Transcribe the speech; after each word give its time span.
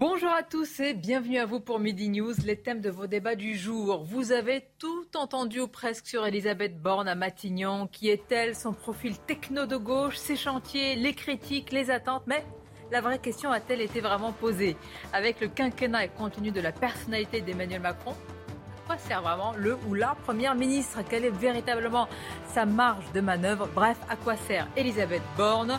Bonjour 0.00 0.30
à 0.30 0.42
tous 0.42 0.80
et 0.80 0.94
bienvenue 0.94 1.36
à 1.36 1.44
vous 1.44 1.60
pour 1.60 1.78
Midi 1.78 2.08
News, 2.08 2.32
les 2.46 2.56
thèmes 2.56 2.80
de 2.80 2.88
vos 2.88 3.06
débats 3.06 3.34
du 3.34 3.54
jour. 3.54 4.02
Vous 4.02 4.32
avez 4.32 4.64
tout 4.78 5.04
entendu 5.14 5.60
ou 5.60 5.68
presque 5.68 6.06
sur 6.06 6.26
Elisabeth 6.26 6.80
Borne 6.80 7.06
à 7.06 7.14
Matignon. 7.14 7.86
Qui 7.86 8.08
est-elle 8.08 8.56
Son 8.56 8.72
profil 8.72 9.18
techno 9.18 9.66
de 9.66 9.76
gauche, 9.76 10.16
ses 10.16 10.36
chantiers, 10.36 10.96
les 10.96 11.12
critiques, 11.12 11.70
les 11.70 11.90
attentes, 11.90 12.22
mais 12.26 12.42
la 12.90 13.02
vraie 13.02 13.18
question 13.18 13.52
a-t-elle 13.52 13.82
été 13.82 14.00
vraiment 14.00 14.32
posée? 14.32 14.74
Avec 15.12 15.38
le 15.38 15.48
quinquennat 15.48 16.06
et 16.06 16.08
compte 16.08 16.32
tenu 16.32 16.50
de 16.50 16.62
la 16.62 16.72
personnalité 16.72 17.42
d'Emmanuel 17.42 17.82
Macron, 17.82 18.12
à 18.12 18.86
quoi 18.86 18.96
sert 18.96 19.20
vraiment 19.20 19.52
le 19.54 19.76
ou 19.86 19.92
la 19.92 20.16
première 20.24 20.54
ministre? 20.54 21.00
Quelle 21.10 21.26
est 21.26 21.28
véritablement 21.28 22.08
sa 22.54 22.64
marge 22.64 23.12
de 23.12 23.20
manœuvre? 23.20 23.68
Bref, 23.74 23.98
à 24.08 24.16
quoi 24.16 24.36
sert 24.36 24.66
Elisabeth 24.78 25.20
Borne? 25.36 25.78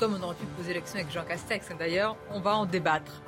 Comme 0.00 0.16
on 0.18 0.22
aurait 0.22 0.34
pu 0.34 0.46
poser 0.56 0.68
l'élection 0.68 0.98
avec 0.98 1.12
Jean 1.12 1.24
Castex 1.24 1.68
d'ailleurs, 1.78 2.16
on 2.30 2.40
va 2.40 2.56
en 2.56 2.64
débattre. 2.64 3.20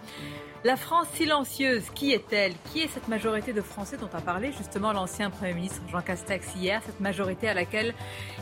La 0.64 0.76
France 0.76 1.06
silencieuse, 1.12 1.91
qui 1.94 2.12
est-elle? 2.12 2.55
Qui 2.72 2.80
est 2.80 2.88
cette 2.88 3.08
majorité 3.08 3.52
de 3.52 3.60
Français 3.60 3.98
dont 3.98 4.08
a 4.14 4.22
parlé 4.22 4.52
justement 4.52 4.94
l'ancien 4.94 5.28
Premier 5.28 5.52
ministre 5.52 5.82
Jean 5.91 6.00
Castex 6.00 6.55
hier 6.56 6.80
Cette 6.86 7.00
majorité 7.00 7.47
à 7.50 7.52
laquelle 7.52 7.92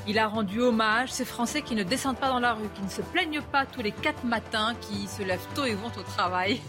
il 0.06 0.16
a 0.16 0.28
rendu 0.28 0.60
hommage. 0.60 1.10
Ces 1.10 1.24
Français 1.24 1.62
qui 1.62 1.74
ne 1.74 1.82
descendent 1.82 2.20
pas 2.20 2.28
dans 2.28 2.38
la 2.38 2.52
rue, 2.52 2.68
qui 2.76 2.82
ne 2.82 2.88
se 2.88 3.02
plaignent 3.02 3.42
pas 3.42 3.66
tous 3.66 3.82
les 3.82 3.90
quatre 3.90 4.22
matins, 4.22 4.76
qui 4.80 5.08
se 5.08 5.24
lèvent 5.24 5.48
tôt 5.56 5.64
et 5.64 5.74
vont 5.74 5.88
au 5.88 6.02
travail? 6.02 6.60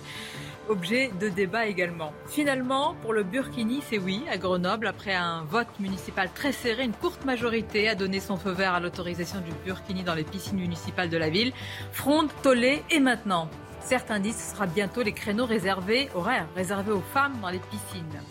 Objet 0.71 1.11
de 1.19 1.27
débat 1.27 1.65
également. 1.65 2.13
Finalement, 2.27 2.95
pour 3.01 3.11
le 3.11 3.23
Burkini, 3.23 3.81
c'est 3.89 3.97
oui, 3.97 4.23
à 4.31 4.37
Grenoble, 4.37 4.87
après 4.87 5.13
un 5.13 5.43
vote 5.43 5.67
municipal 5.81 6.29
très 6.33 6.53
serré, 6.53 6.85
une 6.85 6.93
courte 6.93 7.25
majorité 7.25 7.89
a 7.89 7.95
donné 7.95 8.21
son 8.21 8.37
feu 8.37 8.51
vert 8.51 8.73
à 8.73 8.79
l'autorisation 8.79 9.41
du 9.41 9.51
Burkini 9.65 10.03
dans 10.03 10.15
les 10.15 10.23
piscines 10.23 10.57
municipales 10.57 11.09
de 11.09 11.17
la 11.17 11.29
ville. 11.29 11.51
Fronde, 11.91 12.29
tollé 12.41 12.83
et 12.89 13.01
maintenant 13.01 13.49
Certains 13.81 14.21
disent 14.21 14.37
que 14.37 14.41
ce 14.43 14.55
sera 14.55 14.65
bientôt 14.65 15.01
les 15.01 15.11
créneaux 15.11 15.45
réservés, 15.45 16.07
horaires 16.15 16.47
réservés 16.55 16.93
aux 16.93 17.03
femmes 17.13 17.37
dans 17.41 17.49
les 17.49 17.59
piscines. 17.59 18.21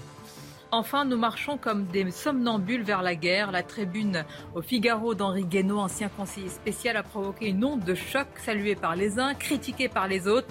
Enfin, 0.72 1.04
nous 1.04 1.18
marchons 1.18 1.58
comme 1.58 1.86
des 1.86 2.08
somnambules 2.12 2.84
vers 2.84 3.02
la 3.02 3.16
guerre. 3.16 3.50
La 3.50 3.64
tribune 3.64 4.24
au 4.54 4.62
Figaro 4.62 5.14
d'Henri 5.14 5.44
Guénaud, 5.44 5.80
ancien 5.80 6.08
conseiller 6.08 6.48
spécial, 6.48 6.96
a 6.96 7.02
provoqué 7.02 7.48
une 7.48 7.64
onde 7.64 7.84
de 7.84 7.94
choc 7.94 8.28
saluée 8.36 8.76
par 8.76 8.94
les 8.94 9.18
uns, 9.18 9.34
critiquée 9.34 9.88
par 9.88 10.06
les 10.06 10.28
autres. 10.28 10.46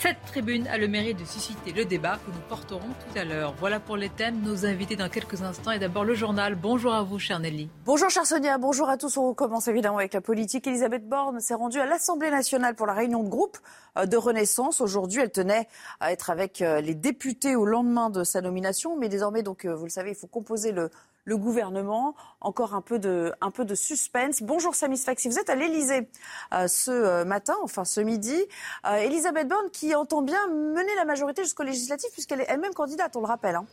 Cette 0.00 0.24
tribune 0.26 0.68
a 0.68 0.78
le 0.78 0.86
mérite 0.86 1.18
de 1.18 1.24
susciter 1.24 1.72
le 1.72 1.84
débat 1.84 2.20
que 2.24 2.30
nous 2.30 2.40
porterons 2.48 2.78
tout 2.86 3.18
à 3.18 3.24
l'heure. 3.24 3.52
Voilà 3.58 3.80
pour 3.80 3.96
les 3.96 4.08
thèmes, 4.08 4.42
nos 4.42 4.64
invités 4.64 4.94
dans 4.94 5.08
quelques 5.08 5.42
instants. 5.42 5.72
Et 5.72 5.80
d'abord 5.80 6.04
le 6.04 6.14
journal. 6.14 6.54
Bonjour 6.54 6.94
à 6.94 7.02
vous, 7.02 7.18
chère 7.18 7.40
Nelly. 7.40 7.68
Bonjour, 7.84 8.08
chère 8.08 8.24
Sonia. 8.24 8.58
Bonjour 8.58 8.88
à 8.88 8.96
tous. 8.96 9.16
On 9.16 9.34
commence 9.34 9.66
évidemment 9.66 9.98
avec 9.98 10.14
la 10.14 10.20
politique. 10.20 10.68
Elisabeth 10.68 11.08
Borne 11.08 11.40
s'est 11.40 11.54
rendue 11.54 11.80
à 11.80 11.86
l'Assemblée 11.86 12.30
nationale 12.30 12.76
pour 12.76 12.86
la 12.86 12.92
réunion 12.92 13.24
de 13.24 13.28
groupe 13.28 13.58
euh, 13.96 14.06
de 14.06 14.16
Renaissance. 14.16 14.80
Aujourd'hui, 14.80 15.20
elle 15.20 15.32
tenait 15.32 15.66
à 15.98 16.12
être 16.12 16.30
avec 16.30 16.62
euh, 16.62 16.80
les 16.80 16.94
députés 16.94 17.56
au 17.56 17.64
lendemain 17.64 18.08
de 18.08 18.22
sa 18.22 18.40
nomination. 18.40 18.96
Mais 18.96 19.08
désormais, 19.08 19.42
donc, 19.42 19.64
euh, 19.64 19.74
vous 19.74 19.86
le 19.86 19.90
savez, 19.90 20.10
il 20.10 20.16
faut 20.16 20.28
composer 20.28 20.70
le, 20.70 20.90
le 21.28 21.36
gouvernement. 21.36 22.14
Encore 22.40 22.74
un 22.74 22.80
peu 22.80 22.98
de, 22.98 23.74
suspense. 23.74 24.42
Bonjour 24.42 24.74
Samis 24.74 24.98
Faxi, 24.98 25.28
vous 25.28 25.38
êtes 25.38 25.50
à 25.50 25.54
l'Elysée 25.54 26.08
euh, 26.54 26.66
ce 26.68 26.90
euh, 26.90 27.24
matin, 27.24 27.54
enfin 27.62 27.84
ce 27.84 28.00
midi. 28.00 28.36
Euh, 28.86 28.96
Elisabeth 28.96 29.46
Borne 29.46 29.70
qui 29.70 29.94
entend 29.94 30.22
bien 30.22 30.48
mener 30.48 30.94
la 30.96 31.04
majorité 31.04 31.42
jusqu'au 31.42 31.64
législatif 31.64 32.10
puisqu'elle 32.12 32.40
est 32.40 32.46
elle-même 32.48 32.72
candidate, 32.72 33.14
on 33.16 33.20
le 33.20 33.26
rappelle. 33.26 33.56
Hein. 33.56 33.66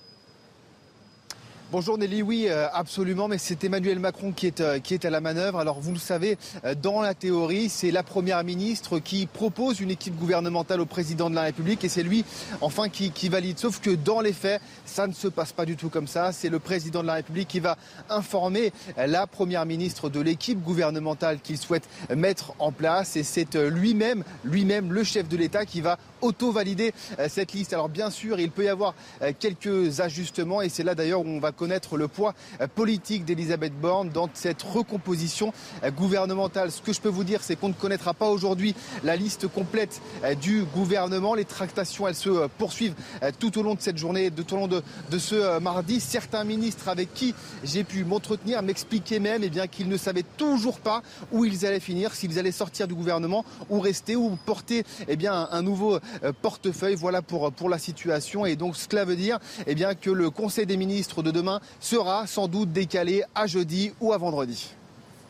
Bonjour 1.75 1.97
Nelly, 1.97 2.21
oui, 2.21 2.45
euh, 2.47 2.69
absolument, 2.71 3.27
mais 3.27 3.37
c'est 3.37 3.65
Emmanuel 3.65 3.99
Macron 3.99 4.31
qui 4.31 4.47
est, 4.47 4.61
euh, 4.61 4.79
qui 4.79 4.93
est 4.93 5.03
à 5.03 5.09
la 5.09 5.19
manœuvre. 5.19 5.59
Alors 5.59 5.81
vous 5.81 5.91
le 5.91 5.99
savez, 5.99 6.37
euh, 6.63 6.73
dans 6.73 7.01
la 7.01 7.13
théorie, 7.13 7.67
c'est 7.67 7.91
la 7.91 8.01
Première 8.01 8.41
ministre 8.45 8.99
qui 8.99 9.25
propose 9.25 9.81
une 9.81 9.91
équipe 9.91 10.15
gouvernementale 10.15 10.79
au 10.79 10.85
président 10.85 11.29
de 11.29 11.35
la 11.35 11.41
République 11.41 11.83
et 11.83 11.89
c'est 11.89 12.01
lui, 12.01 12.23
enfin, 12.61 12.87
qui 12.87 13.27
valide. 13.27 13.59
Sauf 13.59 13.81
que 13.81 13.89
dans 13.89 14.21
les 14.21 14.31
faits, 14.31 14.61
ça 14.85 15.05
ne 15.05 15.11
se 15.11 15.27
passe 15.27 15.51
pas 15.51 15.65
du 15.65 15.75
tout 15.75 15.89
comme 15.89 16.07
ça. 16.07 16.31
C'est 16.31 16.47
le 16.47 16.59
président 16.59 17.01
de 17.01 17.07
la 17.07 17.15
République 17.15 17.49
qui 17.49 17.59
va 17.59 17.75
informer 18.09 18.71
la 18.95 19.27
Première 19.27 19.65
ministre 19.65 20.09
de 20.09 20.21
l'équipe 20.21 20.61
gouvernementale 20.61 21.39
qu'il 21.43 21.57
souhaite 21.57 21.89
mettre 22.15 22.53
en 22.59 22.71
place 22.71 23.17
et 23.17 23.23
c'est 23.23 23.53
lui-même, 23.55 24.23
lui-même, 24.45 24.93
le 24.93 25.03
chef 25.03 25.27
de 25.27 25.35
l'État 25.35 25.65
qui 25.65 25.81
va 25.81 25.97
auto-valider 26.25 26.93
cette 27.29 27.53
liste. 27.53 27.73
Alors 27.73 27.89
bien 27.89 28.09
sûr, 28.09 28.39
il 28.39 28.51
peut 28.51 28.65
y 28.65 28.69
avoir 28.69 28.93
quelques 29.39 29.99
ajustements 29.99 30.61
et 30.61 30.69
c'est 30.69 30.83
là 30.83 30.95
d'ailleurs 30.95 31.21
où 31.21 31.27
on 31.27 31.39
va 31.39 31.51
connaître 31.51 31.97
le 31.97 32.07
poids 32.07 32.33
euh, 32.61 32.67
politique 32.67 33.25
d'Elisabeth 33.25 33.73
Borne 33.79 34.09
dans 34.09 34.29
cette 34.33 34.61
recomposition 34.61 35.53
euh, 35.83 35.91
gouvernementale. 35.91 36.71
Ce 36.71 36.81
que 36.81 36.93
je 36.93 37.01
peux 37.01 37.09
vous 37.09 37.23
dire, 37.23 37.41
c'est 37.43 37.55
qu'on 37.55 37.69
ne 37.69 37.73
connaîtra 37.73 38.13
pas 38.13 38.29
aujourd'hui 38.29 38.75
la 39.03 39.15
liste 39.15 39.47
complète 39.47 40.01
euh, 40.23 40.35
du 40.35 40.63
gouvernement. 40.63 41.35
Les 41.35 41.45
tractations, 41.45 42.07
elles 42.07 42.15
se 42.15 42.47
poursuivent 42.57 42.95
tout 43.39 43.57
au 43.57 43.63
long 43.63 43.75
de 43.75 43.81
cette 43.81 43.97
journée, 43.97 44.31
tout 44.31 44.53
au 44.53 44.57
long 44.57 44.67
de, 44.67 44.81
ce 45.17 45.59
mardi. 45.59 45.99
Certains 45.99 46.43
ministres 46.43 46.89
avec 46.89 47.13
qui 47.13 47.33
j'ai 47.63 47.83
pu 47.83 48.03
m'entretenir 48.03 48.61
m'expliquaient 48.61 49.19
même 49.19 49.43
eh 49.43 49.49
bien, 49.49 49.67
qu'ils 49.67 49.87
ne 49.87 49.97
savaient 49.97 50.25
toujours 50.37 50.79
pas 50.79 51.01
où 51.31 51.45
ils 51.45 51.65
allaient 51.65 51.79
finir, 51.79 52.13
s'ils 52.13 52.37
allaient 52.37 52.51
sortir 52.51 52.87
du 52.87 52.93
gouvernement 52.93 53.45
ou 53.69 53.79
rester 53.79 54.15
ou 54.15 54.37
porter 54.45 54.83
eh 55.07 55.15
bien, 55.15 55.47
un 55.51 55.61
nouveau 55.61 55.99
portefeuille. 56.41 56.95
Voilà 56.95 57.21
pour, 57.21 57.51
pour 57.51 57.69
la 57.69 57.79
situation. 57.79 58.45
Et 58.45 58.55
donc, 58.55 58.75
cela 58.75 59.05
veut 59.05 59.15
dire 59.15 59.39
eh 59.67 59.75
bien, 59.75 59.95
que 59.95 60.09
le 60.09 60.29
Conseil 60.29 60.65
des 60.65 60.77
ministres 60.77 61.23
de 61.23 61.31
demain 61.31 61.59
sera 61.79 62.27
sans 62.27 62.47
doute 62.47 62.71
décalé 62.71 63.23
à 63.33 63.47
jeudi 63.47 63.93
ou 64.01 64.13
à 64.13 64.17
vendredi 64.17 64.75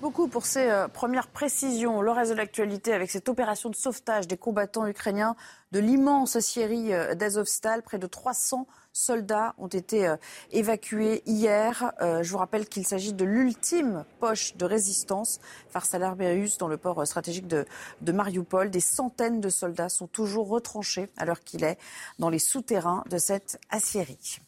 beaucoup 0.06 0.28
pour 0.28 0.46
ces 0.46 0.70
euh, 0.70 0.88
premières 0.88 1.28
précisions. 1.28 2.00
Le 2.00 2.12
reste 2.12 2.30
de 2.30 2.36
l'actualité 2.36 2.94
avec 2.94 3.10
cette 3.10 3.28
opération 3.28 3.72
de 3.72 3.76
sauvetage 3.76 4.28
des 4.28 4.38
combattants 4.38 4.86
ukrainiens 4.86 5.36
de 5.72 5.80
l'immense 5.80 6.38
scierie 6.40 6.94
euh, 6.94 7.16
d'Azovstal. 7.16 7.82
Près 7.82 7.98
de 7.98 8.06
300 8.06 8.68
soldats 8.96 9.54
ont 9.58 9.68
été 9.68 10.08
euh, 10.08 10.16
évacués 10.52 11.22
hier. 11.26 11.92
Euh, 12.02 12.24
je 12.24 12.32
vous 12.32 12.38
rappelle 12.38 12.68
qu'il 12.68 12.88
s'agit 12.88 13.14
de 13.14 13.26
l'ultime 13.26 14.06
poche 14.20 14.56
de 14.56 14.66
résistance 14.66 15.40
face 15.70 15.94
à 15.94 16.00
dans 16.00 16.68
le 16.68 16.78
port 16.78 17.06
stratégique 17.06 17.48
de, 17.48 17.66
de 18.02 18.12
Mariupol. 18.12 18.72
Des 18.72 18.80
centaines 18.80 19.42
de 19.42 19.50
soldats 19.50 19.90
sont 19.90 20.08
toujours 20.08 20.48
retranchés 20.48 21.10
à 21.18 21.26
l'heure 21.26 21.42
qu'il 21.42 21.64
est 21.64 21.78
dans 22.20 22.30
les 22.30 22.40
souterrains 22.40 23.04
de 23.10 23.18
cette 23.18 23.60
aciérie. 23.70 24.40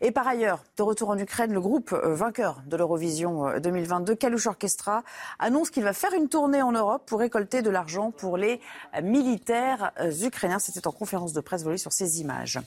Et 0.00 0.10
par 0.12 0.26
ailleurs, 0.26 0.64
de 0.76 0.82
retour 0.82 1.10
en 1.10 1.18
Ukraine, 1.18 1.52
le 1.52 1.60
groupe 1.60 1.92
vainqueur 1.92 2.62
de 2.66 2.76
l'Eurovision 2.76 3.58
2022, 3.58 4.14
Kalush 4.14 4.46
Orchestra, 4.46 5.02
annonce 5.38 5.70
qu'il 5.70 5.82
va 5.82 5.92
faire 5.92 6.14
une 6.14 6.28
tournée 6.28 6.62
en 6.62 6.72
Europe 6.72 7.04
pour 7.06 7.20
récolter 7.20 7.62
de 7.62 7.70
l'argent 7.70 8.10
pour 8.10 8.36
les 8.36 8.60
militaires 9.02 9.92
ukrainiens. 10.22 10.58
C'était 10.58 10.86
en 10.86 10.92
conférence 10.92 11.32
de 11.32 11.40
presse 11.40 11.64
volée 11.64 11.78
sur 11.78 11.92
ces 11.92 12.20
images. 12.20 12.58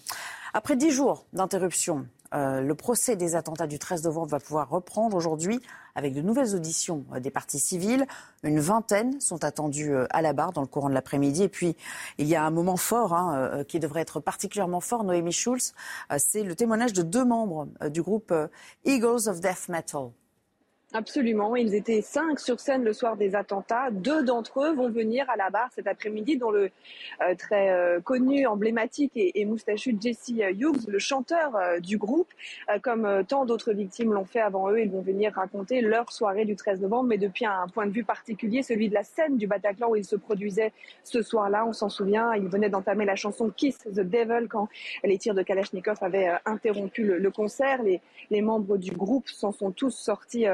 Après 0.53 0.75
dix 0.75 0.91
jours 0.91 1.25
d'interruption, 1.33 2.05
euh, 2.33 2.61
le 2.61 2.75
procès 2.75 3.15
des 3.15 3.35
attentats 3.35 3.67
du 3.67 3.79
13 3.79 4.03
novembre 4.03 4.27
va 4.27 4.39
pouvoir 4.39 4.69
reprendre 4.69 5.15
aujourd'hui 5.15 5.61
avec 5.95 6.13
de 6.13 6.21
nouvelles 6.21 6.55
auditions 6.55 7.05
euh, 7.13 7.19
des 7.19 7.29
parties 7.29 7.59
civiles. 7.59 8.07
Une 8.43 8.59
vingtaine 8.59 9.19
sont 9.21 9.43
attendues 9.43 9.93
euh, 9.93 10.05
à 10.09 10.21
la 10.21 10.33
barre 10.33 10.51
dans 10.51 10.61
le 10.61 10.67
courant 10.67 10.89
de 10.89 10.93
l'après-midi. 10.93 11.43
Et 11.43 11.49
puis, 11.49 11.75
il 12.17 12.27
y 12.27 12.35
a 12.35 12.43
un 12.43 12.51
moment 12.51 12.77
fort 12.77 13.13
hein, 13.13 13.63
qui 13.67 13.79
devrait 13.79 14.01
être 14.01 14.19
particulièrement 14.19 14.79
fort, 14.79 15.03
Noémie 15.03 15.31
Schulz. 15.31 15.73
C'est 16.17 16.43
le 16.43 16.55
témoignage 16.55 16.93
de 16.93 17.01
deux 17.01 17.25
membres 17.25 17.67
du 17.89 18.01
groupe 18.01 18.33
Eagles 18.85 19.27
of 19.27 19.39
Death 19.39 19.69
Metal. 19.69 20.09
Absolument. 20.95 21.55
Ils 21.55 21.73
étaient 21.73 22.03
cinq 22.03 22.39
sur 22.39 22.59
scène 22.59 22.83
le 22.83 22.93
soir 22.93 23.17
des 23.17 23.33
attentats. 23.33 23.89
Deux 23.89 24.23
d'entre 24.23 24.63
eux 24.63 24.75
vont 24.75 24.91
venir 24.91 25.27
à 25.27 25.35
la 25.35 25.49
barre 25.49 25.69
cet 25.73 25.87
après-midi, 25.87 26.37
dont 26.37 26.51
le 26.51 26.69
euh, 27.23 27.33
très 27.33 27.71
euh, 27.71 27.99
connu, 27.99 28.45
emblématique 28.45 29.13
et, 29.15 29.43
moustachu 29.45 29.97
Jesse 29.99 30.29
Hughes, 30.29 30.87
le 30.87 30.99
chanteur 30.99 31.55
euh, 31.55 31.79
du 31.79 31.97
groupe. 31.97 32.27
comme 32.83 33.23
tant 33.27 33.45
d'autres 33.45 33.73
victimes 33.73 34.13
l'ont 34.13 34.25
fait 34.25 34.39
avant 34.39 34.69
eux, 34.69 34.81
ils 34.81 34.91
vont 34.91 35.01
venir 35.01 35.33
raconter 35.33 35.81
leur 35.81 36.11
soirée 36.11 36.45
du 36.45 36.55
13 36.55 36.81
novembre, 36.81 37.09
mais 37.09 37.17
depuis 37.17 37.45
un 37.47 37.67
point 37.73 37.87
de 37.87 37.91
vue 37.91 38.03
particulier, 38.03 38.61
celui 38.61 38.87
de 38.87 38.93
la 38.93 39.03
scène 39.03 39.37
du 39.37 39.47
Bataclan 39.47 39.89
où 39.89 39.95
ils 39.95 40.05
se 40.05 40.15
produisaient 40.15 40.73
ce 41.03 41.23
soir-là. 41.23 41.65
On 41.65 41.73
s'en 41.73 41.89
souvient, 41.89 42.35
ils 42.35 42.47
venaient 42.47 42.69
d'entamer 42.69 43.05
la 43.05 43.15
chanson 43.15 43.49
Kiss 43.49 43.79
the 43.79 44.01
Devil 44.01 44.47
quand 44.47 44.69
les 45.03 45.17
tirs 45.17 45.33
de 45.33 45.41
Kalachnikov 45.41 45.97
avaient 46.01 46.31
interrompu 46.45 47.03
le, 47.03 47.31
concert. 47.31 47.81
Les 48.29 48.41
membres 48.41 48.77
du 48.77 48.91
groupe 48.91 49.27
s'en 49.27 49.51
sont 49.51 49.71
tous 49.71 49.91
sortis 49.91 50.45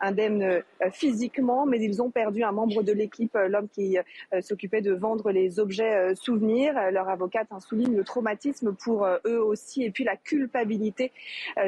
indemnes 0.00 0.62
physiquement, 0.92 1.66
mais 1.66 1.80
ils 1.80 2.02
ont 2.02 2.10
perdu 2.10 2.42
un 2.42 2.52
membre 2.52 2.82
de 2.82 2.92
l'équipe, 2.92 3.36
l'homme 3.48 3.68
qui 3.68 3.96
s'occupait 4.40 4.80
de 4.80 4.92
vendre 4.92 5.30
les 5.30 5.60
objets 5.60 6.14
souvenirs. 6.14 6.74
Leur 6.90 7.08
avocate 7.08 7.48
souligne 7.60 7.96
le 7.96 8.04
traumatisme 8.04 8.74
pour 8.74 9.06
eux 9.26 9.38
aussi 9.38 9.84
et 9.84 9.90
puis 9.90 10.04
la 10.04 10.16
culpabilité. 10.16 11.12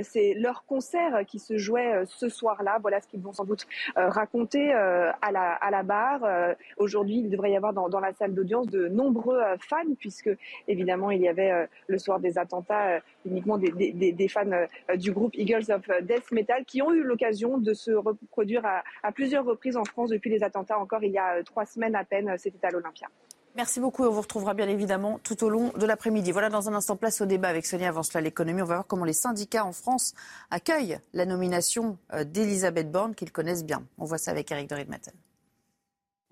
C'est 0.03 0.35
leur 0.35 0.65
concert 0.67 1.25
qui 1.27 1.39
se 1.39 1.59
jouait 1.59 2.05
ce 2.07 2.29
soir-là. 2.29 2.79
Voilà 2.81 3.01
ce 3.01 3.09
qu'ils 3.09 3.21
vont 3.21 3.33
sans 3.33 3.45
doute 3.45 3.67
raconter 3.95 4.73
à 4.73 5.33
la, 5.33 5.53
à 5.53 5.71
la 5.71 5.83
barre. 5.83 6.55
Aujourd'hui, 6.77 7.19
il 7.19 7.31
devrait 7.31 7.53
y 7.53 7.57
avoir 7.57 7.73
dans, 7.73 7.89
dans 7.89 8.01
la 8.01 8.13
salle 8.13 8.35
d'audience 8.35 8.67
de 8.67 8.89
nombreux 8.89 9.41
fans 9.61 9.95
puisque 9.99 10.31
évidemment 10.69 11.11
il 11.11 11.21
y 11.21 11.29
avait 11.29 11.69
le 11.87 11.99
soir 11.99 12.21
des 12.21 12.39
attentats 12.39 13.01
uniquement 13.25 13.59
des, 13.59 13.71
des, 13.71 14.13
des 14.13 14.29
fans 14.29 14.67
du 14.97 15.13
groupe 15.13 15.35
Eagles 15.35 15.71
of 15.71 15.83
Death 16.03 16.31
Metal 16.33 16.65
qui 16.65 16.83
ont 16.83 16.93
eu 16.93 17.03
l'occasion 17.03 17.59
de 17.59 17.75
se 17.75 17.91
reproduire 18.07 18.65
à, 18.65 18.83
à, 19.03 19.13
plusieurs 19.13 19.45
reprises 19.45 19.77
en 19.77 19.85
France 19.85 20.11
depuis 20.11 20.31
les 20.31 20.43
attentats 20.43 20.79
encore 20.79 21.03
il 21.05 21.13
y 21.13 21.19
a 21.19 21.43
trois 21.45 21.67
semaines 21.67 21.95
à 21.95 22.05
peine. 22.05 22.35
C'était 22.39 22.67
à 22.67 22.71
l'Olympia. 22.71 23.09
Merci 23.57 23.81
beaucoup. 23.81 24.05
On 24.05 24.11
vous 24.11 24.21
retrouvera 24.21 24.53
bien 24.53 24.69
évidemment 24.69 25.19
tout 25.23 25.43
au 25.43 25.49
long 25.49 25.73
de 25.79 25.87
l'après-midi. 25.87 26.31
Voilà, 26.31 26.51
dans 26.51 26.69
un 26.69 26.75
instant, 26.75 26.97
place 26.97 27.23
au 27.23 27.27
débat 27.27 27.49
avec 27.49 27.65
Sonia 27.65 27.89
avant 27.89 28.03
cela 28.03 28.21
l'économie. 28.21 28.61
On 28.61 28.67
va 28.67 28.75
voir 28.75 28.87
comment 28.87 29.07
les 29.07 29.15
syndicats 29.15 29.65
en 29.65 29.73
France 29.73 30.15
accueillent 30.51 30.99
la 31.15 31.25
nomination 31.25 31.97
d'Elisabeth 32.27 32.93
Borne, 32.93 33.15
qu'ils 33.15 33.33
connaissent 33.33 33.65
bien. 33.65 33.83
On 33.97 34.05
voit 34.05 34.19
ça 34.19 34.31
avec 34.31 34.53
Eric 34.53 34.69
de. 34.69 35.11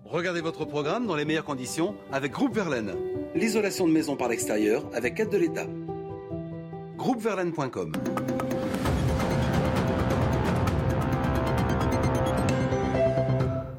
Regardez 0.05 0.43
votre 0.43 0.67
programme 0.67 1.07
dans 1.07 1.17
les 1.17 1.25
meilleures 1.25 1.47
conditions 1.47 1.97
avec 2.13 2.33
Groupe 2.33 2.55
Verlaine. 2.55 2.95
L'isolation 3.35 3.89
de 3.89 3.93
maison 3.93 4.17
par 4.17 4.29
l'extérieur 4.29 4.85
avec 4.93 5.19
aide 5.19 5.31
de 5.31 5.39
l'État. 5.39 5.67
Groupeverlaine.com 6.99 7.93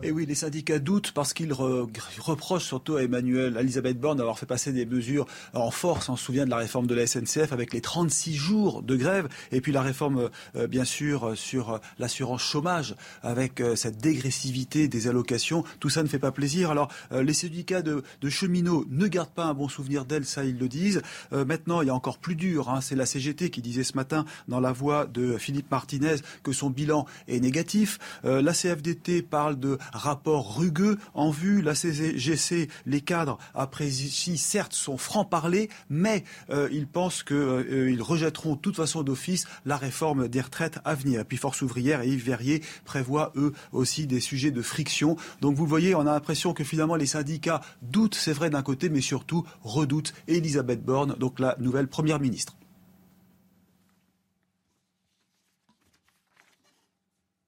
Et 0.05 0.11
oui, 0.11 0.27
les 0.27 0.35
syndicats 0.35 0.77
doutent 0.77 1.13
parce 1.13 1.33
qu'ils 1.33 1.51
re 1.51 1.87
reprochent 2.19 2.65
surtout 2.65 2.95
à 2.95 3.01
Emmanuel, 3.01 3.57
à 3.57 3.61
Elisabeth 3.61 3.99
Borne 3.99 4.19
d'avoir 4.19 4.37
fait 4.37 4.45
passer 4.45 4.71
des 4.71 4.85
mesures 4.85 5.25
en 5.55 5.71
force. 5.71 6.09
On 6.09 6.15
se 6.15 6.23
souvient 6.23 6.45
de 6.45 6.51
la 6.51 6.57
réforme 6.57 6.85
de 6.85 6.93
la 6.93 7.07
SNCF 7.07 7.51
avec 7.51 7.73
les 7.73 7.81
36 7.81 8.35
jours 8.35 8.83
de 8.83 8.95
grève 8.97 9.27
et 9.51 9.61
puis 9.61 9.71
la 9.71 9.81
réforme, 9.81 10.29
euh, 10.55 10.67
bien 10.67 10.85
sûr, 10.85 11.35
sur 11.35 11.79
l'assurance 11.97 12.43
chômage 12.43 12.95
avec 13.23 13.61
euh, 13.61 13.75
cette 13.75 13.97
dégressivité 13.97 14.87
des 14.87 15.07
allocations. 15.07 15.63
Tout 15.79 15.89
ça 15.89 16.03
ne 16.03 16.07
fait 16.07 16.19
pas 16.19 16.31
plaisir. 16.31 16.69
Alors, 16.69 16.89
euh, 17.11 17.23
les 17.23 17.33
syndicats 17.33 17.81
de, 17.81 18.03
de, 18.21 18.29
cheminots 18.29 18.85
ne 18.87 19.07
gardent 19.07 19.33
pas 19.33 19.45
un 19.45 19.55
bon 19.55 19.69
souvenir 19.69 20.05
d'elle, 20.05 20.25
ça 20.25 20.43
ils 20.43 20.59
le 20.59 20.67
disent. 20.67 21.01
maintenant, 21.31 21.81
il 21.81 21.87
y 21.87 21.89
a 21.89 21.95
encore 21.95 22.19
plus 22.19 22.35
dur. 22.35 22.69
Hein, 22.69 22.79
C'est 22.79 22.95
la 22.95 23.07
CGT 23.07 23.49
qui 23.49 23.63
disait 23.63 23.83
ce 23.83 23.95
matin 23.95 24.23
dans 24.47 24.59
la 24.59 24.71
voix 24.71 25.07
de 25.07 25.39
Philippe 25.39 25.71
Martinez 25.71 26.17
que 26.43 26.51
son 26.51 26.69
bilan 26.69 27.07
est 27.27 27.39
négatif. 27.39 27.97
la 28.23 28.53
CFDT 28.53 29.23
parle 29.23 29.59
de 29.59 29.79
rapport 29.97 30.57
rugueux 30.57 30.97
en 31.13 31.31
vue. 31.31 31.61
La 31.61 31.75
CGC, 31.75 32.69
les 32.85 33.01
cadres 33.01 33.37
apprécient 33.53 34.37
certes 34.37 34.73
son 34.73 34.97
franc-parler, 34.97 35.69
mais 35.89 36.23
euh, 36.49 36.69
ils 36.71 36.87
pensent 36.87 37.23
qu'ils 37.23 37.35
euh, 37.35 37.97
rejetteront 37.99 38.55
de 38.55 38.59
toute 38.59 38.75
façon 38.75 39.03
d'office 39.03 39.45
la 39.65 39.77
réforme 39.77 40.27
des 40.27 40.41
retraites 40.41 40.79
à 40.85 40.95
venir. 40.95 41.25
Puis 41.25 41.37
Force 41.37 41.61
ouvrière 41.61 42.01
et 42.01 42.09
Yves 42.09 42.25
Verrier 42.25 42.61
prévoient 42.83 43.31
eux 43.35 43.53
aussi 43.71 44.07
des 44.07 44.19
sujets 44.19 44.51
de 44.51 44.61
friction. 44.61 45.17
Donc 45.41 45.55
vous 45.55 45.65
voyez, 45.65 45.95
on 45.95 46.01
a 46.01 46.05
l'impression 46.05 46.53
que 46.53 46.63
finalement 46.63 46.95
les 46.95 47.05
syndicats 47.05 47.61
doutent, 47.81 48.15
c'est 48.15 48.33
vrai 48.33 48.49
d'un 48.49 48.63
côté, 48.63 48.89
mais 48.89 49.01
surtout 49.01 49.45
redoutent 49.63 50.13
Elisabeth 50.27 50.83
Borne, 50.83 51.15
donc 51.19 51.39
la 51.39 51.55
nouvelle 51.59 51.87
première 51.87 52.19
ministre. 52.19 52.55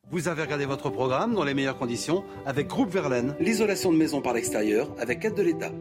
Vous 0.09 0.29
avez 0.29 0.43
regardé 0.43 0.65
votre 0.65 0.89
programme 0.89 1.33
dans 1.35 1.43
les 1.43 1.53
meilleures 1.53 1.77
conditions 1.77 2.23
avec 2.45 2.67
Groupe 2.67 2.89
Verlaine, 2.89 3.35
l'isolation 3.41 3.91
de 3.91 3.97
maison 3.97 4.21
par 4.21 4.33
l'extérieur 4.33 4.89
avec 4.99 5.25
aide 5.25 5.35
de 5.35 5.43
l'État. 5.43 5.71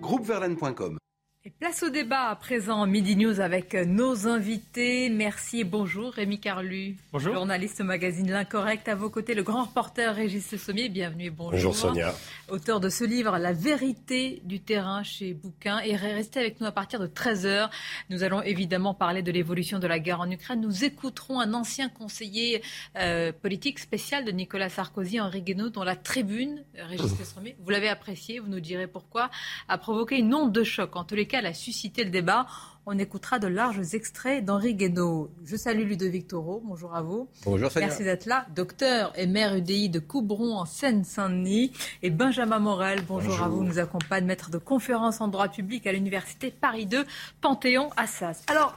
Groupeverlaine.com 0.00 0.98
et 1.46 1.52
place 1.60 1.84
au 1.84 1.90
débat 1.90 2.30
à 2.30 2.34
présent, 2.34 2.84
Midi 2.88 3.14
News 3.14 3.38
avec 3.40 3.74
nos 3.74 4.26
invités. 4.26 5.08
Merci 5.10 5.60
et 5.60 5.64
bonjour 5.64 6.12
Rémi 6.12 6.40
Carlu, 6.40 6.96
bonjour. 7.12 7.34
journaliste 7.34 7.80
au 7.80 7.84
magazine 7.84 8.28
L'Incorrect. 8.28 8.88
À 8.88 8.96
vos 8.96 9.10
côtés, 9.10 9.32
le 9.34 9.44
grand 9.44 9.62
reporter 9.62 10.12
Régis 10.12 10.56
Sommier. 10.56 10.88
Bienvenue 10.88 11.26
et 11.26 11.30
bonjour. 11.30 11.52
Bonjour 11.52 11.76
Sonia. 11.76 12.14
Auteur 12.48 12.80
de 12.80 12.88
ce 12.88 13.04
livre, 13.04 13.38
La 13.38 13.52
vérité 13.52 14.42
du 14.42 14.58
terrain 14.58 15.04
chez 15.04 15.34
Bouquin. 15.34 15.78
Et 15.78 15.94
restez 15.94 16.40
avec 16.40 16.60
nous 16.60 16.66
à 16.66 16.72
partir 16.72 16.98
de 16.98 17.06
13h. 17.06 17.70
Nous 18.10 18.24
allons 18.24 18.42
évidemment 18.42 18.92
parler 18.92 19.22
de 19.22 19.30
l'évolution 19.30 19.78
de 19.78 19.86
la 19.86 20.00
guerre 20.00 20.20
en 20.20 20.28
Ukraine. 20.28 20.60
Nous 20.60 20.82
écouterons 20.82 21.38
un 21.38 21.54
ancien 21.54 21.88
conseiller 21.88 22.60
euh, 22.96 23.30
politique 23.30 23.78
spécial 23.78 24.24
de 24.24 24.32
Nicolas 24.32 24.68
Sarkozy, 24.68 25.20
Henri 25.20 25.42
Guénaud, 25.42 25.68
dont 25.68 25.84
la 25.84 25.94
tribune, 25.94 26.64
Régis 26.74 27.14
Sommier, 27.22 27.54
vous 27.60 27.70
l'avez 27.70 27.88
apprécié, 27.88 28.40
vous 28.40 28.48
nous 28.48 28.58
direz 28.58 28.88
pourquoi, 28.88 29.30
a 29.68 29.78
provoqué 29.78 30.18
une 30.18 30.34
onde 30.34 30.50
de 30.50 30.64
choc. 30.64 30.96
En 30.96 31.04
tous 31.04 31.14
les 31.14 31.26
cas, 31.26 31.35
elle 31.36 31.46
a 31.46 31.54
suscité 31.54 32.02
le 32.04 32.10
débat. 32.10 32.46
On 32.86 32.98
écoutera 32.98 33.38
de 33.38 33.48
larges 33.48 33.94
extraits 33.94 34.44
d'Henri 34.44 34.74
Guénaud. 34.74 35.28
Je 35.44 35.56
salue 35.56 35.88
Ludovic 35.88 36.28
Toro. 36.28 36.62
Bonjour 36.64 36.94
à 36.94 37.02
vous. 37.02 37.28
Bonjour. 37.44 37.68
Merci 37.76 38.04
d'être 38.04 38.26
là. 38.26 38.46
Docteur 38.54 39.12
et 39.16 39.26
maire 39.26 39.56
UDI 39.56 39.88
de 39.88 39.98
Coubron 39.98 40.56
en 40.56 40.66
Seine-Saint-Denis. 40.66 41.72
Et 42.02 42.10
Benjamin 42.10 42.60
Morel, 42.60 43.02
bonjour, 43.06 43.30
bonjour, 43.30 43.44
à 43.44 43.48
vous. 43.48 43.64
Nous 43.64 43.78
accompagne, 43.78 44.24
maître 44.24 44.50
de 44.50 44.58
conférence 44.58 45.20
en 45.20 45.28
droit 45.28 45.48
public 45.48 45.86
à 45.86 45.92
l'université 45.92 46.52
Paris 46.52 46.86
2, 46.86 47.04
Panthéon-Assas. 47.40 48.44
Alors, 48.46 48.76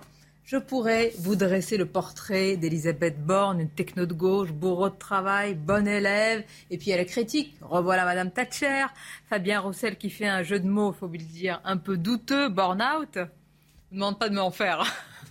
je 0.50 0.58
pourrais 0.58 1.14
vous 1.20 1.36
dresser 1.36 1.78
le 1.78 1.86
portrait 1.86 2.58
d'Elisabeth 2.58 3.24
Borne, 3.24 3.62
une 3.62 3.70
techno 3.70 4.08
de 4.08 4.16
gauche, 4.16 4.52
bourreau 4.52 4.90
de 4.90 4.96
travail, 4.96 5.54
bonne 5.54 5.88
élève, 5.88 6.44
et 6.72 6.80
puis 6.80 6.90
elle 6.90 7.00
est 7.00 7.06
critique. 7.06 7.56
Revoilà 7.62 8.04
Madame 8.04 8.32
Thatcher, 8.32 8.88
Fabien 9.30 9.60
Roussel 9.60 9.96
qui 9.96 10.10
fait 10.10 10.26
un 10.28 10.42
jeu 10.42 10.60
de 10.60 10.68
mots, 10.68 10.92
faut 10.92 11.06
le 11.06 11.20
dire, 11.20 11.62
un 11.66 11.78
peu 11.78 11.98
douteux, 11.98 12.50
born 12.50 12.82
out. 12.82 13.18
Ne 13.18 13.98
demande 13.98 14.18
pas 14.18 14.28
de 14.28 14.34
m'en 14.34 14.50
faire. 14.50 14.84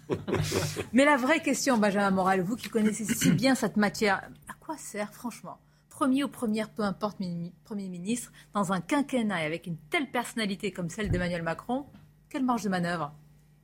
Mais 0.93 1.05
la 1.05 1.17
vraie 1.17 1.41
question, 1.41 1.79
Benjamin 1.79 2.13
Moral, 2.13 2.43
vous 2.43 2.55
qui 2.55 2.69
connaissez 2.69 3.05
si 3.05 3.33
bien 3.33 3.57
cette 3.57 3.77
matière, 3.77 4.23
à 4.49 4.53
quoi 4.61 4.77
sert 4.77 5.13
franchement 5.13 5.59
Premier 5.89 6.23
ou 6.23 6.29
première, 6.29 6.71
peu 6.71 6.85
importe, 6.85 7.19
Premier 7.65 7.89
ministre, 7.89 8.31
dans 8.55 8.73
un 8.73 8.81
quinquennat 8.81 9.43
et 9.43 9.47
avec 9.47 9.67
une 9.67 9.79
telle 9.91 10.13
personnalité 10.13 10.71
comme 10.71 10.91
celle 10.91 11.11
d'Emmanuel 11.11 11.43
Macron, 11.43 11.87
quelle 12.29 12.45
marge 12.45 12.63
de 12.63 12.69
manœuvre? 12.69 13.13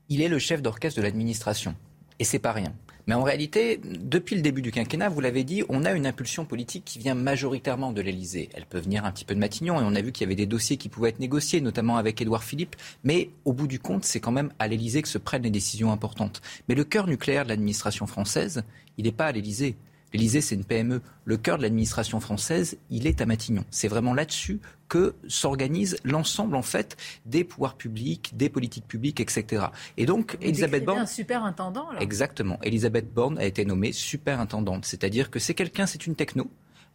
Il 0.08 0.22
est 0.22 0.28
le 0.28 0.38
chef 0.38 0.62
d'orchestre 0.62 0.98
de 0.98 1.04
l'administration. 1.04 1.74
Et 2.18 2.24
c'est 2.24 2.38
pas 2.38 2.52
rien. 2.52 2.72
Mais 3.06 3.14
en 3.14 3.22
réalité, 3.22 3.80
depuis 3.84 4.34
le 4.34 4.40
début 4.40 4.62
du 4.62 4.70
quinquennat, 4.70 5.10
vous 5.10 5.20
l'avez 5.20 5.44
dit, 5.44 5.62
on 5.68 5.84
a 5.84 5.92
une 5.92 6.06
impulsion 6.06 6.46
politique 6.46 6.84
qui 6.86 6.98
vient 6.98 7.14
majoritairement 7.14 7.92
de 7.92 8.00
l'Elysée. 8.00 8.48
Elle 8.54 8.64
peut 8.64 8.78
venir 8.78 9.04
un 9.04 9.12
petit 9.12 9.26
peu 9.26 9.34
de 9.34 9.40
Matignon, 9.40 9.78
et 9.78 9.84
on 9.84 9.94
a 9.94 10.00
vu 10.00 10.10
qu'il 10.10 10.22
y 10.22 10.26
avait 10.26 10.34
des 10.34 10.46
dossiers 10.46 10.78
qui 10.78 10.88
pouvaient 10.88 11.10
être 11.10 11.20
négociés, 11.20 11.60
notamment 11.60 11.98
avec 11.98 12.22
Édouard 12.22 12.44
Philippe. 12.44 12.76
Mais 13.02 13.30
au 13.44 13.52
bout 13.52 13.66
du 13.66 13.78
compte, 13.78 14.04
c'est 14.04 14.20
quand 14.20 14.32
même 14.32 14.52
à 14.58 14.68
l'Elysée 14.68 15.02
que 15.02 15.08
se 15.08 15.18
prennent 15.18 15.42
les 15.42 15.50
décisions 15.50 15.92
importantes. 15.92 16.40
Mais 16.68 16.74
le 16.74 16.84
cœur 16.84 17.06
nucléaire 17.06 17.44
de 17.44 17.50
l'administration 17.50 18.06
française, 18.06 18.64
il 18.96 19.04
n'est 19.04 19.12
pas 19.12 19.26
à 19.26 19.32
l'Elysée. 19.32 19.76
L'Elysée, 20.14 20.40
c'est 20.40 20.54
une 20.54 20.64
PME. 20.64 21.02
Le 21.24 21.36
cœur 21.36 21.58
de 21.58 21.62
l'administration 21.62 22.20
française, 22.20 22.78
il 22.88 23.08
est 23.08 23.20
à 23.20 23.26
Matignon. 23.26 23.64
C'est 23.70 23.88
vraiment 23.88 24.14
là-dessus 24.14 24.60
que 24.88 25.16
s'organise 25.26 25.96
l'ensemble 26.04 26.54
en 26.54 26.62
fait 26.62 26.96
des 27.26 27.42
pouvoirs 27.42 27.76
publics, 27.76 28.32
des 28.36 28.48
politiques 28.48 28.86
publiques, 28.86 29.18
etc. 29.18 29.66
Et 29.96 30.06
donc, 30.06 30.36
Vous 30.40 30.46
Elisabeth 30.46 30.84
Borne, 30.84 31.00
un 31.00 31.06
superintendant. 31.06 31.90
Là. 31.90 32.00
Exactement. 32.00 32.60
Elisabeth 32.62 33.12
Borne 33.12 33.38
a 33.38 33.44
été 33.44 33.64
nommée 33.64 33.90
superintendante, 33.90 34.84
c'est-à-dire 34.84 35.32
que 35.32 35.40
c'est 35.40 35.54
quelqu'un, 35.54 35.86
c'est 35.86 36.06
une 36.06 36.14
techno. 36.14 36.48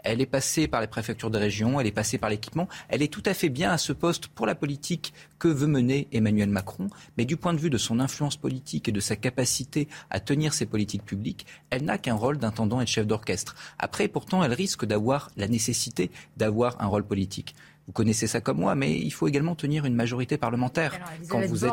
Elle 0.04 0.22
est 0.22 0.26
passée 0.26 0.68
par 0.68 0.82
les 0.82 0.88
préfectures 0.88 1.30
de 1.30 1.38
région, 1.38 1.80
elle 1.80 1.88
est 1.88 1.92
passée 1.92 2.18
par 2.18 2.30
l'équipement. 2.30 2.68
Elle 2.88 3.02
est 3.02 3.12
tout 3.12 3.24
à 3.26 3.34
fait 3.34 3.50
bien 3.50 3.72
à 3.72 3.78
ce 3.78 3.94
poste 3.94 4.28
pour 4.28 4.46
la 4.46 4.56
politique 4.56 5.14
que 5.38 5.48
veut 5.48 5.68
mener 5.68 6.08
Emmanuel 6.12 6.50
Macron. 6.50 6.90
Mais 7.18 7.26
du 7.26 7.38
point 7.38 7.54
de 7.54 7.60
vue 7.60 7.70
de 7.70 7.78
son 7.78 8.00
influence 8.00 8.38
politique 8.38 8.90
et 8.90 8.92
de 8.92 9.00
sa 9.00 9.16
capacité 9.16 9.88
à 10.10 10.20
tenir 10.20 10.54
ses 10.54 10.66
politiques 10.66 11.06
publiques, 11.06 11.46
elle 11.70 11.84
n'a 11.84 11.98
qu'un 11.98 12.16
rôle 12.16 12.38
d'intendant 12.38 12.82
et 12.82 12.86
de 12.86 12.90
chef 12.90 13.08
d'orchestre. 13.08 13.56
Après, 13.78 14.08
pourtant, 14.08 14.44
elle 14.44 14.54
risque 14.54 14.86
d'avoir 14.86 15.32
la 15.38 15.48
nécessité 15.48 16.12
d'avoir 16.38 16.82
un 16.82 16.88
rôle 16.88 17.04
politique. 17.04 17.56
Vous 17.90 17.94
connaissez 17.94 18.28
ça 18.28 18.40
comme 18.40 18.60
moi, 18.60 18.76
mais 18.76 18.96
il 19.00 19.10
faut 19.10 19.28
également 19.28 19.56
tenir 19.56 19.84
une 19.84 19.96
majorité 19.96 20.38
parlementaire. 20.38 20.94
Alors, 20.94 21.10
quand 21.28 21.42
vous 21.48 21.66
êtes... 21.66 21.72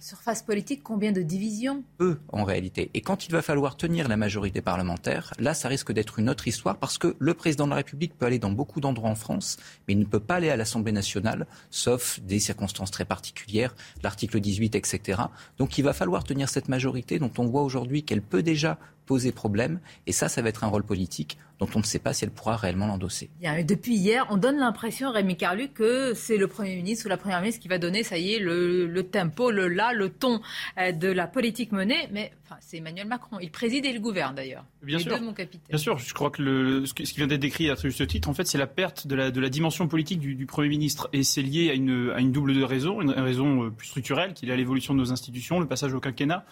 surface 0.00 0.40
politique, 0.40 0.82
combien 0.82 1.12
de 1.12 1.20
divisions? 1.20 1.84
Peu, 1.98 2.16
en 2.30 2.44
réalité. 2.44 2.90
Et 2.94 3.02
quand 3.02 3.26
il 3.26 3.32
va 3.32 3.42
falloir 3.42 3.76
tenir 3.76 4.08
la 4.08 4.16
majorité 4.16 4.62
parlementaire, 4.62 5.34
là, 5.38 5.52
ça 5.52 5.68
risque 5.68 5.92
d'être 5.92 6.18
une 6.18 6.30
autre 6.30 6.48
histoire 6.48 6.78
parce 6.78 6.96
que 6.96 7.14
le 7.18 7.34
président 7.34 7.66
de 7.66 7.72
la 7.72 7.76
République 7.76 8.16
peut 8.16 8.24
aller 8.24 8.38
dans 8.38 8.50
beaucoup 8.50 8.80
d'endroits 8.80 9.10
en 9.10 9.14
France, 9.14 9.58
mais 9.86 9.92
il 9.92 10.00
ne 10.00 10.06
peut 10.06 10.18
pas 10.18 10.36
aller 10.36 10.48
à 10.48 10.56
l'Assemblée 10.56 10.92
nationale, 10.92 11.46
sauf 11.68 12.20
des 12.20 12.38
circonstances 12.38 12.90
très 12.90 13.04
particulières, 13.04 13.74
l'article 14.02 14.40
18, 14.40 14.74
etc. 14.76 15.20
Donc 15.58 15.76
il 15.76 15.82
va 15.82 15.92
falloir 15.92 16.24
tenir 16.24 16.48
cette 16.48 16.70
majorité 16.70 17.18
dont 17.18 17.32
on 17.36 17.44
voit 17.44 17.64
aujourd'hui 17.64 18.02
qu'elle 18.02 18.22
peut 18.22 18.42
déjà 18.42 18.78
poser 19.10 19.32
problème. 19.32 19.80
Et 20.06 20.12
ça, 20.12 20.28
ça 20.28 20.40
va 20.40 20.50
être 20.50 20.62
un 20.62 20.68
rôle 20.68 20.84
politique 20.84 21.36
dont 21.58 21.68
on 21.74 21.80
ne 21.80 21.84
sait 21.84 21.98
pas 21.98 22.12
si 22.12 22.22
elle 22.22 22.30
pourra 22.30 22.56
réellement 22.56 22.86
l'endosser. 22.86 23.28
Depuis 23.66 23.96
hier, 23.96 24.24
on 24.30 24.36
donne 24.36 24.56
l'impression, 24.56 25.10
Rémi 25.10 25.36
Carlu, 25.36 25.68
que 25.68 26.14
c'est 26.14 26.36
le 26.36 26.46
Premier 26.46 26.76
ministre 26.76 27.06
ou 27.06 27.08
la 27.08 27.16
Première 27.16 27.40
ministre 27.40 27.60
qui 27.60 27.66
va 27.66 27.78
donner, 27.78 28.04
ça 28.04 28.18
y 28.18 28.34
est, 28.34 28.38
le, 28.38 29.02
tempo, 29.02 29.50
le 29.50 29.66
là, 29.66 29.92
le 29.92 30.10
ton 30.10 30.40
euh, 30.78 30.92
de 30.92 31.08
la 31.08 31.26
politique 31.26 31.72
menée. 31.72 32.06
Mais 32.12 32.30
enfin, 32.44 32.54
c'est 32.60 32.76
Emmanuel 32.76 33.08
Macron. 33.08 33.38
Il 33.40 33.50
préside 33.50 33.84
et 33.84 33.88
il 33.88 34.00
gouverne 34.00 34.36
d'ailleurs. 34.36 34.64
Bien 34.80 35.00
sûr. 35.00 35.20
mon 35.20 35.32
capitaine. 35.32 35.66
Bien 35.68 35.78
sûr, 35.78 35.98
je 35.98 36.14
crois 36.14 36.30
que 36.30 36.40
le, 36.40 36.86
ce 36.86 36.94
qui 36.94 37.02
vient 37.16 37.26
d'être 37.26 37.40
décrit 37.40 37.68
à 37.68 37.74
ce 37.74 38.04
titre, 38.04 38.28
en 38.28 38.34
fait, 38.34 38.46
c'est 38.46 38.58
la 38.58 38.68
perte 38.68 39.08
de 39.08 39.16
la, 39.16 39.32
de 39.32 39.40
la 39.40 39.48
dimension 39.48 39.88
politique 39.88 40.20
du, 40.20 40.46
Premier 40.46 40.68
ministre. 40.68 41.10
Et 41.12 41.24
c'est 41.24 41.42
lié 41.42 41.70
à 41.70 41.74
une, 41.74 42.12
à 42.14 42.20
une 42.20 42.30
double 42.30 42.62
raison, 42.62 43.02
une 43.02 43.10
raison 43.10 43.64
euh, 43.64 43.70
plus 43.70 43.88
structurelle, 43.88 44.34
qui 44.34 44.48
est 44.48 44.56
l'évolution 44.56 44.94
de 44.94 45.00
nos 45.00 45.10
institutions, 45.10 45.58
le 45.58 45.66
passage 45.66 45.92
au 45.94 46.00
quinquennat. 46.00 46.46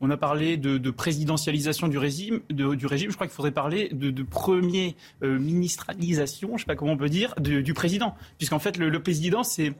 On 0.00 0.10
a 0.10 0.16
parlé 0.16 0.56
de, 0.56 0.90
présidentialisation 0.90 1.88
du 1.88 1.98
régime. 1.98 2.40
Je 2.50 3.14
crois 3.14 3.26
qu'il 3.26 3.34
faudrait 3.34 3.52
parler 3.52 3.88
de, 3.92 4.22
premier 4.22 4.96
euh, 5.22 5.38
ministralisation, 5.38 6.48
je 6.48 6.52
ne 6.54 6.58
sais 6.58 6.64
pas 6.64 6.76
comment 6.76 6.92
on 6.92 6.96
peut 6.96 7.08
dire, 7.08 7.34
du 7.38 7.74
président. 7.74 8.14
Puisqu'en 8.38 8.58
fait, 8.58 8.76
le, 8.76 9.02
président, 9.02 9.44
c'est 9.44 9.74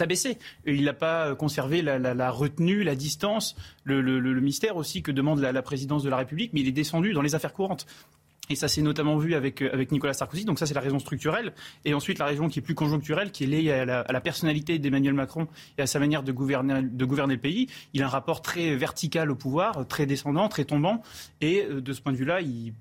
abaissé. 0.00 0.38
Il 0.66 0.84
n'a 0.84 0.92
pas 0.92 1.34
conservé 1.34 1.82
la, 1.82 2.30
retenue, 2.30 2.82
la 2.84 2.94
distance, 2.94 3.56
le, 3.84 4.40
mystère 4.40 4.76
aussi 4.76 5.02
que 5.02 5.12
demande 5.12 5.40
la, 5.40 5.62
présidence 5.62 6.02
de 6.02 6.10
la 6.10 6.16
République, 6.16 6.52
mais 6.52 6.60
il 6.60 6.68
est 6.68 6.72
descendu 6.72 7.12
dans 7.12 7.22
les 7.22 7.34
affaires 7.34 7.52
courantes. 7.52 7.86
Et 8.50 8.56
ça 8.56 8.66
s'est 8.66 8.82
notamment 8.82 9.16
vu 9.16 9.34
avec, 9.34 9.62
euh, 9.62 9.70
avec 9.72 9.92
Nicolas 9.92 10.12
Sarkozy. 10.12 10.44
Donc 10.44 10.58
ça, 10.58 10.66
c'est 10.66 10.74
la 10.74 10.80
raison 10.80 10.98
structurelle. 10.98 11.52
Et 11.84 11.94
ensuite, 11.94 12.18
la 12.18 12.26
raison 12.26 12.48
qui 12.48 12.58
est 12.58 12.62
plus 12.62 12.74
conjoncturelle, 12.74 13.30
qui 13.30 13.44
est 13.44 13.46
liée 13.46 13.70
à 13.70 13.84
la, 13.84 14.20
personnalité 14.20 14.78
d'Emmanuel 14.78 15.14
Macron 15.14 15.46
et 15.78 15.82
à 15.82 15.86
sa 15.86 15.98
manière 16.00 16.22
de 16.24 16.32
gouverner, 16.32 16.82
de 16.82 17.04
gouverner 17.04 17.34
le 17.34 17.40
pays. 17.40 17.68
Il 17.94 18.02
a 18.02 18.06
un 18.06 18.08
rapport 18.08 18.42
très 18.42 18.74
vertical 18.74 19.30
au 19.30 19.36
pouvoir, 19.36 19.86
très 19.86 20.04
descendant, 20.04 20.48
très 20.48 20.64
tombant. 20.64 21.00
Et 21.40 21.64
euh, 21.64 21.80
de 21.80 21.92
ce 21.92 22.00
point 22.00 22.12
de 22.12 22.18
vue-là, 22.18 22.40
il 22.40 22.74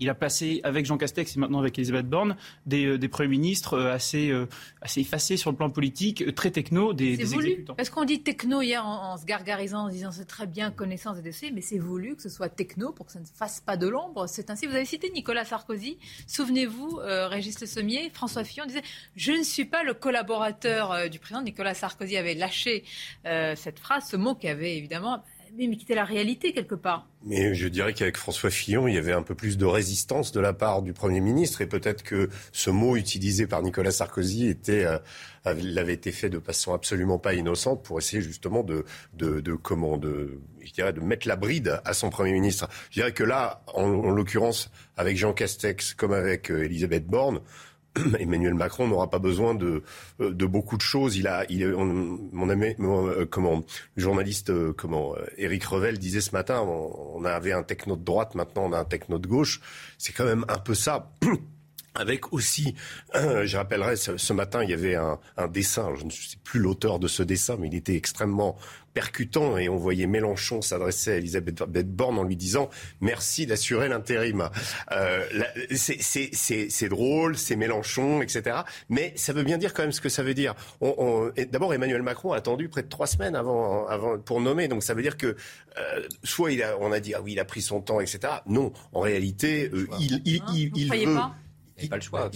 il 0.00 0.08
a 0.08 0.14
placé 0.14 0.60
avec 0.64 0.86
Jean 0.86 0.96
Castex 0.96 1.36
et 1.36 1.38
maintenant 1.38 1.60
avec 1.60 1.78
Elisabeth 1.78 2.08
Borne 2.08 2.36
des, 2.66 2.86
euh, 2.86 3.08
premiers 3.08 3.28
ministres 3.28 3.74
euh, 3.74 3.92
assez, 3.92 4.30
euh, 4.30 4.48
assez 4.80 5.02
effacés 5.02 5.36
sur 5.36 5.50
le 5.50 5.56
plan 5.56 5.68
politique, 5.68 6.34
très 6.34 6.50
techno, 6.50 6.94
des, 6.94 7.16
des 7.16 7.24
voulu. 7.24 7.64
Parce 7.76 7.90
qu'on 7.90 8.04
dit 8.04 8.22
techno 8.22 8.62
hier 8.62 8.84
en, 8.84 9.16
se 9.18 9.26
gargarisant, 9.26 9.84
en 9.84 9.88
disant 9.88 10.10
c'est 10.10 10.24
très 10.24 10.46
bien 10.46 10.70
connaissance 10.70 11.16
des 11.18 11.30
dossiers, 11.30 11.50
mais 11.50 11.60
c'est 11.60 11.78
voulu 11.78 12.16
que 12.16 12.22
ce 12.22 12.30
soit 12.30 12.48
techno 12.48 12.92
pour 12.92 13.06
que 13.06 13.12
ça 13.12 13.20
ne 13.20 13.26
fasse 13.26 13.60
pas 13.60 13.76
de 13.76 13.86
l'ombre. 13.86 14.26
C'est 14.26 14.50
ainsi. 14.50 14.66
Vous 14.66 14.74
avez 14.74 14.86
cité 14.86 15.10
Nicolas 15.10 15.44
Sarkozy. 15.44 15.98
Souvenez-vous, 16.26 17.00
Régis 17.02 17.60
Le 17.60 17.66
Sommier, 17.66 18.10
François 18.10 18.44
Fillon 18.44 18.64
disait 18.66 18.82
Je 19.16 19.32
ne 19.32 19.42
suis 19.42 19.66
pas 19.66 19.82
le 19.82 19.92
collaborateur 19.92 21.10
du 21.10 21.18
président. 21.18 21.42
Nicolas 21.42 21.74
Sarkozy 21.74 22.16
avait 22.16 22.34
lâché 22.34 22.84
cette 23.24 23.78
phrase, 23.78 24.08
ce 24.08 24.16
mot 24.16 24.34
qui 24.34 24.48
avait 24.48 24.76
évidemment 24.76 25.22
mais 25.56 25.76
quitter 25.76 25.94
la 25.94 26.04
réalité 26.04 26.52
quelque 26.52 26.74
part. 26.74 27.08
Mais 27.24 27.54
je 27.54 27.68
dirais 27.68 27.92
qu'avec 27.92 28.16
François 28.16 28.50
Fillon, 28.50 28.88
il 28.88 28.94
y 28.94 28.98
avait 28.98 29.12
un 29.12 29.22
peu 29.22 29.34
plus 29.34 29.58
de 29.58 29.66
résistance 29.66 30.32
de 30.32 30.40
la 30.40 30.52
part 30.52 30.82
du 30.82 30.92
Premier 30.92 31.20
ministre 31.20 31.60
et 31.60 31.66
peut-être 31.66 32.02
que 32.02 32.28
ce 32.52 32.70
mot 32.70 32.96
utilisé 32.96 33.46
par 33.46 33.62
Nicolas 33.62 33.90
Sarkozy 33.90 34.48
était, 34.48 34.84
euh, 34.84 34.98
avait 35.44 35.92
été 35.92 36.12
fait 36.12 36.30
de 36.30 36.38
façon 36.38 36.72
absolument 36.72 37.18
pas 37.18 37.34
innocente 37.34 37.82
pour 37.84 37.98
essayer 37.98 38.22
justement 38.22 38.62
de, 38.62 38.84
de, 39.14 39.40
de 39.40 39.54
comment, 39.54 39.98
de, 39.98 40.40
je 40.60 40.72
dirais, 40.72 40.92
de 40.92 41.00
mettre 41.00 41.28
la 41.28 41.36
bride 41.36 41.80
à 41.84 41.92
son 41.92 42.10
Premier 42.10 42.32
ministre. 42.32 42.68
Je 42.90 43.00
dirais 43.00 43.12
que 43.12 43.24
là, 43.24 43.62
en, 43.74 43.84
en 43.84 44.10
l'occurrence, 44.10 44.70
avec 44.96 45.16
Jean 45.16 45.32
Castex 45.32 45.94
comme 45.94 46.12
avec 46.12 46.50
euh, 46.50 46.64
Elisabeth 46.64 47.06
Borne, 47.06 47.40
Emmanuel 48.18 48.54
Macron 48.54 48.88
n'aura 48.88 49.10
pas 49.10 49.18
besoin 49.18 49.54
de, 49.54 49.82
euh, 50.20 50.32
de 50.32 50.46
beaucoup 50.46 50.76
de 50.76 50.82
choses. 50.82 51.16
Il 51.16 51.26
a, 51.26 51.44
il, 51.48 51.66
mon 51.68 52.48
ami, 52.48 52.74
euh, 52.78 53.26
comment, 53.26 53.64
le 53.96 54.02
journaliste, 54.02 54.50
euh, 54.50 54.72
comment, 54.76 55.14
Éric 55.36 55.64
Revel 55.64 55.98
disait 55.98 56.20
ce 56.20 56.32
matin, 56.32 56.60
on, 56.62 57.24
avait 57.24 57.52
un 57.52 57.62
techno 57.62 57.96
de 57.96 58.04
droite, 58.04 58.34
maintenant 58.34 58.64
on 58.66 58.72
a 58.72 58.78
un 58.78 58.84
techno 58.84 59.18
de 59.18 59.26
gauche. 59.26 59.60
C'est 59.98 60.12
quand 60.12 60.24
même 60.24 60.44
un 60.48 60.58
peu 60.58 60.74
ça. 60.74 61.12
Avec 61.96 62.32
aussi, 62.32 62.76
je 63.14 63.56
rappellerai, 63.56 63.96
ce, 63.96 64.32
matin, 64.32 64.62
il 64.62 64.70
y 64.70 64.74
avait 64.74 64.94
un, 64.94 65.18
un 65.36 65.48
dessin, 65.48 65.92
je 65.96 66.04
ne 66.04 66.10
sais 66.10 66.36
plus 66.44 66.60
l'auteur 66.60 67.00
de 67.00 67.08
ce 67.08 67.24
dessin, 67.24 67.56
mais 67.58 67.66
il 67.66 67.74
était 67.74 67.96
extrêmement 67.96 68.56
percutant 68.92 69.56
et 69.58 69.68
on 69.68 69.76
voyait 69.76 70.06
Mélenchon 70.06 70.62
s'adresser 70.62 71.12
à 71.12 71.16
Elisabeth 71.16 71.94
Borne 71.94 72.18
en 72.18 72.24
lui 72.24 72.36
disant 72.36 72.70
merci 73.00 73.46
d'assurer 73.46 73.88
l'intérim. 73.88 74.50
Euh, 74.92 75.24
c'est 75.74 76.88
drôle, 76.88 77.36
c'est 77.36 77.56
Mélenchon, 77.56 78.22
etc. 78.22 78.58
Mais 78.88 79.12
ça 79.16 79.32
veut 79.32 79.42
bien 79.42 79.58
dire 79.58 79.74
quand 79.74 79.82
même 79.82 79.92
ce 79.92 80.00
que 80.00 80.08
ça 80.08 80.22
veut 80.22 80.34
dire. 80.34 80.54
On, 80.80 81.30
D'abord, 81.50 81.74
Emmanuel 81.74 82.02
Macron 82.02 82.32
a 82.32 82.36
attendu 82.36 82.68
près 82.68 82.82
de 82.82 82.88
trois 82.88 83.06
semaines 83.06 83.36
avant, 83.36 83.86
avant 83.86 84.18
pour 84.18 84.40
nommer, 84.40 84.68
donc 84.68 84.82
ça 84.82 84.94
veut 84.94 85.02
dire 85.02 85.16
que 85.16 85.36
euh, 85.78 86.02
soit 86.24 86.52
il 86.52 86.62
a, 86.62 86.76
on 86.80 86.92
a 86.92 87.00
dit 87.00 87.14
ah 87.14 87.20
oui 87.22 87.32
il 87.32 87.40
a 87.40 87.44
pris 87.44 87.62
son 87.62 87.80
temps, 87.80 88.00
etc. 88.00 88.20
Non, 88.46 88.72
en 88.92 89.00
réalité, 89.00 89.70
euh, 89.72 89.86
il, 89.98 90.20
il, 90.24 90.42
il, 90.54 90.70
il 90.76 91.06
veut. 91.06 91.16
Il 91.82 91.88
pas 91.88 91.96
le 91.96 92.02
choix. 92.02 92.30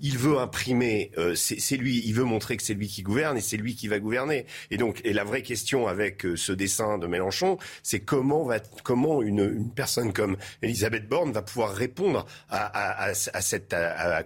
Il, 0.00 0.18
veut, 0.18 0.38
imprimer, 0.38 1.10
euh, 1.18 1.34
c'est 1.34 1.76
lui, 1.76 2.02
il 2.04 2.14
veut 2.14 2.24
montrer 2.24 2.56
que 2.56 2.62
c'est 2.62 2.74
lui 2.74 2.88
qui 2.88 3.02
gouverne 3.02 3.36
et 3.36 3.40
c'est 3.40 3.56
lui 3.56 3.74
qui 3.74 3.88
va 3.88 3.98
gouverner. 3.98 4.46
Et 4.70 4.76
donc, 4.76 5.00
et 5.04 5.12
la 5.12 5.24
vraie 5.24 5.42
question 5.42 5.86
avec 5.86 6.24
euh, 6.24 6.36
ce 6.36 6.52
dessin 6.52 6.98
de 6.98 7.06
Mélenchon, 7.06 7.58
c'est 7.82 8.00
comment 8.00 8.44
va, 8.44 8.58
comment 8.82 9.22
une, 9.22 9.70
personne 9.74 10.12
comme 10.12 10.36
Elisabeth 10.62 11.08
Borne 11.08 11.32
va 11.32 11.42
pouvoir 11.42 11.74
répondre 11.74 12.26
à, 12.50 13.14
cette, 13.14 13.74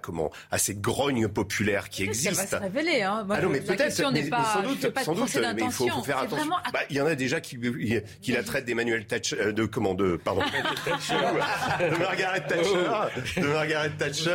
comment, 0.03 0.31
à 0.51 0.59
cette 0.59 0.81
grogne 0.81 1.29
populaire 1.29 1.89
qui 1.89 2.05
existe. 2.05 2.35
Ça 2.35 2.43
va 2.43 2.47
se 2.47 2.57
révéler. 2.57 3.03
Hein. 3.03 3.27
ah 3.31 3.41
non, 3.41 3.49
mais 3.49 3.61
peut-être, 3.61 3.93
sans 3.93 4.13
doute, 4.13 4.31
sans 5.05 5.15
doute, 5.15 5.39
mais 5.55 5.63
il 5.63 5.71
faut, 5.71 5.89
faire 6.03 6.19
attention. 6.19 6.51
Bah, 6.73 6.81
il 6.89 6.97
y 6.97 7.01
en 7.01 7.07
a 7.07 7.15
déjà 7.15 7.41
qui, 7.41 7.59
qui 8.21 8.33
la 8.33 8.43
traitent 8.43 8.65
d'Emmanuel 8.65 9.07
Thatcher, 9.07 9.37
euh, 9.41 9.53
de 9.53 9.65
comment, 9.65 9.95
de, 9.95 10.17
pardon, 10.17 10.43
de 11.81 11.99
Margaret 11.99 12.47
Thatcher, 12.47 13.41
de 13.41 13.47
Margaret 13.47 13.91
Thatcher 13.99 14.30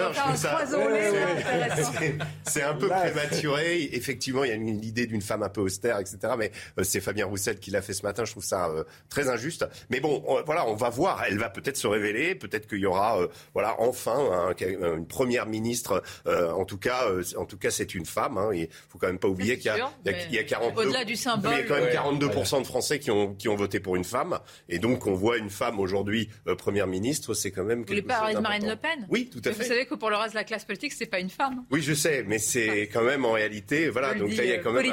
c'est 2.43 2.63
un 2.63 2.73
peu 2.73 2.87
prématuré. 2.87 3.89
Effectivement, 3.93 4.43
il 4.43 4.49
y 4.49 4.51
a 4.51 4.55
une 4.55 4.83
idée 4.83 5.05
d'une 5.07 5.21
femme 5.21 5.43
un 5.43 5.49
peu 5.49 5.61
austère, 5.61 5.99
etc. 5.99 6.17
Mais 6.37 6.51
euh, 6.79 6.83
c'est 6.83 7.01
Fabien 7.01 7.25
Roussel 7.25 7.59
qui 7.59 7.71
l'a 7.71 7.81
fait 7.81 7.93
ce 7.93 8.03
matin. 8.03 8.25
Je 8.25 8.31
trouve 8.31 8.43
ça 8.43 8.69
euh, 8.69 8.83
très 9.09 9.29
injuste. 9.29 9.67
Mais 9.89 9.99
bon, 9.99 10.23
voilà, 10.45 10.67
on 10.67 10.75
va 10.75 10.89
voir. 10.89 11.23
Elle 11.27 11.37
va 11.37 11.49
peut-être 11.49 11.77
se 11.77 11.87
révéler. 11.87 12.35
Peut-être 12.35 12.67
qu'il 12.67 12.79
y 12.79 12.85
aura, 12.85 13.19
euh, 13.19 13.27
voilà, 13.53 13.75
enfin 13.79 14.53
une 14.59 15.07
première 15.07 15.45
ministre. 15.45 16.03
en 16.25 16.65
tout 16.65 16.77
cas, 16.77 17.05
en 17.37 17.45
tout 17.45 17.57
cas, 17.57 17.71
c'est 17.71 17.95
une 17.95 18.05
femme. 18.05 18.37
Hein. 18.37 18.49
Il 18.53 18.67
faut 18.89 18.97
quand 18.97 19.07
même 19.07 19.19
pas 19.19 19.27
oublier 19.27 19.57
qu'il 19.57 19.67
y 19.67 19.69
a, 19.69 19.91
il 20.05 20.35
y 20.35 20.39
a, 20.39 20.43
42. 20.43 20.81
Au-delà 20.81 21.05
du 21.05 21.15
symbole. 21.15 21.53
il 21.53 21.57
y 21.59 21.61
a 21.61 21.63
quand 21.63 21.75
même 21.75 21.91
42 21.91 22.27
de 22.27 22.63
Français 22.63 22.99
qui 22.99 23.11
ont 23.11 23.33
qui 23.35 23.49
ont 23.49 23.55
voté 23.55 23.79
pour 23.79 23.95
une 23.95 24.03
femme. 24.03 24.39
Et 24.69 24.79
donc, 24.79 25.07
on 25.07 25.13
voit 25.13 25.37
une 25.37 25.49
femme 25.49 25.79
aujourd'hui 25.79 26.29
première 26.57 26.87
ministre. 26.87 27.33
C'est 27.33 27.51
quand 27.51 27.63
même. 27.63 27.79
Vous 27.79 27.87
voulez 27.87 28.01
pas 28.01 28.19
parler 28.19 28.35
de 28.35 28.39
Marine 28.39 28.67
Le 28.67 28.75
Pen? 28.75 29.07
Oui, 29.09 29.29
tout 29.31 29.41
à 29.45 29.51
fait. 29.51 29.84
Savez 29.85 29.95
que 29.95 29.99
pour 29.99 30.09
le 30.09 30.15
reste 30.15 30.33
de 30.33 30.39
la 30.39 30.43
classe 30.43 30.65
politique, 30.65 30.93
c'est 30.93 31.05
pas 31.05 31.19
une 31.19 31.29
femme. 31.29 31.63
Oui, 31.69 31.81
je 31.81 31.93
sais, 31.93 32.23
mais 32.23 32.39
c'est 32.39 32.89
quand 32.91 33.03
même 33.03 33.23
en 33.25 33.33
réalité, 33.33 33.89
voilà. 33.89 34.13
Donc 34.15 34.29
il 34.31 34.43
y 34.43 34.51
a 34.51 34.57
quand 34.59 34.71
même 34.71 34.91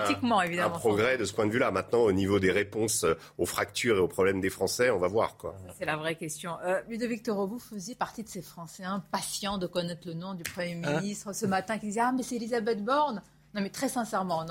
un, 0.61 0.70
progrès 0.70 1.16
de 1.16 1.25
ce 1.25 1.32
point 1.32 1.46
de 1.46 1.52
vue-là. 1.52 1.70
Maintenant, 1.70 2.00
au 2.00 2.12
niveau 2.12 2.38
des 2.38 2.50
réponses 2.50 3.04
euh, 3.04 3.14
aux 3.38 3.46
fractures 3.46 3.96
et 3.96 4.00
aux 4.00 4.08
problèmes 4.08 4.40
des 4.40 4.50
Français, 4.50 4.90
on 4.90 4.99
va 4.99 5.08
voir 5.08 5.37
quoi. 5.37 5.56
C'est 5.78 5.84
la 5.84 5.96
vraie 5.96 6.16
question. 6.16 6.52
Euh, 6.64 6.80
Ludovic 6.88 7.22
Toro, 7.22 7.46
vous 7.46 7.58
faisiez 7.58 7.94
partie 7.94 8.22
de 8.22 8.28
ces 8.28 8.42
Français 8.42 8.84
impatients 8.84 9.58
de 9.58 9.66
connaître 9.66 10.06
le 10.06 10.14
nom 10.14 10.34
du 10.34 10.42
Premier 10.42 10.80
hein 10.84 11.00
ministre 11.00 11.32
ce 11.32 11.46
matin 11.46 11.78
qui 11.78 11.87
disaient 11.87 12.00
ah 12.00 12.12
mais 12.14 12.22
c'est 12.22 12.37
Elisabeth 12.37 12.84
Borne. 12.84 13.22
Non 13.54 13.62
mais 13.62 13.70
très 13.70 13.88
sincèrement, 13.88 14.44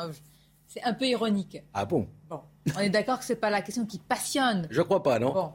c'est 0.68 0.84
un 0.84 0.94
peu 0.94 1.06
ironique. 1.06 1.58
Ah 1.74 1.86
bon? 1.86 2.08
Bon, 2.30 2.42
on 2.76 2.80
est 2.80 2.90
d'accord 2.90 3.20
que 3.20 3.26
c'est 3.26 3.36
pas 3.36 3.50
la 3.50 3.62
question 3.62 3.86
qui 3.86 4.00
passionne. 4.00 4.68
Je 4.70 4.82
crois 4.82 5.04
pas, 5.04 5.20
non? 5.20 5.34
Bon. 5.34 5.54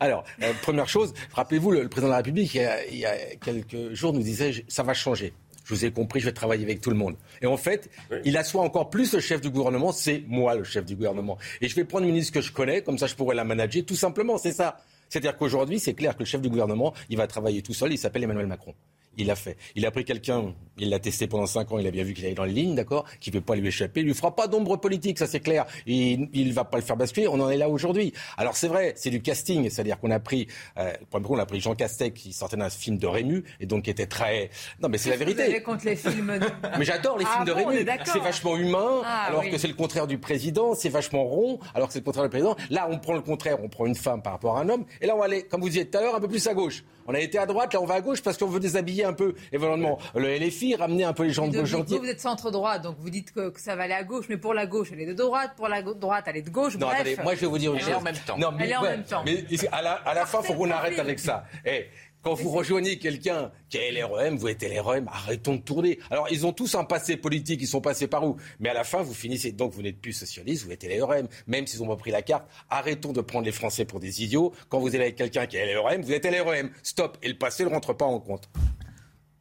Alors, 0.00 0.24
euh, 0.42 0.52
première 0.62 0.88
chose, 0.88 1.14
rappelez-vous, 1.32 1.70
le, 1.70 1.88
président 1.88 2.08
de 2.08 2.12
la 2.12 2.18
République, 2.18 2.54
il 2.54 2.98
y, 2.98 3.04
a, 3.04 3.14
quelques 3.40 3.92
jours, 3.92 4.12
nous 4.12 4.22
disait 4.22 4.64
ça 4.68 4.82
va 4.82 4.94
changer. 4.94 5.32
Je 5.64 5.74
vous 5.74 5.84
ai 5.84 5.90
compris, 5.90 6.20
je 6.20 6.26
vais 6.26 6.32
travailler 6.32 6.64
avec 6.64 6.80
tout 6.80 6.90
le 6.90 6.96
monde. 6.96 7.16
Et 7.42 7.46
en 7.46 7.56
fait, 7.56 7.90
il 8.24 8.36
assoit 8.36 8.62
encore 8.62 8.88
plus 8.88 9.12
le 9.12 9.20
chef 9.20 9.40
du 9.40 9.50
gouvernement, 9.50 9.90
c'est 9.90 10.22
moi 10.28 10.54
le 10.54 10.62
chef 10.62 10.84
du 10.84 10.94
gouvernement. 10.94 11.38
Et 11.60 11.68
je 11.68 11.74
vais 11.74 11.84
prendre 11.84 12.04
une 12.04 12.12
ministre 12.12 12.34
que 12.34 12.40
je 12.40 12.52
connais, 12.52 12.82
comme 12.82 12.98
ça 12.98 13.08
je 13.08 13.16
pourrais 13.16 13.34
la 13.34 13.44
manager, 13.44 13.84
tout 13.84 13.96
simplement, 13.96 14.38
c'est 14.38 14.52
ça. 14.52 14.78
C'est-à-dire 15.08 15.36
qu'aujourd'hui, 15.36 15.80
c'est 15.80 15.94
clair 15.94 16.14
que 16.14 16.20
le 16.20 16.24
chef 16.24 16.40
du 16.40 16.48
gouvernement, 16.48 16.94
il 17.08 17.16
va 17.16 17.26
travailler 17.26 17.62
tout 17.62 17.74
seul, 17.74 17.92
il 17.92 17.98
s'appelle 17.98 18.22
Emmanuel 18.24 18.46
Macron 18.46 18.74
il 19.16 19.26
l'a 19.26 19.36
fait. 19.36 19.56
Il 19.74 19.86
a 19.86 19.90
pris 19.90 20.04
quelqu'un, 20.04 20.54
il 20.78 20.90
l'a 20.90 20.98
testé 20.98 21.26
pendant 21.26 21.46
5 21.46 21.72
ans, 21.72 21.78
il 21.78 21.86
a 21.86 21.90
bien 21.90 22.04
vu 22.04 22.14
qu'il 22.14 22.24
allait 22.24 22.34
dans 22.34 22.44
les 22.44 22.52
lignes, 22.52 22.74
d'accord, 22.74 23.04
qui 23.20 23.30
ne 23.30 23.38
peut 23.38 23.44
pas 23.44 23.56
lui 23.56 23.68
échapper. 23.68 24.00
Il 24.00 24.06
lui 24.06 24.14
fera 24.14 24.34
pas 24.34 24.46
d'ombre 24.46 24.76
politique, 24.76 25.18
ça 25.18 25.26
c'est 25.26 25.40
clair. 25.40 25.66
Il 25.86 26.28
ne 26.32 26.52
va 26.52 26.64
pas 26.64 26.76
le 26.76 26.82
faire 26.82 26.96
basculer, 26.96 27.28
on 27.28 27.40
en 27.40 27.50
est 27.50 27.56
là 27.56 27.68
aujourd'hui. 27.68 28.12
Alors 28.36 28.56
c'est 28.56 28.68
vrai, 28.68 28.92
c'est 28.96 29.10
du 29.10 29.22
casting, 29.22 29.68
c'est-à-dire 29.70 29.98
qu'on 29.98 30.10
a 30.10 30.20
pris, 30.20 30.48
euh, 30.78 30.92
on 31.12 31.38
a 31.38 31.46
pris 31.46 31.60
Jean 31.60 31.74
Castex 31.74 32.20
qui 32.20 32.32
sortait 32.32 32.56
d'un 32.56 32.70
film 32.70 32.98
de 32.98 33.06
Rému 33.06 33.44
et 33.60 33.66
donc 33.66 33.84
qui 33.84 33.90
était 33.90 34.06
très. 34.06 34.50
Non 34.80 34.88
mais 34.88 34.98
c'est 34.98 35.10
la 35.10 35.16
vérité. 35.16 35.44
Vous 35.44 35.50
avez 35.50 35.62
contre 35.62 35.86
les 35.86 35.96
films. 35.96 36.38
mais 36.78 36.84
j'adore 36.84 37.18
les 37.18 37.24
films 37.24 37.44
de 37.44 37.52
ah 37.52 37.54
Rému. 37.54 37.86
C'est 38.04 38.18
vachement 38.18 38.56
humain, 38.56 39.02
ah 39.04 39.26
alors 39.28 39.44
que 39.48 39.58
c'est 39.58 39.68
le 39.68 39.74
contraire 39.74 40.06
du 40.06 40.18
président. 40.18 40.74
C'est 40.74 40.88
vachement 40.88 41.24
rond, 41.24 41.58
alors 41.74 41.88
que 41.88 41.94
c'est 41.94 42.00
le 42.00 42.04
contraire 42.04 42.24
du 42.24 42.30
président. 42.30 42.56
Là, 42.70 42.88
on 42.90 42.98
prend 42.98 43.14
le 43.14 43.22
contraire, 43.22 43.58
on 43.62 43.68
prend 43.68 43.86
une 43.86 43.94
femme 43.94 44.22
par 44.22 44.32
rapport 44.32 44.56
à 44.56 44.60
un 44.60 44.68
homme. 44.68 44.84
Et 45.00 45.06
là, 45.06 45.14
on 45.14 45.18
va 45.18 45.24
aller, 45.24 45.42
comme 45.42 45.60
vous 45.60 45.68
disiez 45.68 45.88
tout 45.88 45.98
à 45.98 46.02
l'heure, 46.02 46.14
un 46.14 46.20
peu 46.20 46.28
plus 46.28 46.46
à 46.46 46.54
gauche. 46.54 46.84
On 47.08 47.14
a 47.14 47.20
été 47.20 47.38
à 47.38 47.46
droite, 47.46 47.72
là 47.72 47.80
on 47.80 47.86
va 47.86 47.94
à 47.94 48.00
gauche 48.00 48.22
parce 48.22 48.36
qu'on 48.36 48.46
veut 48.46 48.60
déshabiller 48.60 49.04
un 49.04 49.12
peu, 49.12 49.34
éventuellement, 49.52 49.98
le 50.14 50.36
LFI, 50.36 50.76
ramener 50.76 51.04
un 51.04 51.12
peu 51.12 51.24
les 51.24 51.32
gens 51.32 51.48
de 51.48 51.58
gauche 51.58 51.72
Vous, 51.72 51.98
vous 51.98 52.04
êtes 52.06 52.20
centre-droit, 52.20 52.78
donc 52.78 52.96
vous 52.98 53.10
dites 53.10 53.32
que, 53.32 53.52
ça 53.56 53.76
va 53.76 53.84
aller 53.84 53.94
à 53.94 54.04
gauche, 54.04 54.26
mais 54.28 54.36
pour 54.36 54.54
la 54.54 54.66
gauche, 54.66 54.88
elle 54.92 55.00
est 55.00 55.06
de 55.06 55.12
droite, 55.12 55.52
pour 55.56 55.68
la 55.68 55.82
droite, 55.82 56.24
elle 56.26 56.36
est 56.36 56.42
de 56.42 56.50
gauche. 56.50 56.76
Non, 56.76 56.88
attendez, 56.88 57.16
moi 57.22 57.34
je 57.34 57.40
vais 57.40 57.46
vous 57.46 57.58
dire 57.58 57.72
une 57.72 57.80
chose. 57.80 57.88
Elle 57.88 57.94
est 57.94 57.98
en 57.98 58.02
même 58.02 58.16
temps. 58.26 58.38
Non, 58.38 58.52
mais, 58.52 58.64
elle 58.64 58.70
est 58.70 58.76
en 58.76 58.82
même 58.82 59.04
temps. 59.04 59.22
Mais 59.24 59.44
à 59.72 59.82
la, 59.82 59.92
à 59.92 60.14
la 60.14 60.26
fin, 60.26 60.40
il 60.42 60.46
faut 60.46 60.54
qu'on 60.54 60.70
arrête 60.70 60.98
avec 60.98 61.18
ça. 61.18 61.44
Eh, 61.64 61.86
quand 62.26 62.34
vous 62.34 62.50
rejoignez 62.50 62.98
quelqu'un 62.98 63.52
qui 63.68 63.76
est 63.76 63.92
LREM, 63.92 64.36
vous 64.36 64.48
êtes 64.48 64.60
LREM, 64.60 65.06
arrêtons 65.06 65.54
de 65.54 65.60
tourner. 65.60 66.00
Alors, 66.10 66.26
ils 66.28 66.44
ont 66.44 66.52
tous 66.52 66.74
un 66.74 66.82
passé 66.82 67.16
politique, 67.16 67.62
ils 67.62 67.68
sont 67.68 67.80
passés 67.80 68.08
par 68.08 68.26
où? 68.26 68.36
Mais 68.58 68.68
à 68.68 68.74
la 68.74 68.82
fin, 68.82 69.00
vous 69.00 69.14
finissez, 69.14 69.52
donc 69.52 69.72
vous 69.72 69.82
n'êtes 69.82 70.00
plus 70.00 70.12
socialiste, 70.12 70.64
vous 70.64 70.72
êtes 70.72 70.82
LREM. 70.82 71.28
Même 71.46 71.68
s'ils 71.68 71.84
ont 71.84 71.86
pas 71.86 71.94
pris 71.94 72.10
la 72.10 72.22
carte, 72.22 72.48
arrêtons 72.68 73.12
de 73.12 73.20
prendre 73.20 73.44
les 73.44 73.52
Français 73.52 73.84
pour 73.84 74.00
des 74.00 74.24
idiots. 74.24 74.52
Quand 74.68 74.80
vous 74.80 74.88
êtes 74.88 75.00
avec 75.00 75.14
quelqu'un 75.14 75.46
qui 75.46 75.56
est 75.56 75.72
LREM, 75.72 76.02
vous 76.02 76.10
êtes 76.10 76.24
LREM. 76.24 76.70
Stop. 76.82 77.16
Et 77.22 77.28
le 77.28 77.38
passé 77.38 77.62
ne 77.62 77.68
rentre 77.68 77.92
pas 77.92 78.06
en 78.06 78.18
compte. 78.18 78.48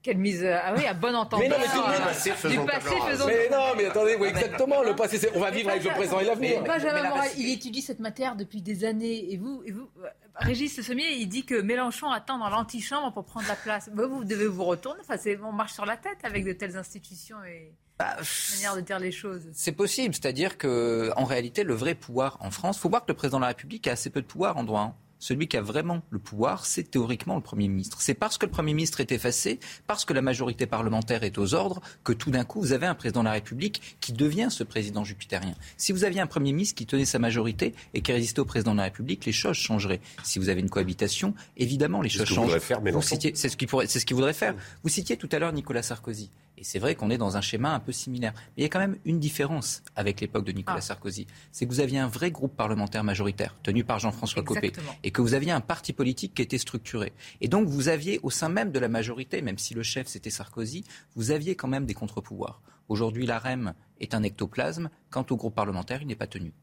Quelle 0.06 0.20
mise. 0.20 0.44
Euh, 0.44 0.56
ah 0.64 0.76
oui, 0.78 0.86
à 0.86 0.94
bon 0.94 1.16
entendeur. 1.16 1.50
Mais 1.50 1.50
non, 1.50 1.56
mais 1.60 1.66
tout 1.66 2.00
le 2.00 2.06
passé, 2.06 2.30
faisons 2.30 2.62
du 2.62 2.68
passé, 2.68 2.96
faisons 3.10 3.26
Mais 3.26 3.50
non, 3.50 3.74
mais 3.76 3.86
attendez, 3.86 4.16
oui, 4.20 4.28
exactement. 4.28 4.84
Le 4.84 4.96
passé, 4.96 5.18
c'est. 5.18 5.36
On 5.36 5.40
va 5.40 5.50
vivre 5.50 5.72
avec 5.72 5.84
le 5.84 5.90
présent 5.90 6.20
et 6.20 6.26
l'avenir. 6.26 6.64
Benjamin 6.64 7.10
Moral, 7.10 7.30
il 7.36 7.52
étudie 7.52 7.82
cette 7.82 8.00
matière 8.00 8.36
depuis 8.36 8.62
des 8.62 8.86
années. 8.86 9.34
Et 9.34 9.38
vous, 9.38 9.64
et 9.66 9.72
vous 9.72 9.90
Régis 10.36 10.80
Sommier, 10.80 11.14
il 11.14 11.28
dit 11.28 11.44
que 11.44 11.60
Mélenchon 11.60 12.12
attend 12.12 12.38
dans 12.38 12.50
l'antichambre 12.50 13.12
pour 13.14 13.26
prendre 13.26 13.48
la 13.48 13.56
place. 13.56 13.90
Vous, 13.96 14.08
vous 14.08 14.24
devez 14.26 14.46
vous 14.46 14.66
retourner. 14.66 15.00
Enfin, 15.10 15.18
on 15.44 15.52
marche 15.52 15.74
sur 15.74 15.88
la 15.88 15.98
tête 15.98 16.20
avec 16.22 16.46
de 16.46 16.54
telles 16.54 16.78
institutions 16.78 17.44
et. 17.44 17.74
Bah, 17.98 18.18
manière 18.54 18.76
de 18.76 18.82
dire 18.82 19.00
les 19.00 19.12
choses. 19.12 19.50
C'est 19.54 19.72
possible, 19.72 20.14
c'est-à-dire 20.14 20.60
que 20.60 21.14
en 21.16 21.24
réalité, 21.24 21.64
le 21.64 21.74
vrai 21.74 21.96
pouvoir 21.96 22.38
en 22.42 22.52
France, 22.52 22.78
faut 22.78 22.90
voir 22.90 23.06
que 23.06 23.12
le 23.12 23.16
président 23.16 23.38
de 23.38 23.44
la 23.44 23.48
République 23.48 23.88
a 23.88 23.94
assez 23.94 24.12
peu 24.12 24.22
de 24.22 24.28
pouvoir 24.28 24.58
en 24.58 24.64
droit. 24.66 24.82
Hein 24.82 24.96
celui 25.25 25.48
qui 25.48 25.58
a 25.58 25.62
vraiment 25.62 26.03
le 26.12 26.20
pouvoir, 26.20 26.67
c'est 26.67 26.84
théoriquement 26.84 27.34
le 27.36 27.41
Premier 27.41 27.67
ministre. 27.67 27.98
C'est 28.00 28.13
parce 28.13 28.38
que 28.38 28.46
le 28.46 28.51
Premier 28.51 28.75
ministre 28.75 29.01
est 29.01 29.12
effacé, 29.12 29.60
parce 29.88 30.05
que 30.05 30.13
la 30.13 30.22
majorité 30.22 30.67
parlementaire 30.67 31.24
est 31.24 31.39
aux 31.39 31.55
ordres, 31.55 31.82
que 32.03 32.13
tout 32.13 32.29
d'un 32.29 32.44
coup, 32.44 32.62
vous 32.62 32.74
avez 32.74 32.86
un 32.86 32.94
président 32.94 33.22
de 33.22 33.25
la 33.25 33.32
République 33.32 33.98
qui 34.01 34.13
devient 34.13 34.50
ce 34.51 34.63
président 34.63 35.03
jupitérien. 35.03 35.55
Si 35.77 35.94
vous 35.94 36.03
aviez 36.03 36.22
un 36.22 36.27
Premier 36.27 36.53
ministre 36.53 36.75
qui 36.75 36.86
tenait 36.86 37.05
sa 37.05 37.17
majorité 37.17 37.74
et 37.96 38.01
qui 38.01 38.12
résistait 38.12 38.39
au 38.39 38.46
président 38.46 38.74
de 38.74 38.77
la 38.77 38.84
République, 38.84 39.25
les 39.25 39.32
choses 39.32 39.58
changeraient. 39.58 40.00
Si 40.24 40.38
vous 40.38 40.50
avez 40.50 40.62
une 40.62 40.70
cohabitation, 40.70 41.34
évidemment, 41.58 42.03
les 42.03 42.10
choses 42.10 42.27
changent. 42.27 42.60
C'est 43.01 43.50
ce 43.50 43.58
qu'il 43.58 43.67
ce 43.67 44.05
qu'il 44.05 44.15
voudrait 44.15 44.34
faire. 44.34 44.53
Vous 44.84 44.89
citiez 44.89 45.17
tout 45.17 45.29
à 45.32 45.39
l'heure 45.39 45.53
Nicolas 45.53 45.82
Sarkozy. 45.82 46.29
Et 46.58 46.64
c'est 46.64 46.80
vrai 46.80 46.96
qu'on 46.96 47.10
est 47.10 47.18
dans 47.18 47.38
un 47.38 47.42
schéma 47.42 47.74
un 47.74 47.80
peu 47.80 47.92
similaire. 47.92 48.34
Mais 48.36 48.54
il 48.58 48.64
y 48.64 48.66
a 48.66 48.70
quand 48.70 48.80
même 48.80 48.98
une 49.06 49.20
différence 49.20 49.84
avec 49.96 50.22
l'époque 50.22 50.46
de 50.46 50.52
Nicolas 50.52 50.78
ah. 50.78 50.82
Sarkozy. 50.82 51.28
C'est 51.52 51.66
que 51.66 51.72
vous 51.72 51.80
aviez 51.80 52.00
un 52.00 52.08
vrai 52.08 52.32
groupe 52.32 52.56
parlementaire 52.56 53.04
majoritaire, 53.04 53.56
tenu 53.64 53.84
par 53.84 54.00
Jean-François 54.00 54.44
Copé, 54.44 54.72
et 55.04 55.12
que 55.12 55.22
vous 55.22 55.34
aviez 55.34 55.52
un 55.52 55.62
parti 55.62 55.94
politique 55.94 56.34
qui 56.34 56.42
était 56.42 56.58
structuré. 56.58 57.14
Et 57.42 57.48
donc 57.48 57.68
vous 57.68 57.88
aviez, 57.88 58.20
au 58.24 58.30
sein 58.30 58.50
même 58.50 58.72
de 58.72 58.80
la 58.80 58.88
majorité, 58.88 59.42
même 59.42 59.58
si 59.58 59.74
le 59.74 59.84
chef 59.84 60.08
c'était 60.08 60.30
Sarkozy, 60.30 60.84
vous 61.16 61.32
aviez 61.32 61.56
quand 61.56 61.68
même 61.68 61.86
des 61.86 61.94
contre-pouvoirs. 61.94 62.62
Aujourd'hui, 62.88 63.26
la 63.26 63.40
REM 63.40 63.74
est 64.00 64.14
un 64.14 64.24
ectoplasme. 64.24 64.90
Quant 65.10 65.26
au 65.30 65.36
groupe 65.36 65.56
parlementaire, 65.56 66.02
il 66.02 66.08
n'est 66.08 66.16
pas 66.16 66.28
tenu. 66.28 66.54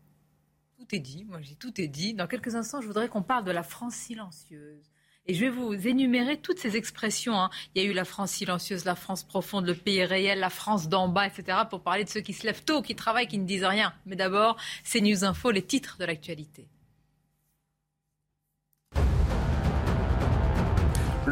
Tout 0.78 0.94
est 0.94 1.00
dit. 1.00 1.24
Moi, 1.24 1.40
j'ai 1.40 1.54
tout 1.56 1.80
est 1.80 1.88
dit. 1.88 2.14
Dans 2.14 2.26
quelques 2.26 2.54
instants, 2.54 2.80
je 2.80 2.86
voudrais 2.86 3.08
qu'on 3.08 3.22
parle 3.22 3.44
de 3.44 3.50
la 3.50 3.62
France 3.62 3.94
silencieuse. 3.94 4.90
Et 5.26 5.34
je 5.34 5.40
vais 5.40 5.50
vous 5.50 5.72
énumérer 5.86 6.36
toutes 6.36 6.58
ces 6.58 6.76
expressions. 6.76 7.38
Hein. 7.38 7.50
Il 7.74 7.82
y 7.82 7.86
a 7.86 7.88
eu 7.88 7.92
la 7.92 8.04
France 8.04 8.32
silencieuse, 8.32 8.84
la 8.84 8.96
France 8.96 9.22
profonde, 9.22 9.66
le 9.66 9.74
pays 9.74 10.04
réel, 10.04 10.40
la 10.40 10.50
France 10.50 10.88
d'en 10.88 11.08
bas, 11.08 11.26
etc. 11.26 11.58
pour 11.70 11.80
parler 11.82 12.02
de 12.04 12.08
ceux 12.08 12.20
qui 12.20 12.32
se 12.32 12.44
lèvent 12.44 12.64
tôt, 12.64 12.82
qui 12.82 12.96
travaillent, 12.96 13.28
qui 13.28 13.38
ne 13.38 13.46
disent 13.46 13.64
rien. 13.64 13.94
Mais 14.04 14.16
d'abord, 14.16 14.56
c'est 14.82 15.00
News 15.00 15.24
Info, 15.24 15.52
les 15.52 15.62
titres 15.62 15.96
de 15.98 16.04
l'actualité. 16.04 16.66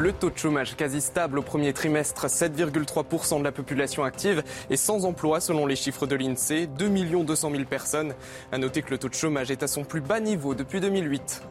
Le 0.00 0.14
taux 0.14 0.30
de 0.30 0.38
chômage 0.38 0.76
quasi 0.76 1.02
stable 1.02 1.38
au 1.38 1.42
premier 1.42 1.74
trimestre, 1.74 2.26
7,3% 2.26 3.38
de 3.38 3.44
la 3.44 3.52
population 3.52 4.02
active 4.02 4.42
est 4.70 4.76
sans 4.76 5.04
emploi 5.04 5.40
selon 5.40 5.66
les 5.66 5.76
chiffres 5.76 6.06
de 6.06 6.16
l'INSEE, 6.16 6.68
2 6.68 6.88
200 7.22 7.50
000 7.50 7.64
personnes. 7.64 8.14
À 8.50 8.56
noter 8.56 8.80
que 8.80 8.92
le 8.92 8.96
taux 8.96 9.10
de 9.10 9.14
chômage 9.14 9.50
est 9.50 9.62
à 9.62 9.66
son 9.66 9.84
plus 9.84 10.00
bas 10.00 10.18
niveau 10.18 10.54
depuis 10.54 10.80
2008. 10.80 11.42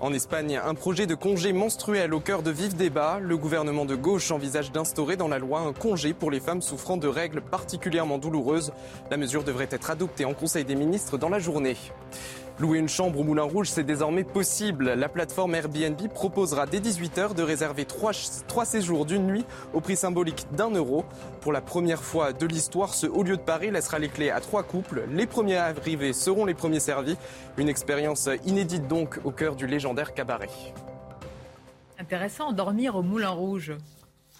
En 0.00 0.12
Espagne, 0.12 0.60
un 0.64 0.74
projet 0.74 1.06
de 1.08 1.16
congé 1.16 1.52
menstruel 1.52 2.14
au 2.14 2.20
cœur 2.20 2.44
de 2.44 2.52
vifs 2.52 2.76
débats. 2.76 3.18
Le 3.20 3.36
gouvernement 3.36 3.84
de 3.84 3.96
gauche 3.96 4.30
envisage 4.30 4.70
d'instaurer 4.70 5.16
dans 5.16 5.26
la 5.26 5.40
loi 5.40 5.58
un 5.58 5.72
congé 5.72 6.14
pour 6.14 6.30
les 6.30 6.38
femmes 6.38 6.62
souffrant 6.62 6.98
de 6.98 7.08
règles 7.08 7.40
particulièrement 7.40 8.18
douloureuses. 8.18 8.72
La 9.10 9.16
mesure 9.16 9.42
devrait 9.42 9.66
être 9.72 9.90
adoptée 9.90 10.24
en 10.24 10.34
Conseil 10.34 10.64
des 10.64 10.76
ministres 10.76 11.18
dans 11.18 11.30
la 11.30 11.40
journée. 11.40 11.76
Louer 12.60 12.80
une 12.80 12.88
chambre 12.88 13.20
au 13.20 13.22
Moulin 13.22 13.44
Rouge, 13.44 13.70
c'est 13.70 13.84
désormais 13.84 14.24
possible. 14.24 14.92
La 14.94 15.08
plateforme 15.08 15.54
Airbnb 15.54 16.08
proposera 16.12 16.66
dès 16.66 16.80
18h 16.80 17.34
de 17.36 17.42
réserver 17.44 17.84
trois, 17.84 18.12
séjours 18.64 19.06
d'une 19.06 19.28
nuit 19.28 19.44
au 19.72 19.80
prix 19.80 19.94
symbolique 19.94 20.44
d'un 20.50 20.70
euro. 20.70 21.04
Pour 21.40 21.52
la 21.52 21.60
première 21.60 22.02
fois 22.02 22.32
de 22.32 22.46
l'histoire, 22.46 22.94
ce 22.94 23.06
haut 23.06 23.22
lieu 23.22 23.36
de 23.36 23.42
Paris 23.42 23.70
laissera 23.70 24.00
les 24.00 24.08
clés 24.08 24.30
à 24.30 24.40
trois 24.40 24.64
couples. 24.64 25.04
Les 25.12 25.28
premiers 25.28 25.56
arrivés 25.56 26.12
seront 26.12 26.46
les 26.46 26.54
premiers 26.54 26.80
servis. 26.80 27.16
Une 27.58 27.68
expérience 27.68 28.28
inédite 28.44 28.88
donc 28.88 29.20
au 29.22 29.30
cœur 29.30 29.54
du 29.54 29.68
légendaire 29.68 30.12
cabaret. 30.12 30.50
Intéressant, 31.96 32.50
dormir 32.50 32.96
au 32.96 33.02
Moulin 33.02 33.30
Rouge. 33.30 33.72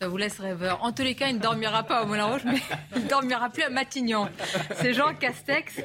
Ça 0.00 0.08
vous 0.08 0.16
laisse 0.16 0.40
rêveur. 0.40 0.82
En 0.82 0.90
tous 0.90 1.02
les 1.02 1.14
cas, 1.14 1.28
il 1.28 1.36
ne 1.36 1.40
dormira 1.40 1.84
pas 1.84 2.02
au 2.02 2.06
Moulin 2.06 2.24
Rouge, 2.24 2.42
mais 2.44 2.60
il 2.96 3.04
ne 3.04 3.08
dormira 3.08 3.48
plus 3.48 3.62
à 3.62 3.70
Matignon. 3.70 4.28
C'est 4.74 4.92
Jean 4.92 5.14
Castex. 5.14 5.80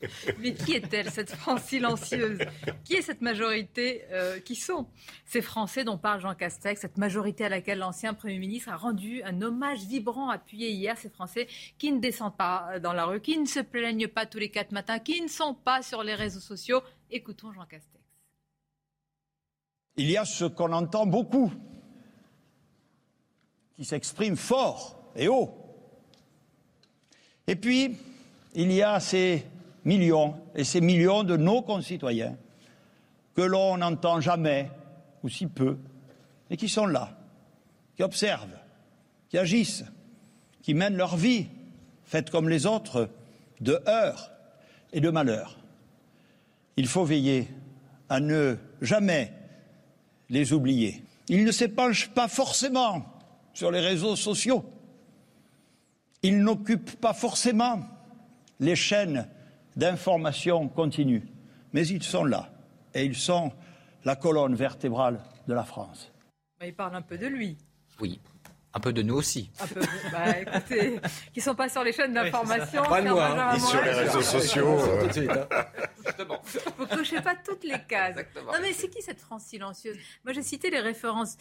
Mais 0.38 0.54
qui 0.54 0.74
est-elle, 0.74 1.10
cette 1.10 1.30
France 1.32 1.62
silencieuse? 1.62 2.38
Qui 2.84 2.94
est 2.94 3.02
cette 3.02 3.20
majorité 3.20 4.04
euh, 4.12 4.38
Qui 4.38 4.54
sont 4.54 4.86
ces 5.24 5.42
Français 5.42 5.84
dont 5.84 5.98
parle 5.98 6.20
Jean 6.20 6.34
Castex 6.34 6.80
Cette 6.80 6.98
majorité 6.98 7.46
à 7.46 7.48
laquelle 7.48 7.78
l'ancien 7.78 8.14
Premier 8.14 8.38
ministre 8.38 8.68
a 8.68 8.76
rendu 8.76 9.22
un 9.24 9.42
hommage 9.42 9.80
vibrant 9.80 10.30
appuyé 10.30 10.70
hier. 10.70 10.96
Ces 10.96 11.10
Français 11.10 11.48
qui 11.78 11.90
ne 11.90 11.98
descendent 11.98 12.36
pas 12.36 12.78
dans 12.80 12.92
la 12.92 13.06
rue, 13.06 13.20
qui 13.20 13.38
ne 13.38 13.46
se 13.46 13.60
plaignent 13.60 14.08
pas 14.08 14.26
tous 14.26 14.38
les 14.38 14.50
quatre 14.50 14.72
matins, 14.72 14.98
qui 14.98 15.20
ne 15.20 15.28
sont 15.28 15.54
pas 15.54 15.82
sur 15.82 16.02
les 16.02 16.14
réseaux 16.14 16.40
sociaux. 16.40 16.80
Écoutons 17.10 17.52
Jean 17.52 17.66
Castex. 17.66 17.98
Il 19.96 20.08
y 20.08 20.16
a 20.16 20.24
ce 20.24 20.44
qu'on 20.44 20.72
entend 20.72 21.06
beaucoup, 21.06 21.52
qui 23.74 23.84
s'exprime 23.84 24.36
fort 24.36 25.12
et 25.16 25.26
haut. 25.26 25.50
Et 27.48 27.56
puis, 27.56 27.96
il 28.54 28.70
y 28.70 28.82
a 28.82 29.00
ces 29.00 29.44
millions 29.84 30.34
et 30.54 30.64
ces 30.64 30.80
millions 30.80 31.24
de 31.24 31.36
nos 31.36 31.62
concitoyens 31.62 32.36
que 33.34 33.42
l'on 33.42 33.78
n'entend 33.78 34.20
jamais 34.20 34.70
ou 35.22 35.28
si 35.28 35.46
peu, 35.46 35.78
et 36.50 36.56
qui 36.56 36.68
sont 36.68 36.86
là, 36.86 37.16
qui 37.96 38.02
observent, 38.02 38.58
qui 39.28 39.38
agissent, 39.38 39.84
qui 40.62 40.74
mènent 40.74 40.96
leur 40.96 41.16
vie, 41.16 41.46
faite 42.04 42.30
comme 42.30 42.48
les 42.48 42.66
autres, 42.66 43.08
de 43.60 43.80
heurts 43.86 44.30
et 44.92 45.00
de 45.00 45.10
malheurs. 45.10 45.58
Il 46.76 46.86
faut 46.86 47.04
veiller 47.04 47.48
à 48.08 48.20
ne 48.20 48.56
jamais 48.80 49.32
les 50.30 50.52
oublier. 50.52 51.02
Ils 51.28 51.44
ne 51.44 51.52
s'épanchent 51.52 52.08
pas 52.10 52.28
forcément 52.28 53.04
sur 53.52 53.70
les 53.70 53.80
réseaux 53.80 54.16
sociaux. 54.16 54.64
Ils 56.22 56.42
n'occupent 56.42 57.00
pas 57.00 57.12
forcément 57.12 57.80
les 58.60 58.76
chaînes 58.76 59.28
d'information 59.78 60.68
continue. 60.68 61.22
Mais 61.72 61.86
ils 61.86 62.02
sont 62.02 62.24
là 62.24 62.50
et 62.92 63.04
ils 63.04 63.16
sont 63.16 63.52
la 64.04 64.16
colonne 64.16 64.54
vertébrale 64.54 65.20
de 65.46 65.54
la 65.54 65.64
France. 65.64 66.12
il 66.62 66.74
parle 66.74 66.96
un 66.96 67.02
peu 67.02 67.16
de 67.16 67.26
lui. 67.26 67.56
Oui. 68.00 68.20
Un 68.74 68.80
peu 68.80 68.92
de 68.92 69.02
nous 69.02 69.14
aussi. 69.14 69.50
Un 69.60 69.66
peu, 69.66 69.80
bah, 70.12 70.38
écoutez, 70.40 71.00
qui 71.32 71.40
sont 71.40 71.54
pas 71.54 71.68
sur 71.68 71.82
les 71.82 71.92
chaînes 71.92 72.12
d'information. 72.12 72.82
pas 72.82 73.00
de 73.00 73.08
moi, 73.08 73.52
hein. 73.52 73.58
sur 73.58 73.82
les 73.82 73.92
réseaux 73.92 74.20
sociaux. 74.20 74.78
Justement. 76.04 76.42
Vous 76.76 76.86
cochez 76.86 77.20
pas 77.22 77.34
toutes 77.36 77.64
les 77.64 77.78
cases. 77.88 78.16
Non 78.36 78.58
mais 78.60 78.72
c'est 78.72 78.88
qui 78.88 79.00
cette 79.00 79.20
France 79.20 79.44
silencieuse? 79.44 79.96
Moi 80.24 80.34
j'ai 80.34 80.42
cité 80.42 80.70
les 80.70 80.80
références 80.80 81.38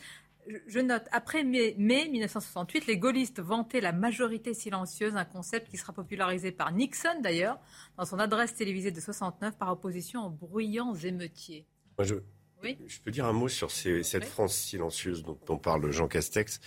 je 0.68 0.80
note, 0.80 1.04
après 1.12 1.44
mai, 1.44 1.76
1968, 1.78 2.88
les 2.88 2.98
gaullistes 2.98 3.40
vantaient 3.40 3.82
la 3.82 3.92
majorité 3.92 4.54
silencieuse, 4.54 5.16
un 5.16 5.26
concept 5.26 5.70
qui 5.70 5.78
sera 5.78 5.94
popularisé 5.94 6.52
par 6.52 6.72
Nixon 6.72 7.22
d'ailleurs, 7.22 7.60
dans 7.98 8.06
son 8.06 8.20
adresse 8.20 8.56
télévisée 8.56 8.92
de 8.92 9.00
69, 9.00 9.58
par 9.58 9.72
opposition 9.72 10.26
aux 10.26 10.30
bruyants 10.30 10.96
émeutiers. 10.96 11.66
je, 12.00 12.16
je 12.64 13.00
peux 13.04 13.12
dire 13.12 13.26
un 13.26 13.34
mot 13.34 13.48
sur 13.48 13.72
cette 13.72 14.26
France 14.26 14.56
silencieuse 14.56 15.24
dont, 15.24 15.58
parle 15.58 15.92
Jean 15.92 16.08
Castex. 16.08 16.60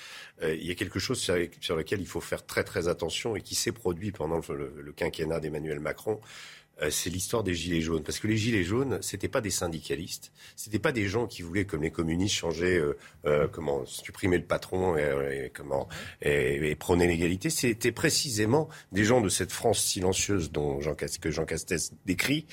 Euh, 0.42 0.54
il 0.54 0.66
y 0.66 0.70
a 0.70 0.74
quelque 0.74 0.98
chose 0.98 1.20
sur, 1.20 1.76
lequel 1.76 2.00
il 2.00 2.06
faut 2.06 2.20
faire 2.20 2.46
très 2.46 2.64
très 2.64 2.88
attention 2.88 3.36
et 3.36 3.42
qui 3.42 3.54
s'est 3.54 3.72
produit 3.72 4.12
pendant 4.12 4.40
le, 4.48 4.92
quinquennat 4.92 5.40
d'Emmanuel 5.40 5.80
Macron. 5.80 6.20
Euh, 6.82 6.90
c'est 6.90 7.10
l'histoire 7.10 7.42
des 7.42 7.54
gilets 7.54 7.80
jaunes. 7.80 8.02
Parce 8.02 8.18
que 8.18 8.26
les 8.26 8.36
gilets 8.36 8.64
jaunes, 8.64 8.98
c'était 9.02 9.28
pas 9.28 9.40
des 9.40 9.50
syndicalistes, 9.50 10.32
c'était 10.56 10.78
pas 10.78 10.92
des 10.92 11.08
gens 11.08 11.26
qui 11.26 11.42
voulaient, 11.42 11.64
comme 11.64 11.82
les 11.82 11.90
communistes, 11.90 12.34
changer, 12.34 12.76
euh, 12.76 12.96
euh, 13.26 13.48
comment 13.48 13.84
supprimer 13.86 14.38
le 14.38 14.44
patron 14.44 14.96
et, 14.96 15.50
comment 15.54 15.88
et, 16.22 16.74
prôner 16.76 17.06
l'égalité. 17.06 17.50
C'était 17.50 17.92
précisément 17.92 18.68
des 18.92 19.04
gens 19.04 19.20
de 19.20 19.28
cette 19.28 19.52
France 19.52 19.80
silencieuse 19.80 20.50
dont 20.50 20.80
Jean, 20.80 20.94
que 20.94 21.30
Jean 21.30 21.44
Castex 21.44 21.92
décrit, 22.06 22.46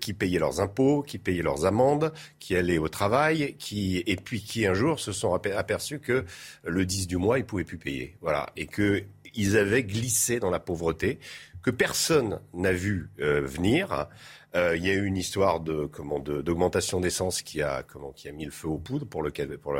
qui 0.00 0.12
payaient 0.12 0.38
leurs 0.38 0.60
impôts, 0.60 1.02
qui 1.02 1.18
payaient 1.18 1.42
leurs 1.42 1.64
amendes, 1.64 2.12
qui 2.38 2.56
allaient 2.56 2.78
au 2.78 2.88
travail, 2.88 3.56
qui 3.58 4.02
et 4.06 4.16
puis 4.16 4.42
qui 4.42 4.66
un 4.66 4.74
jour 4.74 5.00
se 5.00 5.12
sont 5.12 5.34
aperçus 5.34 5.98
que 5.98 6.24
le 6.64 6.86
10 6.86 7.06
du 7.06 7.16
mois 7.16 7.38
ils 7.38 7.44
pouvaient 7.44 7.64
plus 7.64 7.78
payer. 7.78 8.16
Voilà 8.20 8.50
et 8.56 8.66
que 8.66 9.04
ils 9.34 9.56
avaient 9.56 9.82
glissé 9.82 10.38
dans 10.38 10.50
la 10.50 10.60
pauvreté 10.60 11.18
que 11.64 11.70
personne 11.70 12.40
n'a 12.52 12.72
vu 12.72 13.10
euh, 13.20 13.40
venir. 13.40 14.06
Euh, 14.54 14.76
il 14.76 14.86
y 14.86 14.90
a 14.90 14.94
eu 14.94 15.04
une 15.04 15.16
histoire 15.16 15.58
de 15.58 15.86
comment 15.86 16.20
d'augmentation 16.20 17.00
d'essence 17.00 17.42
qui 17.42 17.60
a 17.60 17.82
comment 17.82 18.12
qui 18.12 18.28
a 18.28 18.32
mis 18.32 18.44
le 18.44 18.52
feu 18.52 18.68
aux 18.68 18.78
poudres 18.78 19.06
pour 19.06 19.22
le 19.22 19.32
pour 19.58 19.74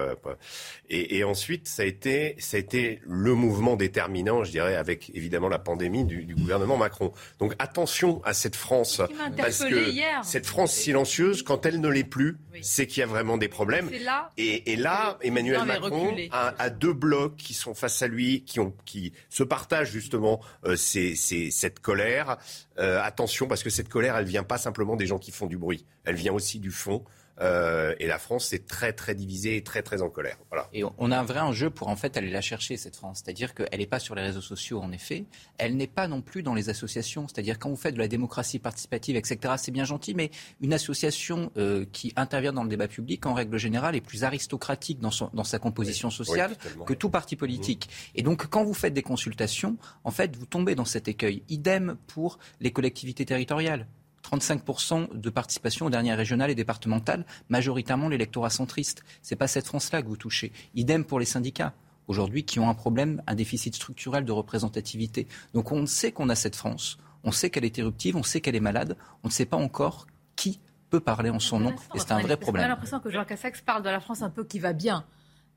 et, 0.90 1.16
et, 1.16 1.24
ensuite 1.24 1.68
ça 1.68 1.82
a 1.82 1.86
été 1.86 2.34
ça 2.38 2.56
a 2.56 2.60
été 2.60 3.00
le 3.04 3.34
mouvement 3.34 3.76
déterminant 3.76 4.42
je 4.42 4.50
dirais 4.50 4.74
avec 4.74 5.10
évidemment 5.14 5.48
la 5.48 5.60
pandémie 5.60 6.04
du, 6.04 6.24
du 6.24 6.34
gouvernement 6.34 6.76
Macron. 6.76 7.12
Donc 7.38 7.54
attention 7.60 8.20
à 8.24 8.34
cette 8.34 8.56
France 8.56 9.00
parce 9.36 9.64
que 9.64 9.92
cette 10.24 10.46
France 10.46 10.72
silencieuse 10.72 11.42
quand 11.42 11.66
elle 11.66 11.80
ne 11.80 11.88
l'est 11.88 12.02
plus 12.02 12.36
c'est 12.62 12.86
qu'il 12.86 13.00
y 13.00 13.02
a 13.04 13.06
vraiment 13.06 13.36
des 13.36 13.48
problèmes. 13.48 13.90
Là 14.02 14.32
et, 14.36 14.72
et, 14.72 14.76
là 14.76 15.18
Emmanuel 15.22 15.64
Macron 15.64 16.16
a, 16.32 16.54
a, 16.58 16.70
deux 16.70 16.92
blocs 16.92 17.36
qui 17.36 17.54
sont 17.54 17.74
face 17.74 18.02
à 18.02 18.08
lui 18.08 18.42
qui 18.42 18.58
ont 18.58 18.74
qui 18.84 19.12
se 19.28 19.44
partagent 19.44 19.90
justement 19.90 20.40
euh, 20.64 20.74
ces, 20.74 21.14
ces, 21.14 21.50
cette 21.50 21.78
colère. 21.78 22.38
Euh, 22.78 23.00
attention 23.02 23.46
parce 23.46 23.62
que 23.62 23.70
cette 23.70 23.88
colère 23.88 24.16
elle 24.16 24.24
vient 24.24 24.42
pas 24.42 24.58
simplement 24.64 24.96
des 24.96 25.06
gens 25.06 25.18
qui 25.18 25.30
font 25.30 25.46
du 25.46 25.56
bruit. 25.56 25.86
Elle 26.04 26.16
vient 26.16 26.32
aussi 26.32 26.58
du 26.58 26.70
fond. 26.70 27.04
Euh, 27.40 27.94
et 27.98 28.06
la 28.06 28.18
France 28.18 28.52
est 28.52 28.66
très 28.66 28.92
très 28.92 29.14
divisée 29.14 29.56
et 29.56 29.64
très 29.64 29.82
très 29.82 30.02
en 30.02 30.08
colère. 30.08 30.38
Voilà. 30.50 30.68
Et 30.72 30.84
on 30.98 31.10
a 31.10 31.18
un 31.18 31.24
vrai 31.24 31.40
enjeu 31.40 31.68
pour 31.68 31.88
en 31.88 31.96
fait 31.96 32.16
aller 32.16 32.30
la 32.30 32.40
chercher 32.40 32.76
cette 32.76 32.96
France, 32.96 33.22
c'est-à-dire 33.24 33.54
qu'elle 33.54 33.78
n'est 33.78 33.86
pas 33.86 33.98
sur 33.98 34.14
les 34.14 34.22
réseaux 34.22 34.40
sociaux 34.40 34.80
en 34.80 34.92
effet, 34.92 35.24
elle 35.58 35.76
n'est 35.76 35.88
pas 35.88 36.06
non 36.06 36.22
plus 36.22 36.42
dans 36.42 36.54
les 36.54 36.68
associations, 36.68 37.26
c'est-à-dire 37.26 37.58
quand 37.58 37.70
vous 37.70 37.76
faites 37.76 37.94
de 37.94 37.98
la 37.98 38.08
démocratie 38.08 38.60
participative, 38.60 39.16
etc. 39.16 39.54
C'est 39.56 39.72
bien 39.72 39.84
gentil, 39.84 40.14
mais 40.14 40.30
une 40.60 40.72
association 40.72 41.50
euh, 41.56 41.84
qui 41.92 42.12
intervient 42.14 42.52
dans 42.52 42.62
le 42.62 42.68
débat 42.68 42.88
public 42.88 43.26
en 43.26 43.34
règle 43.34 43.58
générale 43.58 43.96
est 43.96 44.00
plus 44.00 44.22
aristocratique 44.22 45.00
dans, 45.00 45.10
son, 45.10 45.30
dans 45.34 45.44
sa 45.44 45.58
composition 45.58 46.10
sociale 46.10 46.56
que 46.86 46.94
tout 46.94 47.10
parti 47.10 47.34
politique. 47.34 47.86
Mmh. 47.86 48.18
Et 48.18 48.22
donc 48.22 48.46
quand 48.46 48.62
vous 48.62 48.74
faites 48.74 48.94
des 48.94 49.02
consultations, 49.02 49.76
en 50.04 50.12
fait 50.12 50.36
vous 50.36 50.46
tombez 50.46 50.76
dans 50.76 50.84
cet 50.84 51.08
écueil. 51.08 51.42
Idem 51.48 51.96
pour 52.06 52.38
les 52.60 52.70
collectivités 52.70 53.24
territoriales. 53.24 53.88
35% 54.36 55.18
de 55.18 55.30
participation 55.30 55.86
aux 55.86 55.90
dernières 55.90 56.16
régionales 56.16 56.50
et 56.50 56.54
départementales, 56.54 57.24
majoritairement 57.48 58.08
l'électorat 58.08 58.50
centriste. 58.50 59.02
C'est 59.22 59.36
pas 59.36 59.48
cette 59.48 59.66
France-là 59.66 60.02
que 60.02 60.08
vous 60.08 60.16
touchez. 60.16 60.52
Idem 60.74 61.04
pour 61.04 61.18
les 61.18 61.26
syndicats 61.26 61.74
aujourd'hui 62.06 62.44
qui 62.44 62.60
ont 62.60 62.68
un 62.68 62.74
problème, 62.74 63.22
un 63.26 63.34
déficit 63.34 63.74
structurel 63.74 64.24
de 64.24 64.32
représentativité. 64.32 65.26
Donc 65.52 65.72
on 65.72 65.86
sait 65.86 66.12
qu'on 66.12 66.28
a 66.28 66.34
cette 66.34 66.56
France, 66.56 66.98
on 67.22 67.32
sait 67.32 67.50
qu'elle 67.50 67.64
est 67.64 67.78
éruptive, 67.78 68.16
on 68.16 68.22
sait 68.22 68.40
qu'elle 68.40 68.56
est 68.56 68.60
malade, 68.60 68.96
on 69.22 69.28
ne 69.28 69.32
sait 69.32 69.46
pas 69.46 69.56
encore 69.56 70.06
qui 70.36 70.60
peut 70.90 71.00
parler 71.00 71.30
en 71.30 71.40
son 71.40 71.60
nom, 71.60 71.74
et 71.94 71.98
c'est 71.98 72.12
un 72.12 72.20
vrai 72.20 72.36
problème. 72.36 72.64
J'ai 72.64 72.68
l'impression 72.68 73.00
que 73.00 73.10
Jean 73.10 73.24
Cassex 73.24 73.62
parle 73.62 73.82
de 73.82 73.88
la 73.88 74.00
France 74.00 74.22
un 74.22 74.30
peu 74.30 74.44
qui 74.44 74.58
va 74.58 74.72
bien 74.72 75.04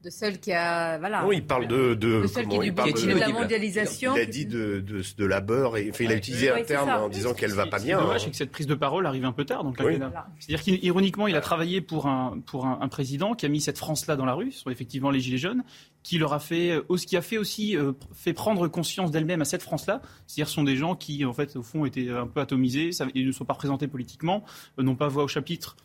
de 0.04 0.10
celle 0.12 0.40
qui 0.40 0.54
a 0.54 1.00
voilà. 1.00 1.26
Oui, 1.26 1.38
il 1.38 1.46
parle 1.46 1.68
de 1.68 1.96
de, 1.96 2.28
celle 2.28 2.48
qui 2.48 2.58
il 2.58 2.74
parle 2.74 2.94
de, 2.94 3.20
la 3.20 3.30
mondialisation. 3.30 4.16
Il 4.16 4.22
a 4.22 4.26
dit 4.26 4.46
de 4.46 4.80
de, 4.80 5.02
de 5.18 5.26
labeur 5.26 5.76
et 5.78 5.90
enfin, 5.90 6.04
il 6.04 6.12
a 6.12 6.16
utilisé 6.16 6.52
un 6.52 6.62
terme 6.64 6.90
en 6.90 7.10
disant 7.10 7.34
qu'elle 7.34 7.54
va 7.54 7.66
pas 7.66 7.80
bien. 7.80 7.98
C'est 7.98 8.04
dommage, 8.04 8.26
hein. 8.26 8.30
que 8.30 8.36
cette 8.36 8.52
prise 8.52 8.68
de 8.68 8.76
parole 8.76 9.06
arrive 9.08 9.26
un 9.26 9.32
peu 9.32 9.44
tard 9.44 9.64
dans 9.64 9.72
le 9.72 10.00
C'est-à-dire 10.40 10.64
qu'ironiquement, 10.64 11.28
il 11.28 11.36
a 11.36 11.42
travaillé 11.42 11.82
pour 11.82 12.08
un 12.08 12.40
pour 12.46 12.66
un, 12.66 12.88
président 12.88 13.34
qui 13.34 13.46
a 13.46 13.50
mis 13.50 13.60
cette 13.60 13.78
France 13.78 14.08
là 14.08 14.16
dans 14.16 14.26
la 14.26 14.34
rue, 14.34 14.52
ce 14.52 14.62
sont 14.62 14.70
effectivement 14.70 15.12
les 15.12 15.20
gilets 15.20 15.38
jaunes, 15.38 15.64
qui 16.04 16.18
leur 16.18 16.34
a 16.34 16.40
fait 16.40 16.72
euh, 16.72 16.98
qui 17.06 17.18
a 17.18 17.22
fait 17.22 17.38
aussi 17.38 17.76
euh, 17.76 17.94
fait 18.14 18.34
prendre 18.34 18.68
conscience 18.68 19.12
d'elle-même 19.12 19.42
à 19.42 19.46
cette 19.46 19.64
France 19.64 19.88
là. 19.88 20.02
C'est-à-dire 20.26 20.50
sont 20.50 20.64
des 20.64 20.76
gens 20.76 20.96
qui 20.96 21.26
en 21.26 21.34
fait 21.34 21.56
au 21.56 21.64
fond 21.64 21.86
étaient 21.86 22.10
un 22.10 22.28
peu 22.28 22.40
atomisés, 22.40 22.92
ils 23.14 23.28
ne 23.28 23.32
sont 23.32 23.46
pas 23.46 23.54
représentés 23.54 23.88
politiquement, 23.88 24.44
euh, 24.80 24.84
n'ont 24.84 24.96
pas 24.96 25.08
voix 25.08 25.24
au 25.24 25.28
chapitre 25.28 25.76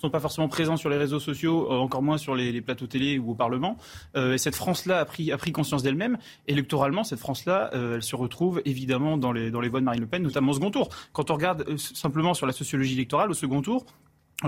sont 0.00 0.10
pas 0.10 0.20
forcément 0.20 0.48
présents 0.48 0.76
sur 0.76 0.88
les 0.88 0.96
réseaux 0.96 1.20
sociaux, 1.20 1.70
euh, 1.70 1.76
encore 1.76 2.02
moins 2.02 2.18
sur 2.18 2.34
les, 2.34 2.60
plateaux 2.60 2.86
télé 2.86 3.18
ou 3.18 3.32
au 3.32 3.34
Parlement. 3.34 3.76
Euh, 4.16 4.34
et 4.34 4.38
cette 4.38 4.54
France-là 4.54 4.98
a 4.98 5.04
pris, 5.04 5.30
a 5.30 5.36
pris 5.36 5.52
conscience 5.52 5.82
d'elle-même. 5.82 6.16
Électoralement, 6.48 7.04
cette 7.04 7.18
France-là, 7.18 7.70
euh, 7.74 7.96
elle 7.96 8.02
se 8.02 8.16
retrouve 8.16 8.62
évidemment 8.64 9.16
dans 9.16 9.32
les, 9.32 9.50
dans 9.50 9.60
les 9.60 9.68
voix 9.68 9.80
de 9.80 9.84
Marine 9.84 10.00
Le 10.00 10.06
Pen, 10.06 10.22
notamment 10.22 10.52
au 10.52 10.54
second 10.54 10.70
tour. 10.70 10.88
Quand 11.12 11.30
on 11.30 11.34
regarde 11.34 11.76
simplement 11.76 12.34
sur 12.34 12.46
la 12.46 12.52
sociologie 12.52 12.94
électorale, 12.94 13.30
au 13.30 13.34
second 13.34 13.60
tour, 13.62 13.84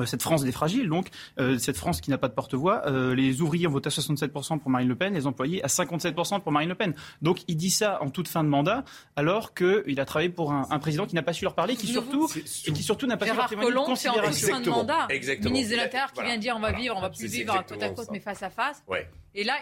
cette 0.07 0.23
France 0.23 0.43
des 0.43 0.53
fragiles, 0.53 0.89
donc 0.89 1.09
euh, 1.39 1.59
cette 1.59 1.77
France 1.77 2.01
qui 2.01 2.11
n'a 2.11 2.19
pas 2.19 2.29
de 2.29 2.35
porte-voix. 2.35 2.83
Euh, 2.87 3.15
les 3.15 3.43
ouvriers 3.43 3.67
ont 3.67 3.71
voté 3.71 3.89
à 3.89 3.91
67% 3.91 4.59
pour 4.59 4.71
Marine 4.71 4.89
Le 4.89 4.95
Pen, 4.95 5.15
les 5.15 5.27
employés 5.27 5.63
à 5.63 5.67
57% 5.67 6.41
pour 6.41 6.53
Marine 6.53 6.71
Le 6.71 6.75
Pen. 6.75 6.95
Donc 7.21 7.43
il 7.49 7.57
dit 7.57 7.71
ça 7.71 8.03
en 8.03 8.11
toute 8.11 8.29
fin 8.29 8.43
de 8.43 8.49
mandat, 8.49 8.85
alors 9.17 9.55
qu'il 9.55 10.01
a 10.01 10.05
travaillé 10.05 10.31
pour 10.31 10.53
un, 10.53 10.67
un 10.71 10.79
président 10.79 11.07
qui 11.07 11.15
n'a 11.15 11.23
pas 11.23 11.33
su 11.33 11.45
leur 11.45 11.55
parler, 11.55 11.77
qui 11.77 11.87
surtout 11.87 12.29
et 12.35 12.73
qui 12.73 12.83
surtout 12.83 13.07
n'a 13.07 13.17
pas 13.17 13.27
su 13.27 13.37
leur 13.37 13.49
témoigner 13.49 13.71
de 13.71 13.77
considération. 13.77 14.55
En 14.55 14.57
toute 14.59 14.65
fin 14.65 14.71
de 14.71 14.71
mandat. 14.71 15.09
Ministre 15.43 15.73
de 15.73 15.77
l'Intérieur 15.77 16.13
qui 16.13 16.23
vient 16.23 16.39
dire 16.39 16.55
on 16.57 16.61
va 16.61 16.73
vivre, 16.73 16.97
on 16.97 17.01
va 17.01 17.11
plus 17.11 17.27
vivre 17.27 17.55
à 17.55 17.63
côte 17.63 17.83
à 17.83 17.91
côte, 17.91 18.09
mais 18.11 18.21
face 18.21 18.43
à 18.43 18.51
face. 18.51 18.83
Ouais. 18.89 19.09
Et 19.35 19.45
là, 19.45 19.55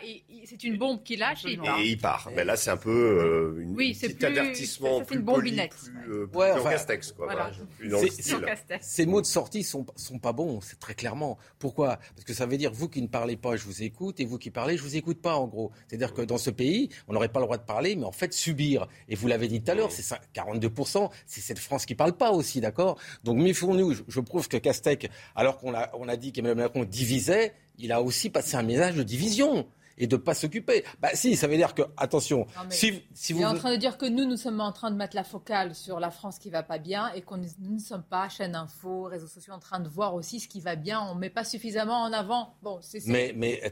c'est 0.47 0.65
une 0.65 0.79
bombe 0.79 1.03
qui 1.05 1.17
lâche 1.17 1.45
et 1.45 1.53
il 1.53 1.61
part. 1.61 1.79
Et 1.79 1.89
il 1.91 1.99
part. 1.99 2.31
Mais 2.35 2.45
là, 2.45 2.57
c'est 2.57 2.71
un 2.71 2.77
peu 2.77 2.91
euh, 2.91 3.63
une 3.63 3.77
oui, 3.77 3.95
petit 3.95 4.25
avertissement 4.25 4.99
c'est 4.99 5.05
plus 5.05 5.17
une 5.17 5.23
bombinette. 5.23 5.75
plus, 6.05 6.13
euh, 6.13 6.27
ouais, 6.35 6.51
enfin, 6.53 6.71
Castex, 6.71 7.13
quoi. 7.13 7.27
Voilà. 7.27 7.53
Ces 8.81 9.07
mots 9.07 9.21
de 9.21 9.27
sortie 9.27 9.63
sont, 9.63 9.87
sont 9.95 10.19
pas 10.19 10.33
bons, 10.33 10.61
c'est 10.61 10.81
très 10.81 10.95
clairement. 10.95 11.39
Pourquoi? 11.61 11.99
Parce 12.15 12.25
que 12.25 12.35
ça 12.35 12.47
veut 12.47 12.57
dire, 12.57 12.73
vous 12.73 12.89
qui 12.89 13.01
ne 13.01 13.07
parlez 13.07 13.37
pas, 13.37 13.55
je 13.57 13.65
vous 13.65 13.85
écoute, 13.85 14.19
et 14.19 14.25
vous 14.25 14.39
qui 14.39 14.51
parlez, 14.51 14.77
je 14.77 14.83
vous 14.83 14.97
écoute 14.97 15.21
pas, 15.23 15.37
en 15.37 15.47
gros. 15.47 15.71
C'est-à-dire 15.87 16.15
que 16.15 16.23
dans 16.23 16.39
ce 16.39 16.51
pays, 16.51 16.89
on 17.07 17.13
n'aurait 17.13 17.29
pas 17.29 17.39
le 17.39 17.47
droit 17.47 17.59
de 17.59 17.63
parler, 17.63 17.95
mais 17.95 18.05
en 18.05 18.13
fait, 18.13 18.33
subir. 18.33 18.89
Et 19.09 19.15
vous 19.15 19.29
l'avez 19.29 19.47
dit 19.47 19.63
tout 19.63 19.71
à 19.71 19.75
l'heure, 19.77 19.93
c'est 19.93 20.03
42%, 20.35 21.11
c'est 21.27 21.41
cette 21.41 21.61
France 21.61 21.87
qui 21.87 21.95
parle 21.95 22.17
pas 22.17 22.33
aussi, 22.33 22.61
d'accord? 22.61 22.99
Donc, 23.23 23.39
méfions-nous. 23.39 23.95
Je, 23.95 24.03
je 24.09 24.21
prouve 24.21 24.49
que 24.49 24.57
Castex, 24.57 25.07
alors 25.37 25.59
qu'on 25.59 25.75
a, 25.75 25.91
on 25.95 26.09
a 26.09 26.17
dit 26.17 26.33
qu'Emmanuel 26.33 26.59
Macron 26.59 26.85
divisait, 26.85 27.55
il 27.81 27.93
a 27.93 28.03
aussi 28.03 28.31
passé 28.31 28.57
un 28.57 28.63
message 28.63 28.95
de 28.95 29.03
division 29.03 29.67
et 30.01 30.07
de 30.07 30.17
ne 30.17 30.21
pas 30.21 30.35
s'occuper. 30.35 30.85
Bah 31.01 31.11
si, 31.15 31.37
ça 31.37 31.47
veut 31.47 31.57
dire 31.57 31.75
que, 31.75 31.83
attention, 31.97 32.47
si, 32.71 33.03
si 33.15 33.33
vous... 33.33 33.43
est 33.43 33.45
en 33.45 33.55
train 33.55 33.71
de 33.71 33.77
dire 33.77 33.99
que 33.99 34.07
nous, 34.07 34.25
nous 34.25 34.37
sommes 34.37 34.61
en 34.61 34.73
train 34.73 34.91
de 34.91 34.97
mettre 34.97 35.15
la 35.15 35.25
focale 35.25 35.75
sur 35.75 36.01
la 36.01 36.11
France 36.11 36.39
qui 36.39 36.51
va 36.51 36.63
pas 36.63 36.79
bien 36.79 37.13
et 37.15 37.21
qu'on 37.23 37.37
nous 37.37 37.75
ne 37.75 37.79
sommes 37.79 38.03
pas, 38.03 38.29
chaîne 38.29 38.57
info, 38.57 39.05
réseaux 39.05 39.29
sociaux, 39.29 39.53
en 39.53 39.59
train 39.59 39.79
de 39.79 39.89
voir 39.89 40.15
aussi 40.15 40.41
ce 40.41 40.49
qui 40.49 40.61
va 40.61 40.75
bien. 40.75 41.01
On 41.11 41.15
ne 41.15 41.21
met 41.21 41.31
pas 41.31 41.45
suffisamment 41.45 42.03
en 42.03 42.13
avant. 42.13 42.55
Bon, 42.63 42.81
c'est 42.83 43.01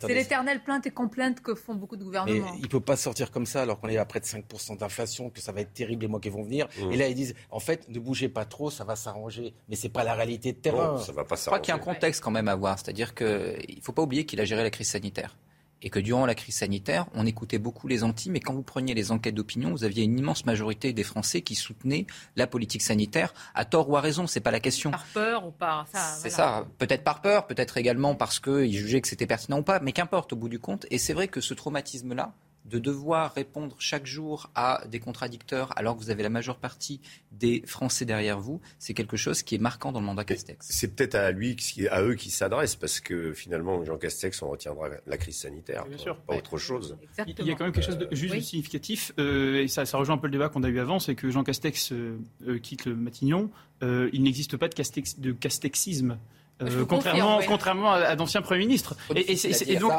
l'éternelle 0.08 0.62
plainte 0.62 0.86
et 0.86 0.90
complainte 0.90 1.40
que 1.40 1.54
font 1.54 1.74
beaucoup 1.74 1.96
de 1.96 2.04
gouvernements. 2.04 2.52
Mais 2.52 2.58
il 2.58 2.62
ne 2.62 2.68
peut 2.68 2.80
pas 2.80 2.96
sortir 2.96 3.30
comme 3.30 3.46
ça 3.46 3.62
alors 3.62 3.80
qu'on 3.80 3.88
est 3.88 3.96
à 3.96 4.04
près 4.04 4.20
de 4.20 4.26
5% 4.26 4.78
d'inflation, 4.78 5.30
que 5.30 5.40
ça 5.40 5.52
va 5.52 5.62
être 5.62 5.72
terrible 5.72 6.02
les 6.02 6.08
mois 6.08 6.20
qui 6.20 6.28
vont 6.28 6.42
venir. 6.42 6.68
Mmh. 6.78 6.92
Et 6.92 6.96
là, 6.96 7.08
ils 7.08 7.14
disent, 7.14 7.34
en 7.50 7.60
fait, 7.60 7.88
ne 7.88 7.98
bougez 7.98 8.28
pas 8.28 8.44
trop, 8.44 8.70
ça 8.70 8.84
va 8.84 8.96
s'arranger. 8.96 9.54
Mais 9.68 9.76
ce 9.76 9.84
n'est 9.84 9.92
pas 9.92 10.04
la 10.04 10.14
réalité 10.14 10.52
de 10.52 10.58
terrain. 10.58 10.98
ça 10.98 11.12
va 11.12 11.24
pas 11.24 11.36
Je 11.36 11.46
crois 11.46 11.60
qu'il 11.60 11.70
y 11.70 11.72
a 11.72 11.76
un 11.76 11.82
contexte 11.84 12.22
quand 12.22 12.30
même 12.30 12.48
à 12.48 12.54
voir. 12.54 12.78
C'est-à-dire 12.78 13.14
qu'il 13.14 13.26
ne 13.28 13.82
faut 13.82 13.92
pas 13.92 14.02
oublier 14.02 14.26
qu'il 14.26 14.40
a 14.40 14.44
géré 14.44 14.62
la 14.62 14.70
crise 14.70 14.90
sanitaire 14.90 15.36
et 15.82 15.90
que 15.90 15.98
durant 15.98 16.26
la 16.26 16.34
crise 16.34 16.56
sanitaire, 16.56 17.06
on 17.14 17.26
écoutait 17.26 17.58
beaucoup 17.58 17.88
les 17.88 18.04
anti, 18.04 18.30
mais 18.30 18.40
quand 18.40 18.54
vous 18.54 18.62
preniez 18.62 18.94
les 18.94 19.12
enquêtes 19.12 19.34
d'opinion, 19.34 19.70
vous 19.70 19.84
aviez 19.84 20.04
une 20.04 20.18
immense 20.18 20.44
majorité 20.44 20.92
des 20.92 21.04
Français 21.04 21.42
qui 21.42 21.54
soutenaient 21.54 22.06
la 22.36 22.46
politique 22.46 22.82
sanitaire, 22.82 23.32
à 23.54 23.64
tort 23.64 23.88
ou 23.88 23.96
à 23.96 24.00
raison, 24.00 24.26
c'est 24.26 24.40
pas 24.40 24.50
la 24.50 24.60
question. 24.60 24.90
Par 24.90 25.06
peur 25.06 25.46
ou 25.46 25.50
par 25.50 25.86
ça. 25.88 26.16
C'est 26.20 26.30
ça, 26.30 26.66
peut-être 26.78 27.04
par 27.04 27.20
peur, 27.20 27.46
peut-être 27.46 27.76
également 27.76 28.14
parce 28.14 28.40
qu'ils 28.40 28.76
jugeaient 28.76 29.00
que 29.00 29.08
c'était 29.08 29.26
pertinent 29.26 29.60
ou 29.60 29.62
pas, 29.62 29.80
mais 29.80 29.92
qu'importe 29.92 30.32
au 30.32 30.36
bout 30.36 30.48
du 30.48 30.58
compte. 30.58 30.86
Et 30.90 30.98
c'est 30.98 31.12
vrai 31.12 31.28
que 31.28 31.40
ce 31.40 31.54
traumatisme-là, 31.54 32.32
de 32.68 32.78
devoir 32.78 33.34
répondre 33.34 33.76
chaque 33.78 34.06
jour 34.06 34.50
à 34.54 34.82
des 34.88 35.00
contradicteurs 35.00 35.72
alors 35.76 35.96
que 35.96 36.02
vous 36.02 36.10
avez 36.10 36.22
la 36.22 36.28
majeure 36.28 36.58
partie 36.58 37.00
des 37.32 37.62
Français 37.66 38.04
derrière 38.04 38.40
vous, 38.40 38.60
c'est 38.78 38.94
quelque 38.94 39.16
chose 39.16 39.42
qui 39.42 39.54
est 39.54 39.58
marquant 39.58 39.92
dans 39.92 40.00
le 40.00 40.06
mandat 40.06 40.24
Castex. 40.24 40.66
C'est 40.68 40.94
peut-être 40.94 41.14
à 41.14 41.30
lui, 41.30 41.56
à 41.90 42.02
eux 42.02 42.14
qui 42.14 42.30
s'adresse, 42.30 42.76
parce 42.76 43.00
que 43.00 43.32
finalement, 43.32 43.84
Jean 43.84 43.96
Castex, 43.96 44.42
on 44.42 44.50
retiendra 44.50 44.88
la 45.06 45.16
crise 45.16 45.38
sanitaire, 45.38 45.86
Bien 45.86 45.98
sûr. 45.98 46.16
pas 46.16 46.36
autre 46.36 46.58
chose. 46.58 46.96
Il 47.26 47.46
y 47.46 47.50
a 47.50 47.54
quand 47.54 47.64
même 47.64 47.72
quelque 47.72 47.86
chose 47.86 47.98
de 47.98 48.08
juste 48.12 48.40
significatif, 48.40 49.12
euh, 49.18 49.62
et 49.62 49.68
ça, 49.68 49.86
ça, 49.86 49.98
rejoint 49.98 50.16
un 50.16 50.18
peu 50.18 50.26
le 50.26 50.32
débat 50.32 50.48
qu'on 50.48 50.62
a 50.62 50.68
eu 50.68 50.78
avant, 50.78 50.98
c'est 50.98 51.14
que 51.14 51.30
Jean 51.30 51.44
Castex 51.44 51.92
euh, 51.92 52.18
euh, 52.46 52.58
quitte 52.58 52.84
le 52.84 52.94
Matignon. 52.94 53.50
il 53.82 54.22
n'existe 54.22 54.56
pas 54.56 54.68
de, 54.68 54.74
Castex, 54.74 55.18
de 55.18 55.32
castexisme 55.32 56.18
Euh, 56.60 56.84
contrairement, 56.86 57.38
contrairement 57.46 57.92
à, 57.92 58.16
d'anciens 58.16 58.42
premiers 58.42 58.60
ministres. 58.60 58.96
Et, 59.14 59.76
donc, 59.76 59.92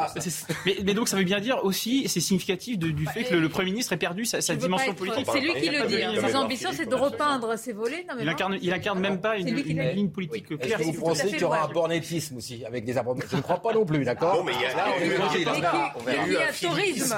mais, 0.84 0.94
donc, 0.94 1.08
ça 1.08 1.16
veut 1.16 1.24
bien 1.24 1.40
dire 1.40 1.64
aussi, 1.64 2.06
c'est 2.08 2.20
significatif 2.20 2.78
du 2.78 3.06
fait 3.06 3.24
que 3.24 3.34
le, 3.34 3.48
Premier 3.48 3.72
ministre 3.72 3.92
ait 3.92 3.96
perdu 3.96 4.24
sa, 4.24 4.54
dimension 4.54 4.94
politique. 4.94 5.26
C'est 5.32 5.40
lui 5.40 5.54
qui 5.54 5.70
le 5.70 5.86
dit. 5.86 6.02
Hein. 6.02 6.14
Ses 6.26 6.36
ambitions, 6.36 6.70
c'est 6.72 6.88
de 6.88 6.94
repeindre 6.94 7.58
ses 7.58 7.72
volets. 7.72 8.06
il, 8.20 8.28
incarne, 8.28 8.58
il 8.60 8.72
incarne 8.72 9.00
même 9.00 9.20
pas 9.20 9.36
une, 9.36 9.54
ligne 9.54 10.10
politique 10.10 10.58
claire. 10.58 10.78
Vous 10.80 10.92
pensez 10.92 11.28
qu'il 11.28 11.40
y 11.40 11.44
aura 11.44 11.64
un 11.64 11.68
bornétisme 11.68 12.36
aussi 12.36 12.64
avec 12.64 12.84
des 12.84 12.96
arbres 12.96 13.16
Je 13.30 13.36
ne 13.36 13.40
crois 13.40 13.60
pas 13.60 13.72
non 13.72 13.84
plus, 13.84 14.04
d'accord? 14.04 14.44
Mais 14.44 14.52
il 14.54 14.60
y 14.60 14.66
a 14.66 16.26
eu 16.26 16.36
un 16.36 16.52
philippisme. 16.52 17.16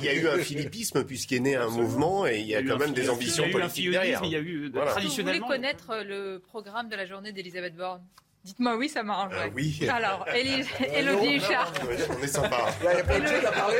Il 0.00 0.04
y 0.04 0.08
a 0.08 0.14
eu 0.14 0.28
un 0.28 0.38
philippisme 0.38 1.04
puisqu'il 1.04 1.36
est 1.36 1.40
né 1.40 1.56
un 1.56 1.68
mouvement 1.68 2.26
et 2.26 2.40
il 2.40 2.46
y 2.46 2.56
a 2.56 2.62
quand 2.62 2.78
même 2.78 2.92
des 2.92 3.08
ambitions 3.08 3.48
politiques 3.50 3.90
derrière. 3.90 4.20
Il 4.24 4.30
y 4.30 4.36
a 4.36 4.40
eu 4.40 4.70
traditionnellement. 4.72 5.46
Vous 5.46 5.52
voulez 5.52 5.60
connaître 5.60 6.02
le 6.04 6.38
programme 6.38 6.88
de 6.88 6.96
la 6.96 7.06
journée 7.06 7.32
d'Elisabeth 7.32 7.76
Borne? 7.76 7.99
Dites-moi 8.42 8.76
oui, 8.76 8.88
ça 8.88 9.02
m'arrange. 9.02 9.34
Euh, 9.34 9.50
oui. 9.54 9.86
Alors, 9.88 10.26
Elodie 10.34 11.36
Huchard. 11.36 11.72
on 11.84 12.22
est 12.22 12.26
sympa. 12.26 12.56
Il 12.80 12.88
n'y 12.88 13.00
a 13.00 13.04
pas 13.04 13.20
de 13.20 13.26
choses 13.26 13.44
à 13.44 13.52
parler. 13.52 13.76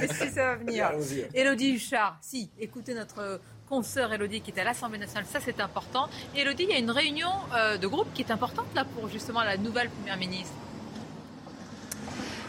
Mais 0.00 0.08
si, 0.08 0.30
ça 0.30 0.44
va 0.44 0.56
venir. 0.56 0.90
Elodie 1.34 1.74
Huchard, 1.74 2.18
si, 2.20 2.50
écoutez 2.60 2.94
notre 2.94 3.40
consoeur 3.68 4.12
Elodie 4.12 4.40
qui 4.40 4.50
est 4.50 4.60
à 4.60 4.64
l'Assemblée 4.64 4.98
nationale, 4.98 5.26
ça 5.26 5.40
c'est 5.40 5.60
important. 5.60 6.08
Elodie, 6.36 6.64
il 6.64 6.70
y 6.70 6.74
a 6.74 6.78
une 6.78 6.90
réunion 6.90 7.30
euh, 7.54 7.76
de 7.76 7.86
groupe 7.86 8.12
qui 8.14 8.22
est 8.22 8.30
importante 8.30 8.66
là 8.74 8.84
pour 8.84 9.08
justement 9.08 9.42
la 9.42 9.56
nouvelle 9.56 9.88
Première 9.90 10.16
ministre. 10.16 10.54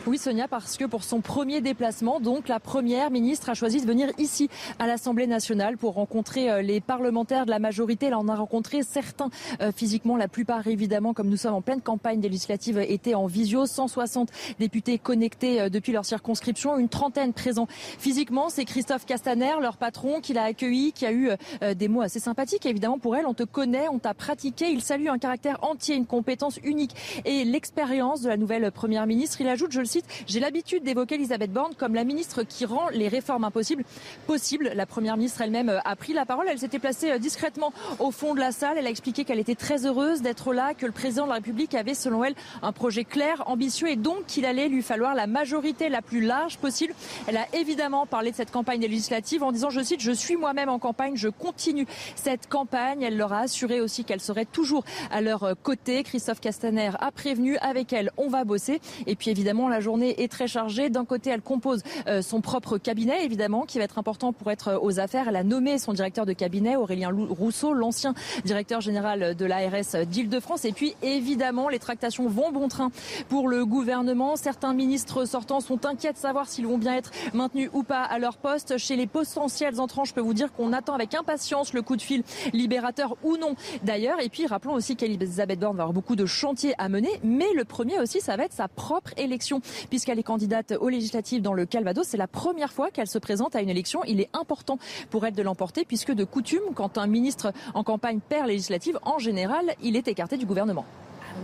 Oui, 0.08 0.20
Sonia, 0.20 0.48
parce 0.48 0.78
que 0.78 0.86
pour 0.86 1.04
son 1.04 1.22
premier 1.22 1.62
déplacement, 1.62 2.20
donc, 2.20 2.48
la 2.48 2.60
première 2.60 3.10
ministre 3.10 3.50
a 3.50 3.56
choisi 3.56 3.82
de 3.82 3.88
venir 3.88 4.12
ici 4.20 4.52
à 4.78 4.86
l'Assemblée 4.86 5.26
nationale 5.26 5.78
pour 5.78 5.96
rencontrer 5.96 6.52
euh, 6.52 6.62
les 6.62 6.80
parlementaires 6.80 7.48
de 7.48 7.50
la 7.50 7.58
majorité. 7.58 8.12
Là, 8.12 8.20
on 8.20 8.28
a 8.28 8.36
rencontré 8.36 8.84
certains 8.84 9.32
euh, 9.62 9.72
physiquement, 9.72 10.16
la 10.16 10.28
plupart 10.28 10.68
évidemment, 10.68 11.16
comme 11.16 11.28
nous 11.28 11.38
sommes 11.38 11.56
en 11.56 11.64
pleine 11.64 11.82
campagne 11.82 12.20
des 12.20 12.30
législatives, 12.30 12.78
étaient 12.88 13.16
en 13.16 13.26
visio. 13.26 13.66
160 13.66 14.30
députés 14.60 15.00
connectés 15.00 15.60
euh, 15.60 15.70
depuis 15.70 15.92
leur 15.92 16.06
circonscription, 16.06 16.78
une 16.78 16.90
trentaine 16.90 17.34
présents 17.34 17.68
physiquement. 17.68 18.50
C'est 18.50 18.66
Christophe 18.66 19.08
Castaner, 19.08 19.54
leur 19.60 19.78
patron, 19.78 20.22
qui 20.22 20.34
l'a 20.34 20.44
accueilli, 20.44 20.94
qui 20.94 21.08
a 21.08 21.14
eu 21.14 21.32
des 21.76 21.88
mots 21.88 22.02
assez 22.02 22.20
sympathiques. 22.20 22.68
Évidemment, 22.68 23.00
pour 23.00 23.16
elle, 23.16 23.26
on 23.26 23.34
te 23.34 23.44
connaît, 23.44 23.88
on 23.90 23.98
t'a 23.98 24.14
pratiqué. 24.14 24.70
Il 24.70 24.82
salue 24.82 25.08
un 25.08 25.18
caractère 25.18 25.64
entier, 25.64 25.96
une 25.96 26.06
compétence 26.06 26.60
unique 26.64 26.96
et 27.26 27.44
l'expérience 27.44 28.22
de 28.22 28.30
la 28.30 28.38
nouvelle 28.38 28.72
première 28.72 29.08
ministre. 29.08 29.42
Il 29.42 29.48
ajoute, 29.48 29.72
je 29.72 29.80
le 29.80 29.86
j'ai 30.28 30.40
l'habitude 30.40 30.84
d'évoquer 30.84 31.16
Elisabeth 31.16 31.52
Borne 31.52 31.74
comme 31.78 31.96
la 31.96 32.04
ministre 32.04 32.44
qui 32.44 32.66
rend 32.66 32.90
les 32.90 33.08
réformes 33.08 33.44
impossibles 33.44 33.84
possibles. 34.28 34.72
La 34.76 34.86
première 34.86 35.18
ministre 35.18 35.42
elle-même 35.42 35.70
euh, 35.70 35.80
a 35.86 35.96
pris 35.96 36.14
la 36.14 36.26
parole. 36.26 36.48
Elle 36.50 36.60
s'était 36.60 36.80
placée 36.80 37.12
euh, 37.12 37.18
discrètement 37.18 37.74
au 38.00 38.12
fond 38.12 38.34
de 38.34 38.40
la 38.40 38.52
salle. 38.52 38.78
Elle 38.78 38.88
a 38.88 38.90
expliqué 38.90 39.26
qu'elle 39.26 39.40
était 39.40 39.56
très 39.56 39.86
heureuse 39.86 40.22
d'être 40.22 40.54
là, 40.54 40.74
que 40.74 40.86
le 40.86 40.92
président 40.92 41.24
de 41.24 41.30
la 41.30 41.36
République 41.36 41.76
avait, 41.76 41.94
selon 41.94 42.24
elle, 42.24 42.36
un 42.62 42.72
projet 42.72 43.04
clair, 43.04 43.44
ambitieux 43.48 43.90
et 43.90 43.96
donc 43.96 44.26
qu'il 44.28 44.46
allait 44.46 44.68
lui 44.68 44.82
falloir 44.82 45.16
la 45.16 45.28
majorité 45.28 45.90
la 45.90 46.02
plus 46.02 46.22
large 46.22 46.58
possible. 46.58 46.94
Elle 47.28 47.38
a 47.38 47.48
évidemment 47.54 48.06
parlé 48.06 48.32
de 48.32 48.36
cette 48.36 48.52
campagne 48.52 48.82
législative 48.82 49.44
en 49.44 49.52
disant, 49.52 49.70
je 49.70 49.82
cite, 49.82 50.02
je 50.02 50.12
suis 50.12 50.36
moi-même 50.36 50.70
en 50.70 50.80
campagne, 50.80 51.16
je 51.16 51.30
continue 51.30 51.88
cette 52.16 52.48
campagne. 52.48 53.02
Elle 53.02 53.18
leur 53.18 53.34
a 53.34 53.40
assuré 53.42 53.82
aussi 53.82 54.04
qu'elle 54.04 54.22
serait 54.22 54.46
toujours 54.46 54.84
à 55.12 55.22
leur 55.22 55.44
euh, 55.44 55.54
côté. 55.62 56.04
Christophe 56.04 56.40
Castaner 56.40 56.92
a 57.00 57.12
prévenu 57.12 57.58
avec 57.58 57.94
elle, 57.94 58.12
on 58.18 58.28
va 58.28 58.44
bosser. 58.44 58.82
Et 59.08 59.16
puis 59.16 59.32
évidemment, 59.32 59.70
la 59.70 59.80
journée 59.86 60.24
est 60.24 60.32
très 60.32 60.48
chargée. 60.48 60.90
D'un 60.90 61.06
côté, 61.06 61.30
elle 61.30 61.44
compose 61.44 61.84
euh, 62.08 62.24
son 62.24 62.42
propre 62.42 62.80
cabinet, 62.80 63.24
évidemment, 63.24 63.66
qui 63.66 63.78
va 63.78 63.84
être 63.84 64.00
important 64.00 64.34
pour 64.34 64.50
être 64.50 64.70
euh, 64.70 64.80
aux 64.82 65.00
affaires. 65.00 65.28
Elle 65.28 65.36
a 65.36 65.44
nommé 65.44 65.78
son 65.78 65.94
directeur 65.94 66.26
de 66.26 66.34
cabinet, 66.34 66.76
Aurélien 66.76 67.12
Rousseau, 67.30 67.72
l'ancien 67.74 68.16
directeur 68.44 68.82
général 68.82 69.36
de 69.36 69.46
l'ARS 69.46 70.08
d'Île-de-France. 70.08 70.66
Et 70.66 70.72
puis, 70.72 70.96
évidemment, 71.04 71.70
les 71.70 71.78
tractations 71.78 72.28
vont 72.28 72.52
bon 72.52 72.68
train 72.68 72.90
pour 73.30 73.48
le 73.48 73.64
gouvernement. 73.64 74.36
Certains 74.36 74.74
ministres 74.74 75.26
sortants 75.26 75.60
sont 75.60 75.86
inquiets 75.86 76.14
de 76.14 76.18
savoir 76.18 76.50
s'ils 76.50 76.66
vont 76.66 76.80
bien 76.80 76.96
être 76.96 77.12
maintenus 77.34 77.70
ou 77.74 77.84
pas 77.84 78.02
à 78.02 78.18
leur 78.18 78.38
poste. 78.38 78.80
Chez 78.80 78.96
les 78.96 79.06
potentiels 79.08 79.80
entrants, 79.80 80.06
je 80.06 80.16
peux 80.16 80.22
vous 80.22 80.34
dire 80.34 80.52
qu'on 80.52 80.74
attend 80.74 80.96
avec 80.96 81.14
impatience 81.14 81.74
le 81.74 81.84
coup 81.84 81.96
de 81.96 82.02
fil 82.02 82.24
libérateur 82.54 83.16
ou 83.24 83.38
non 83.38 83.56
d'ailleurs. 83.84 84.20
Et 84.20 84.30
puis, 84.30 84.48
rappelons 84.48 84.74
aussi 84.74 84.96
qu'Elisabeth 84.96 85.60
Borne 85.60 85.78
va 85.78 85.84
avoir 85.84 85.94
beaucoup 85.94 86.16
de 86.16 86.26
chantiers 86.26 86.74
à 86.80 86.90
mener. 86.90 87.12
Mais 87.24 87.54
le 87.56 87.66
premier 87.66 88.00
aussi, 88.00 88.20
ça 88.20 88.36
va 88.36 88.46
être 88.46 88.54
sa 88.54 88.68
propre 88.68 89.12
élection 89.18 89.62
puisqu'elle 89.90 90.20
est 90.20 90.24
candidate 90.24 90.74
aux 90.80 90.90
législatives 90.90 91.42
dans 91.42 91.54
le 91.54 91.66
Calvados. 91.66 92.06
C'est 92.08 92.18
la 92.18 92.28
première 92.28 92.72
fois 92.72 92.92
qu'elle 92.92 93.08
se 93.08 93.20
présente 93.20 93.56
à 93.56 93.62
une 93.62 93.70
élection. 93.70 94.04
Il 94.08 94.22
est 94.22 94.30
important 94.34 94.78
pour 95.10 95.26
elle 95.26 95.34
de 95.34 95.42
l'emporter 95.42 95.86
puisque 95.86 96.12
de 96.12 96.24
coutume, 96.24 96.74
quand 96.74 96.98
un 96.98 97.08
ministre 97.08 97.54
en 97.74 97.84
campagne 97.84 98.20
perd 98.20 98.48
législative, 98.48 99.00
en 99.04 99.20
général, 99.20 99.74
il 99.82 99.96
est 99.96 100.08
écarté 100.08 100.38
du 100.38 100.46
gouvernement. 100.46 100.86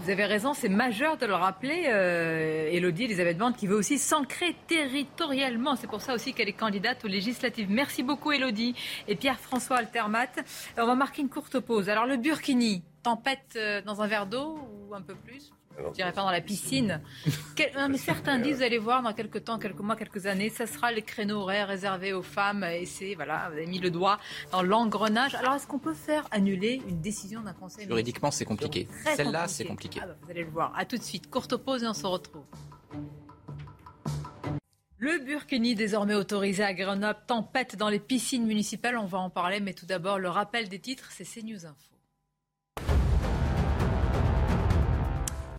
Vous 0.04 0.10
avez 0.10 0.26
raison, 0.26 0.54
c'est 0.54 0.70
majeur 0.70 1.18
de 1.18 1.26
le 1.26 1.34
rappeler, 1.34 1.84
euh, 1.88 2.70
Elodie 2.72 3.04
Elisabeth 3.04 3.38
Bande, 3.38 3.58
qui 3.58 3.68
veut 3.68 3.76
aussi 3.76 3.98
s'ancrer 3.98 4.56
territorialement. 4.68 5.76
C'est 5.76 5.88
pour 5.88 6.02
ça 6.02 6.14
aussi 6.14 6.34
qu'elle 6.34 6.48
est 6.48 6.54
candidate 6.54 7.04
aux 7.04 7.10
législatives. 7.10 7.70
Merci 7.70 8.02
beaucoup, 8.02 8.32
Elodie. 8.32 8.74
Et 9.10 9.16
Pierre-François 9.16 9.78
Altermat. 9.78 10.32
On 10.78 10.86
va 10.86 10.96
marquer 10.96 11.22
une 11.22 11.30
courte 11.30 11.60
pause. 11.60 11.90
Alors, 11.90 12.06
le 12.06 12.16
Burkini, 12.16 12.84
tempête 13.04 13.58
euh, 13.58 13.82
dans 13.82 14.02
un 14.02 14.08
verre 14.08 14.28
d'eau 14.28 14.60
ou 14.90 14.96
un 14.96 15.02
peu 15.02 15.14
plus? 15.14 15.52
Je 15.78 15.94
dirais 15.94 16.12
pas 16.12 16.22
dans 16.22 16.32
la 16.32 16.42
piscine. 16.42 17.02
mais 17.90 17.98
certains 17.98 18.40
disent, 18.40 18.58
vous 18.58 18.64
allez 18.64 18.78
voir, 18.78 19.02
dans 19.02 19.14
quelques 19.14 19.44
temps, 19.44 19.60
quelques 19.60 19.80
mois, 19.80 19.96
quelques 19.96 20.26
années, 20.26 20.50
ça 20.50 20.68
sera 20.68 20.92
les 20.92 21.02
créneaux 21.02 21.42
horaires 21.42 21.68
réservés 21.68 22.14
aux 22.14 22.22
femmes. 22.22 22.64
Et 22.64 22.86
c'est, 22.86 23.16
voilà, 23.16 23.50
vous 23.50 23.58
avez 23.58 23.68
mis 23.68 23.80
le 23.80 23.90
doigt 23.90 24.20
dans 24.52 24.62
l'engrenage. 24.62 25.36
Alors, 25.36 25.56
est-ce 25.56 25.68
qu'on 25.68 25.80
peut 25.80 25.94
faire 25.94 26.28
annuler 26.32 26.82
une 26.88 27.02
décision 27.02 27.42
d'un 27.42 27.54
conseil 27.54 27.86
Juridiquement, 27.88 28.32
c'est 28.32 28.46
compliqué. 28.46 28.88
Celle-là, 29.16 29.48
c'est 29.48 29.66
compliqué. 29.66 30.00
Ah 30.04 30.08
bah, 30.08 30.16
vous 30.22 30.32
allez 30.32 30.44
le 30.44 30.52
voir. 30.52 30.74
À 30.78 30.86
tout 30.86 30.98
de 30.98 31.04
suite. 31.04 31.30
Courte 31.30 31.56
pause 31.58 31.84
et 31.84 31.88
on 31.88 31.94
se 31.94 32.06
retrouve. 32.06 32.44
Le 34.98 35.18
burkini 35.18 35.74
désormais 35.74 36.14
autorisé 36.14 36.64
à 36.64 36.76
Grenoble, 36.76 37.18
tempête 37.26 37.76
dans 37.76 37.90
les 37.90 38.00
piscines 38.00 38.46
municipales, 38.46 38.98
on 38.98 39.08
va 39.08 39.18
en 39.18 39.32
parler, 39.32 39.60
mais 39.60 39.74
tout 39.74 39.88
d'abord 39.88 40.20
le 40.20 40.30
rappel 40.30 40.70
des 40.70 40.78
titres, 40.78 41.10
c'est 41.12 41.24
CNews 41.24 41.66
Info. 41.66 41.92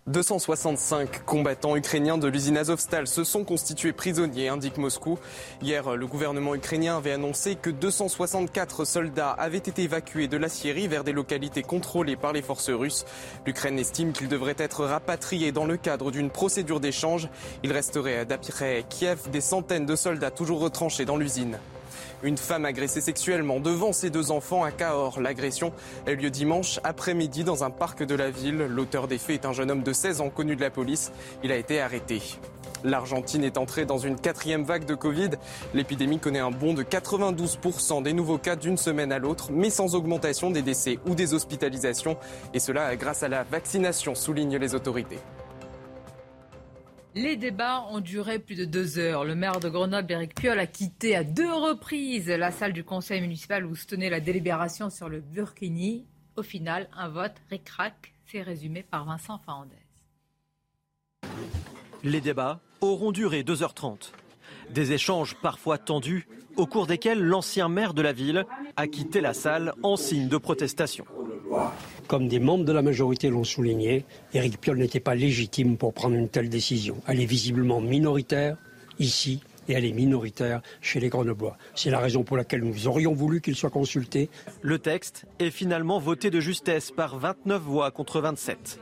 265 0.07 1.23
combattants 1.23 1.77
ukrainiens 1.77 2.17
de 2.17 2.27
l'usine 2.27 2.57
Azovstal 2.57 3.07
se 3.07 3.23
sont 3.23 3.45
constitués 3.45 3.93
prisonniers, 3.93 4.49
indique 4.49 4.77
Moscou. 4.77 5.17
Hier, 5.61 5.95
le 5.95 6.05
gouvernement 6.07 6.55
ukrainien 6.55 6.97
avait 6.97 7.13
annoncé 7.13 7.55
que 7.55 7.69
264 7.69 8.83
soldats 8.83 9.31
avaient 9.31 9.57
été 9.59 9.83
évacués 9.83 10.27
de 10.27 10.35
la 10.35 10.49
Syrie 10.49 10.89
vers 10.89 11.05
des 11.05 11.13
localités 11.13 11.63
contrôlées 11.63 12.17
par 12.17 12.33
les 12.33 12.41
forces 12.41 12.69
russes. 12.69 13.05
L'Ukraine 13.45 13.79
estime 13.79 14.11
qu'ils 14.11 14.27
devraient 14.27 14.55
être 14.57 14.83
rapatriés 14.83 15.53
dans 15.53 15.65
le 15.65 15.77
cadre 15.77 16.11
d'une 16.11 16.29
procédure 16.29 16.81
d'échange. 16.81 17.29
Il 17.63 17.71
resterait 17.71 18.25
d'après 18.25 18.83
Kiev 18.89 19.29
des 19.31 19.39
centaines 19.39 19.85
de 19.85 19.95
soldats 19.95 20.31
toujours 20.31 20.59
retranchés 20.59 21.05
dans 21.05 21.15
l'usine. 21.15 21.59
Une 22.23 22.37
femme 22.37 22.63
agressée 22.63 23.01
sexuellement 23.01 23.59
devant 23.59 23.91
ses 23.91 24.09
deux 24.09 24.31
enfants 24.31 24.63
à 24.63 24.71
Cahors. 24.71 25.19
L'agression 25.19 25.73
a 26.07 26.11
eu 26.11 26.15
lieu 26.15 26.29
dimanche 26.29 26.79
après-midi 26.85 27.43
dans 27.43 27.65
un 27.65 27.69
parc 27.69 28.01
de 28.01 28.15
la 28.15 28.31
ville. 28.31 28.59
L'auteur 28.69 29.09
des 29.09 29.17
faits 29.17 29.43
est 29.43 29.47
un 29.47 29.51
jeune 29.51 29.69
homme 29.69 29.83
de 29.83 29.91
16 29.91 30.21
ans 30.21 30.29
connu 30.29 30.55
de 30.55 30.61
la 30.61 30.69
police. 30.69 31.11
Il 31.43 31.51
a 31.51 31.57
été 31.57 31.81
arrêté. 31.81 32.21
L'Argentine 32.85 33.43
est 33.43 33.57
entrée 33.57 33.85
dans 33.85 33.97
une 33.97 34.15
quatrième 34.15 34.63
vague 34.63 34.85
de 34.85 34.95
Covid. 34.95 35.31
L'épidémie 35.73 36.19
connaît 36.19 36.39
un 36.39 36.51
bond 36.51 36.73
de 36.73 36.83
92% 36.83 38.03
des 38.03 38.13
nouveaux 38.13 38.37
cas 38.37 38.55
d'une 38.55 38.77
semaine 38.77 39.11
à 39.11 39.19
l'autre, 39.19 39.51
mais 39.51 39.69
sans 39.69 39.93
augmentation 39.93 40.49
des 40.49 40.61
décès 40.61 40.99
ou 41.05 41.15
des 41.15 41.33
hospitalisations. 41.33 42.15
Et 42.53 42.59
cela 42.59 42.95
grâce 42.95 43.23
à 43.23 43.27
la 43.27 43.43
vaccination, 43.43 44.15
soulignent 44.15 44.57
les 44.57 44.75
autorités. 44.75 45.19
Les 47.15 47.35
débats 47.35 47.85
ont 47.91 47.99
duré 47.99 48.39
plus 48.39 48.55
de 48.55 48.65
deux 48.65 48.97
heures. 48.97 49.23
Le 49.23 49.35
maire 49.35 49.59
de 49.59 49.69
Grenoble, 49.69 50.11
Éric 50.11 50.33
Piolle, 50.33 50.57
a 50.57 50.65
quitté 50.65 51.15
à 51.15 51.23
deux 51.23 51.51
reprises 51.53 52.27
la 52.27 52.49
salle 52.49 52.73
du 52.73 52.83
conseil 52.83 53.21
municipal 53.21 53.67
où 53.67 53.75
se 53.75 53.85
tenait 53.85 54.09
la 54.09 54.19
délibération 54.19 54.89
sur 54.89 55.09
le 55.09 55.19
Burkini. 55.19 56.07
Au 56.37 56.41
final, 56.41 56.89
un 56.97 57.09
vote 57.09 57.35
ric-rac, 57.51 58.13
c'est 58.25 58.41
résumé 58.41 58.81
par 58.81 59.05
Vincent 59.05 59.37
Fahandez. 59.37 59.75
Les 62.03 62.19
débats 62.19 62.59
auront 62.81 63.11
duré 63.11 63.43
2h30. 63.43 64.11
Des 64.71 64.93
échanges 64.93 65.35
parfois 65.35 65.77
tendus, 65.77 66.27
au 66.57 66.65
cours 66.65 66.87
desquels 66.87 67.21
l'ancien 67.21 67.69
maire 67.69 67.93
de 67.93 68.01
la 68.01 68.13
ville 68.13 68.45
a 68.75 68.87
quitté 68.87 69.21
la 69.21 69.35
salle 69.35 69.73
en 69.83 69.97
signe 69.97 70.29
de 70.29 70.37
protestation. 70.37 71.05
Comme 72.07 72.27
des 72.27 72.39
membres 72.39 72.65
de 72.65 72.71
la 72.71 72.81
majorité 72.81 73.29
l'ont 73.29 73.43
souligné, 73.43 74.05
Éric 74.33 74.59
Piolle 74.59 74.77
n'était 74.77 74.99
pas 74.99 75.15
légitime 75.15 75.77
pour 75.77 75.93
prendre 75.93 76.15
une 76.15 76.29
telle 76.29 76.49
décision. 76.49 76.97
Elle 77.07 77.21
est 77.21 77.25
visiblement 77.25 77.81
minoritaire 77.81 78.57
ici 78.99 79.41
et 79.67 79.73
elle 79.73 79.85
est 79.85 79.93
minoritaire 79.93 80.61
chez 80.81 80.99
les 80.99 81.09
Grenoblois. 81.09 81.57
C'est 81.75 81.89
la 81.89 81.99
raison 81.99 82.23
pour 82.23 82.37
laquelle 82.37 82.63
nous 82.63 82.87
aurions 82.87 83.13
voulu 83.13 83.41
qu'il 83.41 83.55
soit 83.55 83.69
consulté. 83.69 84.29
Le 84.61 84.79
texte 84.79 85.25
est 85.39 85.51
finalement 85.51 85.99
voté 85.99 86.29
de 86.29 86.39
justesse 86.39 86.91
par 86.91 87.17
29 87.17 87.61
voix 87.61 87.91
contre 87.91 88.19
27. 88.19 88.79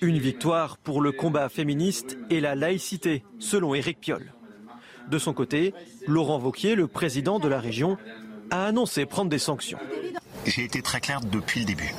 Une 0.00 0.18
victoire 0.18 0.78
pour 0.78 1.00
le 1.00 1.12
combat 1.12 1.48
féministe 1.48 2.16
et 2.30 2.40
la 2.40 2.54
laïcité, 2.54 3.24
selon 3.38 3.74
Éric 3.74 4.00
Piolle. 4.00 4.32
De 5.10 5.18
son 5.18 5.32
côté, 5.32 5.74
Laurent 6.06 6.38
Vauquier, 6.38 6.76
le 6.76 6.86
président 6.86 7.38
de 7.38 7.48
la 7.48 7.60
région, 7.60 7.98
a 8.50 8.66
annoncé 8.66 9.06
prendre 9.06 9.30
des 9.30 9.38
sanctions. 9.38 9.78
J'ai 10.46 10.64
été 10.64 10.82
très 10.82 11.00
clair 11.00 11.20
depuis 11.20 11.60
le 11.60 11.66
début 11.66 11.92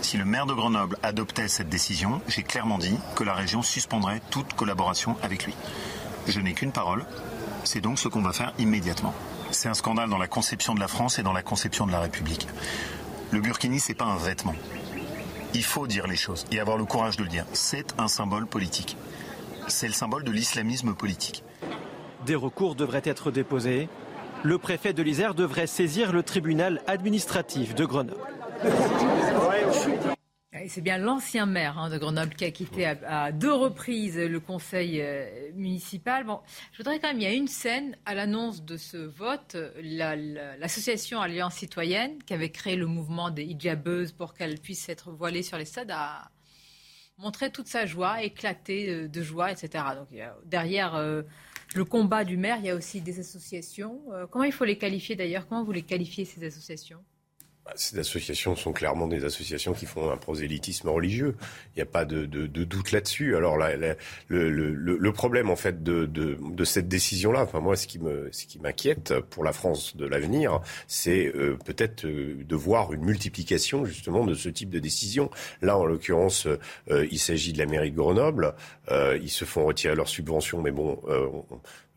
si 0.00 0.16
le 0.16 0.24
maire 0.24 0.46
de 0.46 0.54
Grenoble 0.54 0.96
adoptait 1.02 1.48
cette 1.48 1.68
décision, 1.68 2.20
j'ai 2.28 2.42
clairement 2.42 2.78
dit 2.78 2.96
que 3.14 3.24
la 3.24 3.34
région 3.34 3.62
suspendrait 3.62 4.20
toute 4.30 4.54
collaboration 4.54 5.16
avec 5.22 5.44
lui. 5.44 5.54
Je 6.26 6.40
n'ai 6.40 6.54
qu'une 6.54 6.72
parole, 6.72 7.04
c'est 7.64 7.80
donc 7.80 7.98
ce 7.98 8.08
qu'on 8.08 8.22
va 8.22 8.32
faire 8.32 8.52
immédiatement. 8.58 9.14
C'est 9.50 9.68
un 9.68 9.74
scandale 9.74 10.10
dans 10.10 10.18
la 10.18 10.28
conception 10.28 10.74
de 10.74 10.80
la 10.80 10.88
France 10.88 11.18
et 11.18 11.22
dans 11.22 11.32
la 11.32 11.42
conception 11.42 11.86
de 11.86 11.92
la 11.92 12.00
République. 12.00 12.46
Le 13.30 13.40
burkini, 13.40 13.80
c'est 13.80 13.94
pas 13.94 14.04
un 14.04 14.16
vêtement. 14.16 14.54
Il 15.54 15.64
faut 15.64 15.86
dire 15.86 16.06
les 16.06 16.16
choses 16.16 16.44
et 16.52 16.60
avoir 16.60 16.76
le 16.76 16.84
courage 16.84 17.16
de 17.16 17.22
le 17.22 17.28
dire. 17.28 17.44
C'est 17.52 17.94
un 17.98 18.08
symbole 18.08 18.46
politique. 18.46 18.96
C'est 19.66 19.86
le 19.86 19.92
symbole 19.92 20.24
de 20.24 20.30
l'islamisme 20.30 20.94
politique. 20.94 21.42
Des 22.26 22.34
recours 22.34 22.74
devraient 22.74 23.02
être 23.04 23.30
déposés. 23.30 23.88
Le 24.42 24.58
préfet 24.58 24.92
de 24.92 25.02
l'Isère 25.02 25.34
devrait 25.34 25.66
saisir 25.66 26.12
le 26.12 26.22
tribunal 26.22 26.82
administratif 26.86 27.74
de 27.74 27.84
Grenoble. 27.84 28.20
C'est 30.68 30.80
bien 30.80 30.98
l'ancien 30.98 31.46
maire 31.46 31.78
hein, 31.78 31.90
de 31.90 31.98
Grenoble 31.98 32.34
qui 32.34 32.44
a 32.44 32.50
quitté 32.50 32.86
à, 32.86 33.32
deux 33.32 33.52
reprises 33.52 34.18
le 34.18 34.40
conseil 34.40 35.00
euh, 35.00 35.50
municipal. 35.54 36.24
Bon, 36.24 36.40
je 36.72 36.78
voudrais 36.78 36.98
quand 37.00 37.08
même, 37.08 37.18
il 37.18 37.24
y 37.24 37.26
a 37.26 37.32
une 37.32 37.48
scène 37.48 37.96
à 38.04 38.14
l'annonce 38.14 38.62
de 38.62 38.76
ce 38.76 38.96
vote, 38.96 39.56
l'association 39.80 41.20
Alliance 41.20 41.54
citoyenne 41.54 42.22
qui 42.22 42.34
avait 42.34 42.50
créé 42.50 42.76
le 42.76 42.86
mouvement 42.86 43.30
des 43.30 43.44
hijabeuses 43.44 44.12
pour 44.12 44.34
qu'elles 44.34 44.60
puissent 44.60 44.88
être 44.88 45.10
voilées 45.10 45.42
sur 45.42 45.58
les 45.58 45.64
stades 45.64 45.90
a 45.90 46.30
montré 47.18 47.50
toute 47.50 47.66
sa 47.66 47.84
joie, 47.84 48.22
éclaté 48.22 49.08
de, 49.08 49.22
joie, 49.22 49.50
etc. 49.50 49.84
Donc 49.96 50.08
derrière 50.44 50.94
euh, 50.94 51.22
le 51.74 51.84
combat 51.84 52.24
du 52.24 52.36
maire, 52.36 52.58
il 52.60 52.66
y 52.66 52.70
a 52.70 52.74
aussi 52.74 53.00
des 53.00 53.20
associations. 53.20 54.00
Euh, 54.12 54.26
comment 54.26 54.44
il 54.44 54.52
faut 54.52 54.64
les 54.64 54.78
qualifier 54.78 55.16
d'ailleurs? 55.16 55.46
Comment 55.46 55.64
vous 55.64 55.72
les 55.72 55.82
qualifiez 55.82 56.24
ces 56.24 56.44
associations? 56.44 57.04
Ces 57.74 57.98
associations 57.98 58.56
sont 58.56 58.72
clairement 58.72 59.06
des 59.06 59.24
associations 59.24 59.72
qui 59.72 59.86
font 59.86 60.10
un 60.10 60.16
prosélytisme 60.16 60.88
religieux. 60.88 61.36
Il 61.74 61.78
n'y 61.78 61.82
a 61.82 61.86
pas 61.86 62.04
de, 62.04 62.26
de, 62.26 62.46
de 62.46 62.64
doute 62.64 62.92
là-dessus. 62.92 63.36
Alors 63.36 63.56
là, 63.56 63.76
le, 64.28 64.50
le, 64.50 64.72
le, 64.74 65.12
problème 65.12 65.50
en 65.50 65.56
fait 65.56 65.82
de, 65.82 66.06
de, 66.06 66.64
cette 66.64 66.88
décision-là, 66.88 67.42
enfin 67.42 67.60
moi, 67.60 67.76
ce 67.76 67.86
qui 67.86 67.98
me, 67.98 68.28
ce 68.32 68.46
qui 68.46 68.58
m'inquiète 68.58 69.14
pour 69.30 69.44
la 69.44 69.52
France 69.52 69.96
de 69.96 70.06
l'avenir, 70.06 70.60
c'est 70.86 71.32
euh, 71.34 71.56
peut-être 71.64 72.04
euh, 72.04 72.36
de 72.44 72.56
voir 72.56 72.92
une 72.92 73.04
multiplication 73.04 73.84
justement 73.84 74.24
de 74.24 74.34
ce 74.34 74.48
type 74.48 74.70
de 74.70 74.78
décision. 74.78 75.30
Là, 75.62 75.78
en 75.78 75.84
l'occurrence, 75.84 76.46
euh, 76.90 77.06
il 77.10 77.18
s'agit 77.18 77.52
de 77.52 77.58
la 77.58 77.66
mairie 77.66 77.90
de 77.90 77.96
Grenoble. 77.96 78.54
ils 78.90 79.30
se 79.30 79.44
font 79.44 79.64
retirer 79.64 79.94
leurs 79.94 80.08
subventions, 80.08 80.62
mais 80.62 80.70
bon, 80.70 81.00
euh, 81.08 81.26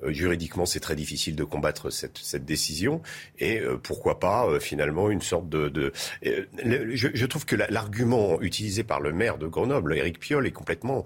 juridiquement, 0.08 0.66
c'est 0.66 0.80
très 0.80 0.96
difficile 0.96 1.36
de 1.36 1.44
combattre 1.44 1.90
cette, 1.90 2.18
cette 2.18 2.46
décision. 2.46 3.02
Et 3.40 3.60
euh, 3.60 3.78
pourquoi 3.78 4.20
pas, 4.20 4.48
euh, 4.48 4.60
finalement, 4.60 5.10
une 5.10 5.22
sorte 5.22 5.50
de... 5.50 5.70
de 5.70 5.92
je, 6.22 7.08
je, 7.14 7.26
trouve 7.26 7.46
que 7.46 7.56
l'argument 7.56 8.42
utilisé 8.42 8.84
par 8.84 9.00
le 9.00 9.14
maire 9.14 9.38
de 9.38 9.48
Grenoble, 9.48 9.96
Éric 9.96 10.20
Piolle, 10.20 10.48
est 10.48 10.52
complètement 10.52 11.06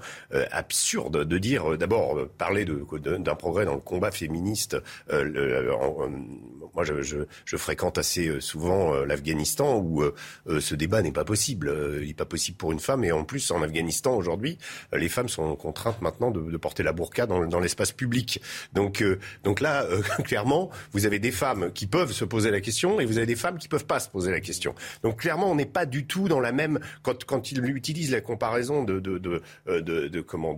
absurde 0.51 1.23
de 1.23 1.38
dire, 1.38 1.77
d'abord, 1.77 2.27
parler 2.38 2.65
d'un 2.65 3.36
progrès 3.36 3.65
dans 3.65 3.75
le 3.75 3.81
combat 3.81 4.12
féministe. 4.12 4.77
moi, 5.12 6.84
je, 6.84 7.01
je, 7.01 7.17
je, 7.45 7.58
fréquente 7.58 7.97
assez 7.97 8.39
souvent 8.41 8.93
l'Afghanistan 9.05 9.77
où 9.77 10.03
ce 10.47 10.75
débat 10.75 11.01
n'est 11.01 11.12
pas 11.12 11.25
possible. 11.25 11.73
il 12.01 12.08
n'est 12.08 12.13
pas 12.13 12.25
possible 12.25 12.58
pour 12.58 12.71
une 12.71 12.79
femme. 12.79 13.03
Et 13.03 13.12
en 13.12 13.23
plus, 13.23 13.51
en 13.51 13.62
Afghanistan, 13.62 14.15
aujourd'hui, 14.15 14.58
les 14.93 15.10
femmes 15.10 15.29
sont 15.29 15.55
contraintes 15.55 16.01
maintenant 16.01 16.31
de, 16.31 16.41
de 16.41 16.58
porter 16.58 16.84
la 16.84 16.93
burqa 16.93 17.25
dans, 17.25 17.45
dans 17.45 17.60
l'espace 17.60 17.91
public. 17.91 18.41
Donc, 18.86 19.02
euh, 19.02 19.17
donc 19.43 19.62
là, 19.62 19.84
euh, 19.86 20.02
clairement, 20.24 20.69
vous 20.91 21.08
avez 21.08 21.17
des 21.17 21.32
femmes 21.32 21.71
qui 21.74 21.88
peuvent 21.88 22.12
se 22.12 22.24
poser 22.24 22.52
la 22.52 22.62
question 22.62 23.00
et 23.00 23.06
vous 23.06 23.17
avez 23.17 23.26
des 23.26 23.36
femmes 23.36 23.58
qui 23.58 23.67
peuvent 23.67 23.86
pas 23.86 24.00
se 24.00 24.10
poser 24.10 24.30
la 24.30 24.39
question. 24.39 24.76
Donc 25.02 25.21
clairement, 25.21 25.50
on 25.50 25.56
n'est 25.56 25.65
pas 25.65 25.88
du 25.88 26.06
tout 26.06 26.28
dans 26.28 26.39
la 26.39 26.52
même 26.52 26.80
quand 27.02 27.26
quand 27.26 27.52
il 27.52 27.65
utilise 27.65 28.12
la 28.12 28.21
comparaison 28.21 28.84
de 28.84 29.41
euh, 29.67 30.24
comment 30.28 30.56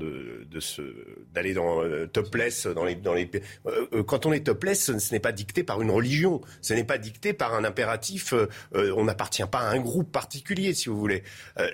d'aller 1.34 1.54
dans 1.54 1.82
topless 2.12 2.68
quand 4.06 4.26
on 4.26 4.34
est 4.34 4.46
topless, 4.46 4.98
ce 4.98 5.13
n'est 5.13 5.20
pas 5.20 5.32
dicté 5.32 5.63
par 5.63 5.82
une 5.82 5.92
religion, 5.92 6.42
ce 6.62 6.74
n'est 6.74 6.84
pas 6.84 6.98
dicté 6.98 7.32
par 7.32 7.54
un 7.54 7.63
impératif. 7.63 8.34
on 8.74 9.04
n'appartient 9.06 9.46
pas 9.50 9.60
à 9.60 9.70
un 9.70 9.80
groupe 9.80 10.12
particulier, 10.12 10.74
si 10.74 10.90
vous 10.90 10.98
voulez. 10.98 11.24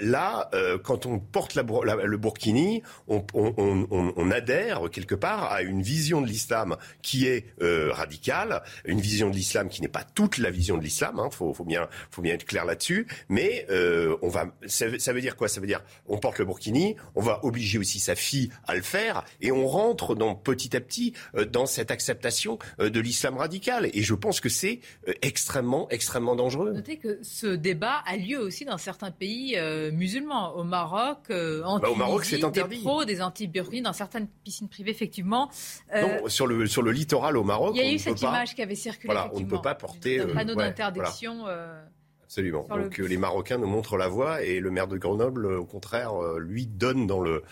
là, 0.01 0.51
quand 0.83 1.05
on 1.05 1.19
porte 1.19 1.55
le 1.55 2.17
burkini, 2.17 2.83
on 3.07 4.31
adhère 4.31 4.81
quelque 4.91 5.15
part 5.15 5.51
à 5.51 5.61
une 5.63 5.81
vision 5.81 6.21
de 6.21 6.27
l'islam 6.27 6.42
l'islam 6.43 6.75
qui 7.01 7.27
est 7.27 7.45
euh, 7.61 7.91
radical, 7.91 8.63
une 8.85 8.99
vision 8.99 9.29
de 9.29 9.35
l'islam 9.35 9.69
qui 9.69 9.81
n'est 9.81 9.87
pas 9.87 10.03
toute 10.03 10.37
la 10.37 10.51
vision 10.51 10.77
de 10.77 10.83
l'islam. 10.83 11.19
Hein, 11.19 11.29
faut, 11.31 11.53
faut 11.53 11.63
bien, 11.63 11.87
faut 12.11 12.21
bien 12.21 12.33
être 12.33 12.45
clair 12.45 12.65
là-dessus. 12.65 13.07
Mais 13.29 13.65
euh, 13.69 14.17
on 14.21 14.29
va, 14.29 14.47
ça, 14.65 14.87
veut 14.87 15.21
dire 15.21 15.35
quoi? 15.37 15.47
Ça 15.47 15.61
veut 15.61 15.67
dire 15.67 15.81
on 16.07 16.17
porte 16.17 16.39
le 16.39 16.45
burkini, 16.45 16.95
on 17.15 17.21
va 17.21 17.39
obliger 17.45 17.77
aussi 17.77 17.99
sa 17.99 18.15
fille 18.15 18.49
à 18.67 18.75
le 18.75 18.81
faire, 18.81 19.23
et 19.41 19.51
on 19.51 19.67
rentre 19.67 20.15
dans, 20.15 20.35
petit 20.35 20.75
à 20.75 20.81
petit 20.81 21.13
euh, 21.35 21.45
dans 21.45 21.65
cette 21.65 21.91
acceptation 21.91 22.59
de 22.79 22.99
l'islam 22.99 23.37
radical. 23.37 23.89
Et 23.93 24.01
je 24.01 24.13
pense 24.13 24.39
que 24.39 24.49
c'est 24.49 24.81
extrêmement, 25.21 25.87
extrêmement 25.89 26.35
dangereux. 26.35 26.73
Notez 26.73 26.97
que 26.97 27.19
ce 27.21 27.47
débat 27.47 28.03
a 28.05 28.17
lieu 28.17 28.39
aussi 28.39 28.65
dans 28.65 28.77
certains 28.77 29.11
pays 29.11 29.57
musulmans. 29.91 30.55
Au 30.55 30.63
Maroc, 30.63 31.29
en 31.29 31.79
bah, 31.79 31.89
au 31.89 31.95
Maroc, 31.95 32.25
c'est 32.25 32.43
interdit. 32.43 32.77
Des 32.77 32.81
pros, 32.81 33.05
des 33.05 33.21
anti-burkini 33.21 33.81
dans 33.81 33.93
certaines 33.93 34.27
piscines 34.43 34.67
privées, 34.67 34.91
effectivement 34.91 35.49
sur 36.33 36.47
le, 36.47 36.67
sur 36.67 36.81
le 36.81 36.91
littoral 36.91 37.37
au 37.37 37.43
Maroc. 37.43 37.73
Il 37.75 37.81
y 37.81 37.87
a 37.87 37.91
eu 37.91 37.99
cette 37.99 38.21
image 38.21 38.55
qui 38.55 38.61
avait 38.61 38.75
circulé. 38.75 39.13
Voilà, 39.13 39.29
on 39.33 39.39
ne 39.39 39.45
peut 39.45 39.61
pas 39.61 39.75
porter. 39.75 40.19
Un 40.19 40.27
panneau 40.27 40.53
euh, 40.53 40.55
d'interdiction. 40.55 41.45
Euh, 41.47 41.81
Absolument. 42.23 42.67
Donc 42.67 42.99
euh, 42.99 43.05
les 43.05 43.17
Marocains 43.17 43.59
nous 43.59 43.67
montrent 43.67 43.95
la 43.95 44.07
voie 44.07 44.41
et 44.41 44.59
le 44.59 44.71
maire 44.71 44.87
de 44.87 44.97
Grenoble, 44.97 45.45
au 45.45 45.65
contraire, 45.65 46.13
lui 46.39 46.65
donne 46.65 47.05
dans 47.05 47.19
le. 47.19 47.43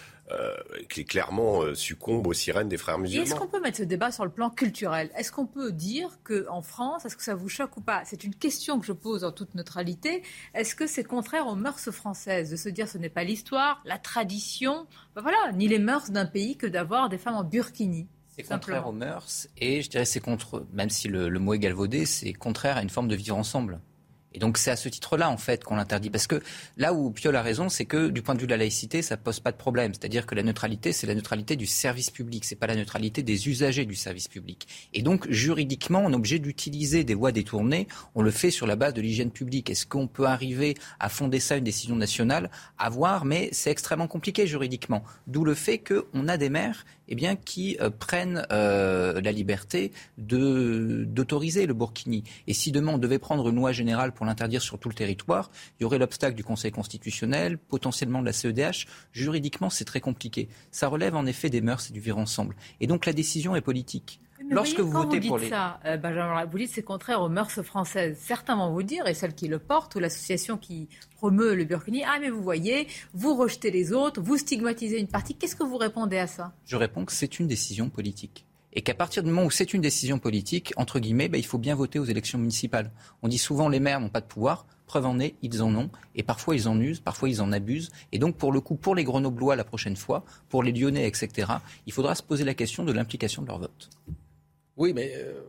qui 0.89 1.05
clairement 1.05 1.75
succombe 1.75 2.25
aux 2.25 2.33
sirènes 2.33 2.69
des 2.69 2.77
frères 2.77 2.97
musulmans. 2.97 3.25
Est-ce 3.25 3.35
qu'on 3.35 3.47
peut 3.47 3.59
mettre 3.59 3.77
ce 3.77 3.83
débat 3.83 4.11
sur 4.11 4.25
le 4.25 4.31
plan 4.31 4.49
culturel? 4.49 5.11
Est-ce 5.15 5.31
qu'on 5.31 5.45
peut 5.45 5.71
dire 5.71 6.17
qu'en 6.23 6.63
France, 6.63 7.05
est-ce 7.05 7.15
que 7.15 7.23
ça 7.23 7.35
vous 7.35 7.49
choque 7.49 7.77
ou 7.77 7.81
pas? 7.81 8.01
C'est 8.05 8.23
une 8.23 8.33
question 8.33 8.79
que 8.79 8.85
je 8.85 8.93
pose 8.93 9.23
en 9.23 9.31
toute 9.31 9.53
neutralité. 9.53 10.23
Est-ce 10.55 10.73
que 10.73 10.87
c'est 10.87 11.03
contraire 11.03 11.45
aux 11.47 11.55
mœurs 11.55 11.91
françaises 11.91 12.49
de 12.49 12.55
se 12.55 12.69
dire 12.69 12.87
ce 12.87 12.97
n'est 12.97 13.09
pas 13.09 13.23
l'histoire, 13.23 13.83
la 13.85 13.99
tradition, 13.99 14.87
ben 15.15 15.21
voilà, 15.21 15.51
ni 15.53 15.67
les 15.67 15.79
mœurs 15.79 16.09
d'un 16.09 16.25
pays 16.25 16.57
que 16.57 16.65
d'avoir 16.65 17.09
des 17.09 17.19
femmes 17.19 17.35
en 17.35 17.43
burkini 17.43 18.07
c'est 18.43 18.53
contraire 18.53 18.87
aux 18.87 18.91
mœurs 18.91 19.47
et 19.57 19.81
je 19.81 19.89
dirais 19.89 20.05
c'est 20.05 20.19
contre, 20.19 20.65
même 20.73 20.89
si 20.89 21.07
le, 21.07 21.29
le 21.29 21.39
mot 21.39 21.53
est 21.53 21.59
galvaudé, 21.59 22.05
c'est 22.05 22.33
contraire 22.33 22.77
à 22.77 22.81
une 22.81 22.89
forme 22.89 23.07
de 23.07 23.15
vivre 23.15 23.37
ensemble. 23.37 23.79
Et 24.33 24.39
donc 24.39 24.57
c'est 24.57 24.71
à 24.71 24.75
ce 24.75 24.89
titre-là 24.89 25.29
en 25.29 25.37
fait 25.37 25.63
qu'on 25.63 25.75
l'interdit 25.75 26.09
parce 26.09 26.27
que 26.27 26.41
là 26.77 26.93
où 26.93 27.11
Piolle 27.11 27.35
a 27.35 27.41
raison, 27.41 27.69
c'est 27.69 27.85
que 27.85 28.07
du 28.07 28.21
point 28.21 28.35
de 28.35 28.39
vue 28.39 28.45
de 28.45 28.51
la 28.51 28.57
laïcité, 28.57 29.01
ça 29.01 29.17
pose 29.17 29.39
pas 29.39 29.51
de 29.51 29.57
problème. 29.57 29.93
C'est-à-dire 29.93 30.25
que 30.25 30.35
la 30.35 30.43
neutralité, 30.43 30.93
c'est 30.93 31.07
la 31.07 31.15
neutralité 31.15 31.55
du 31.55 31.65
service 31.65 32.09
public, 32.09 32.45
c'est 32.45 32.55
pas 32.55 32.67
la 32.67 32.75
neutralité 32.75 33.23
des 33.23 33.49
usagers 33.49 33.85
du 33.85 33.95
service 33.95 34.27
public. 34.27 34.67
Et 34.93 35.01
donc 35.01 35.29
juridiquement, 35.29 36.01
on 36.05 36.11
est 36.11 36.15
obligé 36.15 36.39
d'utiliser 36.39 37.03
des 37.03 37.13
voies 37.13 37.31
détournées. 37.31 37.87
On 38.15 38.21
le 38.21 38.31
fait 38.31 38.51
sur 38.51 38.67
la 38.67 38.75
base 38.75 38.93
de 38.93 39.01
l'hygiène 39.01 39.31
publique. 39.31 39.69
Est-ce 39.69 39.85
qu'on 39.85 40.07
peut 40.07 40.25
arriver 40.25 40.75
à 40.99 41.09
fonder 41.09 41.39
ça 41.39 41.57
une 41.57 41.63
décision 41.63 41.95
nationale? 41.95 42.49
À 42.77 42.89
voir, 42.89 43.25
mais 43.25 43.49
c'est 43.51 43.71
extrêmement 43.71 44.07
compliqué 44.07 44.47
juridiquement. 44.47 45.03
D'où 45.27 45.43
le 45.43 45.55
fait 45.55 45.79
qu'on 45.79 46.27
a 46.27 46.37
des 46.37 46.49
maires 46.49 46.85
eh 47.11 47.15
bien, 47.15 47.35
qui 47.35 47.75
euh, 47.81 47.89
prennent 47.89 48.47
euh, 48.53 49.19
la 49.19 49.33
liberté 49.33 49.91
d'autoriser 50.17 51.65
le 51.65 51.73
burkini. 51.73 52.23
Et 52.47 52.53
si 52.53 52.71
demain 52.71 52.93
on 52.93 52.97
devait 52.97 53.19
prendre 53.19 53.49
une 53.49 53.57
loi 53.57 53.73
générale 53.73 54.13
pour 54.13 54.25
l'interdire 54.25 54.61
sur 54.61 54.79
tout 54.79 54.87
le 54.87 54.95
territoire, 54.95 55.51
il 55.77 55.83
y 55.83 55.85
aurait 55.85 55.97
l'obstacle 55.97 56.35
du 56.35 56.45
Conseil 56.45 56.71
constitutionnel, 56.71 57.57
potentiellement 57.57 58.21
de 58.21 58.25
la 58.27 58.31
CEDH. 58.31 58.87
Juridiquement, 59.11 59.69
c'est 59.69 59.83
très 59.83 59.99
compliqué. 59.99 60.47
Ça 60.71 60.87
relève 60.87 61.15
en 61.17 61.25
effet 61.25 61.49
des 61.49 61.59
mœurs 61.59 61.89
et 61.89 61.93
du 61.93 61.99
vivre 61.99 62.17
ensemble. 62.17 62.55
Et 62.79 62.87
donc 62.87 63.05
la 63.05 63.11
décision 63.11 63.57
est 63.57 63.61
politique. 63.61 64.21
Lorsque 64.49 64.79
vous, 64.79 64.91
votez 64.91 65.19
pour 65.21 65.37
les... 65.37 65.49
ça, 65.49 65.79
euh, 65.85 65.97
Benjamin, 65.97 66.45
vous 66.45 66.57
dites 66.57 66.71
c'est 66.73 66.83
contraire 66.83 67.21
aux 67.21 67.29
mœurs 67.29 67.61
françaises. 67.61 68.17
Certains 68.19 68.55
vont 68.55 68.71
vous 68.71 68.83
dire, 68.83 69.07
et 69.07 69.13
celles 69.13 69.35
qui 69.35 69.47
le 69.47 69.59
portent, 69.59 69.95
ou 69.95 69.99
l'association 69.99 70.57
qui 70.57 70.89
promeut 71.15 71.55
le 71.55 71.65
burkini, 71.65 72.03
ah 72.03 72.17
mais 72.19 72.29
vous 72.29 72.41
voyez, 72.41 72.87
vous 73.13 73.35
rejetez 73.35 73.71
les 73.71 73.93
autres, 73.93 74.21
vous 74.21 74.37
stigmatisez 74.37 74.99
une 74.99 75.07
partie. 75.07 75.35
Qu'est-ce 75.35 75.55
que 75.55 75.63
vous 75.63 75.77
répondez 75.77 76.17
à 76.17 76.27
ça? 76.27 76.53
Je 76.65 76.75
réponds 76.75 77.05
que 77.05 77.13
c'est 77.13 77.39
une 77.39 77.47
décision 77.47 77.89
politique 77.89 78.45
et 78.73 78.81
qu'à 78.81 78.93
partir 78.93 79.23
du 79.23 79.29
moment 79.29 79.45
où 79.45 79.51
c'est 79.51 79.73
une 79.73 79.81
décision 79.81 80.19
politique, 80.19 80.73
entre 80.77 80.99
guillemets, 80.99 81.27
bah, 81.27 81.37
il 81.37 81.45
faut 81.45 81.57
bien 81.57 81.75
voter 81.75 81.99
aux 81.99 82.05
élections 82.05 82.39
municipales. 82.39 82.91
On 83.21 83.27
dit 83.27 83.37
souvent 83.37 83.69
les 83.69 83.79
maires 83.79 83.99
n'ont 83.99 84.09
pas 84.09 84.21
de 84.21 84.25
pouvoir. 84.25 84.65
Preuve 84.85 85.05
en 85.05 85.19
est, 85.19 85.35
ils 85.41 85.61
en 85.61 85.73
ont. 85.75 85.89
Et 86.15 86.23
parfois 86.23 86.55
ils 86.55 86.67
en 86.67 86.79
usent, 86.79 86.99
parfois 86.99 87.29
ils 87.29 87.41
en 87.41 87.51
abusent. 87.51 87.91
Et 88.11 88.19
donc, 88.19 88.35
pour 88.35 88.51
le 88.51 88.59
coup, 88.59 88.75
pour 88.75 88.95
les 88.95 89.03
Grenoblois 89.03 89.55
la 89.55 89.63
prochaine 89.63 89.95
fois, 89.95 90.25
pour 90.49 90.63
les 90.63 90.71
Lyonnais, 90.71 91.07
etc., 91.07 91.47
il 91.85 91.93
faudra 91.93 92.15
se 92.15 92.23
poser 92.23 92.43
la 92.43 92.53
question 92.53 92.83
de 92.83 92.91
l'implication 92.91 93.41
de 93.41 93.47
leur 93.47 93.59
vote. 93.59 93.89
Oui, 94.77 94.93
mais 94.93 95.13
euh, 95.15 95.41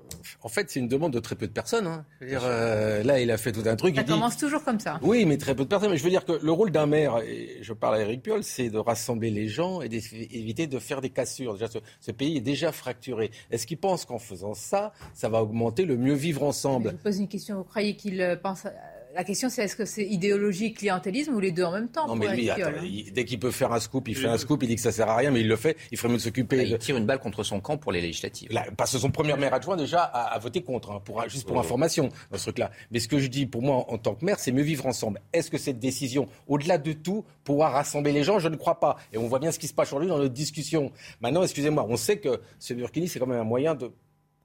en 0.43 0.49
fait, 0.49 0.69
c'est 0.71 0.81
une 0.81 0.89
demande 0.89 1.13
de 1.13 1.21
très 1.21 1.37
peu 1.37 1.47
de 1.47 1.53
personnes. 1.53 1.87
Hein. 1.87 2.05
Je 2.21 2.25
veux 2.25 2.31
dire, 2.31 2.43
euh, 2.45 3.03
là, 3.05 3.21
il 3.21 3.31
a 3.31 3.39
fait 3.39 3.53
tout 3.53 3.63
un 3.67 3.77
truc. 3.77 3.95
Ça 3.95 4.05
commence 4.05 4.37
toujours 4.37 4.65
comme 4.65 4.81
ça. 4.81 4.99
Oui, 5.03 5.25
mais 5.25 5.39
très 5.39 5.55
peu 5.55 5.63
de 5.63 5.69
personnes. 5.69 5.91
Mais 5.91 5.97
je 5.97 6.03
veux 6.03 6.11
dire 6.11 6.25
que 6.25 6.33
le 6.33 6.53
rôle 6.53 6.71
d'un 6.71 6.87
maire, 6.87 7.19
et 7.19 7.59
je 7.63 7.73
parle 7.73 7.97
à 7.97 8.01
Eric 8.01 8.23
Piolle, 8.23 8.43
c'est 8.43 8.69
de 8.69 8.79
rassembler 8.79 9.31
les 9.31 9.49
gens 9.49 9.81
et 9.81 9.89
d'éviter 9.89 10.67
de 10.67 10.79
faire 10.79 11.01
des 11.01 11.11
cassures. 11.11 11.55
Déjà, 11.55 11.69
ce, 12.01 12.11
pays 12.11 12.37
est 12.37 12.43
déjà 12.43 12.73
fracturé. 12.73 13.31
Est-ce 13.51 13.67
qu'il 13.67 13.79
pense 13.79 14.05
qu'en 14.05 14.19
faisant 14.19 14.55
ça, 14.55 14.93
ça 15.15 15.29
va 15.29 15.43
augmenter 15.43 15.85
le 15.85 15.97
mieux 15.97 16.15
vivre 16.15 16.43
ensemble? 16.43 16.91
Je 16.91 16.97
pose 16.97 17.19
une 17.19 17.29
question. 17.29 17.57
Vous 17.59 17.65
croyez 17.65 17.97
qu'il 17.97 18.21
euh, 18.21 18.37
pense 18.37 18.67
la 19.14 19.25
question, 19.25 19.48
c'est 19.48 19.62
est-ce 19.64 19.77
que 19.77 19.85
c'est 19.85 20.05
idéologie, 20.07 20.72
clientélisme 20.72 21.35
ou 21.35 21.40
les 21.40 21.53
deux 21.53 21.64
en 21.64 21.72
même 21.72 21.88
temps 21.88 22.07
Non, 22.07 22.16
mais 22.16 22.35
lui, 22.35 22.48
attends, 22.51 22.70
il- 22.83 23.12
dès 23.12 23.25
qu'il 23.25 23.38
peut 23.38 23.51
faire 23.51 23.72
un 23.72 23.81
scoop, 23.81 24.09
il 24.09 24.16
fait 24.16 24.27
un 24.29 24.38
scoop, 24.38 24.62
il 24.62 24.68
dit 24.68 24.77
que 24.77 24.81
ça 24.81 24.92
sert 24.92 25.09
à 25.09 25.16
rien, 25.16 25.31
mais 25.31 25.40
il 25.40 25.48
le 25.48 25.57
fait. 25.57 25.77
Il 25.90 25.98
ferait 25.98 26.09
mieux 26.09 26.16
de 26.18 26.22
s'occuper. 26.22 26.57
Bah, 26.57 26.62
Il 26.62 26.79
tire 26.79 26.96
une 26.96 27.07
balle 27.07 27.18
contre 27.18 27.42
son 27.42 27.61
camp 27.61 27.77
pour 27.77 27.92
les 27.92 28.01
législatives. 28.01 28.51
Là, 28.53 28.64
parce 28.77 28.92
que 28.92 28.98
son 28.98 29.11
premier 29.11 29.35
maire 29.37 29.55
adjoint 29.55 29.77
déjà 29.77 30.03
a, 30.03 30.35
a 30.35 30.38
voté 30.38 30.62
contre, 30.62 30.90
hein, 30.90 31.01
pour, 31.05 31.22
juste 31.29 31.46
pour 31.46 31.59
information 31.59 32.09
dans 32.31 32.38
ce 32.38 32.44
truc-là. 32.44 32.70
Mais 32.90 32.98
ce 33.01 33.09
que 33.09 33.18
je 33.18 33.27
dis 33.29 33.46
pour 33.46 33.62
moi 33.62 33.77
en, 33.88 33.94
en 33.94 33.98
tant 33.98 34.14
que 34.14 34.25
maire, 34.25 34.38
c'est 34.38 34.53
mieux 34.53 34.62
vivre 34.62 34.87
ensemble. 34.87 35.20
Est-ce 35.33 35.51
que 35.51 35.59
cette 35.59 35.79
décision, 35.79 36.29
au-delà 36.46 36.79
de 36.79 36.92
tout, 36.92 37.25
pouvoir 37.44 37.72
rassembler 37.72 38.12
les 38.12 38.25
gens, 38.25 38.38
je 38.38 38.48
ne 38.48 38.57
crois 38.57 38.81
pas. 38.81 38.96
Et 39.12 39.18
on 39.18 39.29
voit 39.29 39.38
bien 39.38 39.53
ce 39.53 39.59
qui 39.59 39.68
se 39.68 39.75
passe 39.75 39.88
aujourd'hui 39.88 40.09
dans 40.09 40.18
notre 40.18 40.35
discussion. 40.35 40.92
Maintenant, 41.20 41.42
excusez-moi, 41.42 41.87
on 41.88 41.96
sait 41.96 42.18
que 42.18 42.40
ce 42.59 42.75
burkini, 42.75 43.09
c'est 43.09 43.18
quand 43.18 43.27
même 43.27 43.40
un 43.40 43.44
moyen 43.44 43.75
de 43.75 43.90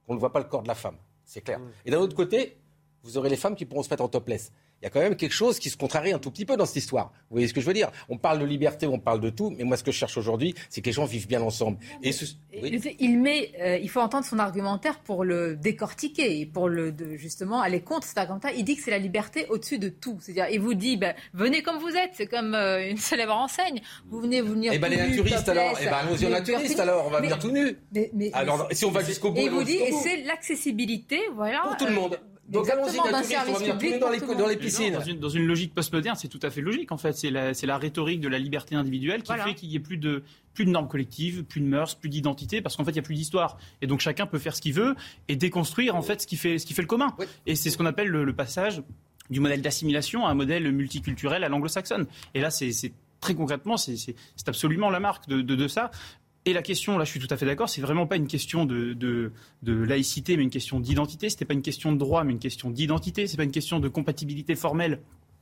qu'on 0.06 0.14
ne 0.14 0.18
voit 0.20 0.32
pas 0.32 0.38
le 0.40 0.46
corps 0.46 0.62
de 0.62 0.68
la 0.68 0.74
femme. 0.74 0.96
C'est 1.24 1.42
clair. 1.42 1.60
Et 1.84 1.90
d'un 1.90 1.98
autre 1.98 2.16
côté, 2.16 2.56
vous 3.02 3.16
aurez 3.18 3.28
les 3.30 3.36
femmes 3.36 3.54
qui 3.56 3.64
pourront 3.64 3.82
se 3.82 3.90
mettre 3.90 4.02
en 4.02 4.08
topless. 4.08 4.52
Il 4.80 4.84
y 4.84 4.86
a 4.86 4.90
quand 4.90 5.00
même 5.00 5.16
quelque 5.16 5.32
chose 5.34 5.58
qui 5.58 5.70
se 5.70 5.76
contrarie 5.76 6.12
un 6.12 6.20
tout 6.20 6.30
petit 6.30 6.44
peu 6.44 6.56
dans 6.56 6.64
cette 6.66 6.76
histoire. 6.76 7.06
Vous 7.30 7.34
voyez 7.34 7.48
ce 7.48 7.54
que 7.54 7.60
je 7.60 7.66
veux 7.66 7.72
dire? 7.72 7.90
On 8.08 8.16
parle 8.16 8.38
de 8.38 8.44
liberté, 8.44 8.86
on 8.86 9.00
parle 9.00 9.20
de 9.20 9.30
tout, 9.30 9.50
mais 9.50 9.64
moi 9.64 9.76
ce 9.76 9.82
que 9.82 9.90
je 9.90 9.96
cherche 9.98 10.16
aujourd'hui, 10.16 10.54
c'est 10.70 10.80
que 10.82 10.86
les 10.86 10.92
gens 10.92 11.04
vivent 11.04 11.26
bien 11.26 11.42
ensemble. 11.42 11.78
Et 12.02 12.12
ce- 12.12 12.26
oui. 12.62 12.80
Il, 13.00 13.18
met, 13.18 13.50
euh, 13.60 13.76
il 13.78 13.88
faut 13.90 14.00
entendre 14.00 14.24
son 14.24 14.38
argumentaire 14.38 15.00
pour 15.00 15.24
le 15.24 15.56
décortiquer 15.56 16.38
et 16.40 16.46
pour 16.46 16.68
le, 16.68 16.92
de- 16.92 17.16
justement 17.16 17.60
aller 17.60 17.80
contre 17.80 18.06
cet 18.06 18.18
argumentaire. 18.18 18.52
Il 18.56 18.64
dit 18.64 18.76
que 18.76 18.82
c'est 18.82 18.90
la 18.92 18.98
liberté 18.98 19.46
au-dessus 19.48 19.78
de 19.80 19.88
tout. 19.88 20.18
C'est-à-dire, 20.20 20.46
il 20.52 20.60
vous 20.60 20.74
dit, 20.74 20.96
ben, 20.96 21.14
venez 21.34 21.62
comme 21.62 21.78
vous 21.78 21.88
êtes. 21.96 22.10
C'est 22.14 22.26
comme 22.28 22.54
euh, 22.54 22.88
une 22.88 22.98
célèbre 22.98 23.34
enseigne. 23.34 23.80
Vous 24.06 24.20
venez 24.20 24.40
vous 24.40 24.52
venir. 24.52 24.72
Eh 24.72 24.78
ben, 24.78 24.88
les 24.90 24.96
naturistes, 24.96 25.44
topless, 25.44 25.48
alors. 25.48 25.78
Eh 25.80 25.84
ben, 25.86 25.92
allons-y 25.94 26.26
aux 26.26 26.30
naturistes, 26.30 26.78
alors. 26.80 27.06
On 27.06 27.10
va 27.10 27.20
Mais- 27.20 27.26
venir 27.28 27.38
tout 27.40 27.50
nu. 27.50 27.76
mais- 27.92 28.10
mais- 28.14 28.30
Alors, 28.32 28.66
mais- 28.68 28.74
si 28.76 28.84
on 28.84 28.90
va 28.92 29.02
jusqu'au 29.02 29.32
bout, 29.32 29.38
Et 29.40 29.44
il 29.44 29.50
vous 29.50 29.64
dit, 29.64 29.74
et 29.76 29.92
c'est 29.92 30.18
l'accessibilité, 30.22 31.18
voilà. 31.34 31.62
Pour 31.62 31.76
tout 31.76 31.86
le 31.86 31.92
euh, 31.92 31.94
monde. 31.94 32.20
Donc 32.48 32.68
allons-y, 32.70 32.92
nu 32.94 33.98
dans 33.98 34.08
les, 34.10 34.20
dans 34.20 34.46
les 34.46 34.56
piscines. 34.56 34.94
Dans 34.94 35.02
une, 35.02 35.18
dans 35.18 35.28
une 35.28 35.46
logique 35.46 35.74
postmoderne, 35.74 36.16
c'est 36.16 36.28
tout 36.28 36.40
à 36.42 36.50
fait 36.50 36.60
logique 36.62 36.92
en 36.92 36.96
fait. 36.96 37.12
C'est 37.12 37.30
la, 37.30 37.52
c'est 37.54 37.66
la 37.66 37.76
rhétorique 37.76 38.20
de 38.20 38.28
la 38.28 38.38
liberté 38.38 38.74
individuelle 38.74 39.22
qui 39.22 39.26
Voilà. 39.28 39.44
fait 39.44 39.54
qu'il 39.54 39.68
n'y 39.68 39.76
ait 39.76 39.80
plus 39.80 39.98
de, 39.98 40.22
plus 40.54 40.64
de 40.64 40.70
normes 40.70 40.88
collectives, 40.88 41.44
plus 41.44 41.60
de 41.60 41.66
mœurs, 41.66 41.94
plus 41.94 42.08
d'identité, 42.08 42.62
parce 42.62 42.76
qu'en 42.76 42.84
fait 42.84 42.92
il 42.92 42.94
n'y 42.94 43.00
a 43.00 43.02
plus 43.02 43.14
d'histoire. 43.14 43.58
Et 43.82 43.86
donc 43.86 44.00
chacun 44.00 44.26
peut 44.26 44.38
faire 44.38 44.56
ce 44.56 44.62
qu'il 44.62 44.72
veut 44.72 44.94
et 45.28 45.36
déconstruire 45.36 45.94
en 45.94 46.02
fait 46.02 46.22
ce 46.22 46.26
qui 46.26 46.36
fait, 46.36 46.58
ce 46.58 46.64
qui 46.66 46.72
fait 46.74 46.82
le 46.82 46.88
commun. 46.88 47.14
Et 47.46 47.54
c'est 47.54 47.68
ce 47.70 47.76
qu'on 47.76 47.86
appelle 47.86 48.08
le, 48.08 48.24
le 48.24 48.32
passage 48.32 48.82
du 49.30 49.40
modèle 49.40 49.60
d'assimilation 49.60 50.26
à 50.26 50.30
un 50.30 50.34
modèle 50.34 50.72
multiculturel 50.72 51.44
à 51.44 51.48
l'anglo-saxonne. 51.50 52.06
Et 52.32 52.40
là, 52.40 52.50
c'est 52.50 52.72
très 53.20 53.34
concrètement, 53.34 53.76
c'est 53.76 54.14
absolument 54.46 54.90
la 54.90 55.00
marque 55.00 55.28
de, 55.28 55.42
de, 55.42 55.54
de 55.56 55.68
ça. 55.68 55.90
Et 56.44 56.52
la 56.52 56.62
question, 56.62 56.96
là, 56.96 57.04
je 57.04 57.10
suis 57.10 57.20
tout 57.20 57.32
à 57.32 57.36
fait 57.36 57.46
d'accord, 57.46 57.68
c'est 57.68 57.80
vraiment 57.80 58.06
pas 58.06 58.16
une 58.16 58.26
question 58.26 58.64
de, 58.64 59.32
laïcité, 59.62 60.36
mais 60.36 60.42
une 60.42 60.50
question 60.50 60.80
d'identité. 60.80 61.28
C'était 61.28 61.44
pas 61.44 61.54
une 61.54 61.62
question 61.62 61.92
de 61.92 61.98
droit, 61.98 62.24
mais 62.24 62.32
une 62.32 62.38
question 62.38 62.70
d'identité. 62.70 63.26
C'est 63.26 63.36
pas 63.36 63.44
une 63.44 63.50
question 63.50 63.80
de 63.80 63.88
compatibilité 63.88 64.54
formelle 64.54 65.00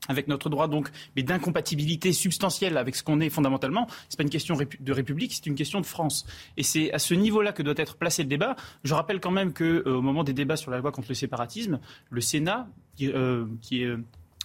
avec 0.08 0.28
notre 0.28 0.48
droit, 0.48 0.68
donc, 0.68 0.90
mais 1.16 1.22
d'incompatibilité 1.22 2.12
substantielle 2.12 2.76
avec 2.76 2.94
ce 2.94 3.02
qu'on 3.02 3.20
est 3.20 3.30
fondamentalement. 3.30 3.88
C'est 4.08 4.16
pas 4.16 4.22
une 4.22 4.30
question 4.30 4.56
de 4.56 4.92
République, 4.92 5.32
c'est 5.34 5.46
une 5.46 5.54
question 5.54 5.80
de 5.80 5.86
France. 5.86 6.26
Et 6.56 6.62
c'est 6.62 6.92
à 6.92 6.98
ce 6.98 7.14
niveau-là 7.14 7.52
que 7.52 7.62
doit 7.62 7.74
être 7.76 7.96
placé 7.96 8.22
le 8.22 8.28
débat. 8.28 8.56
Je 8.84 8.94
rappelle 8.94 9.20
quand 9.20 9.30
même 9.30 9.52
que 9.52 9.82
euh, 9.86 9.96
au 9.96 10.02
moment 10.02 10.22
des 10.24 10.32
débats 10.32 10.56
sur 10.56 10.70
la 10.70 10.78
loi 10.78 10.92
contre 10.92 11.08
le 11.08 11.14
séparatisme, 11.14 11.80
le 12.10 12.20
Sénat, 12.20 12.68
qui, 12.94 13.08
euh, 13.08 13.46
est 13.72 13.84
euh, 13.84 13.98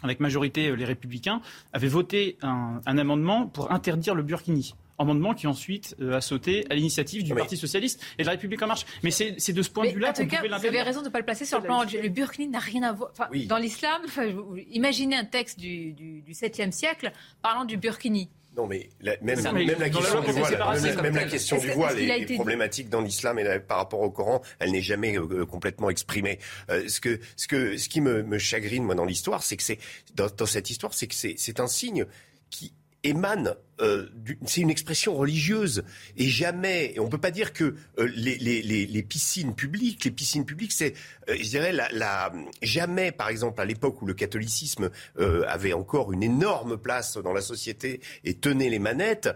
avec 0.03 0.19
majorité 0.19 0.75
les 0.75 0.85
Républicains, 0.85 1.41
avait 1.73 1.87
voté 1.87 2.37
un 2.41 2.97
amendement 2.97 3.45
pour 3.45 3.71
interdire 3.71 4.15
le 4.15 4.23
burkini. 4.23 4.73
Amendement 5.01 5.33
qui 5.33 5.47
ensuite 5.47 5.95
euh, 6.01 6.17
a 6.17 6.21
sauté 6.21 6.65
à 6.69 6.75
l'initiative 6.75 7.23
du 7.23 7.33
Parti 7.33 7.57
socialiste 7.57 8.01
et 8.17 8.21
de 8.23 8.25
la 8.27 8.31
République 8.31 8.61
en 8.61 8.67
marche. 8.67 8.85
Mais 9.03 9.11
c'est 9.11 9.31
de 9.53 9.61
ce 9.61 9.69
point 9.69 9.87
de 9.87 9.91
vue-là 9.93 10.09
en 10.09 10.13
tout 10.13 10.21
qu'on 10.23 10.27
cas, 10.27 10.37
pouvait 10.37 10.49
vous 10.57 10.65
avez 10.65 10.81
raison 10.81 11.01
de 11.01 11.05
ne 11.07 11.11
pas 11.11 11.19
le 11.19 11.25
placer 11.25 11.45
sur 11.45 11.57
le 11.59 11.63
plan. 11.65 11.83
Le 11.83 12.09
burkini 12.09 12.47
n'a 12.47 12.59
rien 12.59 12.83
à 12.83 12.93
voir. 12.93 13.09
enfin, 13.11 13.27
Oui. 13.31 13.45
Dans 13.47 13.57
l'islam, 13.57 14.01
enfin, 14.05 14.25
imaginez 14.71 15.15
un 15.15 15.25
texte 15.25 15.59
du, 15.59 15.93
du, 15.93 16.21
du 16.21 16.31
7e 16.33 16.71
siècle 16.71 17.11
parlant 17.41 17.65
du 17.65 17.77
burkini. 17.77 18.29
Non, 18.57 18.67
mais 18.67 18.89
la- 18.99 19.15
même, 19.21 19.37
Ça, 19.39 19.53
même 19.53 19.65
mais 19.65 19.75
la 19.75 19.89
question 19.89 20.19
du 20.21 20.31
voile, 20.31 20.81
même, 20.81 21.01
même 21.01 21.15
la 21.15 21.23
question 21.23 21.57
du 21.57 21.69
voile 21.71 21.97
est, 21.97 22.03
est 22.07 22.17
été 22.17 22.25
dit 22.25 22.33
problématique 22.35 22.89
dans 22.89 22.99
l'islam 22.99 23.39
et 23.39 23.43
là, 23.45 23.61
par 23.61 23.77
rapport 23.77 24.01
au 24.01 24.11
Coran, 24.11 24.41
elle 24.59 24.71
n'est 24.71 24.81
jamais 24.81 25.17
euh, 25.17 25.45
complètement 25.45 25.89
exprimée. 25.89 26.37
Euh, 26.69 26.85
ce 26.89 26.99
que, 26.99 27.21
ce 27.37 27.47
que, 27.47 27.77
ce 27.77 27.87
qui 27.87 28.01
me, 28.01 28.23
me 28.23 28.37
chagrine 28.37 28.83
moi 28.83 28.93
dans 28.93 29.05
l'histoire, 29.05 29.41
c'est 29.41 29.55
que 29.55 29.63
c'est 29.63 29.79
dans, 30.15 30.27
dans 30.35 30.45
cette 30.45 30.69
histoire, 30.69 30.93
c'est 30.93 31.07
que 31.07 31.15
c'est 31.15 31.59
un 31.61 31.67
signe 31.67 32.05
qui 32.49 32.73
émane. 33.05 33.55
Euh, 33.81 34.07
c'est 34.45 34.61
une 34.61 34.69
expression 34.69 35.15
religieuse. 35.15 35.83
Et 36.17 36.27
jamais 36.27 36.95
on 36.99 37.07
peut 37.07 37.17
pas 37.17 37.31
dire 37.31 37.53
que 37.53 37.75
euh, 37.97 38.07
les, 38.15 39.03
piscines 39.03 39.55
publiques 39.55 40.05
les 40.05 40.11
piscines 40.11 40.45
publiques 40.45 40.71
c'est 40.71 40.93
euh, 41.29 41.35
je 41.39 41.49
dirais 41.49 41.71
la, 41.71 42.31
jamais 42.61 43.11
par 43.11 43.29
exemple 43.29 43.59
à 43.59 43.65
l'époque 43.65 44.01
où 44.01 44.05
le 44.05 44.13
catholicisme 44.13 44.89
avait 45.47 45.73
encore 45.73 46.13
une 46.13 46.23
énorme 46.23 46.77
place 46.77 47.17
dans 47.17 47.33
la 47.33 47.41
société 47.41 48.01
et 48.23 48.35
tenait 48.35 48.69
les 48.69 48.79
manettes 48.79 49.29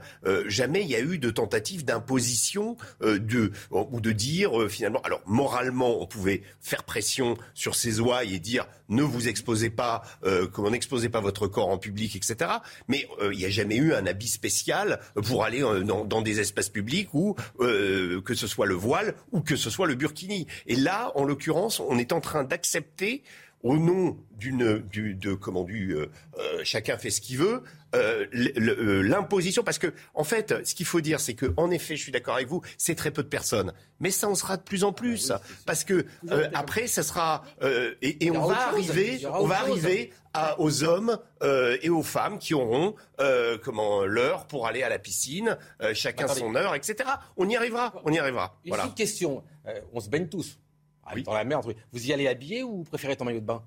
jamais 0.46 0.82
il 0.82 0.90
y 0.90 0.96
a 0.96 1.00
eu 1.00 1.18
de 1.18 1.30
tentative 1.30 1.84
d'imposition 1.84 2.78
ou 3.02 4.02
de 4.02 4.12
dire 4.12 4.70
finalement 4.70 5.02
alors 5.02 5.22
moralement 5.26 6.02
on 6.02 6.06
pouvait 6.06 6.44
faire 6.62 6.84
pression 6.84 7.38
sur 7.54 7.76
ces 7.76 8.00
ouailles 8.00 8.36
et 8.36 8.40
dire 8.40 8.68
ne 8.90 9.04
vous 9.04 9.28
exposez 9.28 9.70
pas 9.70 10.04
comment 10.52 10.70
n'exposez 10.70 11.10
pas 11.10 11.22
votre 11.22 11.48
corps 11.48 11.70
en 11.70 11.78
public 11.78 12.16
etc 12.16 12.52
mais 12.88 13.08
il 13.32 13.38
n'y 13.38 13.46
a 13.46 13.50
jamais 13.50 13.78
eu 13.78 13.94
un 13.94 14.06
habit 14.06 14.35
spécial 14.36 15.00
pour 15.26 15.44
aller 15.44 15.64
euh, 15.64 15.84
dans, 15.84 16.22
des 16.22 16.40
espaces 16.40 16.70
publics 16.70 17.10
ou 17.14 17.36
euh, 17.60 18.22
que 18.22 18.34
ce 18.34 18.48
soit 18.48 18.66
le 18.66 18.76
voile 18.76 19.16
ou 19.32 19.42
que 19.42 19.56
ce 19.56 19.70
soit 19.70 19.88
le 19.88 19.96
burkini. 19.96 20.48
Et 20.68 20.76
là 20.76 21.12
en 21.16 21.24
l'occurrence 21.24 21.80
on 21.80 21.98
est 21.98 22.14
en 22.14 22.22
train 22.22 22.44
d'accepter 22.44 23.24
au 23.66 23.78
nom 23.78 24.16
d'une 24.38 24.78
du 24.80 25.16
de 25.16 25.34
comment 25.34 25.64
du 25.64 25.96
euh, 25.96 26.06
euh, 26.38 26.62
chacun 26.64 26.98
fait 27.00 27.10
ce 27.10 27.20
qu'il 27.20 27.38
veut 27.40 27.64
euh, 27.96 28.26
euh, 28.36 29.02
l'imposition 29.02 29.64
parce 29.64 29.80
que 29.80 29.92
en 30.14 30.24
fait 30.24 30.54
ce 30.66 30.76
qu'il 30.76 30.86
faut 30.86 31.02
dire 31.02 31.20
c'est 31.20 31.34
que 31.34 31.52
en 31.58 31.72
effet 31.72 31.96
je 31.96 32.04
suis 32.04 32.12
d'accord 32.12 32.36
avec 32.36 32.48
vous 32.48 32.62
c'est 32.78 32.94
très 32.94 33.10
peu 33.10 33.24
de 33.24 33.28
personnes 33.30 33.74
mais 34.00 34.12
ça 34.12 34.28
en 34.28 34.36
sera 34.36 34.58
de 34.58 34.62
plus 34.62 34.84
en 34.84 34.94
plus 34.94 35.32
parce 35.66 35.84
que 35.84 36.06
euh, 36.30 36.48
après 36.54 36.86
ça 36.86 37.02
sera 37.02 37.44
euh, 37.64 37.96
et, 38.04 38.26
et 38.28 38.32
on 38.32 38.46
va 38.46 38.56
chose. 38.56 38.64
arriver 38.92 39.26
on 39.34 39.48
va 39.48 39.60
arriver 39.62 40.12
à- 40.34 40.60
aux 40.60 40.84
hommes 40.84 41.18
euh, 41.42 41.78
et 41.82 41.90
aux 41.90 42.04
femmes 42.04 42.38
qui 42.38 42.54
auront 42.54 42.94
euh, 43.22 43.58
comment 43.64 44.06
l'heure 44.06 44.46
pour 44.48 44.68
aller 44.68 44.84
à 44.84 44.90
la 44.90 45.00
piscine 45.00 45.58
euh, 45.82 45.94
chacun 45.96 46.26
Attendez. 46.26 46.40
son 46.42 46.56
heure 46.56 46.76
etc 46.76 47.10
on 47.38 47.50
y 47.50 47.56
arrivera 47.56 47.94
on 48.04 48.12
y 48.12 48.20
arrivera 48.20 48.60
Une 48.66 48.70
voilà 48.72 48.84
petite 48.84 48.98
question. 48.98 49.44
Euh, 49.68 49.80
on 49.94 50.00
se 50.00 50.10
baigne 50.10 50.28
tous. 50.28 50.60
Ah, 51.06 51.14
Dans 51.22 51.34
la 51.34 51.44
merde, 51.44 51.66
oui. 51.68 51.76
Vous 51.92 52.06
y 52.08 52.14
allez 52.14 52.28
habillé 52.28 52.64
ou 52.64 52.78
vous 52.78 52.84
préférez 52.84 53.16
en 53.20 53.26
maillot 53.26 53.40
de 53.40 53.46
bain? 53.46 53.64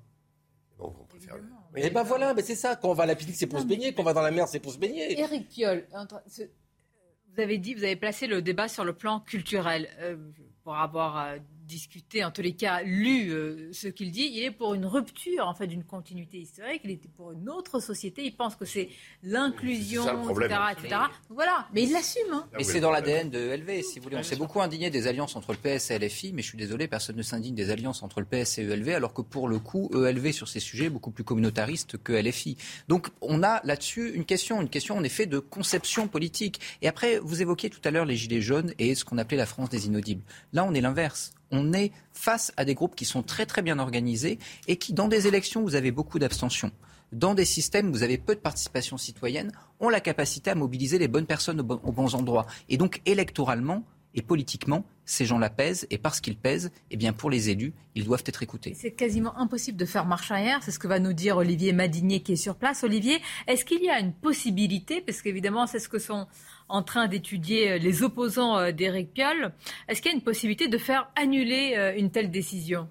On 0.78 0.91
préfère. 0.91 1.36
Eh 1.76 1.91
ben 1.91 2.03
voilà, 2.03 2.34
mais 2.34 2.43
c'est 2.43 2.55
ça. 2.55 2.76
Quand 2.76 2.89
on 2.91 2.95
va 2.95 3.05
à 3.05 3.07
la 3.07 3.14
piscine, 3.14 3.34
c'est 3.34 3.47
pour 3.47 3.61
se 3.61 3.64
baigner. 3.66 3.93
Quand 3.93 4.03
on 4.03 4.05
va 4.07 4.12
dans 4.14 4.22
la 4.22 4.30
mer, 4.30 4.49
c'est 4.49 4.59
pour 4.61 4.72
se 4.72 4.78
baigner. 4.78 5.18
Éric 5.18 5.49
Piolle, 5.49 5.86
entre- 5.93 6.22
vous 6.26 7.41
avez 7.41 7.59
dit, 7.59 7.74
vous 7.74 7.84
avez 7.84 7.97
placé 7.97 8.26
le 8.26 8.43
débat 8.43 8.68
sur 8.68 8.84
le 8.84 8.93
plan 8.95 9.20
culturel. 9.20 9.89
Euh, 10.01 10.16
pour 10.64 10.76
avoir 10.76 11.18
euh, 11.18 11.39
discuté, 11.68 12.24
en 12.24 12.32
tous 12.32 12.42
les 12.42 12.54
cas, 12.54 12.82
lu 12.82 13.30
euh, 13.30 13.68
ce 13.72 13.86
qu'il 13.86 14.10
dit, 14.10 14.28
il 14.32 14.42
est 14.42 14.50
pour 14.50 14.74
une 14.74 14.86
rupture 14.86 15.46
en 15.46 15.54
fait 15.54 15.66
d'une 15.68 15.84
continuité 15.84 16.38
historique. 16.38 16.80
Il 16.84 16.90
était 16.90 17.08
pour 17.16 17.30
une 17.32 17.48
autre 17.48 17.78
société. 17.78 18.24
Il 18.24 18.34
pense 18.34 18.56
que 18.56 18.64
c'est 18.64 18.88
l'inclusion, 19.22 20.02
etc., 20.30 20.56
etc. 20.72 20.88
Donc 21.28 21.36
voilà, 21.36 21.68
mais 21.72 21.82
il 21.84 21.92
l'assume. 21.92 22.22
hein. 22.32 22.46
Mais 22.56 22.64
c'est 22.64 22.80
dans 22.80 22.90
l'ADN 22.90 23.30
de 23.30 23.38
LV, 23.38 23.82
si 23.82 23.98
vous 23.98 24.04
voulez. 24.04 24.16
On 24.16 24.22
s'est 24.22 24.36
beaucoup 24.36 24.60
indigné 24.60 24.90
des 24.90 25.06
alliances 25.06 25.36
entre 25.36 25.52
le 25.52 25.58
PS 25.58 25.90
et 25.90 25.98
LFI, 25.98 26.32
mais 26.32 26.42
je 26.42 26.48
suis 26.48 26.58
désolé, 26.58 26.88
personne 26.88 27.16
ne 27.16 27.22
s'indigne 27.22 27.54
des 27.54 27.70
alliances 27.70 28.02
entre 28.02 28.20
le 28.20 28.26
PS 28.26 28.58
et 28.58 28.62
ELV, 28.62 28.88
alors 28.94 29.12
que 29.14 29.22
pour 29.22 29.48
le 29.48 29.58
coup, 29.58 29.90
ELV 29.94 30.32
sur 30.32 30.48
ces 30.48 30.60
sujets 30.60 30.86
est 30.86 30.90
beaucoup 30.90 31.10
plus 31.10 31.24
communautariste 31.24 31.98
que 32.02 32.12
LFI. 32.12 32.56
Donc 32.88 33.08
on 33.20 33.42
a 33.42 33.60
là-dessus 33.64 34.10
une 34.14 34.24
question, 34.24 34.60
une 34.62 34.68
question 34.70 34.96
en 34.96 35.04
effet 35.04 35.26
de 35.26 35.38
conception 35.38 36.08
politique. 36.08 36.60
Et 36.82 36.88
après, 36.88 37.18
vous 37.18 37.42
évoquiez 37.42 37.70
tout 37.70 37.80
à 37.84 37.90
l'heure 37.90 38.06
les 38.06 38.16
Gilets 38.16 38.40
jaunes 38.40 38.72
et 38.78 38.94
ce 38.94 39.04
qu'on 39.04 39.18
appelait 39.18 39.36
la 39.36 39.46
France 39.46 39.68
des 39.70 39.86
inaudibles. 39.86 40.22
Là, 40.52 40.64
on 40.64 40.74
est 40.74 40.80
l'inverse. 40.80 41.32
On 41.51 41.72
est 41.72 41.92
face 42.12 42.53
à 42.57 42.64
des 42.64 42.74
groupes 42.74 42.94
qui 42.94 43.05
sont 43.05 43.22
très 43.22 43.46
très 43.46 43.62
bien 43.62 43.78
organisés 43.78 44.38
et 44.66 44.76
qui, 44.76 44.92
dans 44.92 45.09
des 45.09 45.26
élections, 45.26 45.62
vous 45.62 45.74
avez 45.74 45.90
beaucoup 45.90 46.18
d'abstention 46.18 46.70
dans 47.12 47.34
des 47.34 47.44
systèmes 47.44 47.88
où 47.88 47.92
vous 47.92 48.03
avez 48.03 48.18
peu 48.18 48.34
de 48.34 48.40
participation 48.40 48.99
citoyenne, 48.99 49.51
ont 49.80 49.88
la 49.88 50.01
capacité 50.01 50.51
à 50.51 50.55
mobiliser 50.55 50.99
les 50.99 51.09
bonnes 51.09 51.26
personnes 51.26 51.61
aux 51.61 51.64
bons, 51.64 51.80
aux 51.82 51.92
bons 51.92 52.14
endroits. 52.14 52.46
Et 52.68 52.76
donc, 52.76 53.01
électoralement 53.07 53.82
et 54.14 54.22
politiquement, 54.22 54.84
ces 55.05 55.26
gens-là 55.26 55.51
pèsent, 55.51 55.86
et 55.90 55.99
parce 55.99 56.20
qu'ils 56.20 56.36
pèsent, 56.36 56.70
eh 56.90 56.96
bien, 56.96 57.12
pour 57.12 57.30
les 57.30 57.51
élus, 57.51 57.72
ils 57.94 58.05
doivent 58.05 58.24
être 58.26 58.42
écoutés. 58.42 58.74
C'est 58.74 58.92
quasiment 58.92 59.36
impossible 59.38 59.78
de 59.78 59.84
faire 59.84 60.07
marche 60.07 60.30
arrière. 60.30 60.62
C'est 60.62 60.70
ce 60.70 60.78
que 60.78 60.88
va 60.88 60.99
nous 60.99 61.12
dire 61.12 61.36
Olivier 61.36 61.72
Madinier 61.72 62.20
qui 62.20 62.32
est 62.32 62.36
sur 62.36 62.57
place. 62.57 62.84
Olivier, 62.84 63.20
est-ce 63.46 63.64
qu'il 63.64 63.82
y 63.82 63.90
a 63.90 64.01
une 64.01 64.12
possibilité, 64.12 65.03
parce 65.03 65.22
qu'évidemment 65.22 65.66
c'est 65.66 65.78
ce 65.78 65.88
que 65.88 65.99
sont 65.99 66.26
en 66.68 66.82
train 66.82 67.08
d'étudier 67.08 67.72
euh, 67.72 67.78
les 67.78 68.02
opposants 68.02 68.58
euh, 68.58 68.72
d'Éric 68.72 69.12
Piolle, 69.12 69.52
est-ce 69.88 70.02
qu'il 70.02 70.10
y 70.10 70.14
a 70.14 70.16
une 70.16 70.22
possibilité 70.22 70.68
de 70.68 70.78
faire 70.78 71.10
annuler 71.16 71.74
euh, 71.76 71.96
une 71.96 72.10
telle 72.10 72.30
décision? 72.30 72.88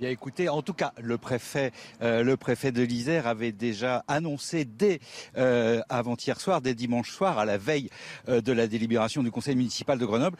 Bien 0.00 0.08
écoutez, 0.08 0.48
en 0.48 0.62
tout 0.62 0.72
cas, 0.72 0.92
le 1.00 1.18
préfet, 1.18 1.70
euh, 2.00 2.24
le 2.24 2.36
préfet 2.36 2.72
de 2.72 2.82
l'Isère 2.82 3.26
avait 3.26 3.52
déjà 3.52 4.04
annoncé 4.08 4.64
dès 4.64 5.00
euh, 5.36 5.80
avant-hier 5.88 6.40
soir, 6.40 6.60
dès 6.60 6.74
dimanche 6.74 7.10
soir, 7.10 7.38
à 7.38 7.44
la 7.44 7.58
veille 7.58 7.90
euh, 8.28 8.40
de 8.40 8.52
la 8.52 8.66
délibération 8.66 9.22
du 9.22 9.30
conseil 9.30 9.54
municipal 9.54 9.98
de 9.98 10.06
Grenoble, 10.06 10.38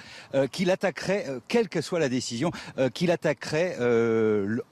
qu'il 0.51 0.71
attaquerait, 0.71 1.27
quelle 1.49 1.69
que 1.69 1.81
soit 1.81 2.01
la 2.01 2.09
décision, 2.09 2.51
qu'il 2.95 3.11
attaquerait 3.11 3.77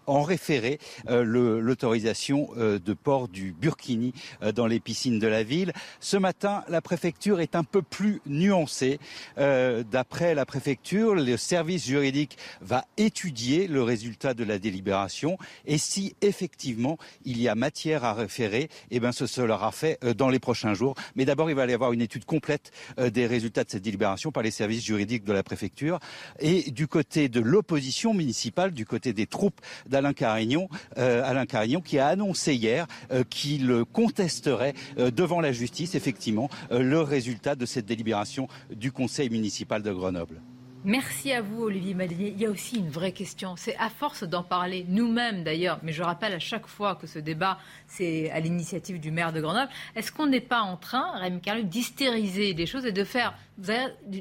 en 0.06 0.22
référé 0.22 0.78
l'autorisation 1.08 2.50
de 2.56 2.92
port 2.94 3.28
du 3.28 3.52
burkini 3.52 4.12
dans 4.54 4.66
les 4.66 4.80
piscines 4.80 5.18
de 5.18 5.26
la 5.26 5.42
ville. 5.42 5.72
Ce 6.00 6.16
matin, 6.16 6.64
la 6.68 6.80
préfecture 6.80 7.40
est 7.40 7.54
un 7.54 7.64
peu 7.64 7.82
plus 7.82 8.20
nuancée. 8.26 8.98
D'après 9.36 10.34
la 10.34 10.46
préfecture, 10.46 11.14
le 11.14 11.36
service 11.36 11.86
juridique 11.86 12.38
va 12.60 12.84
étudier 12.96 13.66
le 13.66 13.82
résultat 13.82 14.34
de 14.34 14.44
la 14.44 14.58
délibération 14.58 14.79
et 15.66 15.78
si 15.78 16.14
effectivement 16.20 16.98
il 17.24 17.40
y 17.40 17.48
a 17.48 17.54
matière 17.54 18.04
à 18.04 18.14
référer, 18.14 18.68
eh 18.90 19.00
bien 19.00 19.12
ce 19.12 19.26
sera 19.26 19.72
fait 19.72 19.98
euh, 20.04 20.14
dans 20.14 20.28
les 20.28 20.38
prochains 20.38 20.74
jours. 20.74 20.94
Mais 21.16 21.24
d'abord, 21.24 21.50
il 21.50 21.56
va 21.56 21.66
y 21.66 21.72
avoir 21.72 21.92
une 21.92 22.00
étude 22.00 22.24
complète 22.24 22.72
euh, 22.98 23.10
des 23.10 23.26
résultats 23.26 23.64
de 23.64 23.70
cette 23.70 23.82
délibération 23.82 24.32
par 24.32 24.42
les 24.42 24.50
services 24.50 24.84
juridiques 24.84 25.24
de 25.24 25.32
la 25.32 25.42
préfecture. 25.42 25.98
Et 26.38 26.70
du 26.70 26.86
côté 26.86 27.28
de 27.28 27.40
l'opposition 27.40 28.14
municipale, 28.14 28.72
du 28.72 28.86
côté 28.86 29.12
des 29.12 29.26
troupes 29.26 29.60
d'Alain 29.86 30.12
Carignon, 30.12 30.68
euh, 30.98 31.22
Alain 31.24 31.46
Carignon 31.46 31.80
qui 31.80 31.98
a 31.98 32.08
annoncé 32.08 32.54
hier 32.54 32.86
qu'il 33.28 33.84
contesterait 33.92 34.74
devant 34.96 35.40
la 35.40 35.52
justice 35.52 35.94
effectivement 35.94 36.48
le 36.70 37.00
résultat 37.00 37.54
de 37.54 37.66
cette 37.66 37.86
délibération 37.86 38.48
du 38.74 38.92
conseil 38.92 39.30
municipal 39.30 39.82
de 39.82 39.92
Grenoble. 39.92 40.40
Merci 40.84 41.30
à 41.32 41.42
vous, 41.42 41.64
Olivier 41.64 41.92
Madinier. 41.92 42.32
Il 42.34 42.40
y 42.40 42.46
a 42.46 42.50
aussi 42.50 42.78
une 42.78 42.88
vraie 42.88 43.12
question. 43.12 43.54
C'est 43.56 43.76
à 43.76 43.90
force 43.90 44.24
d'en 44.24 44.42
parler, 44.42 44.86
nous-mêmes 44.88 45.44
d'ailleurs, 45.44 45.78
mais 45.82 45.92
je 45.92 46.02
rappelle 46.02 46.32
à 46.32 46.38
chaque 46.38 46.66
fois 46.66 46.94
que 46.94 47.06
ce 47.06 47.18
débat, 47.18 47.58
c'est 47.86 48.30
à 48.30 48.40
l'initiative 48.40 48.98
du 48.98 49.10
maire 49.10 49.34
de 49.34 49.42
Grenoble, 49.42 49.68
est-ce 49.94 50.10
qu'on 50.10 50.26
n'est 50.26 50.40
pas 50.40 50.60
en 50.60 50.78
train, 50.78 51.18
Rémi 51.18 51.40
Carlu, 51.42 51.64
d'hystériser 51.64 52.54
les 52.54 52.64
choses 52.64 52.86
et 52.86 52.92
de 52.92 53.04
faire. 53.04 53.34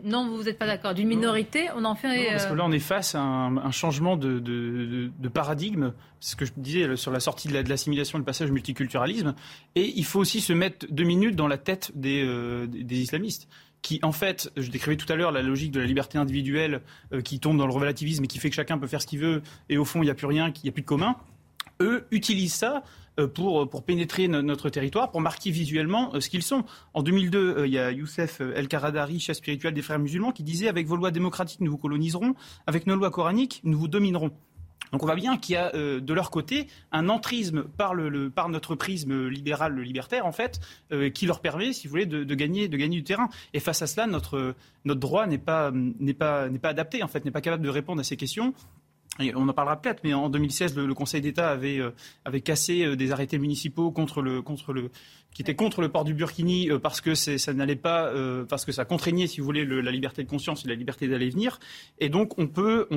non, 0.04 0.30
vous 0.30 0.44
n'êtes 0.44 0.60
pas 0.60 0.68
d'accord. 0.68 0.94
D'une 0.94 1.08
minorité, 1.08 1.70
on 1.78 1.86
en 1.86 1.96
fait. 1.96 2.26
Non, 2.26 2.32
parce 2.32 2.48
que 2.48 2.54
là, 2.54 2.66
on 2.66 2.72
est 2.74 2.80
face 2.80 3.16
à 3.16 3.22
un, 3.22 3.72
changement 3.72 4.18
de, 4.18 4.40
de, 4.40 5.30
paradigme. 5.30 5.94
C'est 6.20 6.32
ce 6.32 6.36
que 6.36 6.44
je 6.44 6.52
disais 6.58 6.98
sur 6.98 7.12
la 7.12 7.22
sortie 7.22 7.48
de 7.48 7.70
l'assimilation 7.70 8.18
et 8.18 8.20
le 8.20 8.26
passage 8.26 8.50
au 8.50 8.54
multiculturalisme. 8.54 9.34
Et 9.76 9.94
il 9.96 10.04
faut 10.04 10.20
aussi 10.20 10.42
se 10.42 10.52
mettre 10.52 10.88
deux 10.90 11.06
minutes 11.06 11.38
dans 11.38 11.48
la 11.48 11.58
tête 11.58 11.92
des, 11.96 12.22
euh, 12.22 12.68
des 12.68 13.00
islamistes 13.00 13.48
qui, 13.82 14.00
en 14.04 14.12
fait, 14.12 14.52
je 14.58 14.70
décrivais 14.70 14.98
tout 14.98 15.12
à 15.12 15.16
l'heure 15.16 15.32
la 15.32 15.42
logique 15.42 15.72
de 15.72 15.80
la 15.80 15.86
liberté 15.86 16.18
individuelle 16.18 16.82
euh, 17.14 17.22
qui 17.22 17.40
tombe 17.40 17.58
dans 17.58 17.68
le 17.68 17.74
relativisme 17.74 18.24
et 18.24 18.28
qui 18.28 18.40
fait 18.40 18.50
que 18.50 18.56
chacun 18.56 18.78
peut 18.78 18.88
faire 18.88 19.02
ce 19.02 19.08
qu'il 19.08 19.20
veut 19.20 19.42
et 19.70 19.78
au 19.78 19.86
fond, 19.86 20.02
il 20.02 20.06
n'y 20.06 20.12
a 20.12 20.16
plus 20.16 20.28
rien, 20.28 20.52
il 20.56 20.64
n'y 20.64 20.70
a 20.70 20.72
plus 20.72 20.82
de 20.82 20.88
commun. 20.88 21.16
Eux 21.82 22.06
utilisent 22.12 22.54
ça 22.54 22.84
euh, 23.20 23.28
pour, 23.28 23.70
pour 23.70 23.84
pénétrer 23.84 24.28
notre 24.28 24.70
territoire, 24.70 25.12
pour 25.12 25.22
marquer 25.22 25.52
visuellement 25.52 26.14
euh, 26.14 26.20
ce 26.20 26.30
qu'ils 26.30 26.44
sont. 26.44 26.66
En 26.94 27.04
2002, 27.04 27.66
il 27.66 27.72
y 27.72 27.80
a 27.80 27.92
Youssef 27.92 28.42
El 28.42 28.68
Karadari, 28.68 29.20
chef 29.20 29.38
spirituel 29.38 29.74
des 29.74 29.82
frères 29.82 30.00
musulmans, 30.00 30.32
qui 30.32 30.44
disait 30.44 30.68
Avec 30.68 30.88
vos 30.88 30.98
lois 30.98 31.12
démocratiques, 31.12 31.62
nous 31.62 31.72
vous 31.72 31.78
coloniserons, 31.78 32.36
avec 32.68 32.86
nos 32.86 32.96
lois 32.96 33.12
coraniques, 33.12 33.62
nous 33.64 33.80
vous 33.80 33.88
dominerons. 33.88 34.32
Donc 34.92 35.04
on 35.04 35.06
voit 35.06 35.16
bien 35.16 35.38
qu'il 35.38 35.54
y 35.54 35.58
a 35.58 35.74
euh, 35.76 36.00
de 36.00 36.14
leur 36.14 36.32
côté 36.32 36.68
un 36.92 37.10
entrisme 37.10 37.64
par, 37.64 37.96
notre 37.96 38.76
prisme 38.76 39.28
libéral, 39.28 39.74
le 39.74 39.84
libertaire 39.84 40.26
en 40.26 40.32
fait, 40.32 40.60
euh, 40.92 41.10
qui 41.10 41.26
leur 41.26 41.42
permet, 41.42 41.74
si 41.74 41.88
vous 41.88 41.92
voulez, 41.92 42.06
de, 42.06 42.36
gagner, 42.36 42.68
de 42.68 42.78
gagner 42.78 42.98
du 42.98 43.04
terrain. 43.04 43.30
Et 43.54 43.60
face 43.60 43.82
à 43.82 43.88
cela, 43.88 44.08
notre, 44.08 44.56
droit 44.86 45.28
n'est 45.28 45.38
pas, 45.38 45.72
n'est 45.72 46.14
pas, 46.14 46.50
adapté 46.64 47.04
en 47.04 47.08
fait, 47.08 47.26
n'est 47.26 47.32
pas 47.32 47.42
capable 47.42 47.64
de 47.64 47.70
répondre 47.70 48.02
à 48.02 48.04
ces 48.04 48.18
questions. 48.18 48.54
on 49.20 49.48
en 49.48 49.54
parlera 49.54 49.80
peut-être, 49.80 50.02
mais 50.04 50.14
en 50.14 50.30
2016, 50.30 50.76
le, 50.76 50.94
Conseil 50.96 51.22
d'État 51.22 51.52
avait, 51.52 51.80
euh, 51.80 52.40
cassé 52.44 52.96
des 52.96 53.12
arrêtés 53.12 53.38
municipaux 53.38 53.92
contre 53.92 54.24
le, 54.24 54.42
qui 55.34 55.44
étaient 55.44 55.56
contre 55.56 55.82
le 55.82 55.90
port 55.90 56.04
du 56.04 56.16
burkini 56.16 56.70
parce 56.82 57.00
que 57.00 57.14
ça 57.14 57.54
n'allait 57.54 57.76
pas, 57.76 58.12
parce 58.50 58.66
que 58.66 58.72
ça 58.72 58.86
contraignait, 58.86 59.28
si 59.28 59.40
vous 59.40 59.46
voulez, 59.46 59.66
la 59.66 59.92
liberté 59.92 60.24
de 60.24 60.30
conscience 60.30 60.66
et 60.66 60.68
la 60.68 60.76
liberté 60.76 61.08
d'aller 61.08 61.30
venir. 61.30 61.60
Et 62.00 62.10
donc, 62.10 62.40
on 62.40 62.48
peut 62.48 62.88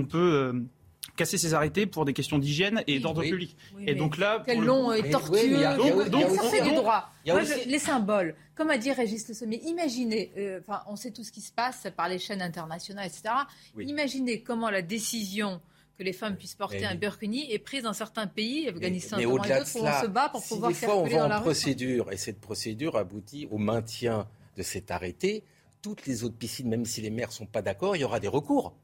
casser 1.17 1.39
ses 1.39 1.55
arrêtés 1.55 1.87
pour 1.87 2.05
des 2.05 2.13
questions 2.13 2.39
d'hygiène 2.39 2.83
et 2.87 2.99
d'ordre 2.99 3.23
public. 3.23 3.57
et 3.87 3.95
donc 3.95 4.19
là, 4.19 4.43
quel 4.47 4.61
long 4.61 4.93
et 4.93 5.11
tortueux. 5.11 5.63
donc, 5.77 6.09
donc, 6.09 6.31
ça 6.31 6.61
du 6.61 6.75
droit. 6.75 7.11
les 7.25 7.79
symboles, 7.79 8.35
comme 8.55 8.71
a 8.71 8.79
dit 8.79 8.93
Régis 8.93 9.29
Le 9.29 9.35
Sommier, 9.35 9.61
imaginez, 9.65 10.33
euh, 10.37 10.61
enfin, 10.61 10.83
on 10.87 10.97
sait 10.97 11.11
tout 11.11 11.25
ce 11.25 11.33
qui 11.33 11.41
se 11.41 11.53
passe 11.53 11.87
par 11.97 12.09
les 12.09 12.19
chaînes 12.19 12.43
internationales, 12.43 13.07
etc. 13.07 13.35
Imaginez 13.79 14.43
comment 14.43 14.71
la 14.71 14.83
décision 14.83 15.61
que 15.99 16.03
les 16.03 16.13
femmes 16.13 16.37
puissent 16.37 16.55
porter 16.55 16.87
un 16.87 16.95
burkini 16.95 17.53
est 17.53 17.59
prise 17.59 17.83
dans 17.83 17.93
certains 17.93 18.27
pays, 18.27 18.69
Afghanistan, 18.69 19.17
mais, 19.19 19.27
mais 19.27 19.33
au-delà 19.33 19.61
de 19.61 19.69
cela, 19.69 19.99
on 19.99 20.03
se 20.03 20.07
bat 20.09 20.29
pour 20.31 20.43
pouvoir 20.43 20.71
des 20.71 20.77
fois 20.77 20.97
on 20.97 21.07
va 21.07 21.39
en 21.39 21.41
procédure 21.43 22.11
et 22.11 22.17
cette 22.17 22.41
procédure 22.41 22.97
aboutit 22.97 23.47
au 23.51 23.59
maintien 23.59 24.27
de 24.57 24.63
cet 24.63 24.91
arrêté, 24.91 25.45
toutes 25.83 26.07
les 26.07 26.25
autres 26.25 26.37
piscines, 26.37 26.69
même 26.69 26.85
si 26.85 27.01
les 27.01 27.11
maires 27.11 27.29
ne 27.29 27.35
sont 27.35 27.47
pas 27.47 27.61
d'accord, 27.61 27.97
il 27.97 28.01
y 28.01 28.05
aura 28.05 28.21
des 28.21 28.29
recours 28.29 28.75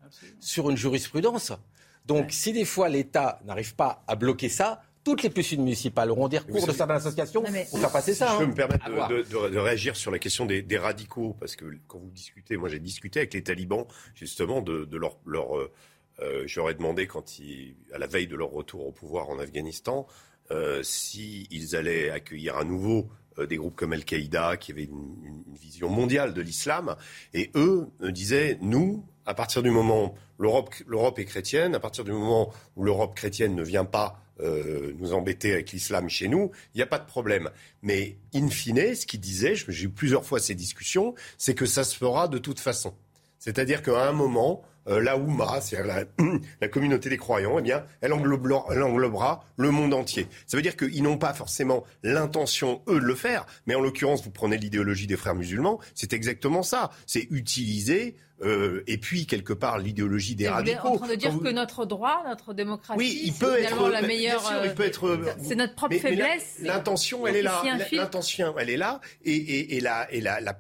sur 0.41 0.69
une 0.69 0.77
jurisprudence. 0.77 1.53
Donc, 2.09 2.33
si 2.33 2.53
des 2.53 2.65
fois 2.65 2.89
l'État 2.89 3.39
n'arrive 3.45 3.75
pas 3.77 4.03
à 4.09 4.17
bloquer 4.17 4.49
ça, 4.49 4.83
toutes 5.05 5.23
les 5.23 5.31
piscines 5.31 5.63
municipales 5.63 6.11
auront 6.11 6.29
des 6.29 6.39
recours 6.39 6.67
de 6.67 6.73
certaines 6.73 6.97
associations 6.97 7.43
pour 7.43 7.79
faire 7.79 7.93
passer 7.93 8.15
ça. 8.15 8.33
Je 8.33 8.39
peux 8.39 8.45
hein. 8.45 8.47
me 8.49 8.55
permettre 8.55 8.89
de, 9.51 9.59
réagir 9.59 9.95
sur 9.95 10.11
la 10.11 10.19
question 10.19 10.47
des, 10.47 10.79
radicaux, 10.79 11.37
parce 11.39 11.55
que 11.55 11.67
quand 11.87 11.99
vous 11.99 12.11
discutez, 12.11 12.57
moi 12.57 12.69
j'ai 12.69 12.81
discuté 12.81 13.21
avec 13.21 13.35
les 13.35 13.43
talibans 13.43 13.87
justement 14.15 14.61
de, 14.61 14.89
leur... 14.97 15.19
leur 15.25 15.57
euh, 15.57 15.71
euh, 16.21 16.43
J'aurais 16.47 16.75
demandé, 16.75 17.07
quand 17.07 17.39
ils, 17.39 17.77
à 17.93 17.99
la 17.99 18.07
veille 18.07 18.27
de 18.27 18.37
leur 18.37 18.51
retour 18.51 18.87
au 18.87 18.93
pouvoir 18.93 19.29
en 19.29 19.39
Afghanistan, 19.39 20.07
euh, 20.51 20.83
s'ils 20.83 21.77
allaient 21.77 22.11
accueillir 22.11 22.57
à 22.57 22.65
nouveau 22.65 23.09
euh, 23.39 23.47
des 23.47 23.57
groupes 23.57 23.77
comme 23.77 23.93
Al-Qaïda, 23.93 24.57
qui 24.57 24.73
avaient 24.73 24.85
une, 24.85 25.45
une 25.47 25.55
vision 25.55 25.89
mondiale 25.89 26.35
de 26.35 26.41
l'islam. 26.41 26.97
Et 27.35 27.51
eux 27.55 27.87
me 28.01 28.11
disaient, 28.11 28.59
nous, 28.63 29.07
à 29.29 29.35
partir 29.35 29.63
du 29.63 29.71
moment 29.71 30.15
où 30.39 30.43
l'Europe 30.43 31.19
est 31.19 31.27
chrétienne, 31.27 31.75
à 31.75 31.81
partir 31.81 32.03
du 32.03 32.13
moment 32.13 32.51
où 32.77 32.83
l'Europe 32.83 33.15
chrétienne 33.15 33.55
ne 33.55 33.63
vient 33.63 33.85
pas 33.85 34.19
euh, 34.41 34.95
nous 34.99 35.13
embêter 35.13 35.53
avec 35.53 35.71
l'islam 35.73 36.09
chez 36.09 36.29
nous, 36.29 36.51
il 36.75 36.79
n'y 36.79 36.83
a 36.83 36.87
pas 36.87 36.99
de 36.99 37.05
problème. 37.05 37.51
Mais 37.83 38.17
in 38.35 38.49
fine, 38.49 38.95
ce 38.95 39.05
qu'il 39.05 39.21
disait, 39.21 39.55
j'ai 39.55 39.85
eu 39.85 39.91
plusieurs 39.91 40.25
fois 40.25 40.41
ces 40.41 40.55
discussions, 40.55 41.15
c'est 41.37 41.55
que 41.55 41.67
ça 41.67 41.85
se 41.85 41.95
fera 41.95 42.27
de 42.27 42.39
toute 42.39 42.59
façon. 42.59 42.95
C'est-à-dire 43.39 43.83
qu'à 43.83 44.09
un 44.09 44.13
moment, 44.13 44.63
euh, 44.89 44.99
la 45.03 45.19
Ouma, 45.19 45.61
c'est-à-dire 45.61 46.07
la, 46.63 46.69
communauté 46.69 47.11
des 47.11 47.19
croyants, 47.19 47.59
eh 47.59 47.63
bien, 47.63 47.85
elle 48.01 48.15
englobera, 48.15 49.45
le 49.59 49.71
monde 49.71 49.93
entier. 49.93 50.27
Ça 50.47 50.57
veut 50.57 50.63
dire 50.63 50.77
qu'ils 50.77 51.03
n'ont 51.03 51.19
pas 51.19 51.35
forcément 51.35 51.85
l'intention, 52.03 52.81
eux, 52.89 52.99
de 52.99 53.05
le 53.05 53.15
faire, 53.15 53.45
mais 53.67 53.75
en 53.75 53.81
l'occurrence, 53.81 54.25
vous 54.25 54.31
prenez 54.31 54.57
l'idéologie 54.57 55.07
des 55.07 55.19
frères 55.19 55.35
musulmans, 55.35 55.81
c'est 55.95 56.15
exactement 56.15 56.63
ça. 56.63 56.91
C'est 57.07 57.27
utiliser 57.31 58.17
euh, 58.43 58.85
et 58.87 58.99
puis 58.99 59.27
quelque 59.27 59.53
part 59.53 59.79
l'idéologie 59.79 60.35
des 60.35 60.49
radicaux. 60.49 60.81
Vous 60.81 60.87
êtes 60.89 60.95
en 60.95 60.97
train 60.97 61.09
de 61.09 61.15
dire 61.17 61.39
que 61.41 61.49
notre 61.49 61.87
droit, 61.87 62.23
notre 62.29 62.55
démocratie, 62.55 62.99
oui, 62.99 63.21
il 63.25 63.33
peut 63.33 63.59
être 63.59 63.89
la 63.89 64.03
meilleure. 64.03 64.41
Sûr, 64.41 64.65
il 64.65 64.75
peut 64.75 64.85
être. 64.85 65.09
Euh, 65.09 65.33
c'est 65.43 65.57
notre 65.57 65.75
propre 65.75 65.97
faiblesse. 65.97 66.59
L'intention, 66.61 67.27
elle 67.27 67.37
est 67.37 67.43
là. 67.43 67.63
L'intention, 67.93 68.55
elle 68.59 68.71
est 68.71 68.77
là. 68.77 69.01
Et, 69.25 69.35
et, 69.35 69.77
et, 69.77 69.81
la, 69.81 70.11
et 70.13 70.21
la, 70.21 70.41
la, 70.41 70.55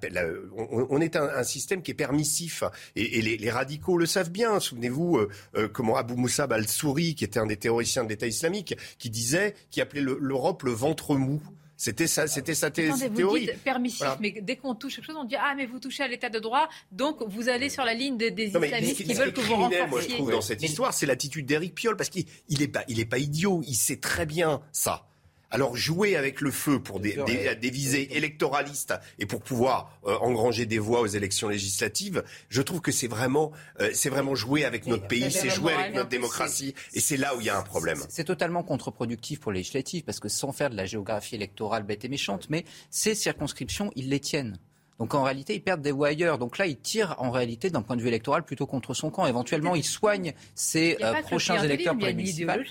on, 0.56 1.00
est 1.00 1.16
un, 1.16 1.28
un, 1.28 1.44
système 1.44 1.82
qui 1.82 1.92
est 1.92 1.94
permissif. 1.94 2.64
Et, 2.96 3.22
les, 3.22 3.36
les, 3.36 3.50
radicaux 3.50 3.96
le 3.96 4.06
savent 4.06 4.30
bien. 4.30 4.58
Souvenez-vous 4.58 5.26
euh, 5.54 5.68
comment 5.68 5.96
Abou 5.96 6.16
Moussab 6.16 6.52
al-Souri, 6.52 7.14
qui 7.14 7.24
était 7.24 7.38
un 7.38 7.46
des 7.46 7.56
théoriciens 7.56 8.04
de 8.04 8.08
l'État 8.08 8.26
islamique, 8.26 8.76
qui 8.98 9.10
disait, 9.10 9.54
qui 9.70 9.80
appelait 9.80 10.02
l'Europe 10.02 10.62
le 10.64 10.72
ventre 10.72 11.14
mou. 11.14 11.40
C'était 11.80 12.08
ça, 12.08 12.26
c'était 12.26 12.56
sa 12.56 12.72
théorie. 12.72 13.46
Dites 13.46 13.62
permissif, 13.62 14.08
mais 14.18 14.32
dès 14.42 14.56
qu'on 14.56 14.74
touche 14.74 14.96
quelque 14.96 15.06
chose, 15.06 15.16
on 15.16 15.24
dit 15.24 15.36
ah 15.36 15.54
mais 15.56 15.64
vous 15.64 15.78
touchez 15.78 16.02
à 16.02 16.08
l'état 16.08 16.28
de 16.28 16.40
droit, 16.40 16.68
donc 16.90 17.22
vous 17.24 17.48
allez 17.48 17.70
sur 17.70 17.84
la 17.84 17.94
ligne 17.94 18.18
des, 18.18 18.32
des 18.32 18.48
islamistes 18.48 19.04
qui 19.04 19.14
veulent 19.14 19.32
que 19.32 19.40
vous 19.40 19.54
renforciez. 19.54 19.86
Moi, 19.86 20.00
je 20.00 20.08
trouve 20.08 20.30
dans 20.32 20.40
cette 20.40 20.62
histoire, 20.62 20.92
c'est 20.92 21.06
l'attitude 21.06 21.46
d'Éric 21.46 21.76
Piolle 21.76 21.96
parce 21.96 22.10
qu'il 22.10 22.24
il 22.48 22.62
est 22.62 22.68
pas, 22.68 22.82
il 22.88 22.98
est 22.98 23.04
pas 23.04 23.18
idiot, 23.18 23.62
il 23.64 23.76
sait 23.76 23.96
très 23.96 24.26
bien 24.26 24.60
ça. 24.72 25.07
Alors 25.50 25.76
jouer 25.76 26.16
avec 26.16 26.40
le 26.40 26.50
feu 26.50 26.78
pour 26.78 27.00
des, 27.00 27.18
des, 27.60 27.70
visées 27.70 28.16
électoralistes 28.16 28.94
et 29.18 29.24
pour 29.24 29.40
pouvoir 29.40 29.98
euh, 30.06 30.14
engranger 30.20 30.66
des 30.66 30.78
voix 30.78 31.00
aux 31.00 31.06
élections 31.06 31.48
législatives, 31.48 32.22
je 32.50 32.60
trouve 32.60 32.82
que 32.82 32.92
c'est 32.92 33.06
vraiment, 33.06 33.52
euh, 33.80 33.90
c'est 33.94 34.10
vraiment 34.10 34.34
jouer 34.34 34.64
avec 34.64 34.86
notre 34.86 35.06
pays, 35.06 35.32
c'est 35.32 35.48
jouer 35.48 35.72
avec 35.72 35.94
notre 35.94 36.10
démocratie, 36.10 36.74
et 36.92 37.00
c'est 37.00 37.16
là 37.16 37.34
où 37.34 37.40
il 37.40 37.46
y 37.46 37.50
a 37.50 37.58
un 37.58 37.62
problème. 37.62 37.98
C'est 38.10 38.24
totalement 38.24 38.62
contre-productif 38.62 39.40
pour 39.40 39.52
les 39.52 39.60
législatives, 39.60 40.04
parce 40.04 40.20
que 40.20 40.28
sans 40.28 40.52
faire 40.52 40.68
de 40.68 40.76
la 40.76 40.84
géographie 40.84 41.34
électorale 41.36 41.82
bête 41.82 42.04
et 42.04 42.08
méchante, 42.08 42.48
mais 42.50 42.64
ces 42.90 43.14
circonscriptions, 43.14 43.90
ils 43.96 44.10
les 44.10 44.20
tiennent. 44.20 44.58
Donc 44.98 45.14
en 45.14 45.22
réalité, 45.22 45.54
ils 45.54 45.62
perdent 45.62 45.80
des 45.80 45.92
voix 45.92 46.08
ailleurs. 46.08 46.38
Donc 46.38 46.58
là, 46.58 46.66
ils 46.66 46.76
tirent 46.76 47.14
en 47.18 47.30
réalité 47.30 47.70
d'un 47.70 47.82
point 47.82 47.96
de 47.96 48.02
vue 48.02 48.08
électoral 48.08 48.42
plutôt 48.44 48.66
contre 48.66 48.94
son 48.94 49.10
camp. 49.10 49.26
Éventuellement, 49.26 49.76
ils 49.76 49.84
soignent 49.84 50.34
ses 50.54 50.96
euh, 51.02 51.22
prochains 51.22 51.62
électeurs 51.62 51.96
pour 51.96 52.06
les 52.06 52.14
municipales. 52.14 52.64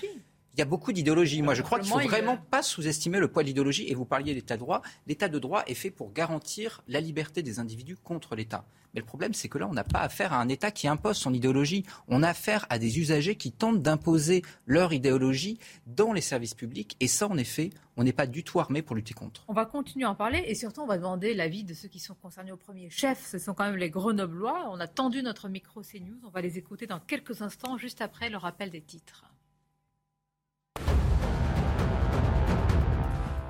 Il 0.58 0.62
y 0.62 0.62
a 0.62 0.64
beaucoup 0.64 0.90
d'idéologie. 0.92 1.40
Moi, 1.40 1.54
je 1.54 1.62
crois 1.62 1.78
qu'il 1.78 1.94
ne 1.94 2.00
faut 2.00 2.08
vraiment 2.08 2.36
pas 2.36 2.62
sous-estimer 2.64 3.20
le 3.20 3.28
poids 3.28 3.44
de 3.44 3.46
l'idéologie. 3.46 3.86
Et 3.86 3.94
vous 3.94 4.04
parliez 4.04 4.32
de 4.32 4.38
l'état 4.38 4.56
de 4.56 4.60
droit. 4.60 4.82
L'état 5.06 5.28
de 5.28 5.38
droit 5.38 5.62
est 5.68 5.74
fait 5.74 5.92
pour 5.92 6.12
garantir 6.12 6.82
la 6.88 7.00
liberté 7.00 7.44
des 7.44 7.60
individus 7.60 7.94
contre 7.94 8.34
l'État. 8.34 8.64
Mais 8.92 8.98
le 8.98 9.06
problème, 9.06 9.34
c'est 9.34 9.48
que 9.48 9.56
là, 9.56 9.68
on 9.70 9.72
n'a 9.72 9.84
pas 9.84 10.00
affaire 10.00 10.32
à 10.32 10.40
un 10.40 10.48
État 10.48 10.72
qui 10.72 10.88
impose 10.88 11.16
son 11.16 11.32
idéologie. 11.32 11.84
On 12.08 12.24
a 12.24 12.30
affaire 12.30 12.66
à 12.70 12.80
des 12.80 12.98
usagers 12.98 13.36
qui 13.36 13.52
tentent 13.52 13.82
d'imposer 13.82 14.42
leur 14.66 14.92
idéologie 14.92 15.60
dans 15.86 16.12
les 16.12 16.20
services 16.20 16.54
publics. 16.54 16.96
Et 16.98 17.06
ça, 17.06 17.28
en 17.28 17.36
effet, 17.36 17.70
on 17.96 18.02
n'est 18.02 18.12
pas 18.12 18.26
du 18.26 18.42
tout 18.42 18.58
armé 18.58 18.82
pour 18.82 18.96
lutter 18.96 19.14
contre. 19.14 19.44
On 19.46 19.52
va 19.52 19.64
continuer 19.64 20.06
à 20.06 20.10
en 20.10 20.16
parler 20.16 20.42
et 20.44 20.56
surtout 20.56 20.80
on 20.80 20.88
va 20.88 20.96
demander 20.96 21.34
l'avis 21.34 21.62
de 21.62 21.72
ceux 21.72 21.86
qui 21.86 22.00
sont 22.00 22.16
concernés 22.16 22.50
au 22.50 22.56
premier 22.56 22.90
chef. 22.90 23.24
Ce 23.24 23.38
sont 23.38 23.54
quand 23.54 23.64
même 23.64 23.76
les 23.76 23.90
Grenoblois. 23.90 24.68
On 24.72 24.80
a 24.80 24.88
tendu 24.88 25.22
notre 25.22 25.48
micro 25.48 25.82
CNews. 25.82 26.18
On 26.26 26.30
va 26.30 26.40
les 26.40 26.58
écouter 26.58 26.88
dans 26.88 26.98
quelques 26.98 27.42
instants, 27.42 27.78
juste 27.78 28.00
après 28.00 28.28
le 28.28 28.38
rappel 28.38 28.72
des 28.72 28.80
titres. 28.80 29.22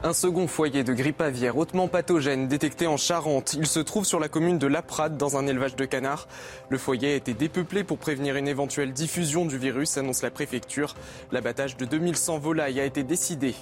Un 0.05 0.13
second 0.13 0.47
foyer 0.47 0.85
de 0.85 0.93
grippe 0.93 1.21
aviaire 1.21 1.59
hautement 1.59 1.89
pathogène 1.89 2.47
détecté 2.47 2.87
en 2.87 2.97
Charente. 2.97 3.55
Il 3.55 3.67
se 3.67 3.81
trouve 3.81 4.05
sur 4.05 4.21
la 4.21 4.29
commune 4.29 4.57
de 4.57 4.69
Laprade 4.69 5.17
dans 5.17 5.37
un 5.37 5.45
élevage 5.49 5.75
de 5.75 5.85
canards. 5.87 6.29
Le 6.69 6.79
foyer 6.79 7.15
a 7.15 7.17
été 7.17 7.35
dépeuplé 7.35 7.83
pour 7.83 7.99
prévenir 7.99 8.37
une 8.37 8.47
éventuelle 8.47 8.93
diffusion 8.93 9.45
du 9.45 9.59
virus, 9.59 9.99
annonce 9.99 10.23
la 10.23 10.31
préfecture. 10.31 10.95
L'abattage 11.33 11.77
de 11.77 11.85
2100 11.85 12.39
volailles 12.39 12.79
a 12.79 12.85
été 12.85 13.03
décidé. 13.03 13.57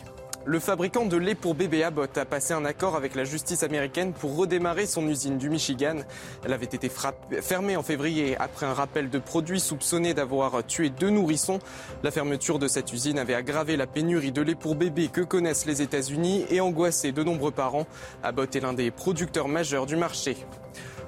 Le 0.49 0.61
fabricant 0.61 1.07
de 1.07 1.17
lait 1.17 1.35
pour 1.35 1.57
bébé 1.57 1.83
Abbott 1.83 2.17
a 2.19 2.25
passé 2.25 2.55
un 2.55 2.65
accord 2.65 2.95
avec 2.95 3.17
la 3.17 3.25
justice 3.25 3.65
américaine 3.65 4.13
pour 4.13 4.37
redémarrer 4.37 4.87
son 4.87 5.09
usine 5.09 5.39
du 5.39 5.51
Michigan. 5.51 5.97
Elle 6.45 6.53
avait 6.53 6.67
été 6.67 6.89
fermée 6.89 7.77
en 7.77 7.83
février 7.83 8.37
après 8.39 8.65
un 8.65 8.73
rappel 8.73 9.11
de 9.11 9.19
produits 9.19 9.59
soupçonnés 9.59 10.15
d'avoir 10.15 10.65
tué 10.65 10.89
deux 10.89 11.11
nourrissons. 11.11 11.59
La 12.05 12.13
fermeture 12.13 12.61
de 12.61 12.69
cette 12.69 12.93
usine 12.93 13.19
avait 13.19 13.35
aggravé 13.35 13.77
la 13.77 13.89
pénurie 13.89 14.31
de 14.31 14.41
lait 14.41 14.55
pour 14.55 14.77
bébé 14.77 15.09
que 15.09 15.21
connaissent 15.21 15.67
les 15.67 15.83
États-Unis 15.83 16.45
et 16.49 16.61
angoissé 16.61 17.11
de 17.11 17.25
nombreux 17.25 17.51
parents. 17.51 17.89
Abbott 18.23 18.55
est 18.55 18.61
l'un 18.61 18.73
des 18.73 18.93
producteurs 18.93 19.49
majeurs 19.49 19.87
du 19.87 19.97
marché. 19.97 20.37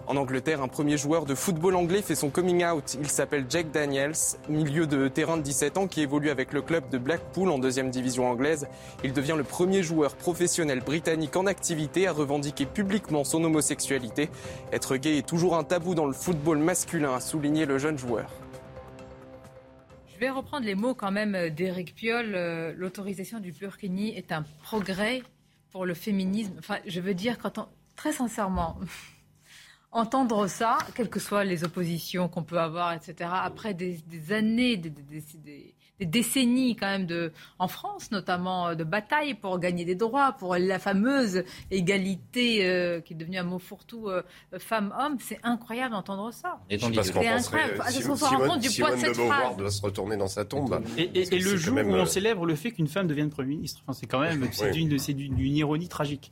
En 0.08 0.16
Angleterre, 0.16 0.62
un 0.62 0.68
premier 0.68 0.96
joueur 0.96 1.26
de 1.26 1.34
football 1.34 1.76
anglais 1.76 2.00
fait 2.00 2.14
son 2.14 2.30
coming 2.30 2.64
out. 2.64 2.96
Il 2.98 3.08
s'appelle 3.08 3.44
Jack 3.46 3.70
Daniels, 3.70 4.14
milieu 4.48 4.86
de 4.86 5.06
terrain 5.06 5.36
de 5.36 5.42
17 5.42 5.76
ans 5.76 5.86
qui 5.86 6.00
évolue 6.00 6.30
avec 6.30 6.54
le 6.54 6.62
club 6.62 6.88
de 6.88 6.96
Blackpool 6.96 7.50
en 7.50 7.58
deuxième 7.58 7.90
division 7.90 8.26
anglaise. 8.26 8.68
Il 9.04 9.12
devient 9.12 9.34
le 9.36 9.44
premier 9.44 9.82
joueur 9.82 10.16
professionnel 10.16 10.80
britannique 10.80 11.36
en 11.36 11.44
activité 11.44 12.06
à 12.06 12.12
revendiquer 12.12 12.64
publiquement 12.64 13.22
son 13.22 13.44
homosexualité. 13.44 14.30
Être 14.72 14.96
gay 14.96 15.18
est 15.18 15.28
toujours 15.28 15.58
un 15.58 15.62
tabou 15.62 15.94
dans 15.94 16.06
le 16.06 16.14
football 16.14 16.56
masculin, 16.56 17.14
a 17.14 17.20
souligné 17.20 17.66
le 17.66 17.76
jeune 17.76 17.98
joueur. 17.98 18.30
Je 20.14 20.18
vais 20.18 20.30
reprendre 20.30 20.64
les 20.64 20.74
mots 20.74 20.94
quand 20.94 21.12
même 21.12 21.50
d'Éric 21.50 21.94
Piolle. 21.94 22.32
Euh, 22.34 22.72
L'autorisation 22.74 23.40
du 23.40 23.52
burkini 23.52 24.16
est 24.16 24.32
un 24.32 24.46
progrès 24.62 25.22
pour 25.70 25.84
le 25.84 25.92
féminisme. 25.92 26.54
Enfin, 26.58 26.78
je 26.86 26.98
veux 27.00 27.12
dire, 27.12 27.36
quand 27.36 27.58
on, 27.58 27.66
très 27.94 28.12
sincèrement, 28.12 28.78
entendre 29.90 30.46
ça, 30.46 30.78
quelles 30.94 31.08
que 31.10 31.20
soient 31.20 31.44
les 31.44 31.64
oppositions 31.64 32.28
qu'on 32.28 32.42
peut 32.42 32.58
avoir, 32.60 32.92
etc., 32.92 33.30
après 33.32 33.74
des, 33.74 33.98
des 34.06 34.32
années, 34.32 34.76
des, 34.76 34.90
des- 34.90 35.02
des- 35.02 35.38
des- 35.44 35.74
des 35.98 36.06
décennies 36.06 36.76
quand 36.76 36.86
même 36.86 37.06
de, 37.06 37.32
en 37.58 37.66
France 37.66 38.12
notamment, 38.12 38.68
euh, 38.68 38.74
de 38.76 38.84
bataille 38.84 39.34
pour 39.34 39.58
gagner 39.58 39.84
des 39.84 39.96
droits, 39.96 40.30
pour 40.30 40.54
la 40.56 40.78
fameuse 40.78 41.42
égalité 41.72 42.64
euh, 42.68 43.00
qui 43.00 43.14
est 43.14 43.16
devenue 43.16 43.38
un 43.38 43.42
mot 43.42 43.58
fourre-tout 43.58 44.08
euh, 44.08 44.22
femme-homme, 44.58 45.16
c'est 45.18 45.40
incroyable 45.42 45.92
d'entendre 45.94 46.30
ça. 46.32 46.60
Je 46.70 46.76
sais 46.78 46.90
pas 46.92 47.02
ce 47.02 47.10
qu'en 47.12 47.20
C'est 47.22 47.30
penserait 47.32 47.62
incroyable. 47.62 47.92
Simone- 47.92 48.10
on 48.12 48.16
se 48.16 48.24
rend 48.26 48.38
compte 48.48 48.60
du 48.60 48.70
poids 48.80 48.90
de 48.94 49.00
cette 49.00 49.16
phrase. 49.16 49.56
doit 49.56 49.70
se 49.72 49.82
retourner 49.82 50.16
dans 50.16 50.28
sa 50.28 50.44
tombe. 50.44 50.80
Et, 50.96 51.02
et- 51.02 51.08
Parce 51.22 51.32
et 51.32 51.38
le 51.40 51.56
jour 51.56 51.76
où 51.76 51.80
on 51.80 51.94
euh, 51.94 52.04
célèbre 52.04 52.46
le 52.46 52.54
fait 52.54 52.70
qu'une 52.70 52.86
femme 52.88 53.08
devienne 53.08 53.30
Premier 53.30 53.56
ministre. 53.56 53.80
Enfin, 53.84 53.98
c'est 53.98 54.06
quand 54.06 54.20
même 54.20 54.46
c'est 54.52 54.66
Oui. 54.66 54.86
d'une, 54.86 54.98
c'est 55.00 55.14
d'une- 55.14 55.34
d'une 55.34 55.56
ironie 55.56 55.88
tragique. 55.88 56.30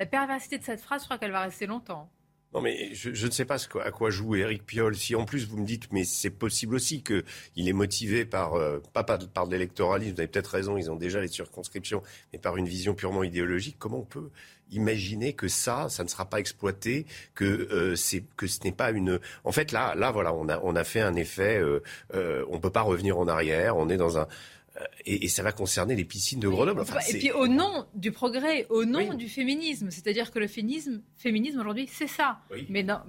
La 0.00 0.06
perversité 0.06 0.58
de 0.58 0.64
cette 0.64 0.80
phrase, 0.80 1.02
je 1.02 1.04
crois 1.06 1.18
qu'elle 1.18 1.30
va 1.30 1.42
rester 1.42 1.66
longtemps. 1.66 2.08
Non, 2.54 2.60
mais 2.60 2.94
je, 2.94 3.12
je 3.12 3.26
ne 3.26 3.32
sais 3.32 3.44
pas 3.44 3.58
ce 3.58 3.66
à 3.78 3.90
quoi 3.90 4.10
joue 4.10 4.36
Éric 4.36 4.64
Piolle. 4.64 4.94
Si 4.94 5.16
en 5.16 5.24
plus 5.24 5.48
vous 5.48 5.58
me 5.58 5.66
dites, 5.66 5.92
mais 5.92 6.04
c'est 6.04 6.30
possible 6.30 6.76
aussi 6.76 7.02
qu'il 7.02 7.68
est 7.68 7.72
motivé 7.72 8.24
par, 8.24 8.54
euh, 8.54 8.80
pas 8.92 9.02
par, 9.02 9.18
de 9.18 9.50
l'électoralisme, 9.50 10.14
vous 10.14 10.20
avez 10.20 10.28
peut-être 10.28 10.46
raison, 10.48 10.76
ils 10.76 10.88
ont 10.90 10.96
déjà 10.96 11.20
les 11.20 11.28
circonscriptions, 11.28 12.02
mais 12.32 12.38
par 12.38 12.56
une 12.56 12.66
vision 12.66 12.94
purement 12.94 13.24
idéologique, 13.24 13.76
comment 13.78 13.98
on 13.98 14.04
peut 14.04 14.30
imaginer 14.70 15.32
que 15.32 15.48
ça, 15.48 15.88
ça 15.88 16.04
ne 16.04 16.08
sera 16.08 16.24
pas 16.26 16.40
exploité, 16.40 17.06
que 17.34 17.44
euh, 17.44 17.96
c'est 17.96 18.24
que 18.36 18.46
ce 18.46 18.60
n'est 18.64 18.72
pas 18.72 18.90
une. 18.90 19.20
En 19.44 19.52
fait, 19.52 19.72
là, 19.72 19.94
là, 19.94 20.10
voilà, 20.10 20.32
on 20.34 20.48
a 20.48 20.60
on 20.62 20.76
a 20.76 20.84
fait 20.84 21.00
un 21.00 21.14
effet. 21.14 21.58
Euh, 21.58 21.82
euh, 22.14 22.44
on 22.50 22.60
peut 22.60 22.70
pas 22.70 22.82
revenir 22.82 23.18
en 23.18 23.28
arrière. 23.28 23.76
On 23.76 23.88
est 23.88 23.96
dans 23.96 24.18
un 24.18 24.26
et, 25.04 25.24
et 25.24 25.28
ça 25.28 25.42
va 25.42 25.52
concerner 25.52 25.94
les 25.94 26.04
piscines 26.04 26.40
de 26.40 26.48
Grenoble. 26.48 26.80
Enfin, 26.80 26.98
et 27.08 27.18
puis 27.18 27.30
au 27.30 27.46
nom 27.46 27.86
du 27.94 28.10
progrès, 28.12 28.66
au 28.70 28.84
nom 28.84 29.08
Oui. 29.10 29.16
du 29.16 29.28
féminisme, 29.28 29.90
c'est-à-dire 29.90 30.30
que 30.30 30.38
le 30.38 30.48
féminisme, 30.48 31.02
féminisme 31.16 31.60
aujourd'hui, 31.60 31.88
c'est 31.92 32.08
ça. 32.08 32.38
Oui. 32.50 32.66
Mais 32.68 32.82
non, 32.82 33.00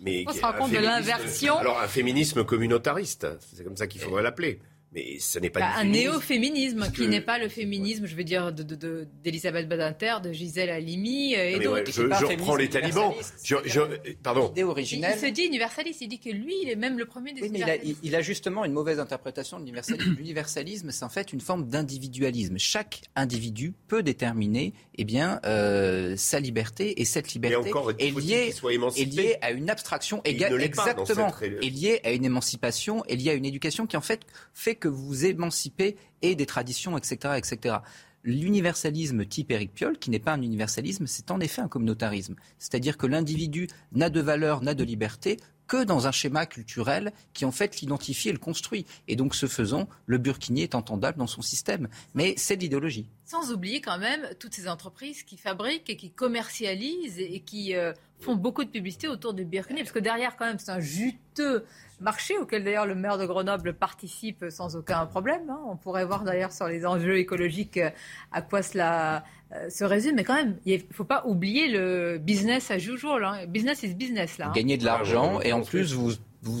Mais 0.00 0.24
On 0.26 0.32
se 0.32 0.40
rend 0.40 0.52
compte 0.52 0.72
de 0.72 0.78
l'inversion. 0.78 1.56
Alors 1.58 1.80
un 1.80 1.88
féminisme 1.88 2.44
communautariste, 2.44 3.26
c'est 3.54 3.64
comme 3.64 3.76
ça 3.76 3.86
qu'il 3.86 4.00
faudrait 4.00 4.22
l'appeler. 4.22 4.60
Mais 4.92 5.18
ce 5.18 5.38
n'est 5.38 5.50
pas 5.50 5.60
bah, 5.60 5.66
du 5.66 5.72
un 5.72 5.78
féminisme. 5.82 6.10
néo-féminisme 6.10 6.84
qui 6.92 7.02
que- 7.02 7.02
n'est 7.04 7.20
pas 7.20 7.38
le 7.38 7.48
féminisme, 7.48 8.06
je 8.06 8.14
veux 8.14 8.24
dire, 8.24 8.52
de- 8.52 8.62
de- 8.62 8.76
de- 8.76 9.08
d'Elisabeth 9.22 9.68
Badinter, 9.68 10.14
de 10.22 10.32
Gisèle 10.32 10.70
Halimi 10.70 11.34
euh, 11.34 11.50
et 11.50 11.56
ouais, 11.58 11.64
d'autres. 11.64 11.86
je, 11.92 12.02
je 12.02 12.24
reprends 12.24 12.56
les 12.56 12.68
talibans. 12.70 13.12
Je, 13.44 13.56
je- 13.66 13.80
pardon. 14.22 14.52
Il, 14.56 14.62
il 14.62 15.04
se 15.18 15.26
dit 15.30 15.42
universaliste, 15.42 16.00
il 16.00 16.08
dit 16.08 16.18
que 16.20 16.30
lui, 16.30 16.54
il 16.62 16.70
est 16.70 16.76
même 16.76 16.98
le 16.98 17.04
premier 17.04 17.32
des 17.34 17.42
Oui, 17.42 17.50
mais 17.50 17.58
il 17.58 17.64
a, 17.64 17.66
universalistes. 17.74 18.00
il- 18.04 18.08
il 18.08 18.14
a 18.14 18.20
justement 18.22 18.64
une 18.64 18.72
mauvaise 18.72 18.98
interprétation 19.00 19.58
de 19.58 19.62
l'universalisme. 19.64 20.14
L'universalisme, 20.16 20.90
c'est 20.92 21.04
en 21.04 21.08
fait 21.10 21.32
une 21.32 21.40
forme 21.40 21.68
d'individualisme. 21.68 22.56
Chaque 22.56 23.02
individu 23.16 23.74
peut 23.88 24.02
déterminer 24.02 24.72
eh 24.98 25.04
bien, 25.04 25.40
euh, 25.44 26.14
sa 26.16 26.40
liberté, 26.40 27.00
et 27.02 27.04
cette 27.04 27.34
liberté 27.34 27.56
encore, 27.68 27.90
est, 27.98 28.10
liée, 28.18 28.54
est 28.96 29.04
liée 29.04 29.36
à 29.42 29.50
une 29.50 29.68
abstraction 29.68 30.22
égale, 30.24 30.58
exactement, 30.62 31.30
cette 31.38 31.62
est 31.62 31.68
liée 31.70 32.00
à 32.04 32.12
une 32.12 32.24
émancipation, 32.24 33.04
est 33.04 33.16
liée 33.16 33.30
à 33.30 33.34
une 33.34 33.44
éducation 33.44 33.86
qui 33.86 33.96
en 33.98 34.00
fait 34.00 34.22
fait 34.54 34.74
que 34.74 34.85
vous 34.86 35.06
vous 35.06 35.26
émancipez 35.26 35.96
et 36.22 36.34
des 36.34 36.46
traditions, 36.46 36.96
etc., 36.96 37.34
etc. 37.36 37.76
L'universalisme 38.24 39.24
type 39.24 39.52
Eric 39.52 39.72
Piolle, 39.72 39.98
qui 39.98 40.10
n'est 40.10 40.18
pas 40.18 40.32
un 40.32 40.42
universalisme, 40.42 41.06
c'est 41.06 41.30
en 41.30 41.38
effet 41.38 41.62
un 41.62 41.68
communautarisme. 41.68 42.34
C'est-à-dire 42.58 42.96
que 42.96 43.06
l'individu 43.06 43.68
n'a 43.92 44.10
de 44.10 44.20
valeur, 44.20 44.62
n'a 44.62 44.74
de 44.74 44.82
liberté 44.82 45.38
que 45.66 45.84
dans 45.84 46.06
un 46.06 46.12
schéma 46.12 46.46
culturel 46.46 47.12
qui 47.32 47.44
en 47.44 47.52
fait 47.52 47.80
l'identifie 47.80 48.28
et 48.28 48.32
le 48.32 48.38
construit. 48.38 48.86
Et 49.08 49.16
donc 49.16 49.34
ce 49.34 49.46
faisant, 49.46 49.88
le 50.06 50.18
burkini 50.18 50.62
est 50.62 50.74
entendable 50.74 51.18
dans 51.18 51.26
son 51.26 51.42
système. 51.42 51.88
Mais 52.14 52.34
c'est 52.36 52.56
l'idéologie. 52.56 53.06
Sans 53.24 53.52
oublier 53.52 53.80
quand 53.80 53.98
même 53.98 54.28
toutes 54.38 54.54
ces 54.54 54.68
entreprises 54.68 55.22
qui 55.22 55.36
fabriquent 55.36 55.90
et 55.90 55.96
qui 55.96 56.10
commercialisent 56.10 57.18
et 57.18 57.40
qui 57.40 57.74
euh, 57.74 57.92
font 58.20 58.36
beaucoup 58.36 58.64
de 58.64 58.70
publicité 58.70 59.08
autour 59.08 59.34
du 59.34 59.44
burkini. 59.44 59.80
Parce 59.80 59.92
que 59.92 59.98
derrière, 59.98 60.36
quand 60.36 60.46
même, 60.46 60.58
c'est 60.58 60.70
un 60.70 60.80
juteux 60.80 61.64
marché 62.00 62.36
auquel 62.38 62.64
d'ailleurs 62.64 62.86
le 62.86 62.94
maire 62.94 63.18
de 63.18 63.26
Grenoble 63.26 63.74
participe 63.74 64.44
sans 64.50 64.76
aucun 64.76 65.06
problème. 65.06 65.48
hein. 65.50 65.60
On 65.68 65.76
pourrait 65.76 66.04
voir 66.04 66.22
d'ailleurs 66.24 66.52
sur 66.52 66.66
les 66.68 66.84
enjeux 66.86 67.18
écologiques 67.18 67.78
euh, 67.78 67.90
à 68.32 68.42
quoi 68.42 68.62
cela 68.62 69.24
euh, 69.52 69.70
se 69.70 69.84
résume. 69.84 70.16
Mais 70.16 70.24
quand 70.24 70.34
même, 70.34 70.56
il 70.64 70.78
ne 70.78 70.94
faut 70.94 71.04
pas 71.04 71.24
oublier 71.26 71.68
le 71.68 72.18
business 72.18 72.70
as 72.70 72.76
usual. 72.78 73.24
Hein. 73.24 73.46
Business 73.46 73.82
is 73.82 73.94
business, 73.94 74.38
là. 74.38 74.46
hein. 74.46 74.48
Vous 74.48 74.54
gagnez 74.54 74.76
de 74.76 74.84
l'argent 74.84 75.40
et 75.40 75.52
en 75.52 75.62
plus 75.62 75.92
vous, 75.94 76.10
vous, 76.42 76.60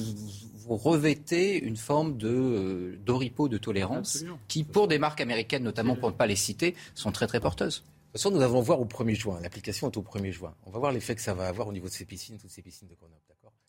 vous 0.66 0.76
revêtez 0.76 1.62
une 1.62 1.76
forme 1.76 2.16
de 2.16 2.28
euh, 2.28 2.98
d'oripeau 3.04 3.48
de 3.48 3.58
tolérance 3.58 4.16
Absolument. 4.16 4.38
qui, 4.48 4.64
pour 4.64 4.88
des 4.88 4.98
marques 4.98 5.20
américaines, 5.20 5.62
notamment 5.62 5.96
pour 5.96 6.10
ne 6.10 6.14
pas 6.16 6.26
les 6.26 6.36
citer, 6.36 6.74
sont 6.94 7.12
très 7.12 7.26
très 7.26 7.40
porteuses. 7.40 7.80
De 7.80 8.18
toute 8.18 8.22
façon, 8.22 8.30
nous 8.34 8.40
allons 8.42 8.62
voir 8.62 8.80
au 8.80 8.86
1er 8.86 9.14
juin. 9.14 9.38
L'application 9.42 9.90
est 9.90 9.96
au 9.98 10.02
1er 10.02 10.30
juin. 10.32 10.54
On 10.64 10.70
va 10.70 10.78
voir 10.78 10.90
l'effet 10.92 11.14
que 11.14 11.20
ça 11.20 11.34
va 11.34 11.48
avoir 11.48 11.68
au 11.68 11.72
niveau 11.72 11.86
de 11.88 11.92
ces 11.92 12.06
piscines, 12.06 12.38
toutes 12.38 12.50
ces 12.50 12.62
piscines 12.62 12.88
de 12.88 12.94
Grenoble. 12.94 13.20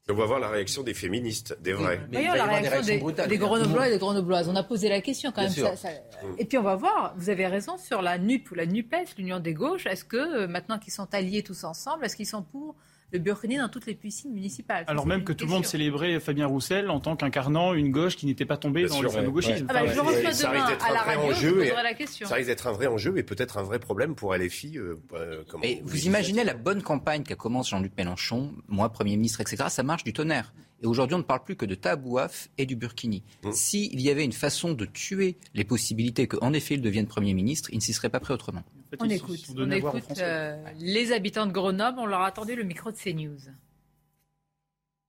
On 0.10 0.14
va 0.14 0.26
voir 0.26 0.40
la 0.40 0.48
réaction 0.48 0.84
des 0.84 0.94
féministes, 0.94 1.58
des 1.62 1.74
vrais. 1.74 2.00
Mais 2.10 2.24
Voyons 2.24 2.34
la 2.36 2.46
réaction 2.46 2.82
des, 2.82 2.98
brutales. 2.98 3.28
des 3.28 3.38
Grenoblois 3.38 3.88
et 3.90 3.92
des 3.92 3.98
Grenobloises. 3.98 4.48
On 4.48 4.56
a 4.56 4.64
posé 4.64 4.88
la 4.88 5.02
question 5.02 5.32
quand 5.32 5.42
Bien 5.46 5.64
même. 5.66 5.76
ça- 5.76 5.90
ça- 5.90 5.96
Et 6.38 6.46
puis 6.46 6.58
on 6.58 6.64
va 6.64 6.76
voir, 6.76 7.14
vous 7.18 7.30
avez 7.30 7.46
raison, 7.48 7.78
sur 7.78 8.02
la 8.02 8.18
NUP 8.18 8.50
ou 8.52 8.56
la 8.56 8.66
NUPES, 8.66 9.16
l'Union 9.18 9.40
des 9.40 9.54
gauches, 9.54 9.86
est-ce 9.86 10.06
que 10.06 10.16
euh, 10.44 10.48
maintenant 10.48 10.80
qu'ils 10.80 10.94
sont 10.94 11.14
alliés 11.14 11.44
tous 11.44 11.64
ensemble, 11.66 12.06
est-ce 12.06 12.16
qu'ils 12.16 12.26
sont 12.28 12.42
pour 12.42 12.76
le 13.14 13.20
burkini 13.20 13.58
dans 13.58 13.70
toutes 13.70 13.86
les 13.86 13.96
piscines 13.96 14.34
municipales 14.34 14.84
Alors 14.88 15.08
même 15.08 15.24
que 15.24 15.32
tout 15.32 15.46
le 15.46 15.52
monde 15.52 15.66
célébrait 15.66 16.20
Fabien 16.20 16.46
Roussel 16.48 16.90
en 16.90 17.00
tant 17.00 17.16
qu'incarnant 17.16 17.74
une 17.74 17.90
gauche 17.92 18.18
qui 18.18 18.26
n'était 18.26 18.46
pas 18.46 18.58
tombée 18.58 18.82
Bien 18.82 18.90
dans 18.90 18.96
sûr, 18.96 19.04
le 19.04 19.10
fameux 19.10 19.28
ouais. 19.28 19.34
gauchisme. 19.34 19.66
Ah 19.70 19.74
bah, 19.74 19.88
je 19.88 19.94
ça 19.94 20.02
demain 20.02 20.12
risque 20.12 20.68
d'être 20.70 20.86
à 20.86 20.92
la 20.94 21.02
un 21.02 21.04
vrai 21.06 21.16
radio, 21.16 21.32
enjeu 21.32 21.64
et- 21.66 21.70
la 21.72 21.94
question. 21.94 22.28
Ça 22.28 22.36
risque 22.36 22.48
d'être 22.48 22.68
un 22.68 22.74
vrai 22.74 22.88
enjeu 22.88 23.18
et 23.18 23.24
peut-être 23.24 23.58
un 23.58 23.64
vrai 23.64 23.80
problème 23.80 24.14
pour 24.16 24.34
LFI. 24.36 24.78
euh, 24.78 24.96
euh, 25.14 25.44
comment 25.48 25.64
Et 25.64 25.82
vous 25.86 26.06
imaginez 26.06 26.44
la 26.44 26.54
bonne 26.54 26.82
campagne 26.82 27.24
qu'a 27.24 27.36
commencé 27.36 27.70
Jean-Luc 27.72 27.94
Mélenchon, 27.98 28.54
moi 28.68 28.90
Premier 28.92 29.16
ministre, 29.16 29.40
etc. 29.40 29.66
Ça 29.70 29.84
marche 29.84 30.04
du 30.04 30.12
tonnerre. 30.12 30.54
Et 30.84 30.86
aujourd'hui, 30.86 31.16
on 31.16 31.20
ne 31.20 31.24
parle 31.24 31.44
plus 31.44 31.56
que 31.56 31.66
de 31.66 31.74
tabouaf 31.76 32.50
et 32.58 32.66
du 32.68 32.76
burkini. 32.76 33.24
S'il 33.52 34.00
y 34.00 34.10
avait 34.12 34.24
une 34.26 34.32
façon 34.34 34.74
de 34.74 34.86
tuer 34.86 35.38
les 35.56 35.64
possibilités 35.64 36.28
qu'en 36.28 36.54
effet 36.54 36.76
il 36.76 36.82
devienne 36.82 37.08
Premier 37.08 37.34
ministre, 37.34 37.70
il 37.72 37.78
ne 37.78 37.82
s'y 37.82 37.94
serait 37.94 38.10
pas 38.10 38.20
pris 38.20 38.34
autrement. 38.34 38.64
On 39.00 39.10
écoute, 39.10 39.40
on 39.58 39.72
écoute 39.72 40.04
euh, 40.20 40.56
les 40.80 41.12
habitants 41.12 41.46
de 41.46 41.52
Grenoble, 41.52 42.00
on 42.00 42.06
leur 42.06 42.22
a 42.22 42.28
attendu 42.28 42.56
le 42.56 42.64
micro 42.64 42.92
de 42.92 42.98
CNews. 42.98 43.52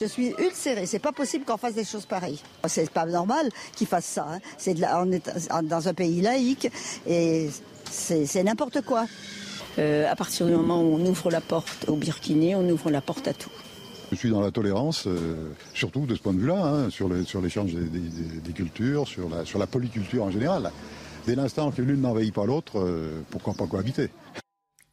Je 0.01 0.07
suis 0.07 0.33
ulcérée. 0.39 0.87
C'est 0.87 1.01
pas 1.01 1.12
possible 1.12 1.45
qu'on 1.45 1.57
fasse 1.57 1.74
des 1.74 1.85
choses 1.85 2.07
pareilles. 2.07 2.41
C'est 2.68 2.89
pas 2.91 3.05
normal 3.05 3.49
qu'ils 3.74 3.89
fassent 3.89 4.07
ça. 4.07 4.26
Hein. 4.31 4.39
C'est 4.57 4.74
de 4.74 4.81
la... 4.81 5.03
On 5.03 5.11
est 5.11 5.29
dans 5.64 5.89
un 5.89 5.95
pays 5.95 6.20
laïque 6.20 6.68
et 7.07 7.49
c'est 7.91 8.43
n'importe 8.45 8.83
quoi. 8.83 9.07
Euh, 9.79 10.11
à 10.11 10.14
partir 10.16 10.47
du 10.47 10.53
moment 10.53 10.81
où 10.83 10.95
on 10.95 11.05
ouvre 11.05 11.31
la 11.31 11.41
porte 11.41 11.89
au 11.89 11.97
Burkini, 11.97 12.55
on 12.55 12.68
ouvre 12.68 12.91
la 12.91 13.01
porte 13.01 13.26
à 13.26 13.35
tout. 13.35 13.51
Je 14.11 14.16
suis 14.16 14.31
dans 14.31 14.41
la 14.41 14.51
tolérance, 14.51 15.07
euh, 15.07 15.53
surtout 15.74 16.07
de 16.07 16.14
ce 16.14 16.20
point 16.20 16.33
de 16.33 16.39
vue-là, 16.39 16.64
hein, 16.64 16.91
sur 16.91 17.09
l'échange 17.09 17.74
des, 17.74 18.41
des, 18.41 18.53
cultures, 18.53 19.07
sur 19.07 19.29
la, 19.29 19.45
sur 19.45 19.59
la 19.59 19.66
polyculture 19.66 20.24
en 20.24 20.31
général. 20.31 20.70
Dès 21.29 21.35
l'instant 21.35 21.70
que 21.70 21.83
l'une 21.83 22.01
n'envahit 22.01 22.33
pas 22.33 22.47
l'autre, 22.47 22.79
euh, 22.79 23.22
pourquoi 23.29 23.53
pas 23.53 23.66
cohabiter 23.66 24.09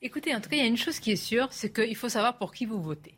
Écoutez, 0.01 0.35
en 0.35 0.41
tout 0.41 0.49
cas, 0.49 0.57
il 0.57 0.59
y 0.59 0.65
a 0.65 0.67
une 0.67 0.75
chose 0.75 0.99
qui 0.99 1.11
est 1.11 1.15
sûre, 1.15 1.47
c'est 1.51 1.73
qu'il 1.73 1.95
faut 1.95 2.09
savoir 2.09 2.37
pour 2.37 2.53
qui 2.53 2.65
vous 2.65 2.81
votez 2.81 3.17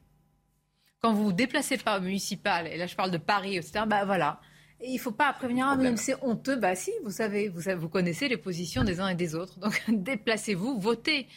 quand 0.99 1.13
vous 1.13 1.25
vous 1.25 1.33
déplacez 1.33 1.77
par 1.77 1.99
municipal, 1.99 2.67
et 2.67 2.77
là 2.77 2.85
je 2.85 2.95
parle 2.95 3.09
de 3.09 3.17
Paris, 3.17 3.55
etc., 3.55 3.85
bah 3.87 4.05
voilà. 4.05 4.39
il 4.83 4.93
ne 4.93 4.99
faut 4.99 5.11
pas 5.11 5.33
prévenir, 5.33 5.67
ah, 5.67 5.75
mais 5.75 5.97
c'est 5.97 6.15
honteux. 6.23 6.57
Bah 6.57 6.75
si, 6.75 6.91
vous 7.03 7.11
savez, 7.11 7.49
vous, 7.49 7.61
vous 7.77 7.89
connaissez 7.89 8.27
les 8.27 8.37
positions 8.37 8.83
des 8.83 8.99
uns 8.99 9.09
et 9.09 9.15
des 9.15 9.33
autres. 9.33 9.59
Donc 9.59 9.81
déplacez-vous, 9.87 10.79
votez. 10.79 11.27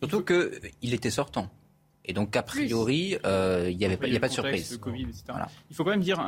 Surtout 0.00 0.24
qu'il 0.24 0.94
était 0.94 1.10
sortant. 1.10 1.48
Et 2.08 2.14
donc, 2.14 2.34
a 2.36 2.42
priori, 2.42 3.18
euh, 3.26 3.68
il 3.70 3.76
n'y 3.76 3.84
avait 3.84 3.98
pas, 3.98 4.06
a 4.06 4.18
pas 4.18 4.28
de 4.28 4.32
surprise. 4.32 4.80
Il 5.68 5.76
faut 5.76 5.84
quand 5.84 5.90
même 5.90 6.00
dire 6.00 6.18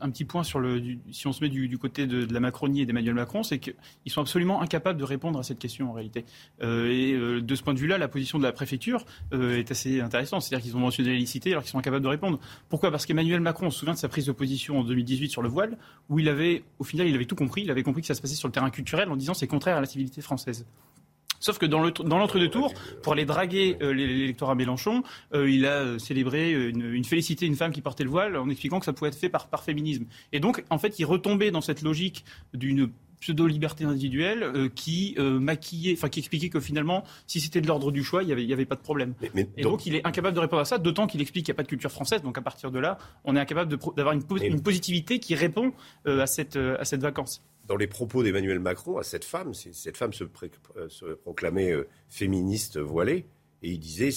un, 0.00 0.10
petit 0.10 0.24
point 0.24 0.44
sur 0.44 0.60
le. 0.60 0.80
si 1.10 1.26
on 1.26 1.32
se 1.32 1.42
met 1.42 1.50
du, 1.50 1.76
côté 1.78 2.06
de, 2.06 2.32
la 2.32 2.38
Macronie 2.38 2.82
et 2.82 2.86
d'Emmanuel 2.86 3.14
Macron, 3.14 3.42
c'est 3.42 3.58
qu'ils 3.58 3.74
sont 4.06 4.20
absolument 4.20 4.62
incapables 4.62 5.00
de 5.00 5.04
répondre 5.04 5.40
à 5.40 5.42
cette 5.42 5.58
question 5.58 5.90
en 5.90 5.92
réalité. 5.92 6.24
Euh, 6.62 6.92
et 6.92 7.12
euh, 7.12 7.42
de 7.42 7.54
ce 7.56 7.64
point 7.64 7.74
de 7.74 7.80
vue-là, 7.80 7.98
la 7.98 8.06
position 8.06 8.38
de 8.38 8.44
la 8.44 8.52
préfecture 8.52 9.04
est 9.32 9.68
assez 9.68 10.00
intéressante. 10.00 10.42
C'est-à-dire 10.42 10.64
qu'ils 10.64 10.76
ont 10.76 10.80
mentionné 10.80 11.10
la 11.10 11.16
licité 11.16 11.50
alors 11.50 11.64
qu'ils 11.64 11.72
sont 11.72 11.78
incapables 11.78 12.04
de 12.04 12.08
répondre. 12.08 12.38
Pourquoi? 12.68 12.92
Parce 12.92 13.04
qu'Emmanuel 13.04 13.40
Macron, 13.40 13.66
on 13.66 13.70
se 13.70 13.80
souvient 13.80 13.94
de 13.94 13.98
sa 13.98 14.08
prise 14.08 14.26
de 14.26 14.32
position 14.32 14.78
en 14.78 14.84
2018 14.84 15.28
sur 15.28 15.42
le 15.42 15.48
voile, 15.48 15.76
où 16.08 16.20
il 16.20 16.28
avait, 16.28 16.62
au 16.78 16.84
final, 16.84 17.08
il 17.08 17.14
avait 17.16 17.24
tout 17.24 17.34
compris. 17.34 17.62
Il 17.62 17.70
avait 17.72 17.82
compris 17.82 18.02
que 18.02 18.06
ça 18.06 18.14
se 18.14 18.22
passait 18.22 18.36
sur 18.36 18.46
le 18.46 18.52
terrain 18.52 18.70
culturel 18.70 19.10
en 19.10 19.16
disant 19.16 19.34
c'est 19.34 19.48
contraire 19.48 19.76
à 19.76 19.80
la 19.80 19.86
civilité 19.86 20.22
française. 20.22 20.66
Sauf 21.46 21.58
que 21.58 21.66
dans 21.66 21.78
l'entre-deux 21.78 22.48
tours, 22.48 22.74
pour 23.04 23.12
aller 23.12 23.24
draguer 23.24 23.76
euh, 23.80 23.92
l'électorat 23.92 24.56
Mélenchon, 24.56 25.04
euh, 25.32 25.48
il 25.48 25.64
a 25.64 25.74
euh, 25.74 25.98
célébré 26.00 26.50
une, 26.50 27.04
félicité 27.04 27.46
une 27.46 27.54
femme 27.54 27.70
qui 27.70 27.82
portait 27.82 28.02
le 28.02 28.10
voile 28.10 28.36
en 28.36 28.50
expliquant 28.50 28.80
que 28.80 28.84
ça 28.84 28.92
pouvait 28.92 29.10
être 29.10 29.16
fait 29.16 29.28
par, 29.28 29.46
par 29.46 29.62
féminisme. 29.62 30.06
Et 30.32 30.40
donc, 30.40 30.64
en 30.70 30.78
fait, 30.78 30.98
il 30.98 31.04
retombait 31.04 31.52
dans 31.52 31.60
cette 31.60 31.82
logique 31.82 32.24
d'une 32.52 32.90
pseudo-liberté 33.20 33.84
individuelle 33.84 34.70
qui 34.74 35.14
maquillait, 35.18 35.94
enfin 35.96 36.08
qui 36.08 36.18
expliquait 36.18 36.48
que 36.48 36.58
finalement, 36.58 37.04
si 37.28 37.40
c'était 37.40 37.60
de 37.60 37.68
l'ordre 37.68 37.92
du 37.92 38.02
choix, 38.02 38.24
il 38.24 38.26
n'y 38.26 38.32
avait, 38.32 38.52
avait, 38.52 38.66
pas 38.66 38.74
de 38.74 38.80
problème. 38.80 39.14
et 39.56 39.62
donc, 39.62 39.86
il 39.86 39.94
est 39.94 40.04
incapable 40.04 40.34
de 40.34 40.40
répondre 40.40 40.62
à 40.62 40.64
ça, 40.64 40.78
d'autant 40.78 41.06
qu'il 41.06 41.20
explique 41.20 41.46
qu'il 41.46 41.52
n'y 41.52 41.56
a 41.56 41.58
pas 41.58 41.62
de 41.62 41.68
culture 41.68 41.92
française. 41.92 42.22
Donc 42.22 42.36
à 42.36 42.42
partir 42.42 42.72
de 42.72 42.80
là, 42.80 42.98
on 43.24 43.36
est 43.36 43.40
incapable 43.40 43.78
d'avoir 43.96 44.14
une, 44.14 44.22
une, 44.42 44.60
positivité 44.60 45.20
qui 45.20 45.36
répond 45.36 45.72
à, 46.04 46.26
cette, 46.26 46.56
à 46.56 46.84
cette 46.84 47.02
vacance 47.02 47.40
dans 47.66 47.76
les 47.76 47.86
propos 47.86 48.22
d'Emmanuel 48.22 48.60
Macron 48.60 48.98
à 48.98 49.02
cette 49.02 49.24
femme, 49.24 49.54
cette 49.54 49.96
femme 49.96 50.12
se, 50.12 50.24
euh, 50.24 50.88
se 50.88 51.04
proclamait 51.14 51.72
euh, 51.72 51.88
féministe 52.08 52.78
voilée, 52.78 53.26
et 53.62 53.70
il 53.70 53.78
disait 53.78 54.10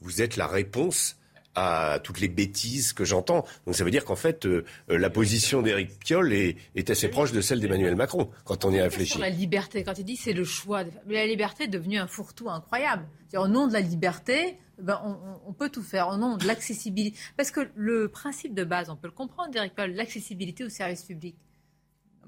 Vous 0.00 0.22
êtes 0.22 0.36
la 0.36 0.46
réponse 0.46 1.16
à 1.54 2.00
toutes 2.02 2.20
les 2.20 2.28
bêtises 2.28 2.92
que 2.92 3.04
j'entends. 3.04 3.44
Donc 3.66 3.74
ça 3.74 3.84
veut 3.84 3.90
dire 3.90 4.04
qu'en 4.04 4.16
fait, 4.16 4.46
euh, 4.46 4.64
la 4.88 5.10
position 5.10 5.60
d'Éric 5.60 5.98
Piolle 5.98 6.32
est, 6.32 6.56
est, 6.74 6.88
assez 6.88 7.08
proche 7.08 7.32
de 7.32 7.40
celle 7.40 7.60
d'Emmanuel 7.60 7.94
Macron, 7.94 8.30
quand 8.44 8.64
on 8.64 8.72
y 8.72 8.80
réfléchit. 8.80 9.12
Sur 9.12 9.20
la 9.20 9.30
liberté, 9.30 9.84
quand 9.84 9.98
il 9.98 10.04
dit 10.04 10.16
c'est 10.16 10.32
le 10.32 10.44
choix. 10.44 10.84
Mais 11.06 11.14
la 11.14 11.26
liberté 11.26 11.64
est 11.64 11.68
devenue 11.68 11.98
un 11.98 12.06
fourre-tout 12.06 12.48
incroyable. 12.48 13.06
Au 13.34 13.48
nom 13.48 13.66
de 13.66 13.72
la 13.72 13.80
liberté, 13.80 14.58
ben, 14.78 15.00
on, 15.04 15.16
on, 15.46 15.52
peut 15.52 15.68
tout 15.68 15.82
faire. 15.82 16.08
Au 16.08 16.16
nom 16.16 16.36
de 16.36 16.46
l'accessibilité. 16.46 17.18
Parce 17.36 17.50
que 17.50 17.60
le 17.74 18.08
principe 18.08 18.54
de 18.54 18.64
base, 18.64 18.88
on 18.90 18.96
peut 18.96 19.08
le 19.08 19.12
comprendre, 19.12 19.54
Éric 19.54 19.74
Piolle, 19.74 19.92
l'accessibilité 19.92 20.64
au 20.64 20.68
service 20.68 21.02
public. 21.02 21.36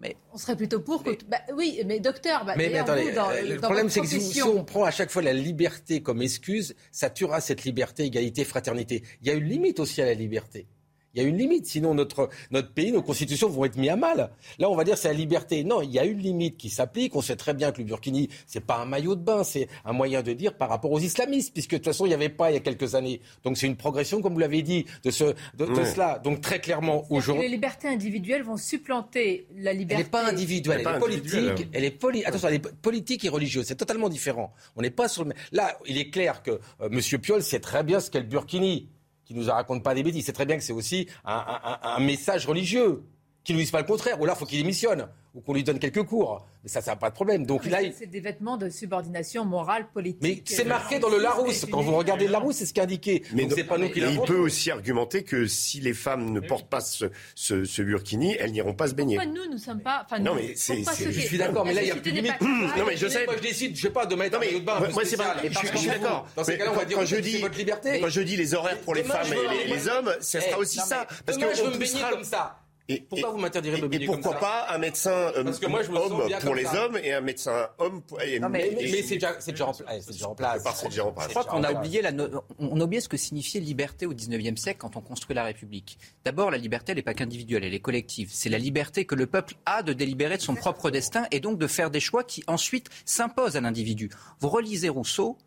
Mais 0.00 0.16
on 0.32 0.38
serait 0.38 0.56
plutôt 0.56 0.80
pour 0.80 1.02
que. 1.02 1.10
Bah, 1.28 1.38
oui, 1.56 1.80
mais 1.86 2.00
docteur, 2.00 2.44
bah, 2.44 2.54
mais, 2.56 2.76
attendez, 2.76 3.12
euh, 3.16 3.54
le 3.54 3.60
problème 3.60 3.88
c'est 3.88 4.00
que 4.00 4.06
si, 4.06 4.42
on 4.42 4.64
prend 4.64 4.84
à 4.84 4.90
chaque 4.90 5.10
fois 5.10 5.22
la 5.22 5.32
liberté 5.32 6.02
comme 6.02 6.20
excuse, 6.20 6.74
ça 6.90 7.10
tuera 7.10 7.40
cette 7.40 7.64
liberté, 7.64 8.04
égalité, 8.04 8.44
fraternité. 8.44 9.02
Il 9.22 9.28
y 9.28 9.30
a 9.30 9.34
une 9.34 9.44
limite 9.44 9.80
aussi 9.80 10.02
à 10.02 10.06
la 10.06 10.14
liberté. 10.14 10.66
Il 11.14 11.22
y 11.22 11.24
a 11.24 11.28
une 11.28 11.38
limite, 11.38 11.66
sinon 11.66 11.94
notre, 11.94 12.28
notre 12.50 12.72
pays, 12.72 12.92
nos 12.92 13.02
constitutions 13.02 13.48
vont 13.48 13.64
être 13.64 13.76
mis 13.76 13.88
à 13.88 13.96
mal. 13.96 14.30
Là, 14.58 14.68
on 14.68 14.74
va 14.74 14.84
dire 14.84 14.98
c'est 14.98 15.08
la 15.08 15.14
liberté. 15.14 15.64
Non, 15.64 15.80
il 15.82 15.90
y 15.90 15.98
a 15.98 16.04
une 16.04 16.18
limite 16.18 16.56
qui 16.56 16.70
s'applique. 16.70 17.14
On 17.14 17.22
sait 17.22 17.36
très 17.36 17.54
bien 17.54 17.72
que 17.72 17.78
le 17.78 17.84
Burkini, 17.84 18.28
c'est 18.46 18.64
pas 18.64 18.78
un 18.78 18.84
maillot 18.84 19.14
de 19.14 19.22
bain, 19.22 19.44
c'est 19.44 19.68
un 19.84 19.92
moyen 19.92 20.22
de 20.22 20.32
dire 20.32 20.54
par 20.56 20.68
rapport 20.68 20.90
aux 20.90 20.98
islamistes, 20.98 21.52
puisque 21.52 21.72
de 21.72 21.76
toute 21.76 21.86
façon, 21.86 22.06
il 22.06 22.08
n'y 22.08 22.14
avait 22.14 22.28
pas 22.28 22.50
il 22.50 22.54
y 22.54 22.56
a 22.56 22.60
quelques 22.60 22.94
années. 22.94 23.20
Donc 23.44 23.56
c'est 23.56 23.66
une 23.66 23.76
progression, 23.76 24.22
comme 24.22 24.34
vous 24.34 24.38
l'avez 24.40 24.62
dit, 24.62 24.86
de, 25.04 25.10
ce, 25.10 25.24
de, 25.56 25.66
cela. 25.84 26.18
Donc 26.18 26.40
très 26.40 26.60
clairement, 26.60 27.04
aujourd'hui. 27.10 27.44
Les 27.44 27.50
libertés 27.50 27.88
individuelles 27.88 28.42
vont 28.42 28.56
supplanter 28.56 29.46
la 29.56 29.72
liberté. 29.72 29.94
Elle 29.94 30.06
n'est 30.06 30.10
pas 30.10 30.28
individuelle, 30.28 30.82
elle, 30.84 30.96
est 30.96 30.98
politique. 30.98 31.68
Elle 31.72 31.84
est 31.84 31.90
poli... 31.90 32.24
Attention, 32.24 32.48
elle 32.48 32.54
est 32.54 32.72
politique 32.76 33.24
et 33.24 33.28
religieuse. 33.28 33.66
C'est 33.66 33.76
totalement 33.76 34.08
différent. 34.08 34.52
On 34.76 34.82
n'est 34.82 34.90
pas 34.90 35.08
sur 35.08 35.24
le. 35.24 35.32
Là, 35.52 35.78
il 35.86 35.98
est 35.98 36.10
clair 36.10 36.42
que 36.42 36.52
euh, 36.80 36.88
M. 36.90 37.00
Piolle 37.20 37.42
sait 37.42 37.60
très 37.60 37.84
bien 37.84 38.00
ce 38.00 38.10
qu'est 38.10 38.20
le 38.20 38.26
Burkini 38.26 38.88
qui 39.24 39.34
nous 39.34 39.46
raconte 39.46 39.82
pas 39.82 39.94
des 39.94 40.02
bêtises. 40.02 40.26
C'est 40.26 40.32
très 40.32 40.46
bien 40.46 40.56
que 40.56 40.62
c'est 40.62 40.72
aussi 40.72 41.08
un, 41.24 41.98
message 42.00 42.46
religieux, 42.46 43.04
qui 43.42 43.52
nous 43.52 43.58
dise 43.58 43.70
pas 43.70 43.80
le 43.80 43.86
contraire, 43.86 44.20
ou 44.20 44.26
là, 44.26 44.34
il 44.34 44.38
faut 44.38 44.46
qu'il 44.46 44.58
démissionne 44.58 45.08
ou 45.34 45.40
qu'on 45.40 45.52
lui 45.52 45.64
donne 45.64 45.78
quelques 45.78 46.04
cours. 46.04 46.46
Mais 46.62 46.68
ça, 46.70 46.80
ça 46.80 46.92
n'a 46.92 46.96
pas 46.96 47.10
de 47.10 47.14
problème. 47.14 47.44
Donc 47.44 47.66
là, 47.66 47.80
c'est 47.92 48.06
des 48.06 48.20
vêtements 48.20 48.56
de 48.56 48.70
subordination 48.70 49.44
morale, 49.44 49.88
politique. 49.92 50.22
Mais 50.22 50.42
c'est 50.46 50.64
marqué 50.64 50.98
dans 50.98 51.10
le 51.10 51.18
Larousse. 51.18 51.66
Quand 51.70 51.82
vous 51.82 51.96
regardez 51.96 52.26
le 52.26 52.32
Larousse, 52.32 52.56
c'est 52.56 52.66
ce 52.66 52.72
qui 52.72 52.80
est 52.80 52.84
indiqué. 52.84 53.22
Mais 53.34 53.48
c'est 53.50 53.64
pas 53.64 53.76
nous 53.76 53.90
qui 53.90 54.00
Il 54.00 54.20
peut 54.20 54.38
aussi 54.38 54.70
argumenter 54.70 55.24
que 55.24 55.46
si 55.46 55.80
les 55.80 55.92
femmes 55.92 56.30
ne 56.30 56.40
portent 56.40 56.68
pas 56.68 56.80
ce, 56.80 57.06
ce, 57.34 57.82
burkini, 57.82 58.36
elles 58.38 58.52
n'iront 58.52 58.74
pas 58.74 58.88
se 58.88 58.94
baigner. 58.94 59.16
Pourquoi 59.16 59.32
nous, 59.32 59.50
nous 59.50 59.58
sommes 59.58 59.82
pas. 59.82 60.06
Enfin, 60.06 60.20
non, 60.20 60.34
mais 60.34 60.54
c'est. 60.56 60.82
Je 60.84 61.20
suis 61.20 61.38
d'accord, 61.38 61.66
mais 61.66 61.74
là, 61.74 61.82
il 61.82 61.88
y 61.88 61.90
a 61.90 61.96
plus 61.96 62.12
de 62.12 62.16
limite. 62.16 62.40
Non, 62.40 62.84
mais 62.86 62.96
je 62.96 63.08
sais. 63.08 63.26
Moi, 63.26 63.34
je 63.36 63.42
décide, 63.42 63.76
je 63.76 63.82
sais 63.82 63.90
pas, 63.90 64.06
de 64.06 64.14
mettre 64.14 64.36
un 64.36 64.40
maillot 64.40 64.60
de 64.60 64.64
bain. 64.64 64.80
Moi, 64.92 65.02
c'est 65.04 65.16
pas. 65.16 65.36
Je 65.42 65.76
suis 65.76 65.88
d'accord. 65.88 66.26
Dans 66.36 66.44
ces 66.44 66.56
cas-là, 66.56 66.70
on 66.72 66.76
va 66.76 66.84
dire 66.84 66.98
c'est 67.04 67.38
votre 67.40 67.58
liberté. 67.58 68.00
Quand 68.00 68.08
je 68.08 68.20
dis 68.20 68.36
les 68.36 68.54
horaires 68.54 68.78
pour 68.80 68.94
les 68.94 69.02
femmes 69.02 69.26
et 69.32 69.68
les 69.68 69.88
hommes, 69.88 70.14
ça 70.20 70.40
sera 70.40 70.58
aussi 70.58 70.78
ça. 70.78 71.06
Parce 71.26 71.36
que 71.36 71.44
je 71.54 71.62
veux 71.62 71.70
me 71.70 71.78
baigner 71.78 72.02
comme 72.10 72.24
ça. 72.24 72.60
Et, 72.88 73.00
pourquoi 73.00 73.30
vous 73.30 73.38
m'interdirez 73.38 73.80
de 73.80 73.94
Et 73.94 74.04
pourquoi 74.04 74.34
pas 74.38 74.66
un 74.68 74.76
médecin 74.76 75.10
euh, 75.10 75.44
homme 75.44 76.38
pour 76.42 76.54
les 76.54 76.66
hommes 76.66 76.98
et 77.02 77.14
un 77.14 77.22
médecin 77.22 77.68
homme 77.78 78.02
pour... 78.02 78.18
non, 78.18 78.50
mais, 78.50 78.70
mais, 78.74 79.02
c'est 79.02 79.14
déjà, 79.14 79.34
déjà, 79.34 79.66
en 79.66 79.72
place. 79.72 80.06
Déjà 80.06 80.28
en 80.28 80.34
place. 80.34 81.28
Je 81.28 81.28
crois 81.30 81.44
qu'on 81.44 81.64
a 81.64 81.72
oublié 81.72 82.02
la 82.02 82.12
on 82.58 82.80
a 82.80 82.84
oublié 82.84 83.00
ce 83.00 83.08
que 83.08 83.16
signifiait 83.16 83.60
liberté 83.60 84.04
au 84.04 84.12
19e 84.12 84.56
siècle 84.56 84.78
quand 84.80 84.96
on 84.96 85.00
construit 85.00 85.34
la 85.34 85.44
République. 85.44 85.98
D'abord, 86.24 86.50
la 86.50 86.58
liberté, 86.58 86.92
elle 86.92 86.96
n'est 86.96 87.02
pas 87.02 87.14
qu'individuelle, 87.14 87.64
elle 87.64 87.74
est 87.74 87.80
collective. 87.80 88.28
C'est 88.32 88.50
la 88.50 88.58
liberté 88.58 89.06
que 89.06 89.14
le 89.14 89.26
peuple 89.26 89.54
a 89.64 89.82
de 89.82 89.94
délibérer 89.94 90.36
de 90.36 90.42
son 90.42 90.54
propre 90.54 90.90
destin 90.90 91.26
et 91.30 91.40
donc 91.40 91.58
de 91.58 91.66
faire 91.66 91.90
des 91.90 92.00
choix 92.00 92.22
qui 92.22 92.44
ensuite 92.46 92.90
s'imposent 93.06 93.56
à 93.56 93.62
l'individu. 93.62 94.10
Vous 94.40 94.50
relisez 94.50 94.90
Rousseau, 94.90 95.38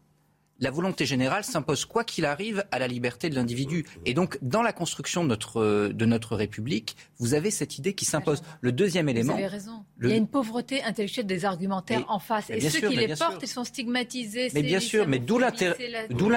la 0.60 0.72
volonté 0.72 1.05
générale 1.05 1.43
s'impose 1.43 1.86
quoi 1.86 2.03
qu'il 2.03 2.26
arrive 2.26 2.66
à 2.72 2.80
la 2.80 2.88
liberté 2.88 3.30
de 3.30 3.36
l'individu. 3.36 3.86
Et 4.05 4.14
donc, 4.14 4.38
dans 4.41 4.62
la 4.62 4.74
construction 4.74 5.24
de 5.24 5.30
notre, 5.30 5.89
de 5.89 6.05
notre 6.05 6.36
République, 6.36 6.95
vous 7.20 7.34
avez 7.34 7.51
cette 7.51 7.78
idée 7.78 7.93
qui 7.93 8.05
s'impose. 8.05 8.41
Le 8.62 8.72
deuxième 8.72 9.10
élément. 9.10 9.34
Vous 9.34 9.39
avez 9.39 9.47
raison. 9.47 9.86
Il 10.01 10.10
y 10.10 10.14
a 10.14 10.16
une 10.16 10.28
pauvreté 10.28 10.84
intellectuelle 10.84 11.28
des 11.28 11.45
argumentaires 11.45 12.05
en 12.08 12.20
face. 12.20 12.49
Et 12.49 12.60
ceux 12.62 12.89
qui 12.89 12.95
les 12.95 13.16
portent, 13.16 13.41
ils 13.41 13.47
sont 13.47 13.64
stigmatisés. 13.64 14.49
Mais 14.53 14.64
bien 14.64 14.80
sûr, 14.80 15.08
mais 15.08 15.20
d'où 15.20 15.38
l'intérêt, 15.38 16.08
d'où 16.10 16.30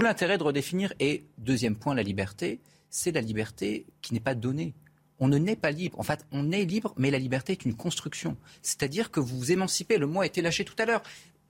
l'intérêt 0.00 0.38
de 0.38 0.42
redéfinir. 0.42 0.92
Et 1.00 1.24
deuxième 1.38 1.76
point, 1.76 1.94
la 1.94 2.02
liberté, 2.02 2.60
c'est 2.90 3.12
la 3.12 3.20
liberté 3.20 3.86
qui 4.00 4.14
n'est 4.14 4.20
pas 4.20 4.34
donnée 4.34 4.74
on 5.20 5.28
ne 5.28 5.38
naît 5.38 5.56
pas 5.56 5.70
libre. 5.70 5.98
En 5.98 6.02
fait, 6.02 6.26
on 6.32 6.50
est 6.50 6.64
libre, 6.64 6.92
mais 6.96 7.10
la 7.10 7.18
liberté 7.18 7.52
est 7.52 7.64
une 7.64 7.74
construction. 7.74 8.36
C'est-à-dire 8.62 9.10
que 9.10 9.20
vous 9.20 9.38
vous 9.38 9.52
émancipez. 9.52 9.96
Le 9.96 10.06
mot 10.06 10.20
a 10.20 10.26
été 10.26 10.42
lâché 10.42 10.64
tout 10.64 10.74
à 10.78 10.84
l'heure 10.84 11.02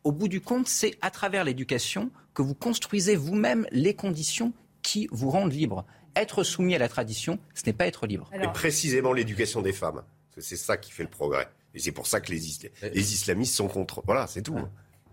au 0.05 0.13
bout 0.13 0.29
du 0.29 0.41
compte, 0.41 0.69
c'est 0.69 0.97
à 1.01 1.11
travers 1.11 1.45
l'éducation 1.45 2.11
que 2.35 2.43
vous 2.43 2.55
construisez 2.55 3.17
vous-même 3.17 3.67
les 3.73 3.95
conditions 3.95 4.53
qui 4.83 5.09
vous 5.11 5.31
rendent 5.31 5.53
libre. 5.53 5.85
Être 6.15 6.45
soumis 6.45 6.75
à 6.75 6.79
la 6.79 6.89
tradition, 6.89 7.39
ce 7.55 7.63
n'est 7.67 7.73
pas 7.73 7.87
être 7.87 8.07
libre. 8.07 8.31
Et 8.33 8.47
précisément 8.53 9.13
l'éducation 9.13 9.63
des 9.63 9.73
femmes. 9.73 10.03
C'est 10.39 10.57
ça 10.57 10.77
qui 10.77 10.93
fait 10.93 11.03
le 11.03 11.09
progrès. 11.09 11.49
Et 11.75 11.81
c'est 11.81 11.93
pour 11.93 12.07
ça 12.07 12.21
que 12.21 12.31
les, 12.31 12.41
les 12.83 13.13
islamistes 13.15 13.55
sont 13.55 13.67
contre. 13.67 14.03
Voilà, 14.07 14.27
c'est 14.27 14.43
tout. 14.43 14.59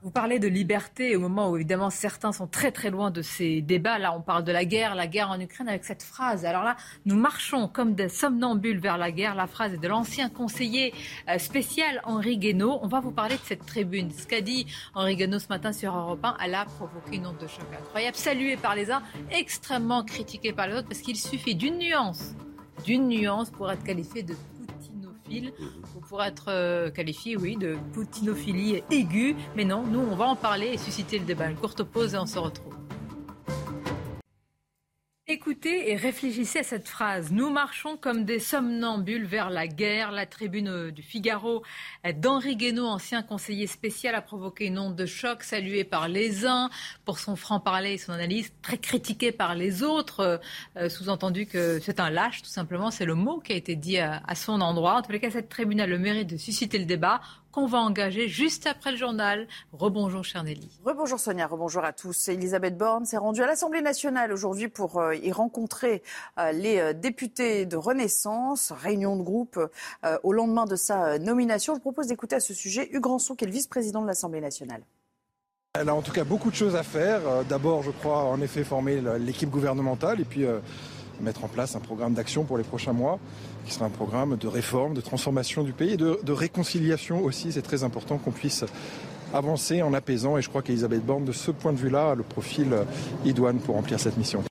Vous 0.03 0.09
parlez 0.09 0.39
de 0.39 0.47
liberté 0.47 1.15
au 1.15 1.19
moment 1.19 1.51
où 1.51 1.57
évidemment 1.57 1.91
certains 1.91 2.31
sont 2.31 2.47
très 2.47 2.71
très 2.71 2.89
loin 2.89 3.11
de 3.11 3.21
ces 3.21 3.61
débats. 3.61 3.99
Là, 3.99 4.15
on 4.17 4.21
parle 4.21 4.43
de 4.43 4.51
la 4.51 4.65
guerre, 4.65 4.95
la 4.95 5.05
guerre 5.05 5.29
en 5.29 5.39
Ukraine 5.39 5.69
avec 5.69 5.85
cette 5.85 6.01
phrase. 6.01 6.43
Alors 6.43 6.63
là, 6.63 6.75
nous 7.05 7.15
marchons 7.15 7.67
comme 7.67 7.93
des 7.93 8.09
somnambules 8.09 8.79
vers 8.79 8.97
la 8.97 9.11
guerre. 9.11 9.35
La 9.35 9.45
phrase 9.45 9.75
est 9.75 9.77
de 9.77 9.87
l'ancien 9.87 10.29
conseiller 10.29 10.91
euh, 11.29 11.37
spécial 11.37 12.01
Henri 12.03 12.39
Guénaud. 12.39 12.79
On 12.81 12.87
va 12.87 12.99
vous 12.99 13.11
parler 13.11 13.35
de 13.35 13.41
cette 13.43 13.63
tribune. 13.67 14.09
Ce 14.09 14.25
qu'a 14.25 14.41
dit 14.41 14.65
Henri 14.95 15.15
Guénaud 15.15 15.37
ce 15.37 15.49
matin 15.49 15.71
sur 15.71 15.95
Europe 15.95 16.25
1, 16.25 16.37
elle 16.43 16.55
a 16.55 16.65
provoqué 16.65 17.17
une 17.17 17.27
onde 17.27 17.37
de 17.37 17.45
choc 17.45 17.67
incroyable, 17.71 18.17
saluée 18.17 18.57
par 18.57 18.73
les 18.73 18.89
uns, 18.89 19.03
extrêmement 19.29 20.03
critiquée 20.03 20.51
par 20.51 20.65
les 20.65 20.77
autres, 20.77 20.87
parce 20.87 21.01
qu'il 21.01 21.15
suffit 21.15 21.53
d'une 21.53 21.77
nuance, 21.77 22.33
d'une 22.85 23.07
nuance 23.07 23.51
pour 23.51 23.71
être 23.71 23.83
qualifié 23.83 24.23
de 24.23 24.33
poutinophile 25.31 25.53
pour 26.09 26.23
être 26.23 26.45
euh, 26.49 26.89
qualifié, 26.89 27.37
oui, 27.37 27.55
de 27.55 27.77
poutinophilie 27.93 28.83
aiguë. 28.89 29.35
Mais 29.55 29.65
non, 29.65 29.83
nous, 29.83 29.99
on 29.99 30.15
va 30.15 30.25
en 30.25 30.35
parler 30.35 30.67
et 30.73 30.77
susciter 30.77 31.19
le 31.19 31.25
débat. 31.25 31.49
Une 31.49 31.57
courte 31.57 31.83
pause 31.83 32.13
et 32.13 32.17
on 32.17 32.25
se 32.25 32.39
retrouve. 32.39 32.80
Écoutez. 35.31 35.89
Et 35.89 35.95
réfléchissez 35.95 36.59
à 36.59 36.63
cette 36.63 36.89
phrase. 36.89 37.31
Nous 37.31 37.49
marchons 37.49 37.95
comme 37.95 38.25
des 38.25 38.37
somnambules 38.37 39.25
vers 39.25 39.49
la 39.49 39.65
guerre. 39.65 40.11
La 40.11 40.25
tribune 40.25 40.91
du 40.91 41.01
Figaro 41.01 41.63
d'Henri 42.03 42.57
Guénaud, 42.57 42.85
ancien 42.85 43.21
conseiller 43.23 43.65
spécial, 43.65 44.13
a 44.13 44.21
provoqué 44.21 44.65
une 44.65 44.77
onde 44.77 44.97
de 44.97 45.05
choc 45.05 45.43
saluée 45.43 45.85
par 45.85 46.09
les 46.09 46.45
uns 46.45 46.69
pour 47.05 47.17
son 47.17 47.37
franc-parler 47.37 47.93
et 47.93 47.97
son 47.97 48.11
analyse, 48.11 48.51
très 48.61 48.77
critiquée 48.77 49.31
par 49.31 49.55
les 49.55 49.83
autres. 49.83 50.41
Euh, 50.75 50.89
sous-entendu 50.89 51.45
que 51.45 51.79
c'est 51.79 52.01
un 52.01 52.09
lâche, 52.09 52.41
tout 52.41 52.49
simplement. 52.49 52.91
C'est 52.91 53.05
le 53.05 53.15
mot 53.15 53.39
qui 53.39 53.53
a 53.53 53.55
été 53.55 53.77
dit 53.77 53.99
à, 53.99 54.21
à 54.27 54.35
son 54.35 54.59
endroit. 54.59 54.95
En 54.95 55.01
tous 55.01 55.13
les 55.13 55.21
cas, 55.21 55.31
cette 55.31 55.47
tribune 55.47 55.79
a 55.79 55.87
le 55.87 55.97
mérite 55.97 56.29
de 56.29 56.35
susciter 56.35 56.77
le 56.77 56.83
débat 56.83 57.21
qu'on 57.51 57.67
va 57.67 57.79
engager 57.79 58.27
juste 58.27 58.65
après 58.67 58.91
le 58.91 58.97
journal. 58.97 59.47
Rebonjour, 59.73 60.23
cher 60.23 60.43
Nelly. 60.43 60.69
Rebonjour, 60.85 61.19
Sonia. 61.19 61.47
Rebonjour 61.47 61.83
à 61.83 61.93
tous. 61.93 62.29
Elisabeth 62.29 62.77
Borne 62.77 63.05
s'est 63.05 63.17
rendue 63.17 63.43
à 63.43 63.47
l'Assemblée 63.47 63.81
nationale 63.81 64.31
aujourd'hui 64.31 64.67
pour 64.67 64.99
euh, 64.99 65.15
y 65.15 65.31
rencontrer 65.31 66.01
euh, 66.39 66.51
les 66.51 66.79
euh, 66.79 66.93
députés 66.93 67.65
de 67.65 67.77
Renaissance. 67.77 68.71
Réunion 68.71 69.17
de 69.17 69.23
groupe 69.23 69.59
au 70.23 70.33
lendemain 70.33 70.65
de 70.65 70.75
sa 70.75 71.19
nomination. 71.19 71.73
Je 71.73 71.77
vous 71.77 71.81
propose 71.81 72.07
d'écouter 72.07 72.35
à 72.35 72.39
ce 72.39 72.53
sujet 72.53 72.89
Hugues 72.91 73.05
Rançon, 73.05 73.35
qui 73.35 73.43
est 73.43 73.47
le 73.47 73.53
vice-président 73.53 74.01
de 74.01 74.07
l'Assemblée 74.07 74.41
nationale. 74.41 74.81
Elle 75.73 75.89
a 75.89 75.95
en 75.95 76.01
tout 76.01 76.11
cas 76.11 76.23
beaucoup 76.23 76.49
de 76.49 76.55
choses 76.55 76.75
à 76.75 76.83
faire. 76.83 77.21
D'abord, 77.47 77.83
je 77.83 77.91
crois, 77.91 78.23
en 78.23 78.41
effet, 78.41 78.63
former 78.63 79.01
l'équipe 79.19 79.49
gouvernementale 79.49 80.19
et 80.21 80.25
puis 80.25 80.45
mettre 81.21 81.43
en 81.43 81.47
place 81.47 81.75
un 81.75 81.79
programme 81.79 82.13
d'action 82.13 82.43
pour 82.43 82.57
les 82.57 82.63
prochains 82.63 82.93
mois 82.93 83.19
qui 83.65 83.73
sera 83.73 83.85
un 83.85 83.89
programme 83.89 84.37
de 84.37 84.47
réforme, 84.47 84.93
de 84.93 85.01
transformation 85.01 85.63
du 85.63 85.73
pays 85.73 85.93
et 85.93 85.97
de, 85.97 86.31
réconciliation 86.31 87.23
aussi. 87.23 87.51
C'est 87.51 87.61
très 87.61 87.83
important 87.83 88.17
qu'on 88.17 88.31
puisse 88.31 88.65
avancer 89.33 89.81
en 89.81 89.93
apaisant 89.93 90.37
et 90.37 90.41
je 90.41 90.49
crois 90.49 90.61
qu'Elisabeth 90.61 91.05
Borne, 91.05 91.25
de 91.25 91.31
ce 91.31 91.51
point 91.51 91.73
de 91.73 91.77
vue-là, 91.77 92.11
a 92.11 92.15
le 92.15 92.23
profil 92.23 92.75
idoine 93.25 93.59
pour 93.59 93.75
remplir 93.75 93.99
cette 93.99 94.17
mission. 94.17 94.43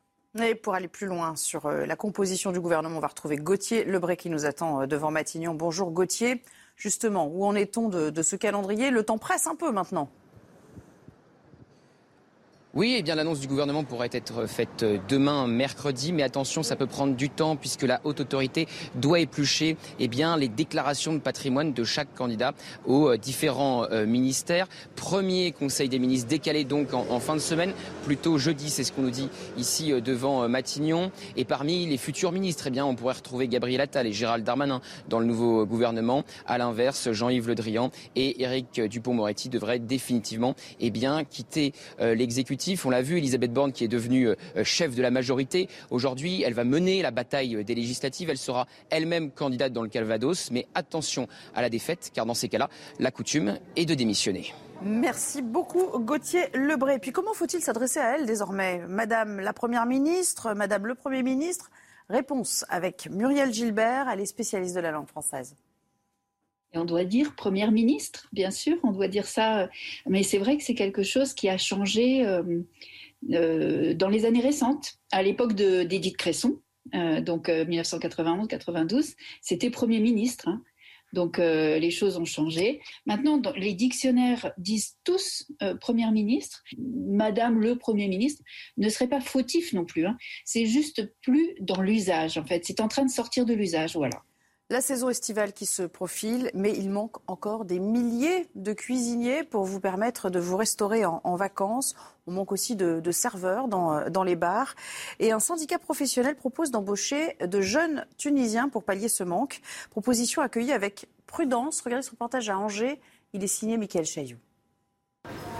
Pour 0.63 0.75
aller 0.75 0.89
plus 0.89 1.09
loin 1.09 1.35
sur 1.35 1.67
euh, 1.67 1.87
la 1.87 1.97
composition 1.97 2.53
du 2.53 2.61
gouvernement, 2.61 2.99
on 2.99 3.01
va 3.01 3.09
retrouver 3.09 3.37
Gauthier 3.37 3.85
Lebray 3.85 4.17
qui 4.17 4.31
nous 4.31 4.47
attend 4.47 4.83
euh, 4.83 4.87
devant 4.87 5.11
Matignon. 5.11 5.55
Bonjour 5.55 5.91
Gauthier. 5.91 6.43
Justement, 6.77 7.27
où 7.27 7.45
en 7.45 7.57
est-on 7.57 7.89
de 7.89 8.23
ce 8.23 8.37
calendrier? 8.37 8.91
Le 8.91 9.03
temps 9.03 9.19
presse 9.19 9.47
un 9.47 9.55
peu 9.55 9.71
maintenant. 9.71 10.09
Oui, 12.73 12.95
eh 12.97 13.03
bien 13.03 13.17
l'annonce 13.17 13.41
du 13.41 13.49
gouvernement 13.49 13.83
pourrait 13.83 14.11
être 14.13 14.47
faite 14.47 14.85
demain, 15.09 15.49
mercredi, 15.49 16.13
mais 16.13 16.23
attention, 16.23 16.63
ça 16.63 16.77
peut 16.77 16.87
prendre 16.87 17.17
du 17.17 17.29
temps 17.29 17.57
puisque 17.57 17.83
la 17.83 18.01
haute 18.05 18.21
autorité 18.21 18.69
doit 18.95 19.19
éplucher 19.19 19.77
eh 19.99 20.07
bien, 20.07 20.37
les 20.37 20.47
déclarations 20.47 21.13
de 21.13 21.19
patrimoine 21.19 21.73
de 21.73 21.83
chaque 21.83 22.15
candidat 22.15 22.55
aux 22.87 23.09
euh, 23.09 23.17
différents 23.17 23.87
euh, 23.91 24.07
ministères. 24.07 24.69
Premier 24.95 25.51
conseil 25.51 25.89
des 25.89 25.99
ministres 25.99 26.29
décalé 26.29 26.63
donc 26.63 26.95
en, 26.95 27.19
fin 27.19 27.35
de 27.35 27.41
semaine, 27.41 27.73
plutôt 28.05 28.39
jeudi, 28.39 28.71
c'est 28.71 28.85
ce 28.85 28.93
qu'on 28.93 29.03
nous 29.03 29.11
dit 29.11 29.31
ici 29.57 29.93
euh, 29.93 30.01
devant 30.01 30.49
Matignon. 30.49 31.11
Et 31.37 31.45
parmi 31.45 31.87
les 31.87 31.99
futurs 31.99 32.31
ministres, 32.31 32.69
eh 32.69 32.71
bien, 32.71 32.87
on 32.87 32.95
pourrait 32.95 33.15
retrouver 33.15 33.49
Gabriel 33.49 33.81
Attal 33.81 34.07
et 34.07 34.13
Gérald 34.13 34.45
Darmanin 34.45 34.81
dans 35.09 35.19
le 35.19 35.27
nouveau 35.27 35.67
gouvernement. 35.67 36.23
À 36.47 36.57
l'inverse, 36.57 37.11
Jean-Yves 37.11 37.49
Le 37.49 37.57
Drian 37.57 37.91
et 38.15 38.45
Éric 38.45 38.81
Dupont-Moretti 38.81 39.49
devraient 39.49 39.81
définitivement 39.81 40.55
eh 40.79 40.91
bien, 40.91 41.25
quitter 41.25 41.73
l'exécutif 41.99 42.60
on 42.85 42.91
l'a 42.91 43.03
vu, 43.03 43.19
Elisabeth 43.19 43.53
Borne 43.53 43.73
qui 43.73 43.85
est 43.85 43.89
devenue 43.89 44.29
euh, 44.29 44.65
chef 44.65 44.95
de 44.95 45.03
la 45.03 45.11
majorité. 45.11 45.69
Aujourd'hui, 45.91 46.43
elle 46.43 46.55
va 46.55 46.65
mener 46.65 47.03
la 47.03 47.11
bataille 47.11 47.65
des 47.65 47.75
législatives. 47.75 48.31
Elle 48.31 48.39
sera 48.39 48.67
elle-même 48.91 49.31
candidate 49.31 49.73
dans 49.73 49.83
le 49.83 49.89
Calvados. 49.89 50.51
Mais 50.51 50.67
attention 50.75 51.27
à 51.55 51.63
la 51.63 51.71
défaite, 51.71 52.11
car 52.13 52.27
dans 52.27 52.35
ces 52.35 52.49
cas-là, 52.49 52.69
la 52.99 53.11
coutume 53.11 53.59
est 53.77 53.87
de 53.87 53.95
démissionner. 53.95 54.53
Merci 54.83 55.43
beaucoup 55.43 55.99
Gauthier 55.99 56.49
Lebray. 56.55 56.99
Puis 56.99 57.13
comment 57.13 57.35
faut-il 57.35 57.61
s'adresser 57.61 58.01
à 58.01 58.17
elle 58.17 58.27
désormais? 58.27 58.83
Madame 58.89 59.41
la 59.41 59.53
Première 59.53 59.87
ministre, 59.87 60.55
Madame 60.55 60.87
le 60.87 60.95
Premier 60.95 61.23
ministre? 61.23 61.71
Réponse 62.09 62.65
avec 62.69 63.09
Muriel 63.11 63.53
Gilbert, 63.53 64.09
elle 64.11 64.21
est 64.21 64.27
spécialiste 64.27 64.75
de 64.75 64.81
la 64.81 64.91
langue 64.91 65.07
française. 65.07 65.55
Et 66.73 66.79
on 66.79 66.85
doit 66.85 67.05
dire 67.05 67.35
première 67.35 67.73
ministre, 67.73 68.29
bien 68.33 68.51
sûr, 68.51 68.77
on 68.85 68.93
doit 68.93 69.09
dire 69.09 69.27
ça. 69.27 69.69
Mais 70.07 70.23
c'est 70.23 70.39
vrai 70.39 70.57
que 70.57 70.63
c'est 70.63 70.75
quelque 70.75 71.03
chose 71.03 71.35
qui 71.35 71.49
a 71.49 71.59
changé 71.59 72.25
euh, 72.25 72.63
euh, 73.33 73.95
dans 73.95 74.09
les 74.09 74.25
années 74.25 74.41
récentes. 74.41 74.99
À 75.11 75.23
l'époque 75.23 75.55
d'Édith 75.55 76.17
Cresson, 76.17 76.61
euh, 76.95 77.21
donc 77.21 77.49
1991-92, 77.49 79.15
c'était 79.41 79.71
premier 79.71 79.99
ministre. 79.99 80.49
Hein. 80.49 80.63
Donc 81.13 81.39
les 81.39 81.91
choses 81.91 82.19
ont 82.19 82.25
changé. 82.25 82.81
Maintenant, 83.05 83.43
les 83.57 83.75
dictionnaires 83.75 84.53
disent 84.59 84.97
tous 85.03 85.51
première 85.81 86.13
ministre. 86.13 86.63
Madame 86.79 87.59
le 87.59 87.75
premier 87.75 88.07
ministre 88.07 88.45
ne 88.77 88.89
serait 88.89 89.09
pas 89.09 89.21
fautif 89.21 89.73
non 89.73 89.85
plus. 89.85 90.07
Hein. 90.07 90.17
C'est 90.45 90.67
juste 90.67 91.13
plus 91.21 91.57
dans 91.59 91.83
l'usage 91.83 92.39
en 92.39 92.45
fait. 92.45 92.65
C'est 92.65 92.81
en 92.81 92.87
train 92.87 93.05
de 93.05 93.11
sortir 93.11 93.45
de 93.45 93.55
l'usage, 93.55 93.97
voilà. 93.97 94.23
La 94.71 94.81
saison 94.81 95.09
estivale 95.09 95.53
qui 95.53 95.67
se 95.67 95.83
profile, 95.83 96.49
mais 96.55 96.73
il 96.73 96.91
manque 96.91 97.17
encore 97.27 97.65
des 97.65 97.81
milliers 97.81 98.47
de 98.55 98.73
cuisiniers 98.73 99.43
pour 99.43 99.65
vous 99.65 99.81
permettre 99.81 100.31
de 100.31 100.39
vous 100.39 100.57
restaurer 100.57 101.05
en, 101.05 101.35
vacances. 101.35 101.97
On 102.29 102.31
manque 102.31 102.53
aussi 102.53 102.77
de, 102.77 103.11
serveurs 103.11 103.67
dans, 103.67 104.23
les 104.23 104.37
bars. 104.37 104.77
Et 105.19 105.33
un 105.33 105.41
syndicat 105.41 105.81
professionnel 105.81 106.37
propose 106.37 106.71
d'embaucher 106.71 107.37
de 107.45 107.61
jeunes 107.61 108.07
Tunisiens 108.17 108.69
pour 108.69 108.85
pallier 108.85 109.09
ce 109.09 109.25
manque. 109.25 109.61
Proposition 109.91 110.41
accueillie 110.41 110.73
avec 110.73 111.09
prudence. 111.27 111.81
Regardez 111.81 112.07
ce 112.07 112.13
reportage 112.13 112.49
à 112.49 112.57
Angers. 112.57 113.01
Il 113.33 113.43
est 113.43 113.49
signé 113.49 113.77
Michael 113.77 114.05
Chailloux. 114.05 114.39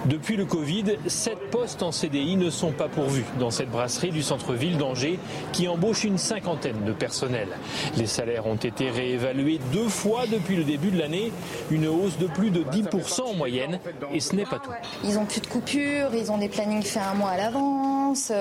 Depuis 0.07 0.37
le 0.37 0.47
Covid, 0.47 0.97
sept 1.09 1.51
postes 1.51 1.83
en 1.83 1.93
CDI 1.93 2.37
ne 2.37 2.49
sont 2.49 2.73
pas 2.73 2.89
pourvus 2.89 3.25
dans 3.39 3.51
cette 3.51 3.71
brasserie 3.71 4.11
du 4.11 4.23
centre-ville 4.23 4.79
d'Angers 4.79 5.19
qui 5.53 5.69
embauche 5.69 6.05
une 6.05 6.17
cinquantaine 6.17 6.85
de 6.87 6.93
personnels. 6.93 7.51
Les 7.97 8.07
salaires 8.07 8.47
ont 8.47 8.57
été 8.57 8.89
réévalués 8.89 9.61
deux 9.73 9.89
fois 9.89 10.23
depuis 10.27 10.57
le 10.57 10.65
début 10.65 10.91
de 10.91 10.99
l'année, 10.99 11.33
une 11.71 11.87
hausse 11.87 12.17
de 12.17 12.27
plus 12.27 12.51
de 12.51 12.63
10% 12.65 13.21
en 13.23 13.35
moyenne 13.35 13.79
et 14.15 14.21
ce 14.21 14.35
n'est 14.35 14.47
pas 14.47 14.59
tout. 14.59 14.71
Ils 15.05 15.19
ont 15.19 15.27
plus 15.27 15.43
de 15.43 15.47
coupures, 15.47 16.15
ils 16.15 16.33
ont 16.33 16.39
des 16.39 16.49
plannings 16.49 16.83
faits 16.83 17.03
un 17.03 17.15
mois 17.15 17.31
à 17.31 17.37
l'avance, 17.37 18.33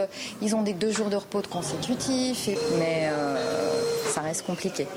ils 0.41 0.55
ont 0.55 0.61
des 0.61 0.73
deux 0.73 0.91
jours 0.91 1.09
de 1.09 1.17
repos 1.17 1.41
de 1.41 1.47
consécutifs, 1.47 2.49
mais 2.79 3.09
euh, 3.11 3.35
ça 4.07 4.21
reste 4.21 4.45
compliqué. 4.45 4.87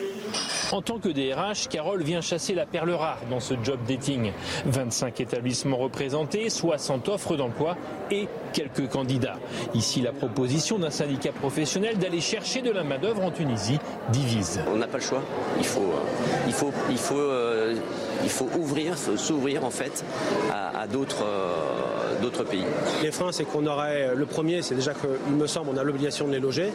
En 0.73 0.83
tant 0.83 0.99
que 0.99 1.09
DRH, 1.09 1.69
Carole 1.69 2.03
vient 2.03 2.21
chasser 2.21 2.55
la 2.55 2.67
perle 2.67 2.93
rare 2.93 3.19
dans 3.31 3.41
ce 3.41 3.55
job 3.63 3.79
dating. 3.87 4.33
25 4.67 5.21
établissements 5.21 5.77
représentés, 5.77 6.49
60 6.49 7.09
offres 7.09 7.37
d'emploi 7.37 7.77
et 8.11 8.29
quelques 8.53 8.89
candidats. 8.89 9.37
Ici, 9.75 10.01
la 10.01 10.13
proposition 10.13 10.79
d'un 10.79 10.91
syndicat 10.91 11.33
professionnel 11.33 11.99
d'aller 11.99 12.21
chercher 12.21 12.63
de 12.63 12.71
la 12.71 12.85
main-d'œuvre 12.85 13.23
en 13.23 13.31
Tunisie 13.31 13.79
divise. 14.11 14.61
On 14.73 14.77
n'a 14.77 14.87
pas 14.87 14.99
le 14.99 15.05
choix. 15.05 15.23
Il 15.59 15.65
faut, 15.65 15.81
euh, 15.81 16.47
il 16.47 16.95
euh, 17.13 17.75
il 18.23 18.31
faut 18.31 18.49
ouvrir, 18.59 18.97
s'ouvrir 18.97 19.65
en 19.65 19.71
fait 19.71 20.05
à, 20.53 20.87
d'autres. 20.87 21.25
Euh, 21.25 22.12
d'autres 22.23 22.45
pays. 22.45 22.65
Les 23.03 23.11
freins, 23.11 23.33
c'est 23.33 23.45
qu'on 23.45 23.67
aurait. 23.67 24.15
Le 24.15 24.27
premier, 24.27 24.63
c'est 24.63 24.75
déjà 24.75 24.93
qu'il 24.95 25.35
me 25.37 25.47
semble, 25.47 25.71
on 25.75 25.77
a 25.77 25.83
l'obligation 25.83 26.27
de 26.27 26.33
les 26.33 26.41
loger. 26.41 26.73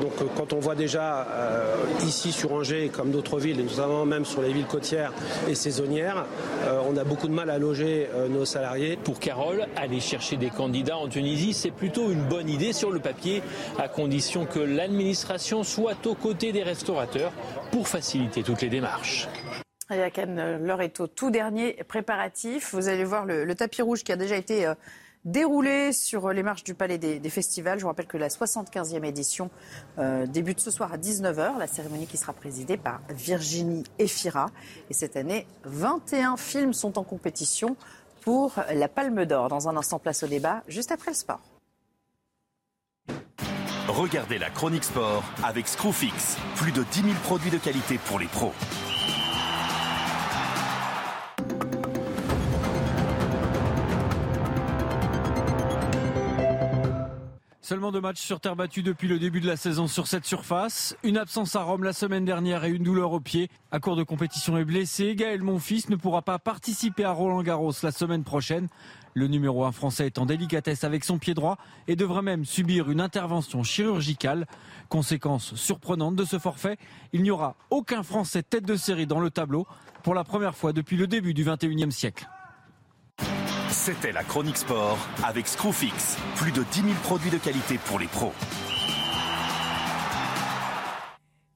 donc 0.00 0.12
quand 0.36 0.52
on 0.52 0.60
voit 0.60 0.74
déjà 0.74 1.26
ici 2.06 2.32
sur 2.32 2.52
Angers, 2.52 2.90
comme 2.94 3.10
d'autres 3.10 3.38
villes, 3.38 3.60
et 3.60 3.64
notamment 3.64 4.06
même 4.06 4.24
sur 4.24 4.42
les 4.42 4.52
villes 4.52 4.66
côtières 4.66 5.12
et 5.48 5.54
saisonnières, 5.54 6.24
on 6.88 6.96
a 6.96 7.04
beaucoup 7.04 7.28
de 7.28 7.32
mal 7.32 7.50
à 7.50 7.58
loger 7.58 8.08
nos 8.30 8.44
salariés. 8.44 8.96
Pour 9.02 9.18
Carole, 9.18 9.66
aller 9.76 10.00
chercher 10.00 10.36
des 10.36 10.50
candidats 10.50 10.96
en 10.96 11.08
Tunisie, 11.08 11.52
c'est 11.52 11.70
plutôt 11.70 12.10
une 12.10 12.22
bonne 12.22 12.48
idée 12.48 12.72
sur 12.72 12.90
le 12.90 13.00
papier, 13.00 13.42
à 13.78 13.88
condition 13.88 14.46
que 14.46 14.60
l'administration 14.60 15.64
soit 15.64 16.06
aux 16.06 16.14
côtés 16.14 16.52
des 16.52 16.62
restaurateurs 16.62 17.32
pour 17.72 17.88
faciliter 17.88 18.42
toutes 18.42 18.62
les 18.62 18.68
démarches. 18.68 19.28
L'heure 19.96 20.82
est 20.82 21.00
au 21.00 21.06
tout 21.06 21.30
dernier 21.30 21.72
préparatif. 21.88 22.74
Vous 22.74 22.88
allez 22.88 23.04
voir 23.04 23.24
le, 23.26 23.54
tapis 23.54 23.82
rouge 23.82 24.02
qui 24.02 24.12
a 24.12 24.16
déjà 24.16 24.36
été 24.36 24.66
euh, 24.66 24.74
déroulé 25.24 25.92
sur 25.92 26.30
les 26.30 26.42
marches 26.42 26.64
du 26.64 26.74
Palais 26.74 26.98
des, 26.98 27.30
Festivals. 27.30 27.78
Je 27.78 27.82
vous 27.82 27.88
rappelle 27.88 28.06
que 28.06 28.16
la 28.16 28.28
75e 28.28 29.04
édition 29.04 29.50
euh, 29.98 30.26
débute 30.26 30.60
ce 30.60 30.70
soir 30.70 30.92
à 30.92 30.98
19h, 30.98 31.58
la 31.58 31.66
cérémonie 31.66 32.06
qui 32.06 32.16
sera 32.16 32.32
présidée 32.32 32.76
par 32.76 33.00
Virginie 33.10 33.84
Efira. 33.98 34.46
Et 34.90 34.94
cette 34.94 35.16
année, 35.16 35.46
21 35.64 36.36
films 36.36 36.72
sont 36.72 36.98
en 36.98 37.04
compétition 37.04 37.76
pour 38.20 38.54
la 38.72 38.88
Palme 38.88 39.24
d'Or. 39.24 39.48
Dans 39.48 39.68
un 39.68 39.76
instant, 39.76 39.98
place 39.98 40.22
au 40.22 40.26
débat, 40.26 40.62
juste 40.68 40.92
après 40.92 41.10
le 41.10 41.16
sport. 41.16 41.40
Regardez 43.88 44.38
la 44.38 44.50
chronique 44.50 44.84
sport 44.84 45.24
avec 45.42 45.66
Screwfix. 45.66 46.36
Plus 46.56 46.70
de 46.70 46.84
10 46.84 47.02
000 47.02 47.14
produits 47.24 47.50
de 47.50 47.58
qualité 47.58 47.98
pour 48.06 48.18
les 48.18 48.26
pros. 48.26 48.52
Seulement 57.70 57.92
deux 57.92 58.00
matchs 58.00 58.18
sur 58.18 58.40
terre 58.40 58.56
battue 58.56 58.82
depuis 58.82 59.06
le 59.06 59.20
début 59.20 59.40
de 59.40 59.46
la 59.46 59.56
saison 59.56 59.86
sur 59.86 60.08
cette 60.08 60.24
surface. 60.24 60.96
Une 61.04 61.16
absence 61.16 61.54
à 61.54 61.62
Rome 61.62 61.84
la 61.84 61.92
semaine 61.92 62.24
dernière 62.24 62.64
et 62.64 62.70
une 62.70 62.82
douleur 62.82 63.12
au 63.12 63.20
pied. 63.20 63.48
À 63.70 63.78
court 63.78 63.94
de 63.94 64.02
compétition 64.02 64.58
est 64.58 64.64
blessé. 64.64 65.14
Gaël 65.14 65.40
Monfils 65.40 65.84
ne 65.88 65.94
pourra 65.94 66.22
pas 66.22 66.40
participer 66.40 67.04
à 67.04 67.12
Roland 67.12 67.44
Garros 67.44 67.70
la 67.84 67.92
semaine 67.92 68.24
prochaine. 68.24 68.66
Le 69.14 69.28
numéro 69.28 69.64
1 69.64 69.70
français 69.70 70.06
est 70.06 70.18
en 70.18 70.26
délicatesse 70.26 70.82
avec 70.82 71.04
son 71.04 71.18
pied 71.18 71.32
droit 71.32 71.58
et 71.86 71.94
devrait 71.94 72.22
même 72.22 72.44
subir 72.44 72.90
une 72.90 73.00
intervention 73.00 73.62
chirurgicale. 73.62 74.48
Conséquence 74.88 75.54
surprenante 75.54 76.16
de 76.16 76.24
ce 76.24 76.40
forfait, 76.40 76.76
il 77.12 77.22
n'y 77.22 77.30
aura 77.30 77.54
aucun 77.70 78.02
Français 78.02 78.42
tête 78.42 78.66
de 78.66 78.74
série 78.74 79.06
dans 79.06 79.20
le 79.20 79.30
tableau 79.30 79.64
pour 80.02 80.16
la 80.16 80.24
première 80.24 80.56
fois 80.56 80.72
depuis 80.72 80.96
le 80.96 81.06
début 81.06 81.34
du 81.34 81.44
21e 81.44 81.92
siècle. 81.92 82.26
C'était 83.82 84.12
la 84.12 84.22
chronique 84.22 84.58
sport 84.58 84.98
avec 85.24 85.48
Screwfix. 85.48 86.18
Plus 86.36 86.52
de 86.52 86.62
10 86.70 86.82
000 86.82 86.92
produits 87.02 87.30
de 87.30 87.38
qualité 87.38 87.78
pour 87.86 87.98
les 87.98 88.08
pros. 88.08 88.34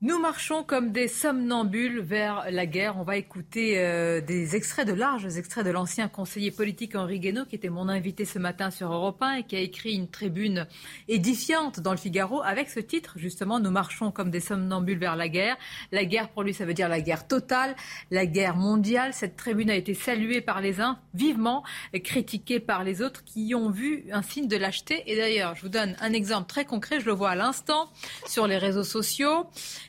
Nous 0.05 0.19
marchons 0.19 0.65
comme 0.65 0.93
des 0.93 1.09
somnambules 1.09 2.01
vers 2.01 2.45
la 2.51 2.67
guerre. 2.67 2.99
On 2.99 3.05
va 3.05 3.17
écouter 3.17 3.79
euh, 3.79 4.21
des 4.21 4.55
extraits 4.55 4.87
de 4.87 4.93
larges 4.93 5.39
extraits 5.39 5.65
de 5.65 5.71
l'ancien 5.71 6.09
conseiller 6.09 6.51
politique 6.51 6.95
Henri 6.95 7.21
Guénaud, 7.21 7.47
qui 7.47 7.57
était 7.57 7.71
mon 7.71 7.89
invité 7.89 8.27
ce 8.27 8.39
matin 8.39 8.71
sur 8.71 8.93
Europe 8.93 9.23
1 9.23 9.37
et 9.37 9.43
qui 9.45 9.57
a 9.57 9.61
écrit 9.61 9.95
une 9.95 10.09
tribune 10.09 10.67
édifiante 11.09 11.81
dans 11.81 11.93
le 11.93 11.97
Figaro 11.97 12.43
avec 12.43 12.69
ce 12.69 12.81
titre, 12.81 13.15
justement, 13.17 13.61
Nous 13.61 13.71
marchons 13.71 14.11
comme 14.11 14.31
des 14.31 14.41
somnambules 14.41 14.99
vers 14.99 15.17
la 15.17 15.31
guerre. 15.31 15.57
La 15.91 16.05
guerre, 16.05 16.29
pour 16.29 16.43
lui, 16.43 16.53
ça 16.53 16.67
veut 16.67 16.75
dire 16.75 16.91
la 16.91 17.01
guerre 17.01 17.27
totale, 17.27 17.75
la 18.11 18.27
guerre 18.27 18.57
mondiale. 18.57 19.15
Cette 19.15 19.37
tribune 19.37 19.71
a 19.71 19.75
été 19.75 19.95
saluée 19.95 20.43
par 20.43 20.61
les 20.61 20.83
uns, 20.83 20.99
vivement 21.15 21.65
critiquée 21.95 22.61
par 22.61 22.85
les 22.85 23.01
autres 23.01 23.25
qui 23.25 23.47
y 23.47 23.55
ont 23.55 23.71
vu 23.71 24.05
un 24.13 24.21
signe 24.21 24.49
de 24.49 24.57
lâcheté. 24.59 25.03
Et 25.07 25.17
d'ailleurs, 25.17 25.55
je 25.55 25.63
vous 25.63 25.71
donne 25.71 25.97
un 25.99 26.13
exemple 26.13 26.47
très 26.47 26.67
concret, 26.67 27.01
je 27.01 27.07
le 27.07 27.13
vois 27.13 27.31
à 27.31 27.37
l'instant 27.37 27.89
sur 28.27 28.47
les 28.47 28.59
réseaux 28.59 28.85
sociaux. 28.85 29.47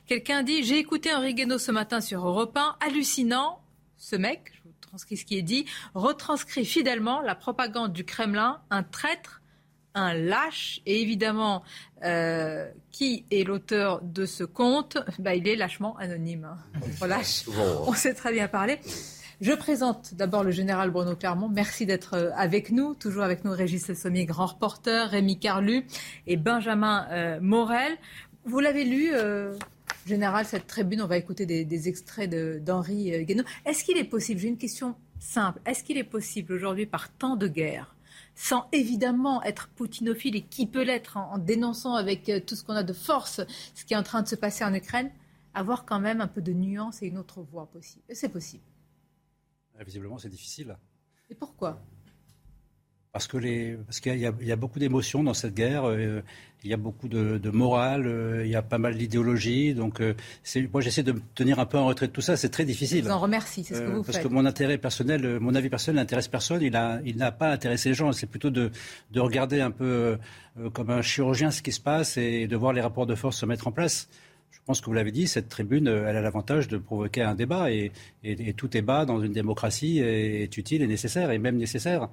Quelqu'un 0.07 0.43
dit 0.43 0.63
J'ai 0.63 0.77
écouté 0.77 1.13
Henri 1.13 1.33
Guénaud 1.33 1.57
ce 1.57 1.71
matin 1.71 1.99
sur 1.99 2.27
Europe 2.27 2.55
1, 2.55 2.75
hallucinant. 2.79 3.59
Ce 3.97 4.15
mec, 4.15 4.51
je 4.53 4.61
vous 4.65 4.75
transcris 4.81 5.17
ce 5.17 5.25
qui 5.25 5.37
est 5.37 5.41
dit, 5.41 5.65
retranscrit 5.95 6.65
fidèlement 6.65 7.21
la 7.21 7.33
propagande 7.33 7.91
du 7.91 8.05
Kremlin, 8.05 8.61
un 8.69 8.83
traître, 8.83 9.41
un 9.95 10.13
lâche. 10.13 10.81
Et 10.85 11.01
évidemment, 11.01 11.63
euh, 12.03 12.69
qui 12.91 13.25
est 13.31 13.43
l'auteur 13.47 14.01
de 14.03 14.27
ce 14.27 14.43
conte? 14.43 14.97
Bah, 15.17 15.33
Il 15.33 15.47
est 15.47 15.55
lâchement 15.55 15.97
anonyme. 15.97 16.45
Hein. 16.45 17.07
lâche. 17.07 17.45
On 17.87 17.93
sait 17.93 18.13
très 18.13 18.31
bien 18.31 18.47
parler. 18.47 18.79
Je 19.41 19.53
présente 19.53 20.13
d'abord 20.13 20.43
le 20.43 20.51
général 20.51 20.91
Bruno 20.91 21.15
Clermont. 21.15 21.49
Merci 21.49 21.85
d'être 21.85 22.13
euh, 22.13 22.29
avec 22.35 22.71
nous. 22.71 22.93
Toujours 22.93 23.23
avec 23.23 23.43
nous 23.43 23.51
Régis 23.51 23.91
Sommier, 23.93 24.25
grand 24.25 24.45
reporter, 24.45 25.09
Rémi 25.09 25.39
Carlu 25.39 25.85
et 26.27 26.37
Benjamin 26.37 27.07
euh, 27.09 27.39
Morel. 27.41 27.97
Vous 28.45 28.59
l'avez 28.59 28.85
lu, 28.85 29.09
euh, 29.11 29.55
Général, 30.05 30.45
cette 30.45 30.67
tribune, 30.67 31.01
on 31.01 31.07
va 31.07 31.17
écouter 31.17 31.47
des, 31.47 31.89
extraits 31.89 32.29
d'Henri 32.63 33.13
euh, 33.13 33.23
Guénaud. 33.23 33.43
Est-ce 33.65 33.83
qu'il 33.83 33.97
est 33.97 34.03
possible, 34.03 34.39
j'ai 34.39 34.49
une 34.49 34.57
question 34.57 34.95
simple, 35.19 35.59
est-ce 35.65 35.83
qu'il 35.83 35.97
est 35.97 36.03
possible 36.03 36.53
aujourd'hui, 36.53 36.85
par 36.85 37.11
tant 37.11 37.35
de 37.35 37.47
guerres, 37.47 37.95
sans 38.35 38.67
évidemment 38.71 39.41
être 39.41 39.67
poutinophile 39.69 40.35
et 40.35 40.41
qui 40.43 40.67
peut 40.67 40.83
l'être 40.83 41.17
en, 41.17 41.39
dénonçant 41.39 41.95
avec 41.95 42.29
euh, 42.29 42.39
tout 42.39 42.55
ce 42.55 42.63
qu'on 42.63 42.75
a 42.75 42.83
de 42.83 42.93
force 42.93 43.41
ce 43.73 43.83
qui 43.83 43.95
est 43.95 43.97
en 43.97 44.03
train 44.03 44.21
de 44.21 44.27
se 44.27 44.35
passer 44.35 44.63
en 44.63 44.75
Ukraine, 44.75 45.09
avoir 45.55 45.85
quand 45.85 45.99
même 45.99 46.21
un 46.21 46.27
peu 46.27 46.41
de 46.41 46.53
nuance 46.53 47.01
et 47.01 47.07
une 47.07 47.17
autre 47.17 47.41
voix 47.41 47.65
possible? 47.65 48.03
C'est 48.13 48.29
possible. 48.29 48.63
Ah, 49.79 49.83
visiblement, 49.83 50.19
c'est 50.19 50.29
difficile. 50.29 50.77
Et 51.31 51.35
pourquoi? 51.35 51.81
Parce 53.15 53.27
que 53.27 53.37
les, 53.37 53.77
parce 53.87 54.01
qu'il 54.01 54.17
y, 54.17 54.45
y, 54.45 54.51
a 54.51 54.55
beaucoup 54.57 54.77
d'émotions 54.77 55.23
dans 55.23 55.33
cette 55.33 55.53
guerre. 55.53 55.85
Euh, 55.85 56.21
il 56.65 56.69
y 56.69 56.73
a 56.73 56.77
beaucoup 56.77 57.07
de, 57.07 57.37
de 57.37 57.49
morale, 57.49 58.07
euh, 58.07 58.43
il 58.43 58.51
y 58.51 58.57
a 58.57 58.61
pas 58.61 58.77
mal 58.77 58.97
d'idéologie. 58.97 59.73
Donc, 59.73 60.01
euh, 60.01 60.15
moi, 60.73 60.81
j'essaie 60.81 61.01
de 61.01 61.13
me 61.13 61.21
tenir 61.33 61.59
un 61.59 61.65
peu 61.65 61.77
en 61.77 61.85
retrait 61.85 62.07
de 62.07 62.11
tout 62.11 62.19
ça. 62.19 62.35
C'est 62.35 62.49
très 62.49 62.65
difficile. 62.65 63.03
Je 63.03 63.07
vous 63.07 63.15
en 63.15 63.19
remercie. 63.19 63.63
C'est 63.63 63.75
ce 63.75 63.79
que 63.79 63.85
vous 63.85 64.03
parce 64.03 64.07
faites. 64.07 64.15
Parce 64.15 64.27
que 64.27 64.33
mon 64.33 64.45
intérêt 64.45 64.77
personnel, 64.77 65.39
mon 65.39 65.55
avis 65.55 65.69
personnel 65.69 66.01
n'intéresse 66.01 66.27
personne. 66.27 66.61
Il 66.61 67.15
n'a 67.15 67.31
pas 67.31 67.53
intéressé 67.53 67.87
les 67.87 67.95
gens. 67.95 68.11
C'est 68.11 68.27
plutôt 68.27 68.49
de, 68.49 68.69
de 69.11 69.19
regarder 69.21 69.61
un 69.61 69.71
peu 69.71 70.17
comme 70.73 70.89
un 70.89 71.01
chirurgien 71.01 71.51
ce 71.51 71.61
qui 71.61 71.71
se 71.71 71.79
passe 71.79 72.17
et 72.17 72.47
de 72.47 72.55
voir 72.57 72.73
les 72.73 72.81
rapports 72.81 73.05
de 73.05 73.15
force 73.15 73.37
se 73.37 73.45
mettre 73.45 73.69
en 73.69 73.71
place. 73.71 74.09
Je 74.51 74.59
pense 74.65 74.81
que 74.81 74.87
vous 74.87 74.93
l'avez 74.93 75.13
dit, 75.13 75.25
cette 75.27 75.47
tribune, 75.47 75.87
elle 75.87 76.17
a 76.17 76.21
l'avantage 76.21 76.67
de 76.67 76.77
provoquer 76.77 77.21
un 77.21 77.35
débat 77.35 77.71
et, 77.71 77.93
et, 78.25 78.49
et 78.49 78.53
tout 78.53 78.67
débat 78.67 79.05
dans 79.05 79.21
une 79.21 79.31
démocratie 79.31 79.99
est 79.99 80.57
utile 80.57 80.81
et 80.81 80.87
nécessaire 80.87 81.31
et 81.31 81.37
même 81.37 81.55
nécessaire. 81.55 82.09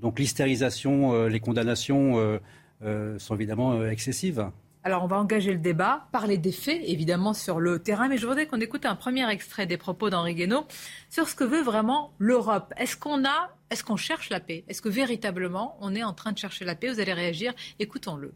Donc 0.00 0.18
l'hystérisation, 0.18 1.12
euh, 1.12 1.28
les 1.28 1.40
condamnations 1.40 2.18
euh, 2.18 2.38
euh, 2.82 3.18
sont 3.18 3.34
évidemment 3.34 3.86
excessives. 3.86 4.50
Alors, 4.82 5.04
on 5.04 5.06
va 5.06 5.18
engager 5.18 5.52
le 5.52 5.58
débat, 5.58 6.08
parler 6.10 6.38
des 6.38 6.52
faits, 6.52 6.80
évidemment, 6.86 7.34
sur 7.34 7.60
le 7.60 7.80
terrain. 7.80 8.08
Mais 8.08 8.16
je 8.16 8.26
voudrais 8.26 8.46
qu'on 8.46 8.60
écoute 8.60 8.86
un 8.86 8.94
premier 8.94 9.28
extrait 9.30 9.66
des 9.66 9.76
propos 9.76 10.08
d'Henri 10.08 10.34
Guénaud 10.34 10.64
sur 11.10 11.28
ce 11.28 11.34
que 11.34 11.44
veut 11.44 11.62
vraiment 11.62 12.14
l'Europe. 12.18 12.72
Est-ce 12.78 12.96
qu'on 12.96 13.26
a, 13.26 13.50
est-ce 13.70 13.84
qu'on 13.84 13.96
cherche 13.96 14.30
la 14.30 14.40
paix? 14.40 14.64
Est-ce 14.68 14.80
que 14.80 14.88
véritablement, 14.88 15.76
on 15.80 15.94
est 15.94 16.02
en 16.02 16.14
train 16.14 16.32
de 16.32 16.38
chercher 16.38 16.64
la 16.64 16.74
paix? 16.74 16.90
Vous 16.90 16.98
allez 16.98 17.12
réagir. 17.12 17.52
Écoutons-le 17.78 18.32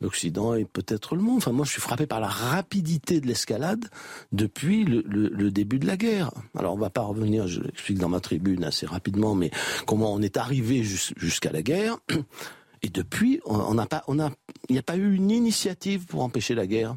l'Occident 0.00 0.54
et 0.54 0.64
peut-être 0.64 1.14
le 1.14 1.22
monde. 1.22 1.38
Enfin, 1.38 1.52
moi, 1.52 1.64
je 1.64 1.72
suis 1.72 1.80
frappé 1.80 2.06
par 2.06 2.20
la 2.20 2.28
rapidité 2.28 3.20
de 3.20 3.26
l'escalade 3.26 3.86
depuis 4.32 4.84
le, 4.84 5.50
début 5.50 5.78
de 5.78 5.86
la 5.86 5.96
guerre. 5.96 6.30
Alors, 6.56 6.74
on 6.74 6.78
va 6.78 6.90
pas 6.90 7.02
revenir, 7.02 7.46
je 7.46 7.60
l'explique 7.60 7.98
dans 7.98 8.08
ma 8.08 8.20
tribune 8.20 8.64
assez 8.64 8.86
rapidement, 8.86 9.34
mais 9.34 9.50
comment 9.86 10.12
on 10.12 10.20
est 10.20 10.36
arrivé 10.36 10.82
jusqu'à 10.82 11.52
la 11.52 11.62
guerre. 11.62 11.98
Et 12.82 12.88
depuis, 12.88 13.40
on 13.46 13.74
n'a 13.74 13.86
pas, 13.86 14.04
on 14.06 14.20
a, 14.20 14.30
il 14.68 14.74
n'y 14.74 14.78
a 14.78 14.82
pas 14.82 14.96
eu 14.96 15.14
une 15.14 15.30
initiative 15.30 16.04
pour 16.06 16.22
empêcher 16.22 16.54
la 16.54 16.66
guerre, 16.66 16.96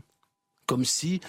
comme 0.67 0.85
si 0.85 1.21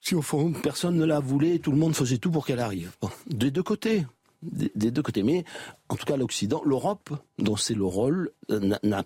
si 0.00 0.14
au 0.14 0.22
fond 0.22 0.52
personne 0.52 0.96
ne 0.96 1.04
la 1.04 1.20
voulait, 1.20 1.58
tout 1.58 1.70
le 1.70 1.76
monde 1.76 1.94
faisait 1.94 2.18
tout 2.18 2.30
pour 2.30 2.46
qu'elle 2.46 2.60
arrive. 2.60 2.92
des 3.26 3.50
deux 3.50 3.62
côtés 3.62 4.06
des, 4.42 4.90
deux 4.90 5.02
côtés. 5.02 5.22
Mais 5.22 5.44
en 5.88 5.96
tout 5.96 6.06
cas, 6.06 6.16
l'Occident, 6.16 6.62
l'Europe, 6.64 7.10
dont 7.38 7.56
c'est 7.56 7.74
le 7.74 7.84
rôle, 7.84 8.30
n'a, 8.48 9.04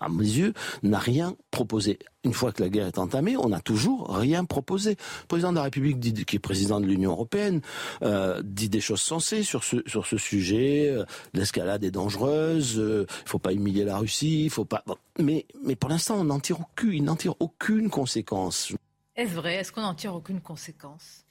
à 0.00 0.08
mes 0.08 0.24
yeux, 0.24 0.54
n'a 0.82 0.98
rien 0.98 1.36
proposé. 1.50 1.98
Une 2.24 2.32
fois 2.32 2.52
que 2.52 2.62
la 2.62 2.68
guerre 2.68 2.86
est 2.86 2.98
entamée, 2.98 3.36
on 3.36 3.50
n'a 3.50 3.60
toujours 3.60 4.14
rien 4.16 4.44
proposé. 4.44 4.90
Le 5.22 5.26
président 5.28 5.50
de 5.50 5.56
la 5.56 5.62
République, 5.62 6.00
dit, 6.00 6.24
qui 6.24 6.36
est 6.36 6.40
président 6.40 6.80
de 6.80 6.86
l'Union 6.86 7.12
européenne, 7.12 7.60
euh, 8.02 8.42
dit 8.44 8.68
des 8.68 8.80
choses 8.80 9.00
sensées 9.00 9.42
sur 9.42 9.62
ce, 9.62 9.76
sur 9.86 10.06
ce 10.06 10.16
sujet. 10.16 10.88
Euh, 10.88 11.04
l'escalade 11.34 11.84
est 11.84 11.90
dangereuse, 11.92 12.74
il 12.74 12.80
euh, 12.80 13.00
ne 13.02 13.28
faut 13.28 13.38
pas 13.38 13.52
humilier 13.52 13.84
la 13.84 13.98
Russie, 13.98 14.44
il 14.44 14.50
faut 14.50 14.64
pas... 14.64 14.84
mais, 15.18 15.46
mais 15.64 15.76
pour 15.76 15.90
l'instant, 15.90 16.16
on 16.16 16.24
n'en 16.24 16.40
tire 16.40 16.60
aucune, 16.60 16.92
il 16.92 17.04
n'en 17.04 17.16
tire 17.16 17.34
aucune 17.38 17.90
conséquence. 17.90 18.72
Est-ce 19.14 19.34
vrai? 19.34 19.54
Est-ce 19.54 19.72
qu'on 19.72 19.82
n'en 19.82 19.94
tire 19.94 20.14
aucune 20.14 20.40
conséquence? 20.40 21.24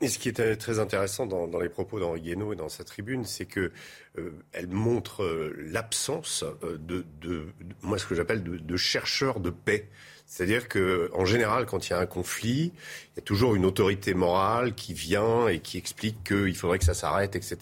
Et 0.00 0.08
ce 0.08 0.18
qui 0.18 0.30
est 0.30 0.56
très 0.56 0.78
intéressant 0.78 1.26
dans, 1.26 1.46
dans 1.46 1.60
les 1.60 1.68
propos 1.68 2.00
d'Henri 2.00 2.22
Guénaud 2.22 2.52
et 2.54 2.56
dans 2.56 2.70
sa 2.70 2.84
tribune, 2.84 3.24
c'est 3.24 3.44
que 3.44 3.70
euh, 4.18 4.30
elle 4.52 4.68
montre 4.68 5.22
euh, 5.22 5.54
l'absence 5.58 6.42
euh, 6.64 6.78
de, 6.78 7.04
de, 7.20 7.46
moi 7.82 7.98
ce 7.98 8.06
que 8.06 8.14
j'appelle 8.14 8.42
de, 8.42 8.56
de, 8.56 8.76
chercheurs 8.76 9.40
de 9.40 9.50
paix. 9.50 9.88
C'est-à-dire 10.26 10.68
que, 10.68 11.10
en 11.12 11.24
général, 11.24 11.66
quand 11.66 11.88
il 11.88 11.90
y 11.90 11.92
a 11.92 11.98
un 11.98 12.06
conflit, 12.06 12.72
il 13.12 13.16
y 13.16 13.18
a 13.18 13.22
toujours 13.22 13.56
une 13.56 13.66
autorité 13.66 14.14
morale 14.14 14.74
qui 14.76 14.94
vient 14.94 15.48
et 15.48 15.58
qui 15.58 15.76
explique 15.76 16.22
qu'il 16.22 16.56
faudrait 16.56 16.78
que 16.78 16.84
ça 16.84 16.94
s'arrête, 16.94 17.34
etc. 17.34 17.58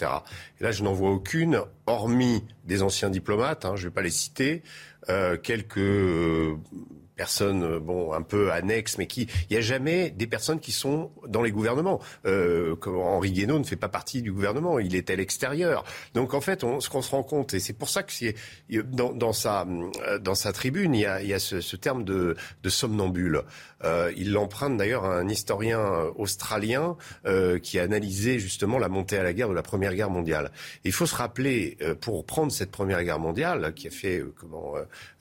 Et 0.61 0.65
là, 0.65 0.71
je 0.71 0.85
n'en 0.85 0.93
vois 0.93 1.11
aucune, 1.11 1.63
hormis 1.87 2.45
des 2.65 2.83
anciens 2.83 3.09
diplomates. 3.09 3.65
Hein, 3.65 3.75
je 3.75 3.85
ne 3.85 3.89
vais 3.89 3.95
pas 3.95 4.03
les 4.03 4.11
citer, 4.11 4.63
euh, 5.09 5.39
quelques 5.39 5.79
personnes 7.19 7.65
euh, 7.65 7.81
bon 7.81 8.15
un 8.15 8.23
peu 8.23 8.51
annexes, 8.53 8.97
mais 8.97 9.07
qui 9.07 9.29
il 9.51 9.53
n'y 9.53 9.59
a 9.59 9.61
jamais 9.61 10.11
des 10.11 10.27
personnes 10.27 10.61
qui 10.61 10.73
sont 10.73 11.11
dans 11.27 11.43
les 11.43 11.51
gouvernements. 11.51 12.01
Euh, 12.25 12.77
Henri 12.87 13.33
Guénaud 13.33 13.59
ne 13.59 13.65
fait 13.65 13.77
pas 13.77 13.89
partie 13.89 14.23
du 14.23 14.33
gouvernement, 14.33 14.79
il 14.79 14.95
est 14.95 15.11
à 15.11 15.17
l'extérieur. 15.17 15.85
Donc 16.15 16.33
en 16.33 16.41
fait, 16.41 16.65
on, 16.65 16.81
ce 16.81 16.89
qu'on 16.89 17.03
se 17.03 17.11
rend 17.11 17.25
compte, 17.25 17.53
et 17.53 17.61
c'est 17.61 17.73
pour 17.75 17.91
ça 17.91 18.03
que 18.03 18.13
c'est 18.13 18.35
dans, 18.71 19.13
dans, 19.13 19.33
sa 19.33 19.67
euh, 20.07 20.19
dans 20.19 20.37
sa 20.37 20.53
tribune, 20.53 20.95
il 20.95 21.01
y 21.01 21.07
a, 21.07 21.21
il 21.21 21.29
y 21.29 21.35
a 21.35 21.39
ce, 21.39 21.61
ce, 21.61 21.77
terme 21.77 22.05
de, 22.05 22.37
de 22.63 22.69
somnambule. 22.69 23.43
Euh, 23.85 24.13
il 24.17 24.33
l'emprunte 24.33 24.77
d'ailleurs 24.77 25.05
à 25.05 25.17
un 25.17 25.29
historien 25.29 25.81
australien 26.17 26.97
euh, 27.27 27.59
qui 27.59 27.79
a 27.79 27.83
analysé 27.83 28.39
justement 28.39 28.79
la 28.79 28.89
montée 28.89 29.17
à 29.17 29.23
la 29.23 29.33
guerre 29.33 29.49
de 29.49 29.55
la 29.55 29.63
Première 29.63 29.95
Guerre 29.95 30.11
mondiale. 30.11 30.51
Il 30.85 30.93
faut 30.93 31.07
se 31.07 31.15
rappeler, 31.15 31.77
euh, 31.83 31.95
pour 31.95 32.25
prendre 32.25 32.51
cette 32.51 32.71
Première 32.71 33.03
Guerre 33.05 33.19
mondiale, 33.19 33.73
qui 33.75 33.89
a 33.89 33.91
fait 33.91 34.23
comment 34.37 34.75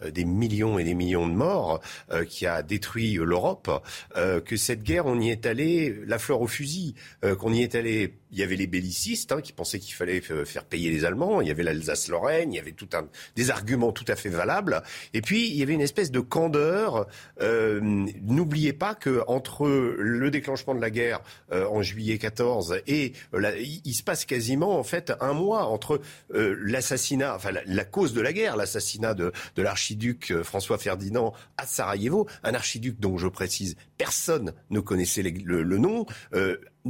des 0.03 0.25
millions 0.25 0.79
et 0.79 0.83
des 0.83 0.93
millions 0.93 1.27
de 1.27 1.33
morts, 1.33 1.81
qui 2.29 2.45
a 2.45 2.63
détruit 2.63 3.15
l'Europe, 3.15 3.69
que 4.15 4.57
cette 4.57 4.83
guerre, 4.83 5.05
on 5.05 5.19
y 5.19 5.29
est 5.29 5.45
allé 5.45 5.95
la 6.05 6.19
fleur 6.19 6.41
au 6.41 6.47
fusil, 6.47 6.95
qu'on 7.39 7.53
y 7.53 7.61
est 7.61 7.75
allé 7.75 8.13
il 8.31 8.39
y 8.39 8.43
avait 8.43 8.55
les 8.55 8.67
bellicistes 8.67 9.31
hein, 9.31 9.41
qui 9.41 9.53
pensaient 9.53 9.79
qu'il 9.79 9.93
fallait 9.93 10.19
faire 10.19 10.65
payer 10.65 10.91
les 10.91 11.05
Allemands. 11.05 11.41
Il 11.41 11.47
y 11.47 11.51
avait 11.51 11.63
l'Alsace-Lorraine. 11.63 12.51
Il 12.51 12.57
y 12.57 12.59
avait 12.59 12.73
tout 12.73 12.89
un, 12.93 13.07
des 13.35 13.51
arguments 13.51 13.91
tout 13.91 14.05
à 14.07 14.15
fait 14.15 14.29
valables. 14.29 14.83
Et 15.13 15.21
puis 15.21 15.47
il 15.47 15.55
y 15.55 15.63
avait 15.63 15.73
une 15.73 15.81
espèce 15.81 16.11
de 16.11 16.19
candeur. 16.19 17.07
Euh, 17.41 17.79
N'oubliez 18.21 18.73
pas 18.73 18.95
que 18.95 19.23
entre 19.27 19.67
le 19.67 20.29
déclenchement 20.31 20.75
de 20.75 20.81
la 20.81 20.89
guerre 20.89 21.21
euh, 21.51 21.65
en 21.67 21.81
juillet 21.81 22.17
14 22.17 22.81
et 22.88 23.13
euh, 23.33 23.51
il, 23.85 23.93
se 23.93 24.03
passe 24.03 24.25
quasiment 24.25 24.77
en 24.77 24.83
fait 24.83 25.13
un 25.21 25.33
mois 25.33 25.65
entre 25.65 26.01
euh, 26.33 26.55
l'assassinat, 26.61 27.35
enfin 27.35 27.51
la, 27.65 27.85
cause 27.85 28.13
de 28.13 28.21
la 28.21 28.33
guerre, 28.33 28.57
l'assassinat 28.57 29.13
de, 29.13 29.31
de 29.55 29.61
l'archiduc 29.61 30.31
euh, 30.31 30.43
François 30.43 30.77
Ferdinand 30.77 31.33
à 31.57 31.65
Sarajevo, 31.78 32.28
un 32.43 32.55
archiduc 32.55 32.99
dont 32.99 33.17
je 33.17 33.28
précise 33.28 33.75
personne 33.97 34.53
ne 34.69 34.79
connaissait 34.79 35.23
le, 35.23 35.63
le, 35.63 35.77
nom 35.77 36.05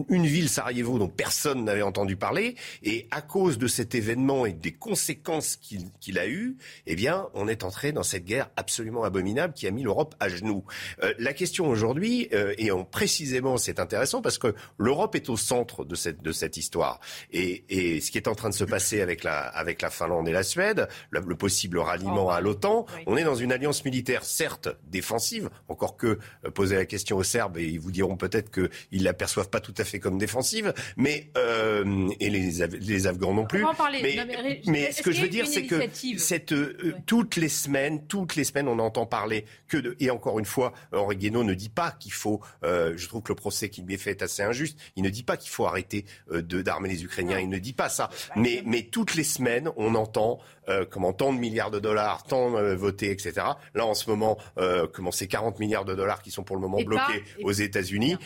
une 0.10 0.26
ville, 0.26 0.50
Sarajevo, 0.50 0.98
dont 0.98 1.08
personne 1.08 1.64
n'avait 1.64 1.82
entendu 1.82 2.16
parler. 2.16 2.56
Et 2.84 3.08
à 3.12 3.22
cause 3.22 3.58
de 3.58 3.68
cet 3.68 3.96
événement 3.96 4.46
et 4.46 4.54
des 4.54 4.74
conséquences 4.74 5.56
qu'il 5.58 6.20
a 6.20 6.28
eues, 6.28 6.58
eh 6.86 6.96
bien, 6.96 7.28
on 7.34 7.48
est 7.48 7.64
entré 7.64 7.92
dans 7.92 8.04
cette 8.04 8.26
guerre 8.26 8.50
absolument 8.56 9.04
abominable 9.04 9.54
qui 9.54 9.68
a 9.68 9.72
mis 9.72 9.84
l'Europe 9.84 10.16
à 10.20 10.30
genoux. 10.30 10.64
Euh, 11.04 11.14
la 11.20 11.34
question 11.34 11.68
aujourd'hui, 11.70 12.30
euh, 12.34 12.54
et 12.58 12.72
on, 12.72 12.86
précisément, 12.86 13.58
c'est 13.58 13.80
intéressant 13.80 14.22
parce 14.22 14.38
que 14.38 14.54
l'Europe 14.78 15.16
est 15.16 15.30
au 15.30 15.38
centre 15.38 15.86
de 15.86 15.96
cette, 15.96 16.22
de 16.22 16.32
cette 16.32 16.58
histoire. 16.58 17.00
Et, 17.32 17.64
et, 17.70 18.02
ce 18.02 18.12
qui 18.12 18.18
est 18.18 18.28
en 18.28 18.36
train 18.36 18.50
de 18.50 18.56
se 18.56 18.64
passer 18.64 19.02
avec 19.02 19.24
la, 19.24 19.40
avec 19.40 19.82
la 19.82 19.90
Finlande 19.90 20.28
et 20.28 20.32
la 20.32 20.44
Suède, 20.44 20.88
le, 21.10 21.22
possible 21.38 21.78
ralliement 21.78 22.30
à 22.32 22.42
l'OTAN, 22.42 22.86
on 23.06 23.16
est 23.16 23.24
dans 23.24 23.36
une 23.36 23.52
alliance 23.52 23.86
militaire, 23.86 24.24
certes 24.24 24.70
défensive, 24.90 25.50
encore 25.68 25.98
que 25.98 26.20
euh, 26.46 26.52
poser 26.52 26.76
la 26.76 26.86
question 26.86 26.97
aux 27.14 27.24
Serbes, 27.24 27.58
et 27.58 27.66
ils 27.66 27.80
vous 27.80 27.92
diront 27.92 28.18
peut-être 28.18 28.52
qu'ils 28.52 29.04
l'aperçoivent 29.04 29.50
pas 29.50 29.60
tout 29.60 29.74
à 29.78 29.84
fait 29.84 30.00
comme 30.00 30.18
défensive, 30.18 30.74
mais 30.96 31.30
euh, 31.38 32.10
et 32.20 32.30
les, 32.30 32.68
les 32.80 33.08
Afghans 33.08 33.34
non 33.34 33.46
plus. 33.46 33.64
mais, 34.02 34.62
mais, 34.68 34.92
ce 34.92 35.02
que 35.02 35.12
je 35.12 35.22
veux 35.22 35.28
dire, 35.28 35.48
c'est 35.48 35.66
que 35.66 35.82
cette, 36.18 36.52
euh, 36.52 36.94
toutes 37.06 37.36
les 37.36 37.50
semaines, 37.50 38.06
toutes 38.08 38.36
les 38.36 38.44
semaines, 38.44 38.68
on 38.68 38.80
entend 38.80 39.06
parler 39.06 39.46
que 39.68 39.78
de, 39.78 39.96
et 40.00 40.10
encore 40.10 40.40
une 40.40 40.46
fois, 40.46 40.74
Henri 40.94 41.18
Guénaud 41.18 41.44
ne 41.44 41.54
dit 41.54 41.70
pas 41.70 41.92
qu'il 41.92 42.14
faut. 42.14 42.42
Euh, 42.64 42.94
je 42.96 43.08
trouve 43.08 43.22
que 43.22 43.32
le 43.32 43.36
procès 43.36 43.70
qui 43.70 43.82
lui 43.82 43.96
est 43.96 43.98
fait 43.98 44.12
est 44.12 44.22
assez 44.22 44.44
injuste. 44.44 44.78
Il 44.96 45.04
ne 45.04 45.10
dit 45.10 45.24
pas 45.24 45.38
qu'il 45.38 45.50
faut 45.50 45.66
arrêter 45.66 46.06
euh, 46.32 46.42
de 46.42 46.62
d'armer 46.62 46.90
les 46.90 47.04
Ukrainiens. 47.04 47.40
Il 47.40 47.50
ne 47.50 47.60
dit 47.60 47.74
pas 47.74 47.90
ça. 47.90 48.10
Mais 48.36 48.64
mais 48.66 48.84
toutes 48.84 49.16
les 49.16 49.24
semaines, 49.24 49.70
on 49.78 49.96
entend 49.96 50.40
euh, 50.70 50.86
comment 50.90 51.14
tant 51.14 51.34
de 51.34 51.40
milliards 51.40 51.72
de 51.72 51.80
dollars, 51.80 52.24
tant 52.24 52.58
euh, 52.58 52.76
votés, 52.76 53.12
etc. 53.12 53.34
Là, 53.74 53.86
en 53.86 53.94
ce 53.94 54.10
moment, 54.10 54.38
euh, 54.58 54.88
comment 54.92 55.12
c'est 55.12 55.28
40 55.28 55.60
milliards 55.60 55.86
de 55.86 55.96
dollars 55.96 56.22
qui 56.22 56.32
sont 56.32 56.44
pour 56.44 56.56
le 56.56 56.62
moment 56.62 56.82
bloqués 56.82 57.24
aux 57.44 57.52
États-Unis 57.52 58.18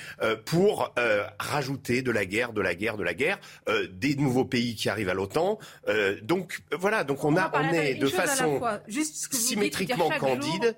pour 0.45 0.93
rajouter 1.39 2.01
de 2.01 2.11
la 2.11 2.25
guerre, 2.25 2.53
de 2.53 2.61
la 2.61 2.75
guerre, 2.75 2.97
de 2.97 3.03
la 3.03 3.13
guerre, 3.13 3.39
des 3.91 4.15
nouveaux 4.15 4.45
pays 4.45 4.75
qui 4.75 4.89
arrivent 4.89 5.09
à 5.09 5.13
l'OTAN. 5.13 5.59
donc 6.21 6.61
voilà, 6.77 7.03
donc 7.03 7.23
on, 7.23 7.35
a, 7.37 7.51
on 7.53 7.73
est 7.73 7.95
de 7.95 8.07
façon 8.07 8.61
symétriquement 8.89 10.09
candide. 10.19 10.75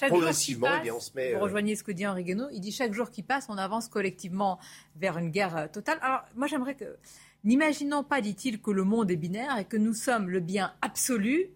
progressivement, 0.00 0.68
eh 0.84 0.90
on 0.90 1.00
se 1.00 1.10
met. 1.14 1.34
Vous 1.34 1.40
rejoignez 1.40 1.76
ce 1.76 1.84
que 1.84 1.92
dit 1.92 2.06
Henri 2.06 2.24
Guénaud. 2.24 2.48
Il 2.52 2.60
dit 2.60 2.72
chaque 2.72 2.92
jour 2.92 3.10
qui 3.10 3.22
passe, 3.22 3.46
on 3.48 3.58
avance 3.58 3.88
collectivement 3.88 4.58
vers 4.96 5.18
une 5.18 5.30
guerre 5.30 5.68
totale. 5.72 5.98
Alors, 6.02 6.22
moi, 6.34 6.46
j'aimerais 6.46 6.74
que 6.74 6.96
N'imaginons 7.44 8.02
pas, 8.02 8.20
dit-il, 8.20 8.60
que 8.60 8.70
le 8.70 8.84
monde 8.84 9.10
est 9.10 9.16
binaire 9.16 9.58
et 9.58 9.64
que 9.64 9.76
nous 9.76 9.92
sommes 9.92 10.30
le 10.30 10.40
bien 10.40 10.72
absolu, 10.80 11.50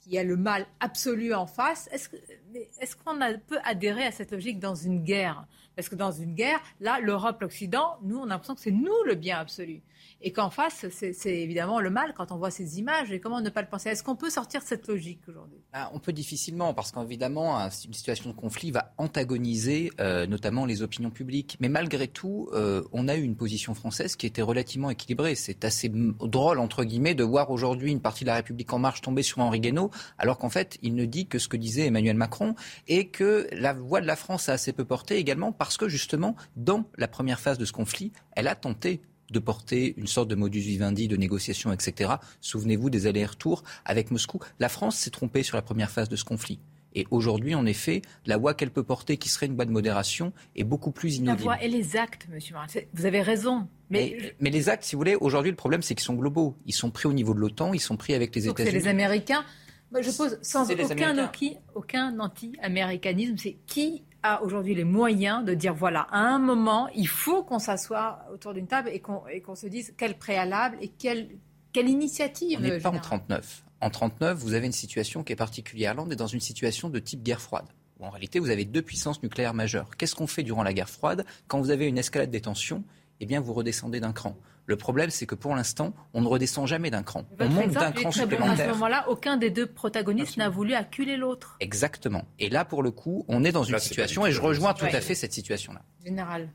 qu'il 0.00 0.12
y 0.14 0.18
a 0.18 0.24
le 0.24 0.36
mal 0.36 0.66
absolu 0.80 1.34
en 1.34 1.46
face. 1.46 1.88
Est-ce 1.92 2.96
qu'on 2.96 3.18
peut 3.46 3.58
adhérer 3.64 4.04
à 4.04 4.12
cette 4.12 4.32
logique 4.32 4.58
dans 4.58 4.74
une 4.74 5.02
guerre? 5.02 5.46
Parce 5.76 5.88
que 5.88 5.94
dans 5.94 6.10
une 6.10 6.34
guerre, 6.34 6.60
là, 6.80 7.00
l'Europe, 7.00 7.42
l'Occident, 7.42 7.98
nous, 8.02 8.18
on 8.18 8.24
a 8.24 8.28
l'impression 8.28 8.54
que 8.54 8.60
c'est 8.60 8.70
nous 8.70 9.02
le 9.04 9.14
bien 9.14 9.38
absolu 9.38 9.82
et 10.22 10.32
qu'en 10.32 10.50
face, 10.50 10.86
c'est 10.90 11.36
évidemment 11.36 11.80
le 11.80 11.90
mal 11.90 12.12
quand 12.14 12.32
on 12.32 12.36
voit 12.36 12.50
ces 12.50 12.78
images. 12.78 13.10
Et 13.10 13.20
comment 13.20 13.40
ne 13.40 13.48
pas 13.48 13.62
le 13.62 13.68
penser? 13.68 13.88
Est-ce 13.88 14.02
qu'on 14.02 14.16
peut 14.16 14.30
sortir 14.30 14.60
de 14.60 14.66
cette 14.66 14.86
logique 14.86 15.20
aujourd'hui? 15.28 15.58
Bah, 15.72 15.90
On 15.94 15.98
peut 15.98 16.12
difficilement, 16.12 16.74
parce 16.74 16.92
qu'évidemment, 16.92 17.58
une 17.58 17.92
situation 17.92 18.30
de 18.30 18.34
conflit 18.34 18.70
va 18.70 18.92
antagoniser 18.98 19.90
euh, 20.00 20.26
notamment 20.26 20.66
les 20.66 20.82
opinions 20.82 21.10
publiques. 21.10 21.56
Mais 21.60 21.68
malgré 21.68 22.08
tout, 22.08 22.48
euh, 22.52 22.82
on 22.92 23.08
a 23.08 23.16
eu 23.16 23.22
une 23.22 23.36
position 23.36 23.74
française 23.74 24.16
qui 24.16 24.26
était 24.26 24.42
relativement 24.42 24.90
équilibrée. 24.90 25.34
C'est 25.34 25.64
assez 25.64 25.90
drôle, 25.90 26.58
entre 26.58 26.84
guillemets, 26.84 27.14
de 27.14 27.24
voir 27.24 27.50
aujourd'hui 27.50 27.90
une 27.90 28.00
partie 28.00 28.24
de 28.24 28.28
la 28.28 28.36
République 28.36 28.72
en 28.72 28.78
marche 28.78 29.00
tomber 29.00 29.22
sur 29.22 29.38
Henri 29.38 29.60
Guénaud, 29.60 29.90
alors 30.18 30.38
qu'en 30.38 30.50
fait, 30.50 30.78
il 30.82 30.94
ne 30.94 31.06
dit 31.06 31.26
que 31.26 31.38
ce 31.38 31.48
que 31.48 31.56
disait 31.56 31.86
Emmanuel 31.86 32.16
Macron, 32.16 32.54
et 32.88 33.08
que 33.08 33.48
la 33.52 33.72
voix 33.72 34.00
de 34.00 34.06
la 34.06 34.16
France 34.16 34.48
a 34.48 34.52
assez 34.52 34.72
peu 34.72 34.84
porté 34.84 35.16
également 35.16 35.52
parce 35.52 35.76
que 35.76 35.88
justement, 35.88 36.36
dans 36.56 36.84
la 36.96 37.08
première 37.08 37.40
phase 37.40 37.58
de 37.58 37.64
ce 37.64 37.72
conflit, 37.72 38.12
elle 38.32 38.48
a 38.48 38.54
tenté 38.54 39.00
de 39.30 39.38
porter 39.38 39.94
une 39.96 40.06
sorte 40.06 40.28
de 40.28 40.34
modus 40.34 40.60
vivendi 40.60 41.08
de 41.08 41.16
négociation, 41.16 41.72
etc. 41.72 42.14
Souvenez-vous 42.40 42.90
des 42.90 43.06
allers-retours 43.06 43.62
avec 43.84 44.10
Moscou. 44.10 44.40
La 44.58 44.68
France 44.68 44.96
s'est 44.96 45.10
trompée 45.10 45.42
sur 45.42 45.56
la 45.56 45.62
première 45.62 45.90
phase 45.90 46.08
de 46.08 46.16
ce 46.16 46.24
conflit. 46.24 46.58
Et 46.94 47.06
aujourd'hui, 47.10 47.54
en 47.54 47.66
effet, 47.66 48.02
la 48.26 48.36
voix 48.36 48.54
qu'elle 48.54 48.70
peut 48.70 48.82
porter, 48.82 49.16
qui 49.16 49.28
serait 49.28 49.46
une 49.46 49.54
voie 49.54 49.64
de 49.64 49.70
modération, 49.70 50.32
est 50.56 50.64
beaucoup 50.64 50.90
plus 50.90 51.16
inaudible. 51.16 51.48
La 51.48 51.56
voix 51.56 51.62
et 51.62 51.68
les 51.68 51.96
actes, 51.96 52.26
monsieur 52.30 52.54
Marin. 52.54 52.66
Vous 52.94 53.06
avez 53.06 53.22
raison. 53.22 53.68
Mais... 53.90 54.34
mais, 54.40 54.50
les 54.50 54.68
actes, 54.68 54.84
si 54.84 54.94
vous 54.94 55.00
voulez, 55.00 55.14
aujourd'hui, 55.14 55.50
le 55.50 55.56
problème, 55.56 55.82
c'est 55.82 55.94
qu'ils 55.94 56.04
sont 56.04 56.14
globaux. 56.14 56.56
Ils 56.66 56.74
sont 56.74 56.90
pris 56.90 57.06
au 57.06 57.12
niveau 57.12 57.32
de 57.34 57.38
l'OTAN, 57.38 57.72
ils 57.72 57.80
sont 57.80 57.96
pris 57.96 58.14
avec 58.14 58.34
les 58.34 58.48
États-Unis. 58.48 58.70
C'est 58.72 58.78
les 58.78 58.88
Américains. 58.88 59.44
je 59.92 60.10
pose 60.10 60.38
sans 60.42 60.68
aucun, 60.70 61.30
aucun 61.74 62.18
anti-américanisme. 62.18 63.36
C'est 63.38 63.56
qui 63.66 64.02
a 64.22 64.42
aujourd'hui 64.42 64.74
les 64.74 64.84
moyens 64.84 65.44
de 65.44 65.54
dire 65.54 65.74
voilà, 65.74 66.02
à 66.10 66.18
un 66.18 66.38
moment, 66.38 66.88
il 66.94 67.08
faut 67.08 67.42
qu'on 67.42 67.58
s'assoie 67.58 68.24
autour 68.32 68.54
d'une 68.54 68.66
table 68.66 68.90
et 68.92 69.00
qu'on 69.00 69.54
se 69.54 69.66
dise 69.66 69.94
quel 69.96 70.18
préalable 70.18 70.76
et 70.80 70.88
quelle, 70.88 71.28
quelle 71.72 71.88
initiative. 71.88 72.58
On 72.58 72.62
n'est 72.62 72.78
pas 72.78 72.90
en 72.90 72.98
39. 72.98 73.64
En 73.80 73.90
39, 73.90 74.36
vous 74.38 74.54
avez 74.54 74.66
une 74.66 74.72
situation 74.72 75.24
qui 75.24 75.32
est 75.32 75.36
particulière. 75.36 75.94
Là, 75.94 76.02
on 76.06 76.10
est 76.10 76.16
dans 76.16 76.26
une 76.26 76.40
situation 76.40 76.90
de 76.90 76.98
type 76.98 77.22
guerre 77.22 77.40
froide. 77.40 77.66
en 78.00 78.10
réalité, 78.10 78.38
vous 78.38 78.50
avez 78.50 78.66
deux 78.66 78.82
puissances 78.82 79.22
nucléaires 79.22 79.54
majeures. 79.54 79.96
Qu'est-ce 79.96 80.14
qu'on 80.14 80.26
fait 80.26 80.42
durant 80.42 80.62
la 80.62 80.74
guerre 80.74 80.90
froide 80.90 81.24
Quand 81.48 81.60
vous 81.60 81.70
avez 81.70 81.86
une 81.86 81.98
escalade 81.98 82.30
des 82.30 82.42
tensions, 82.42 82.84
eh 83.20 83.26
bien, 83.26 83.40
vous 83.40 83.52
redescendez 83.52 84.00
d'un 84.00 84.12
cran. 84.12 84.36
Le 84.66 84.76
problème, 84.76 85.10
c'est 85.10 85.26
que 85.26 85.34
pour 85.34 85.54
l'instant, 85.54 85.92
on 86.14 86.20
ne 86.20 86.28
redescend 86.28 86.66
jamais 86.66 86.90
d'un 86.90 87.02
cran. 87.02 87.24
on 87.40 87.48
monte 87.48 87.72
d'un 87.72 87.92
cran 87.92 88.12
supplémentaire. 88.12 88.52
à 88.52 88.68
ce 88.68 88.74
moment-là, 88.74 89.08
aucun 89.08 89.36
des 89.36 89.50
deux 89.50 89.66
protagonistes 89.66 90.36
n'a 90.36 90.48
voulu 90.48 90.74
acculer 90.74 91.16
l'autre. 91.16 91.56
Exactement. 91.60 92.24
Et 92.38 92.48
là, 92.48 92.64
pour 92.64 92.82
le 92.82 92.90
coup, 92.90 93.24
on 93.28 93.42
est 93.42 93.52
dans 93.52 93.64
une 93.64 93.78
situation, 93.78 94.26
et 94.26 94.32
je 94.32 94.40
rejoins 94.40 94.74
tout 94.74 94.84
à 94.84 95.00
fait 95.00 95.14
cette 95.14 95.32
situation-là. 95.32 95.82
Général. 96.04 96.48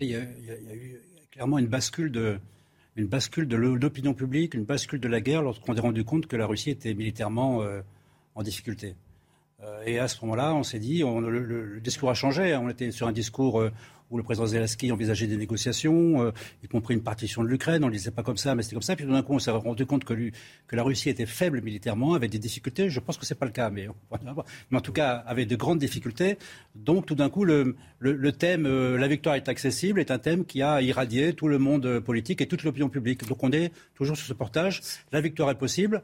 Il 0.00 0.10
y, 0.10 0.16
a, 0.16 0.20
eu 0.20 1.00
clairement 1.30 1.58
une 1.58 1.68
bascule 1.68 2.10
de, 2.10 2.38
une 2.96 3.06
bascule 3.06 3.46
de 3.46 3.56
l'opinion 3.56 4.12
publique, 4.12 4.54
une 4.54 4.64
bascule 4.64 5.00
de 5.00 5.08
la 5.08 5.20
guerre 5.20 5.42
lorsqu'on 5.42 5.74
s'est 5.74 5.80
rendu 5.80 6.04
compte 6.04 6.26
que 6.26 6.36
la 6.36 6.46
Russie 6.46 6.70
était 6.70 6.94
militairement 6.94 7.62
euh, 7.62 7.80
en 8.34 8.42
difficulté. 8.42 8.96
Euh, 9.62 9.82
et 9.86 9.98
à 9.98 10.08
ce 10.08 10.20
moment-là, 10.22 10.54
on 10.54 10.62
s'est 10.62 10.78
dit, 10.78 10.98
le, 10.98 11.80
discours 11.80 12.10
a 12.10 12.14
changé. 12.14 12.54
On 12.56 12.68
était 12.68 12.90
sur 12.90 13.06
un 13.06 13.12
discours 13.12 13.60
euh, 13.60 13.72
où 14.10 14.16
le 14.16 14.22
président 14.22 14.46
Zelensky 14.46 14.92
envisageait 14.92 15.26
des 15.26 15.36
négociations, 15.36 16.22
euh, 16.22 16.30
y 16.62 16.68
compris 16.68 16.94
une 16.94 17.02
partition 17.02 17.42
de 17.42 17.48
l'Ukraine. 17.48 17.82
On 17.84 17.88
ne 17.88 17.92
disait 17.92 18.10
pas 18.10 18.22
comme 18.22 18.36
ça, 18.36 18.54
mais 18.54 18.62
c'était 18.62 18.74
comme 18.74 18.82
ça. 18.82 18.96
Puis 18.96 19.04
tout 19.04 19.12
d'un 19.12 19.22
coup, 19.22 19.34
on 19.34 19.38
s'est 19.38 19.50
rendu 19.50 19.86
compte 19.86 20.04
que, 20.04 20.14
la 20.72 20.82
Russie 20.82 21.08
était 21.08 21.26
faible 21.26 21.60
militairement, 21.62 22.14
avait 22.14 22.28
des 22.28 22.38
difficultés. 22.38 22.90
Je 22.90 23.00
pense 23.00 23.16
que 23.16 23.26
ce 23.26 23.34
n'est 23.34 23.38
pas 23.38 23.46
le 23.46 23.52
cas, 23.52 23.70
mais, 23.70 23.88
mais, 24.70 24.76
en 24.76 24.80
tout 24.80 24.92
cas, 24.92 25.24
avait 25.26 25.46
de 25.46 25.56
grandes 25.56 25.78
difficultés. 25.78 26.38
Donc 26.74 27.06
tout 27.06 27.14
d'un 27.14 27.30
coup, 27.30 27.44
le, 27.44 27.76
le, 27.98 28.32
thème 28.32 28.66
euh, 28.66 28.98
La 28.98 29.08
victoire 29.08 29.34
est 29.34 29.48
accessible 29.48 30.00
est 30.00 30.10
un 30.10 30.18
thème 30.18 30.44
qui 30.44 30.62
a 30.62 30.82
irradié 30.82 31.32
tout 31.32 31.48
le 31.48 31.58
monde 31.58 32.00
politique 32.00 32.40
et 32.40 32.46
toute 32.46 32.62
l'opinion 32.62 32.88
publique. 32.88 33.26
Donc 33.26 33.42
on 33.42 33.50
est 33.52 33.72
toujours 33.94 34.16
sur 34.16 34.26
ce 34.26 34.34
portage. 34.34 34.82
La 35.12 35.20
victoire 35.20 35.50
est 35.50 35.58
possible. 35.58 36.02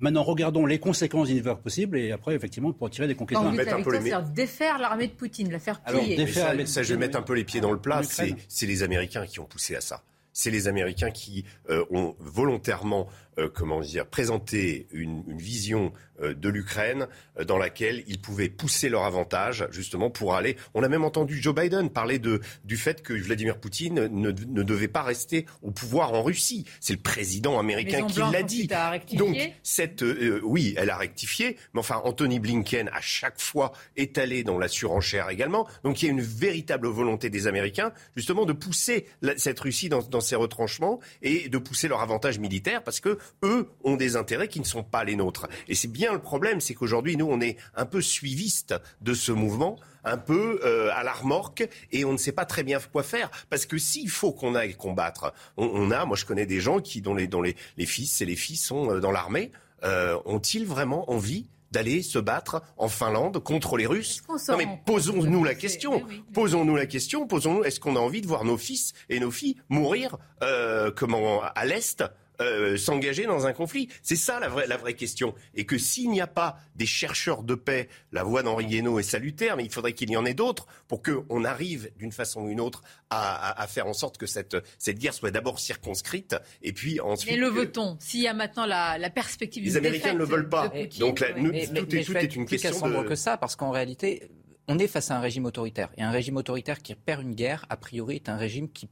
Maintenant, 0.00 0.22
regardons 0.22 0.66
les 0.66 0.78
conséquences 0.78 1.28
d'une 1.28 1.36
victoire 1.36 1.58
possible 1.58 1.98
et 1.98 2.12
après, 2.12 2.34
effectivement, 2.34 2.72
pour 2.72 2.90
tirer 2.90 3.08
des 3.08 3.14
conclusions. 3.14 3.44
Quand 3.44 3.50
victoire, 3.50 4.24
c'est 4.24 4.32
défaire 4.32 4.78
l'armée 4.78 5.08
de 5.08 5.12
Poutine, 5.12 5.50
la 5.50 5.58
faire 5.58 5.80
plier. 5.80 6.26
Alors, 6.40 6.66
ça, 6.66 6.82
je 6.82 6.94
vais 6.94 6.98
mettre 6.98 7.18
un 7.18 7.22
peu 7.22 7.34
les 7.34 7.44
pieds 7.44 7.60
dans 7.60 7.72
le 7.72 7.78
plat. 7.78 8.02
C'est 8.02 8.66
les 8.66 8.82
Américains 8.82 9.26
qui 9.26 9.40
ont 9.40 9.46
poussé 9.46 9.76
à 9.76 9.80
ça. 9.80 10.02
C'est 10.34 10.50
les 10.50 10.66
Américains 10.66 11.10
qui 11.10 11.44
euh, 11.68 11.84
ont 11.90 12.16
volontairement 12.18 13.06
euh, 13.38 13.48
comment 13.52 13.80
dire, 13.80 14.06
présenter 14.06 14.86
une, 14.92 15.24
une 15.26 15.38
vision 15.38 15.90
euh, 16.20 16.34
de 16.34 16.50
l'Ukraine 16.50 17.06
euh, 17.38 17.44
dans 17.44 17.56
laquelle 17.56 18.04
ils 18.06 18.20
pouvaient 18.20 18.50
pousser 18.50 18.90
leur 18.90 19.04
avantage 19.04 19.66
justement 19.70 20.10
pour 20.10 20.34
aller. 20.34 20.58
On 20.74 20.82
a 20.82 20.88
même 20.88 21.02
entendu 21.02 21.40
Joe 21.40 21.54
Biden 21.54 21.88
parler 21.88 22.18
de, 22.18 22.42
du 22.64 22.76
fait 22.76 23.00
que 23.00 23.14
Vladimir 23.14 23.58
Poutine 23.58 24.08
ne, 24.08 24.30
ne 24.30 24.62
devait 24.62 24.88
pas 24.88 25.02
rester 25.02 25.46
au 25.62 25.70
pouvoir 25.70 26.12
en 26.12 26.22
Russie. 26.22 26.66
C'est 26.78 26.92
le 26.92 27.00
président 27.00 27.58
américain 27.58 28.06
qui 28.06 28.20
l'a 28.20 28.42
dit. 28.42 28.68
Donc 29.14 29.34
cette, 29.62 30.04
oui, 30.42 30.74
elle 30.76 30.90
a 30.90 30.98
rectifié, 30.98 31.56
mais 31.72 31.80
enfin 31.80 32.02
Anthony 32.04 32.38
Blinken 32.38 32.90
à 32.92 33.00
chaque 33.00 33.40
fois 33.40 33.72
est 33.96 34.18
allé 34.18 34.44
dans 34.44 34.58
la 34.58 34.68
surenchère 34.68 35.30
également. 35.30 35.66
Donc 35.84 36.02
il 36.02 36.06
y 36.06 36.08
a 36.08 36.12
une 36.12 36.20
véritable 36.20 36.86
volonté 36.88 37.30
des 37.30 37.46
Américains 37.46 37.92
justement 38.14 38.44
de 38.44 38.52
pousser 38.52 39.06
cette 39.38 39.60
Russie 39.60 39.88
dans, 39.88 40.02
dans 40.02 40.20
ces 40.20 40.36
retranchements 40.36 41.00
et 41.22 41.48
de 41.48 41.56
pousser 41.56 41.88
leur 41.88 42.02
avantage 42.02 42.38
militaire 42.38 42.84
parce 42.84 43.00
que 43.00 43.18
eux 43.42 43.68
ont 43.84 43.96
des 43.96 44.16
intérêts 44.16 44.48
qui 44.48 44.60
ne 44.60 44.64
sont 44.64 44.82
pas 44.82 45.04
les 45.04 45.16
nôtres. 45.16 45.48
Et 45.68 45.74
c'est 45.74 45.88
bien 45.88 46.12
le 46.12 46.20
problème, 46.20 46.60
c'est 46.60 46.74
qu'aujourd'hui, 46.74 47.16
nous, 47.16 47.28
on 47.28 47.40
est 47.40 47.56
un 47.74 47.86
peu 47.86 48.00
suivistes 48.00 48.74
de 49.00 49.14
ce 49.14 49.32
mouvement 49.32 49.78
un 50.04 50.16
peu 50.16 50.60
euh, 50.64 50.90
à 50.94 51.02
la 51.02 51.12
remorque 51.12 51.68
et 51.92 52.04
on 52.04 52.12
ne 52.12 52.18
sait 52.18 52.32
pas 52.32 52.44
très 52.44 52.62
bien 52.62 52.80
quoi 52.92 53.02
faire. 53.02 53.30
Parce 53.50 53.66
que 53.66 53.78
s'il 53.78 54.10
faut 54.10 54.32
qu'on 54.32 54.54
aille 54.54 54.74
combattre, 54.74 55.32
on, 55.56 55.90
a, 55.90 56.04
moi 56.04 56.16
je 56.16 56.24
connais 56.24 56.46
des 56.46 56.60
gens 56.60 56.80
qui, 56.80 57.02
dont 57.02 57.14
les, 57.14 57.26
dont 57.26 57.42
les, 57.42 57.56
les 57.76 57.86
fils 57.86 58.20
et 58.20 58.24
les 58.24 58.36
filles 58.36 58.56
sont 58.56 58.90
euh, 58.90 59.00
dans 59.00 59.12
l'armée, 59.12 59.50
euh, 59.84 60.18
ont-ils 60.24 60.66
vraiment 60.66 61.10
envie 61.10 61.46
d'aller 61.72 62.02
se 62.02 62.18
battre 62.18 62.62
en 62.76 62.88
Finlande 62.88 63.42
contre 63.42 63.76
les 63.76 63.86
Russes? 63.86 64.22
Non 64.48 64.56
mais 64.56 64.68
posons-nous 64.84 65.42
la 65.42 65.54
question. 65.54 66.04
Posons-nous 66.34 66.76
la 66.76 66.86
question. 66.86 67.26
Posons-nous. 67.26 67.64
Est-ce 67.64 67.80
qu'on 67.80 67.96
a 67.96 68.00
envie 68.00 68.20
de 68.20 68.26
voir 68.26 68.44
nos 68.44 68.58
fils 68.58 68.92
et 69.08 69.18
nos 69.18 69.30
filles 69.30 69.56
mourir 69.70 70.18
euh, 70.42 70.90
comment 70.94 71.42
à 71.42 71.64
l'est 71.64 72.04
euh, 72.40 72.76
s'engager 72.76 73.26
dans 73.26 73.46
un 73.46 73.52
conflit 73.52 73.88
C'est 74.02 74.16
ça 74.16 74.40
la 74.40 74.48
vraie, 74.48 74.66
la 74.66 74.76
vraie 74.76 74.94
question. 74.94 75.34
Et 75.54 75.66
que 75.66 75.78
s'il 75.78 76.10
n'y 76.10 76.20
a 76.20 76.26
pas 76.26 76.58
des 76.74 76.86
chercheurs 76.86 77.42
de 77.42 77.54
paix, 77.54 77.88
la 78.10 78.22
voix 78.24 78.42
d'Henri 78.42 78.66
Guénaud 78.66 78.98
est 78.98 79.04
salutaire, 79.04 79.56
mais 79.56 79.64
il 79.64 79.70
faudrait 79.70 79.92
qu'il 79.92 80.10
y 80.10 80.16
en 80.16 80.24
ait 80.24 80.34
d'autres 80.34 80.66
pour 80.88 81.02
qu'on 81.02 81.44
arrive 81.44 81.90
d'une 81.98 82.12
façon 82.12 82.42
ou 82.42 82.48
d'une 82.48 82.60
autre 82.60 82.82
à, 83.10 83.66
faire 83.68 83.86
en 83.86 83.92
sorte 83.92 84.16
que 84.16 84.26
cette, 84.26 84.56
cette 84.78 84.98
guerre 84.98 85.14
soit 85.14 85.30
d'abord 85.30 85.58
circonscrite 85.58 86.34
et 86.62 86.72
puis 86.72 87.00
ensuite. 87.00 87.30
Mais 87.30 87.36
le 87.36 87.48
veut-on? 87.48 87.96
S'il 88.00 88.20
y 88.20 88.28
a 88.28 88.34
maintenant 88.34 88.66
la, 88.66 88.98
la 88.98 89.10
perspective 89.10 89.62
Les 89.62 89.76
Américains 89.76 90.14
ne 90.14 90.18
le 90.18 90.24
veulent 90.24 90.48
pas. 90.48 90.68
Donc 90.98 91.18
tout, 91.18 91.24
est, 91.24 92.34
une 92.34 92.46
question 92.46 92.88
de... 92.88 93.08
que 93.08 93.14
ça, 93.14 93.36
parce 93.36 93.56
qu'en 93.56 93.70
réalité, 93.70 94.30
on 94.68 94.78
est 94.78 94.86
face 94.86 95.10
à 95.10 95.16
un 95.16 95.20
régime 95.20 95.44
autoritaire. 95.44 95.90
Et 95.96 96.02
un 96.02 96.10
régime 96.10 96.36
autoritaire 96.36 96.80
qui 96.80 96.94
perd 96.94 97.22
une 97.22 97.34
guerre, 97.34 97.66
a 97.68 97.76
priori, 97.76 98.16
est 98.16 98.28
un 98.28 98.36
régime 98.36 98.70
qui 98.70 98.88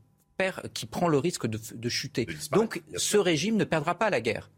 qui 0.74 0.86
prend 0.86 1.08
le 1.08 1.18
risque 1.18 1.46
de, 1.46 1.88
chuter. 1.88 2.26
Donc 2.52 2.82
ce 2.96 3.16
régime 3.16 3.56
ne 3.56 3.64
perdra 3.64 3.96
pas 3.96 4.10
la 4.10 4.20
guerre. 4.20 4.50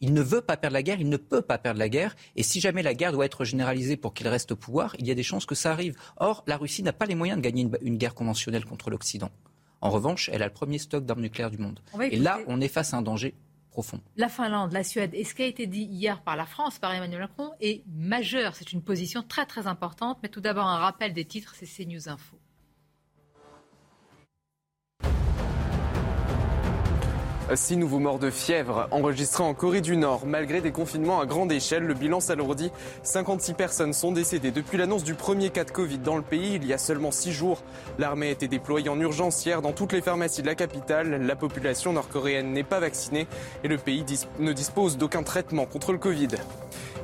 Il 0.00 0.12
ne 0.12 0.20
veut 0.20 0.42
pas 0.42 0.56
perdre 0.56 0.74
la 0.74 0.82
guerre, 0.82 1.00
il 1.00 1.08
ne 1.08 1.16
peut 1.16 1.40
pas 1.40 1.58
perdre 1.58 1.78
la 1.78 1.88
guerre. 1.88 2.16
Et 2.36 2.42
si 2.42 2.60
jamais 2.60 2.82
la 2.82 2.94
guerre 2.94 3.12
doit 3.12 3.24
être 3.24 3.44
généralisée 3.44 3.96
pour 3.96 4.12
qu'il 4.12 4.28
reste 4.28 4.52
au 4.52 4.56
pouvoir, 4.56 4.94
il 4.98 5.06
y 5.06 5.10
a 5.10 5.14
des 5.14 5.22
chances 5.22 5.46
que 5.46 5.54
ça 5.54 5.72
arrive. 5.72 5.96
Or, 6.18 6.44
la 6.46 6.58
Russie 6.58 6.82
n'a 6.82 6.92
pas 6.92 7.06
les 7.06 7.14
moyens 7.14 7.38
de 7.38 7.42
gagner 7.42 7.68
une, 7.80 7.96
guerre 7.96 8.14
conventionnelle 8.14 8.64
contre 8.66 8.90
l'Occident. 8.90 9.30
En 9.80 9.90
revanche, 9.90 10.28
elle 10.32 10.42
a 10.42 10.46
le 10.46 10.52
premier 10.52 10.78
stock 10.78 11.04
d'armes 11.06 11.22
nucléaires 11.22 11.50
du 11.50 11.58
monde. 11.58 11.80
Et 12.10 12.16
là, 12.16 12.40
on 12.46 12.60
est 12.60 12.68
face 12.68 12.92
à 12.92 12.98
un 12.98 13.02
danger 13.02 13.34
profond. 13.70 14.00
La 14.16 14.28
Finlande, 14.28 14.72
la 14.72 14.84
Suède, 14.84 15.10
et 15.14 15.24
ce 15.24 15.34
qui 15.34 15.42
a 15.42 15.46
été 15.46 15.66
dit 15.66 15.82
hier 15.82 16.22
par 16.22 16.36
la 16.36 16.46
France, 16.46 16.78
par 16.78 16.92
Emmanuel 16.94 17.20
Macron, 17.20 17.52
est 17.60 17.82
majeur. 17.86 18.54
C'est 18.54 18.72
une 18.72 18.82
position 18.82 19.22
très 19.22 19.46
très 19.46 19.66
importante. 19.66 20.18
Mais 20.22 20.28
tout 20.28 20.40
d'abord, 20.40 20.66
un 20.66 20.78
rappel 20.78 21.12
des 21.12 21.24
titres, 21.24 21.54
c'est 21.58 21.66
CNews 21.66 22.08
Info. 22.08 22.38
Six 27.54 27.76
nouveaux 27.76 28.00
morts 28.00 28.18
de 28.18 28.28
fièvre 28.28 28.88
enregistrés 28.90 29.44
en 29.44 29.54
Corée 29.54 29.80
du 29.80 29.96
Nord. 29.96 30.26
Malgré 30.26 30.60
des 30.60 30.72
confinements 30.72 31.20
à 31.20 31.26
grande 31.26 31.52
échelle, 31.52 31.84
le 31.84 31.94
bilan 31.94 32.18
s'alourdit. 32.18 32.72
56 33.04 33.54
personnes 33.54 33.92
sont 33.92 34.10
décédées 34.10 34.50
depuis 34.50 34.76
l'annonce 34.76 35.04
du 35.04 35.14
premier 35.14 35.50
cas 35.50 35.62
de 35.62 35.70
Covid 35.70 35.98
dans 35.98 36.16
le 36.16 36.22
pays 36.22 36.54
il 36.56 36.66
y 36.66 36.72
a 36.72 36.78
seulement 36.78 37.12
six 37.12 37.32
jours. 37.32 37.62
L'armée 38.00 38.28
a 38.28 38.30
été 38.32 38.48
déployée 38.48 38.88
en 38.88 38.98
urgence 38.98 39.46
hier 39.46 39.62
dans 39.62 39.72
toutes 39.72 39.92
les 39.92 40.02
pharmacies 40.02 40.42
de 40.42 40.48
la 40.48 40.56
capitale. 40.56 41.24
La 41.24 41.36
population 41.36 41.92
nord-coréenne 41.92 42.52
n'est 42.52 42.64
pas 42.64 42.80
vaccinée 42.80 43.28
et 43.62 43.68
le 43.68 43.78
pays 43.78 44.04
ne 44.40 44.52
dispose 44.52 44.98
d'aucun 44.98 45.22
traitement 45.22 45.66
contre 45.66 45.92
le 45.92 45.98
Covid. 45.98 46.28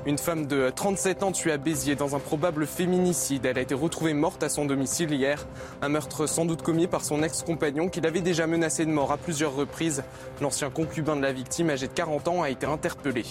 Une 0.04 0.18
femme 0.18 0.46
de 0.46 0.68
37 0.68 1.22
ans 1.22 1.30
tuée 1.30 1.52
à 1.52 1.58
Béziers 1.58 1.94
dans 1.94 2.16
un 2.16 2.18
probable 2.18 2.66
féminicide. 2.66 3.46
Elle 3.46 3.56
a 3.56 3.60
été 3.60 3.72
retrouvée 3.72 4.14
morte 4.14 4.42
à 4.42 4.48
son 4.48 4.64
domicile 4.64 5.12
hier. 5.12 5.46
Un 5.80 5.90
meurtre 5.90 6.26
sans 6.26 6.44
doute 6.44 6.62
commis 6.62 6.88
par 6.88 7.04
son 7.04 7.22
ex-compagnon 7.22 7.88
qui 7.88 8.00
l'avait 8.00 8.20
déjà 8.20 8.48
menacé 8.48 8.84
de 8.84 8.90
mort 8.90 9.12
à 9.12 9.16
plusieurs 9.16 9.54
reprises. 9.54 10.02
L'ancien 10.40 10.70
concubin 10.70 11.14
de 11.14 11.22
la 11.22 11.32
victime, 11.32 11.70
âgé 11.70 11.86
de 11.86 11.92
40 11.92 12.26
ans, 12.26 12.42
a 12.42 12.50
été 12.50 12.66
interpellé. 12.66 13.24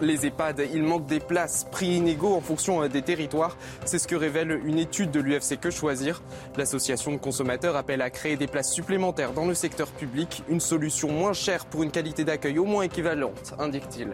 Les 0.00 0.26
EHPAD, 0.26 0.62
il 0.72 0.84
manque 0.84 1.06
des 1.06 1.18
places, 1.18 1.64
prix 1.64 1.96
inégaux 1.96 2.36
en 2.36 2.40
fonction 2.40 2.86
des 2.86 3.02
territoires. 3.02 3.56
C'est 3.84 3.98
ce 3.98 4.06
que 4.06 4.14
révèle 4.14 4.60
une 4.64 4.78
étude 4.78 5.10
de 5.10 5.18
l'UFC 5.18 5.58
Que 5.58 5.70
Choisir. 5.70 6.22
L'association 6.56 7.10
de 7.10 7.16
consommateurs 7.16 7.74
appelle 7.74 8.02
à 8.02 8.10
créer 8.10 8.36
des 8.36 8.46
places 8.46 8.72
supplémentaires 8.72 9.32
dans 9.32 9.46
le 9.46 9.54
secteur 9.54 9.88
public, 9.88 10.44
une 10.48 10.60
solution 10.60 11.10
moins 11.10 11.32
chère 11.32 11.66
pour 11.66 11.82
une 11.82 11.90
qualité 11.90 12.22
d'accueil 12.22 12.60
au 12.60 12.64
moins 12.64 12.82
équivalente, 12.82 13.54
indique-t-il. 13.58 14.12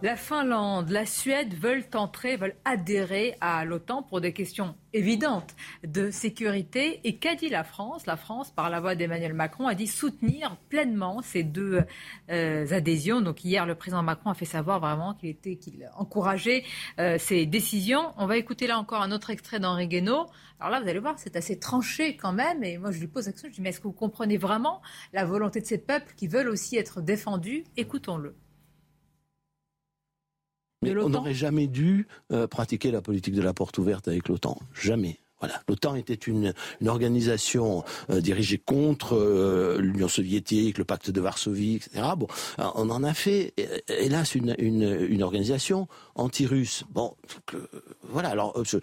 La 0.00 0.14
Finlande, 0.14 0.90
la 0.90 1.06
Suède 1.06 1.54
veulent 1.54 1.84
entrer, 1.94 2.36
veulent 2.36 2.54
adhérer 2.64 3.34
à 3.40 3.64
l'OTAN 3.64 4.04
pour 4.04 4.20
des 4.20 4.32
questions 4.32 4.76
évidentes 4.92 5.56
de 5.84 6.12
sécurité. 6.12 7.00
Et 7.02 7.16
qu'a 7.16 7.34
dit 7.34 7.48
la 7.48 7.64
France? 7.64 8.06
La 8.06 8.16
France, 8.16 8.52
par 8.52 8.70
la 8.70 8.78
voix 8.78 8.94
d'Emmanuel 8.94 9.34
Macron, 9.34 9.66
a 9.66 9.74
dit 9.74 9.88
soutenir 9.88 10.56
pleinement 10.68 11.20
ces 11.20 11.42
deux 11.42 11.82
euh, 12.30 12.66
adhésions. 12.70 13.20
Donc 13.22 13.44
hier, 13.44 13.66
le 13.66 13.74
président 13.74 14.04
Macron 14.04 14.30
a 14.30 14.34
fait 14.34 14.44
savoir 14.44 14.78
vraiment 14.78 15.14
qu'il 15.14 15.30
était, 15.30 15.56
qu'il 15.56 15.90
encourageait 15.96 16.62
euh, 17.00 17.18
ces 17.18 17.44
décisions. 17.44 18.12
On 18.18 18.26
va 18.26 18.36
écouter 18.36 18.68
là 18.68 18.78
encore 18.78 19.02
un 19.02 19.10
autre 19.10 19.30
extrait 19.30 19.58
d'Henri 19.58 19.88
Guénaud. 19.88 20.26
Alors 20.60 20.70
là, 20.70 20.80
vous 20.80 20.88
allez 20.88 21.00
voir, 21.00 21.18
c'est 21.18 21.34
assez 21.34 21.58
tranché 21.58 22.16
quand 22.16 22.32
même. 22.32 22.62
Et 22.62 22.78
moi, 22.78 22.92
je 22.92 23.00
lui 23.00 23.08
pose 23.08 23.26
la 23.26 23.32
question, 23.32 23.48
je 23.48 23.54
dis, 23.56 23.60
mais 23.60 23.70
est-ce 23.70 23.80
que 23.80 23.88
vous 23.88 23.92
comprenez 23.92 24.36
vraiment 24.36 24.80
la 25.12 25.24
volonté 25.24 25.60
de 25.60 25.66
ces 25.66 25.78
peuples 25.78 26.14
qui 26.16 26.28
veulent 26.28 26.48
aussi 26.48 26.76
être 26.76 27.00
défendus? 27.00 27.64
Écoutons-le. 27.76 28.36
Mais 30.82 30.96
on 30.96 31.08
n'aurait 31.08 31.34
jamais 31.34 31.66
dû 31.66 32.06
euh, 32.32 32.46
pratiquer 32.46 32.90
la 32.90 33.02
politique 33.02 33.34
de 33.34 33.42
la 33.42 33.52
porte 33.52 33.78
ouverte 33.78 34.08
avec 34.08 34.28
l'OTAN. 34.28 34.58
Jamais. 34.74 35.18
Voilà, 35.40 35.60
l'OTAN 35.68 35.94
était 35.94 36.14
une, 36.14 36.52
organisation 36.86 37.84
euh, 38.10 38.20
dirigée 38.20 38.58
contre 38.58 39.14
euh, 39.14 39.78
l'Union 39.80 40.08
soviétique, 40.08 40.78
le 40.78 40.84
pacte 40.84 41.10
de 41.10 41.20
Varsovie, 41.20 41.76
etc. 41.76 42.02
Bon, 42.16 42.26
on 42.58 42.90
en 42.90 43.04
a 43.04 43.14
fait, 43.14 43.54
hélas, 43.88 44.34
une, 44.34 45.22
organisation 45.22 45.88
anti-russe. 46.14 46.84
Bon, 46.90 47.14
voilà. 48.02 48.30
Alors, 48.30 48.64
je, 48.64 48.78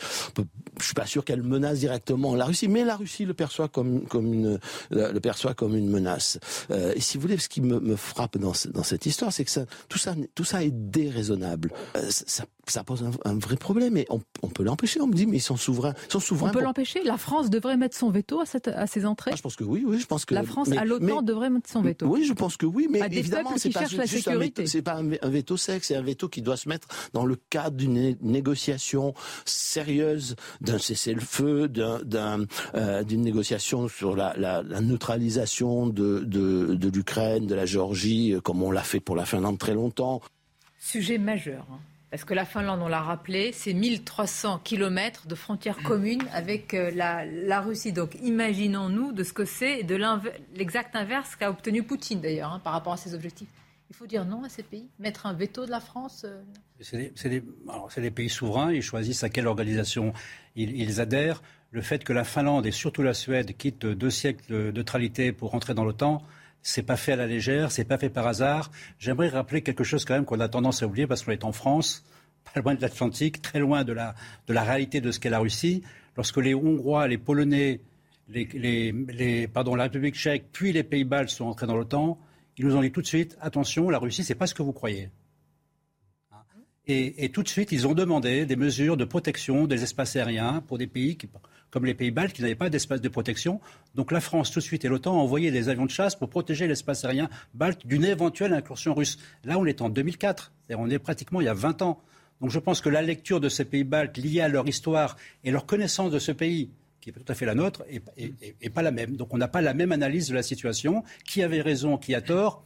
je 0.79 0.85
suis 0.85 0.93
pas 0.93 1.05
sûr 1.05 1.25
qu'elle 1.25 1.43
menace 1.43 1.79
directement 1.79 2.35
la 2.35 2.45
Russie, 2.45 2.67
mais 2.67 2.83
la 2.83 2.95
Russie 2.95 3.25
le 3.25 3.33
perçoit 3.33 3.67
comme 3.67 4.05
comme 4.07 4.33
une 4.33 4.59
le 4.91 5.19
perçoit 5.19 5.53
comme 5.53 5.75
une 5.75 5.89
menace. 5.89 6.39
et 6.69 6.99
si 6.99 7.17
vous 7.17 7.21
voulez, 7.21 7.37
ce 7.37 7.49
qui 7.49 7.61
me, 7.61 7.95
frappe 7.95 8.37
dans, 8.37 8.53
dans 8.73 8.83
cette 8.83 9.05
histoire, 9.05 9.31
c'est 9.31 9.45
que 9.45 9.65
tout 9.89 9.97
ça 9.97 10.15
tout 10.35 10.43
ça 10.43 10.63
est 10.63 10.71
déraisonnable. 10.71 11.71
ça 12.09 12.45
ça 12.67 12.83
pose 12.83 13.03
un, 13.25 13.37
vrai 13.37 13.57
problème 13.57 13.97
et 13.97 14.07
on, 14.09 14.21
on 14.41 14.49
peut 14.49 14.63
l'empêcher. 14.63 15.01
On 15.01 15.07
me 15.07 15.13
dit 15.13 15.25
mais 15.25 15.37
ils 15.37 15.41
sont 15.41 15.57
souverains, 15.57 15.93
ils 16.07 16.11
sont 16.11 16.19
souverains. 16.19 16.44
On 16.49 16.51
peut 16.51 16.61
l'empêcher. 16.61 17.03
La 17.03 17.17
France 17.17 17.49
devrait 17.49 17.77
mettre 17.77 17.97
son 17.97 18.09
veto 18.09 18.39
à, 18.39 18.45
cette, 18.45 18.67
à 18.67 18.87
ces 18.87 19.05
entrées. 19.05 19.31
Ah, 19.33 19.37
je 19.37 19.41
pense 19.41 19.55
que 19.55 19.63
oui, 19.63 19.83
oui, 19.85 19.99
je 19.99 20.05
pense 20.05 20.25
que 20.25 20.33
la 20.33 20.43
France 20.43 20.69
à 20.71 20.85
l'OTAN 20.85 21.21
devrait 21.21 21.49
mettre 21.49 21.69
son 21.69 21.81
veto. 21.81 22.05
Oui, 22.07 22.23
je 22.25 22.33
pense 22.33 22.57
que 22.57 22.65
oui, 22.65 22.87
mais 22.89 22.99
évidemment 23.11 23.51
c'est 23.57 23.69
pas 23.71 23.85
juste 23.85 24.27
un 24.27 24.37
veto, 24.37 24.65
c'est 24.65 24.81
pas 24.81 24.95
un 24.95 25.29
veto 25.29 25.57
sec, 25.57 25.83
c'est 25.83 25.95
un 25.95 26.01
veto 26.01 26.29
qui 26.29 26.41
doit 26.41 26.57
se 26.57 26.69
mettre 26.69 26.87
dans 27.13 27.25
le 27.25 27.35
cadre 27.49 27.77
d'une 27.77 28.15
négociation 28.21 29.13
sérieuse, 29.45 30.35
d'un 30.61 30.77
cessez-le-feu, 30.77 31.67
d'un, 31.67 32.45
euh, 32.75 33.03
d'une 33.03 33.21
négociation 33.21 33.87
sur 33.87 34.15
la, 34.15 34.33
la, 34.37 34.61
la 34.63 34.81
neutralisation 34.81 35.87
de, 35.87 36.19
de, 36.19 36.75
de 36.75 36.89
l'Ukraine, 36.89 37.47
de 37.47 37.55
la 37.55 37.65
Géorgie, 37.65 38.33
euh, 38.33 38.41
comme 38.41 38.61
on 38.63 38.71
l'a 38.71 38.83
fait 38.83 38.99
pour 38.99 39.15
la 39.15 39.25
Finlande 39.25 39.57
très 39.57 39.73
longtemps. 39.73 40.21
Sujet 40.77 41.17
majeur. 41.17 41.65
Hein. 41.71 41.79
Parce 42.15 42.23
que 42.23 42.33
la 42.33 42.45
Finlande, 42.45 42.79
on 42.81 42.87
l'a 42.87 43.01
rappelé, 43.01 43.51
c'est 43.51 43.73
1300 43.73 44.59
kilomètres 44.59 45.27
de 45.27 45.35
frontières 45.35 45.83
communes 45.83 46.23
avec 46.31 46.73
euh, 46.73 46.89
la, 46.95 47.59
Russie. 47.59 47.91
Donc 47.91 48.15
imaginons-nous 48.23 49.11
de 49.11 49.21
ce 49.21 49.33
que 49.33 49.43
c'est, 49.43 49.83
de 49.83 49.99
l'exact 50.55 50.95
inverse 50.95 51.35
qu'a 51.35 51.49
obtenu 51.49 51.83
Poutine 51.83 52.21
d'ailleurs 52.21 52.53
hein, 52.53 52.61
par 52.63 52.71
rapport 52.71 52.93
à 52.93 52.97
ses 52.97 53.15
objectifs. 53.15 53.49
Il 53.89 53.97
faut 53.97 54.07
dire 54.07 54.23
non 54.23 54.45
à 54.45 54.47
ces 54.47 54.63
pays 54.63 54.87
Mettre 54.97 55.25
un 55.25 55.33
veto 55.33 55.65
de 55.65 55.71
la 55.71 55.81
France 55.81 56.23
euh, 56.23 56.41
C'est 56.79 57.29
des, 57.99 58.11
pays 58.11 58.29
souverains, 58.29 58.71
ils 58.71 58.81
choisissent 58.81 59.25
à 59.25 59.29
quelle 59.29 59.47
organisation 59.47 60.13
ils, 60.55 61.01
adhèrent. 61.01 61.43
Le 61.71 61.81
fait 61.81 62.05
que 62.05 62.13
la 62.13 62.23
Finlande 62.23 62.65
et 62.65 62.71
surtout 62.71 63.01
la 63.01 63.13
Suède 63.13 63.57
quittent 63.57 63.87
deux 63.87 64.09
siècles 64.09 64.53
de 64.53 64.71
neutralité 64.71 65.33
pour 65.33 65.51
rentrer 65.51 65.73
dans 65.73 65.83
l'OTAN, 65.83 66.23
c'est 66.67 66.81
pas 66.81 66.97
fait 66.97 67.11
à 67.11 67.15
la 67.15 67.27
légère, 67.27 67.71
c'est 67.71 67.85
pas 67.85 67.99
fait 67.99 68.09
par 68.09 68.25
hasard. 68.25 68.71
J'aimerais 68.97 69.29
rappeler 69.29 69.61
quelque 69.61 69.83
chose 69.83 70.03
quand 70.03 70.15
même 70.15 70.25
qu'on 70.25 70.39
a 70.39 70.49
tendance 70.49 70.81
à 70.81 70.87
oublier 70.87 71.05
parce 71.05 71.23
qu'on 71.23 71.31
est 71.31 71.43
en 71.43 71.51
France, 71.51 72.03
pas 72.53 72.59
loin 72.59 72.73
de 72.73 72.81
l'Atlantique, 72.81 73.39
très 73.39 73.59
loin 73.59 73.83
de 73.83 73.93
la, 73.93 74.15
réalité 74.47 74.99
de 74.99 75.11
ce 75.11 75.19
qu'est 75.19 75.29
la 75.29 75.37
Russie. 75.37 75.83
Lorsque 76.17 76.37
les 76.37 76.55
Hongrois, 76.55 77.07
les 77.07 77.19
Polonais, 77.19 77.81
pardon, 79.53 79.75
la 79.75 79.83
République 79.83 80.15
tchèque, 80.15 80.45
puis 80.51 80.73
les 80.73 80.83
Pays-Bas 80.83 81.27
sont 81.27 81.45
entrés 81.45 81.67
dans 81.67 81.77
l'OTAN, 81.77 82.17
ils 82.57 82.65
nous 82.65 82.75
ont 82.75 82.81
dit 82.81 82.91
tout 82.91 83.03
de 83.03 83.07
suite 83.07 83.37
attention, 83.41 83.91
la 83.91 83.99
Russie, 83.99 84.23
c'est 84.23 84.33
pas 84.33 84.47
ce 84.47 84.55
que 84.55 84.63
vous 84.63 84.73
croyez. 84.73 85.11
Et, 86.87 87.29
tout 87.29 87.43
de 87.43 87.47
suite, 87.47 87.71
ils 87.71 87.87
ont 87.87 87.93
demandé 87.93 88.45
des 88.45 88.55
mesures 88.55 88.97
de 88.97 89.05
protection 89.05 89.65
des 89.65 89.83
espaces 89.83 90.15
aériens 90.15 90.63
pour 90.67 90.77
des 90.77 90.87
pays 90.87 91.15
qui, 91.17 91.27
comme 91.75 91.85
les 91.85 91.93
pays 91.93 92.09
baltes 92.09 92.31
qui 92.31 92.41
n'avaient 92.41 92.55
pas 92.55 92.69
d'espace 92.69 93.01
de 93.01 93.09
protection. 93.09 93.59
Donc 93.95 94.13
la 94.13 94.21
France, 94.21 94.49
tout 94.49 94.59
de 94.59 94.63
suite, 94.63 94.85
et 94.85 94.87
l'OTAN 94.87 95.13
ont 95.13 95.19
envoyé 95.19 95.51
des 95.51 95.67
avions 95.67 95.83
de 95.83 95.91
chasse 95.91 96.15
pour 96.15 96.29
protéger 96.29 96.67
l'espace 96.67 97.03
aérien 97.03 97.29
balte 97.53 97.85
d'une 97.85 98.05
éventuelle 98.05 98.53
incursion 98.53 98.93
russe. 98.93 99.17
Là, 99.43 99.59
on 99.59 99.65
est 99.65 99.81
en 99.81 99.89
2004. 99.89 100.53
On 100.69 100.89
est 100.89 100.99
pratiquement 100.99 101.41
il 101.41 101.47
y 101.47 101.49
a 101.49 101.53
20 101.53 101.81
ans. 101.81 101.99
Donc 102.39 102.49
je 102.49 102.59
pense 102.59 102.79
que 102.79 102.87
la 102.87 103.01
lecture 103.01 103.41
de 103.41 103.49
ces 103.49 103.65
pays 103.65 103.83
baltes 103.83 104.15
liée 104.15 104.39
à 104.39 104.47
leur 104.47 104.69
histoire 104.69 105.17
et 105.43 105.51
leur 105.51 105.65
connaissance 105.65 106.11
de 106.11 106.19
ce 106.19 106.31
pays, 106.31 106.69
qui 107.01 107.09
est 107.09 107.11
tout 107.11 107.25
à 107.27 107.35
fait 107.35 107.45
la 107.45 107.55
nôtre, 107.55 107.83
et, 107.89 108.69
pas 108.69 108.81
la 108.81 108.91
même. 108.91 109.17
Donc 109.17 109.33
on 109.33 109.37
n'a 109.37 109.49
pas 109.49 109.61
la 109.61 109.73
même 109.73 109.91
analyse 109.91 110.29
de 110.29 110.33
la 110.33 110.43
situation. 110.43 111.03
Qui 111.25 111.43
avait 111.43 111.59
raison, 111.59 111.97
qui 111.97 112.15
a 112.15 112.21
tort? 112.21 112.63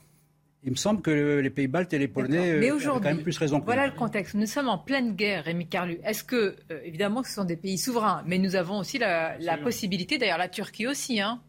Il 0.64 0.72
me 0.72 0.76
semble 0.76 1.02
que 1.02 1.40
les 1.40 1.49
pays 1.49 1.68
baltes 1.68 1.94
et 1.94 1.99
les 1.99 2.07
Polonais 2.07 2.57
Mais 2.57 2.72
ont 2.72 2.80
quand 2.80 3.02
même 3.02 3.23
plus 3.23 3.38
raison 3.38 3.60
que 3.60 3.65
Voilà 3.65 3.88
le 3.88 3.94
contexte. 3.94 4.36
Nous 4.36 4.45
sommes 4.45 4.68
en 4.68 4.77
pleine 4.77 5.15
guerre, 5.15 5.45
Rémi 5.45 5.68
Carlu. 5.68 5.99
Est-ce 6.03 6.23
que, 6.23 6.57
euh, 6.72 6.81
évidemment, 6.84 7.23
ce 7.23 7.31
sont 7.31 7.45
des 7.45 7.56
pays 7.56 7.77
souverains, 7.77 8.23
mais 8.26 8.38
nous 8.38 8.56
avons 8.56 8.80
aussi 8.80 8.98
la, 8.98 9.38
possibilité, 9.64 10.18
d'ailleurs 10.18 10.38
la 10.38 10.49
Turquie 10.49 10.88
aussi, 10.88 11.22
hein. 11.22 11.41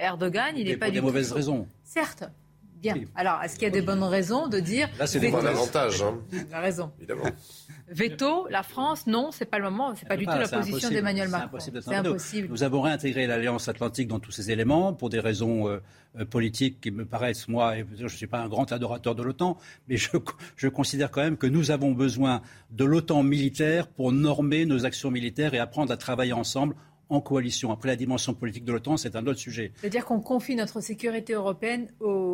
Erdogan, 0.00 0.54
il 0.56 0.66
n'est 0.66 0.76
pas 0.76 0.86
pour 0.86 0.94
des 0.94 1.00
mauvaises 1.00 1.32
raisons. 1.32 1.66
Certes, 1.82 2.24
Bien. 2.82 2.96
Alors, 3.14 3.40
est-ce 3.44 3.54
qu'il 3.54 3.62
y 3.62 3.66
a 3.66 3.70
des 3.70 3.80
bonnes 3.80 4.02
raisons 4.02 4.48
de 4.48 4.58
dire. 4.58 4.88
Là, 4.98 5.06
c'est 5.06 5.20
des 5.20 5.30
bons 5.30 5.46
avantages. 5.46 6.02
Hein. 6.02 6.18
Il 6.32 6.52
a 6.52 6.60
raison. 6.60 6.90
Évidemment. 6.98 7.22
Veto, 7.92 8.46
la 8.50 8.62
France, 8.62 9.06
non, 9.06 9.30
c'est 9.32 9.44
pas 9.44 9.58
le 9.58 9.64
moment, 9.64 9.94
c'est 9.94 10.08
pas 10.08 10.16
du 10.16 10.24
tout 10.24 10.32
la 10.32 10.48
position 10.48 10.88
d'Emmanuel 10.88 11.28
Macron. 11.28 11.58
C'est 11.58 11.94
impossible. 11.94 12.48
Nous 12.48 12.62
avons 12.62 12.80
réintégré 12.80 13.26
l'Alliance 13.26 13.68
Atlantique 13.68 14.08
dans 14.08 14.18
tous 14.18 14.32
ces 14.32 14.50
éléments 14.50 14.92
pour 14.92 15.10
des 15.10 15.20
raisons 15.20 15.68
euh, 15.68 15.78
euh, 16.18 16.24
politiques 16.24 16.80
qui 16.80 16.90
me 16.90 17.04
paraissent, 17.04 17.48
moi, 17.48 17.74
je 17.96 18.02
ne 18.02 18.08
suis 18.08 18.26
pas 18.26 18.40
un 18.40 18.48
grand 18.48 18.72
adorateur 18.72 19.14
de 19.14 19.22
l'OTAN, 19.22 19.58
mais 19.88 19.96
je, 19.96 20.10
je 20.56 20.68
considère 20.68 21.10
quand 21.10 21.22
même 21.22 21.36
que 21.36 21.46
nous 21.46 21.70
avons 21.70 21.92
besoin 21.92 22.42
de 22.70 22.84
l'OTAN 22.84 23.22
militaire 23.22 23.88
pour 23.88 24.12
normer 24.12 24.66
nos 24.66 24.84
actions 24.84 25.10
militaires 25.10 25.54
et 25.54 25.58
apprendre 25.58 25.92
à 25.92 25.96
travailler 25.96 26.32
ensemble 26.32 26.74
en 27.12 27.20
coalition. 27.20 27.70
Après 27.70 27.88
la 27.88 27.96
dimension 27.96 28.34
politique 28.34 28.64
de 28.64 28.72
l'OTAN, 28.72 28.96
c'est 28.96 29.16
un 29.16 29.26
autre 29.26 29.38
sujet. 29.38 29.72
C'est-à-dire 29.76 30.04
qu'on 30.04 30.20
confie 30.20 30.56
notre 30.56 30.80
sécurité 30.80 31.34
européenne 31.34 31.88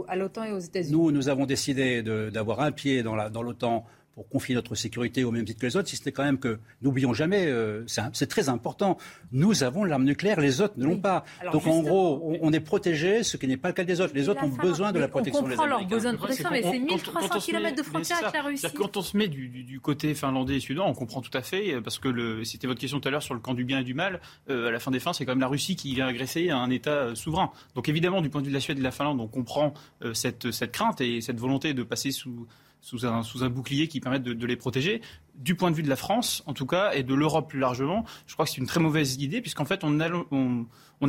à 0.06 0.16
l'OTAN 0.16 0.44
et 0.44 0.52
aux 0.52 0.58
États-Unis 0.58 0.92
Nous, 0.92 1.10
nous 1.10 1.28
avons 1.28 1.46
décidé 1.46 2.02
d'avoir 2.02 2.60
un 2.60 2.70
pied 2.70 3.02
dans 3.02 3.42
l'OTAN 3.42 3.84
pour 4.18 4.28
confier 4.28 4.56
notre 4.56 4.74
sécurité 4.74 5.22
au 5.22 5.30
même 5.30 5.44
titre 5.44 5.60
que 5.60 5.66
les 5.66 5.76
autres, 5.76 5.88
si 5.88 5.94
c'était 5.94 6.10
quand 6.10 6.24
même 6.24 6.40
que, 6.40 6.58
n'oublions 6.82 7.14
jamais, 7.14 7.46
euh, 7.46 7.84
c'est 7.86 8.26
très 8.26 8.48
important, 8.48 8.98
nous 9.30 9.62
avons 9.62 9.84
l'arme 9.84 10.02
nucléaire, 10.02 10.40
les 10.40 10.60
autres 10.60 10.74
ne 10.76 10.86
l'ont 10.86 10.98
pas. 10.98 11.24
Donc 11.52 11.68
en 11.68 11.82
gros, 11.82 12.36
on, 12.42 12.52
est 12.52 12.58
protégé, 12.58 13.22
ce 13.22 13.36
qui 13.36 13.46
n'est 13.46 13.56
pas 13.56 13.68
le 13.68 13.74
cas 13.74 13.84
des 13.84 14.00
autres. 14.00 14.14
Les 14.16 14.28
autres 14.28 14.42
ont 14.42 14.48
besoin 14.48 14.90
de 14.90 14.98
la 14.98 15.06
protection 15.06 15.46
des 15.46 15.52
Américains. 15.54 15.76
On 15.76 15.78
comprend 15.78 15.94
besoin 15.94 16.12
de 16.14 16.16
protection, 16.18 16.48
mais 16.50 16.62
c'est 16.62 16.80
1300 16.80 17.38
km 17.38 17.76
de 17.76 17.82
frontière 17.84 18.18
avec 18.18 18.34
la 18.34 18.42
Russie. 18.42 18.66
Quand 18.74 18.96
on 18.96 19.02
se 19.02 19.16
met 19.16 19.28
du, 19.28 19.78
côté 19.80 20.12
finlandais 20.14 20.56
et 20.56 20.60
suédois, 20.60 20.86
on 20.86 20.94
comprend 20.94 21.20
tout 21.20 21.36
à 21.38 21.42
fait, 21.42 21.74
euh, 21.74 21.80
parce 21.80 22.00
que 22.00 22.42
c'était 22.42 22.66
votre 22.66 22.80
question 22.80 22.98
tout 22.98 23.06
à 23.06 23.12
l'heure 23.12 23.22
sur 23.22 23.34
le 23.34 23.40
camp 23.40 23.54
du 23.54 23.64
bien 23.64 23.78
et 23.78 23.84
du 23.84 23.94
mal, 23.94 24.20
euh, 24.50 24.66
à 24.66 24.72
la 24.72 24.80
fin 24.80 24.90
des 24.90 24.98
fins, 24.98 25.12
c'est 25.12 25.26
quand 25.26 25.32
même 25.32 25.40
la 25.40 25.46
Russie 25.46 25.76
qui 25.76 25.94
vient 25.94 26.08
agresser 26.08 26.50
un 26.50 26.70
État 26.70 27.14
souverain. 27.14 27.52
Donc 27.76 27.88
évidemment, 27.88 28.20
du 28.20 28.30
point 28.30 28.40
de 28.40 28.46
vue 28.46 28.52
de 28.52 28.56
la 28.56 28.60
Suède 28.60 28.78
et 28.78 28.80
de 28.80 28.84
la 28.84 28.90
Finlande, 28.90 29.20
on 29.20 29.28
comprend 29.28 29.74
cette, 30.12 30.50
cette 30.50 30.72
crainte 30.72 31.00
et 31.00 31.20
cette 31.20 31.38
volonté 31.38 31.72
de 31.72 31.84
passer 31.84 32.10
sous 32.10 32.48
sous 32.80 33.06
un, 33.06 33.50
bouclier 33.50 33.88
qui 33.88 34.00
permette 34.00 34.22
de, 34.22 34.46
les 34.46 34.56
protéger. 34.56 35.02
Du 35.34 35.54
point 35.54 35.70
de 35.70 35.76
vue 35.76 35.82
de 35.82 35.88
la 35.88 35.96
France, 35.96 36.42
en 36.46 36.54
tout 36.54 36.66
cas, 36.66 36.92
et 36.92 37.02
de 37.02 37.14
l'Europe 37.14 37.48
plus 37.48 37.60
largement, 37.60 38.04
je 38.26 38.34
crois 38.34 38.44
que 38.44 38.50
c'est 38.50 38.58
une 38.58 38.66
très 38.66 38.80
mauvaise 38.80 39.16
idée, 39.16 39.40
puisqu'en 39.40 39.64
fait, 39.64 39.82
on, 39.84 39.98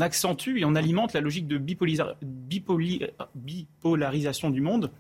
accentue 0.02 0.60
et 0.60 0.66
on 0.66 0.76
alimente 0.76 1.14
la 1.14 1.22
logique 1.22 1.48
de 1.48 1.58
bipolarisation 1.58 4.50
du 4.50 4.62
monde 4.62 4.92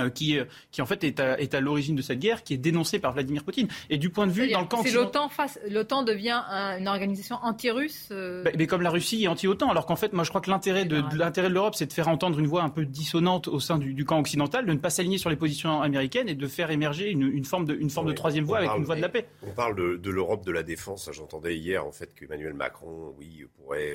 euh, 0.00 0.10
qui, 0.10 0.38
euh, 0.38 0.44
qui 0.72 0.82
en 0.82 0.86
fait 0.86 1.04
est 1.04 1.20
à, 1.20 1.40
est 1.40 1.54
à 1.54 1.60
l'origine 1.60 1.94
de 1.94 2.02
cette 2.02 2.18
guerre, 2.18 2.42
qui 2.42 2.54
est 2.54 2.58
dénoncée 2.58 2.98
par 2.98 3.12
Vladimir 3.12 3.44
Poutine. 3.44 3.68
Et 3.90 3.96
du 3.96 4.10
point 4.10 4.26
de 4.26 4.32
vue 4.32 4.50
dans 4.50 4.60
le 4.60 4.66
camp, 4.66 4.82
c'est 4.82 4.92
l'OTAN 4.92 5.28
face, 5.28 5.58
l'OTAN 5.68 6.02
devient 6.02 6.42
une 6.78 6.88
organisation 6.88 7.36
anti-russe. 7.42 8.08
Euh 8.10 8.42
bah, 8.42 8.50
mais 8.56 8.66
comme 8.66 8.82
la 8.82 8.90
Russie 8.90 9.24
est 9.24 9.28
anti-OTAN, 9.28 9.70
alors 9.70 9.86
qu'en 9.86 9.96
fait, 9.96 10.12
moi, 10.12 10.24
je 10.24 10.30
crois 10.30 10.40
que 10.40 10.50
l'intérêt 10.50 10.84
de, 10.84 11.02
l'intérêt 11.16 11.48
de 11.48 11.54
l'Europe, 11.54 11.74
c'est 11.76 11.86
de 11.86 11.92
faire 11.92 12.08
entendre 12.08 12.38
une 12.38 12.46
voix 12.46 12.62
un 12.62 12.70
peu 12.70 12.84
dissonante 12.84 13.48
au 13.48 13.60
sein 13.60 13.78
du, 13.78 13.94
du, 13.94 14.04
camp 14.04 14.18
occidental, 14.18 14.66
de 14.66 14.72
ne 14.72 14.78
pas 14.78 14.90
s'aligner 14.90 15.18
sur 15.18 15.30
les 15.30 15.36
positions 15.36 15.80
américaines 15.80 16.28
et 16.28 16.34
de 16.34 16.46
faire 16.48 16.70
émerger 16.70 17.10
une, 17.10 17.22
une 17.22 17.44
forme 17.44 17.64
de, 17.64 17.74
une 17.74 17.90
forme 17.90 18.08
de 18.08 18.12
troisième 18.12 18.44
voie 18.44 18.58
avec 18.58 18.70
une 18.76 18.84
voie 18.84 18.96
de 18.96 19.02
la 19.02 19.08
paix. 19.08 19.28
On 19.46 19.52
parle 19.52 19.76
de, 19.76 19.96
de 19.96 20.10
l'Europe 20.10 20.44
de 20.44 20.52
la 20.52 20.62
défense. 20.62 21.08
J'entendais 21.12 21.56
hier 21.56 21.86
en 21.86 21.92
fait 21.92 22.12
qu'Emmanuel 22.14 22.54
Macron, 22.54 23.14
oui, 23.18 23.44
pourrait, 23.56 23.94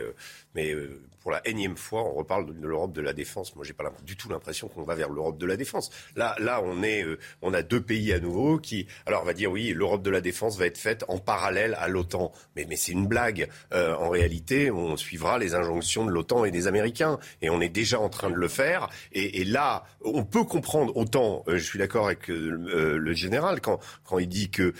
mais 0.55 0.73
pour 1.21 1.31
la 1.31 1.45
énième 1.47 1.77
fois, 1.77 2.03
on 2.03 2.13
reparle 2.13 2.45
de, 2.45 2.67
l'Europe 2.67 2.93
de 2.93 3.01
la 3.01 3.13
défense. 3.13 3.55
Moi, 3.55 3.65
j'ai 3.65 3.73
pas 3.73 3.91
du 4.03 4.15
tout 4.15 4.29
l'impression 4.29 4.67
qu'on 4.67 4.83
va 4.83 4.95
vers 4.95 5.09
l'Europe 5.09 5.37
de 5.37 5.45
la 5.45 5.57
défense. 5.57 5.88
Là, 6.15 6.35
là, 6.39 6.61
on 6.63 6.83
est, 6.83 7.03
euh, 7.03 7.17
on 7.41 7.53
a 7.53 7.61
deux 7.61 7.81
pays 7.81 8.13
à 8.13 8.19
nouveau 8.19 8.59
qui, 8.59 8.87
alors 9.05 9.21
on 9.23 9.25
va 9.25 9.33
dire 9.33 9.51
oui, 9.51 9.73
l'Europe 9.73 10.01
de 10.01 10.09
la 10.09 10.21
défense 10.21 10.57
va 10.57 10.65
être 10.65 10.77
faite 10.77 11.05
en 11.07 11.17
parallèle 11.17 11.75
à 11.79 11.87
l'OTAN, 11.87 12.31
mais 12.55 12.67
c'est 12.75 12.91
une 12.91 13.07
blague. 13.07 13.49
Euh, 13.73 13.95
en 13.95 14.09
réalité, 14.09 14.71
on 14.71 14.97
suivra 14.97 15.37
les 15.37 15.55
injonctions 15.55 16.05
de 16.05 16.11
l'OTAN 16.11 16.45
et 16.45 16.51
des 16.51 16.67
Américains, 16.67 17.19
et 17.41 17.49
on 17.49 17.61
est 17.61 17.69
déjà 17.69 17.99
en 17.99 18.09
train 18.09 18.29
de 18.29 18.35
le 18.35 18.47
faire. 18.47 18.89
Et, 19.11 19.43
là, 19.43 19.83
on 20.03 20.23
peut 20.25 20.43
comprendre 20.43 20.95
autant. 20.97 21.43
Euh, 21.47 21.57
je 21.57 21.63
suis 21.63 21.79
d'accord 21.79 22.07
avec 22.07 22.27
le 22.27 23.13
général 23.13 23.61
quand 23.61 23.79
il 24.19 24.27
dit 24.27 24.49
que 24.49 24.73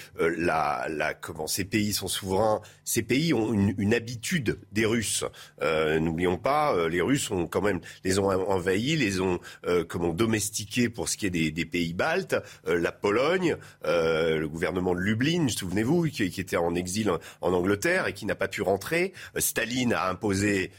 comment 1.21 1.47
ces 1.47 1.65
pays 1.65 1.93
sont 1.93 2.07
souverains. 2.07 2.61
Ces 2.83 3.03
pays 3.03 3.33
ont 3.33 3.53
une, 3.53 3.73
une 3.77 3.93
habitude 3.93 4.59
des 4.71 4.85
Russes. 4.85 5.23
N'oublions 5.61 6.37
pas, 6.37 6.87
les 6.87 7.01
Russes 7.01 7.31
ont 7.31 7.47
quand 7.47 7.61
même 7.61 7.79
les 8.03 8.19
ont 8.19 8.29
envahis, 8.29 8.95
les 8.95 9.21
ont 9.21 9.39
comment 9.87 10.13
domestiqués 10.13 10.89
pour 10.99 11.07
ce 11.07 11.15
qui 11.15 11.27
est 11.27 11.29
des, 11.29 11.49
des 11.49 11.63
pays 11.63 11.93
baltes, 11.93 12.35
euh, 12.67 12.77
la 12.77 12.91
Pologne, 12.91 13.55
euh, 13.85 14.37
le 14.37 14.49
gouvernement 14.49 14.93
de 14.93 14.99
Lublin, 14.99 15.47
souvenez-vous, 15.47 16.09
qui, 16.09 16.23
était 16.25 16.57
en 16.57 16.75
exil 16.75 17.09
en, 17.39 17.53
Angleterre 17.53 18.07
et 18.07 18.13
qui 18.13 18.25
n'a 18.25 18.35
pas 18.35 18.49
pu 18.49 18.61
rentrer. 18.61 19.13
Euh, 19.37 19.39
Staline 19.39 19.93
a 19.93 20.09
imposé 20.09 20.71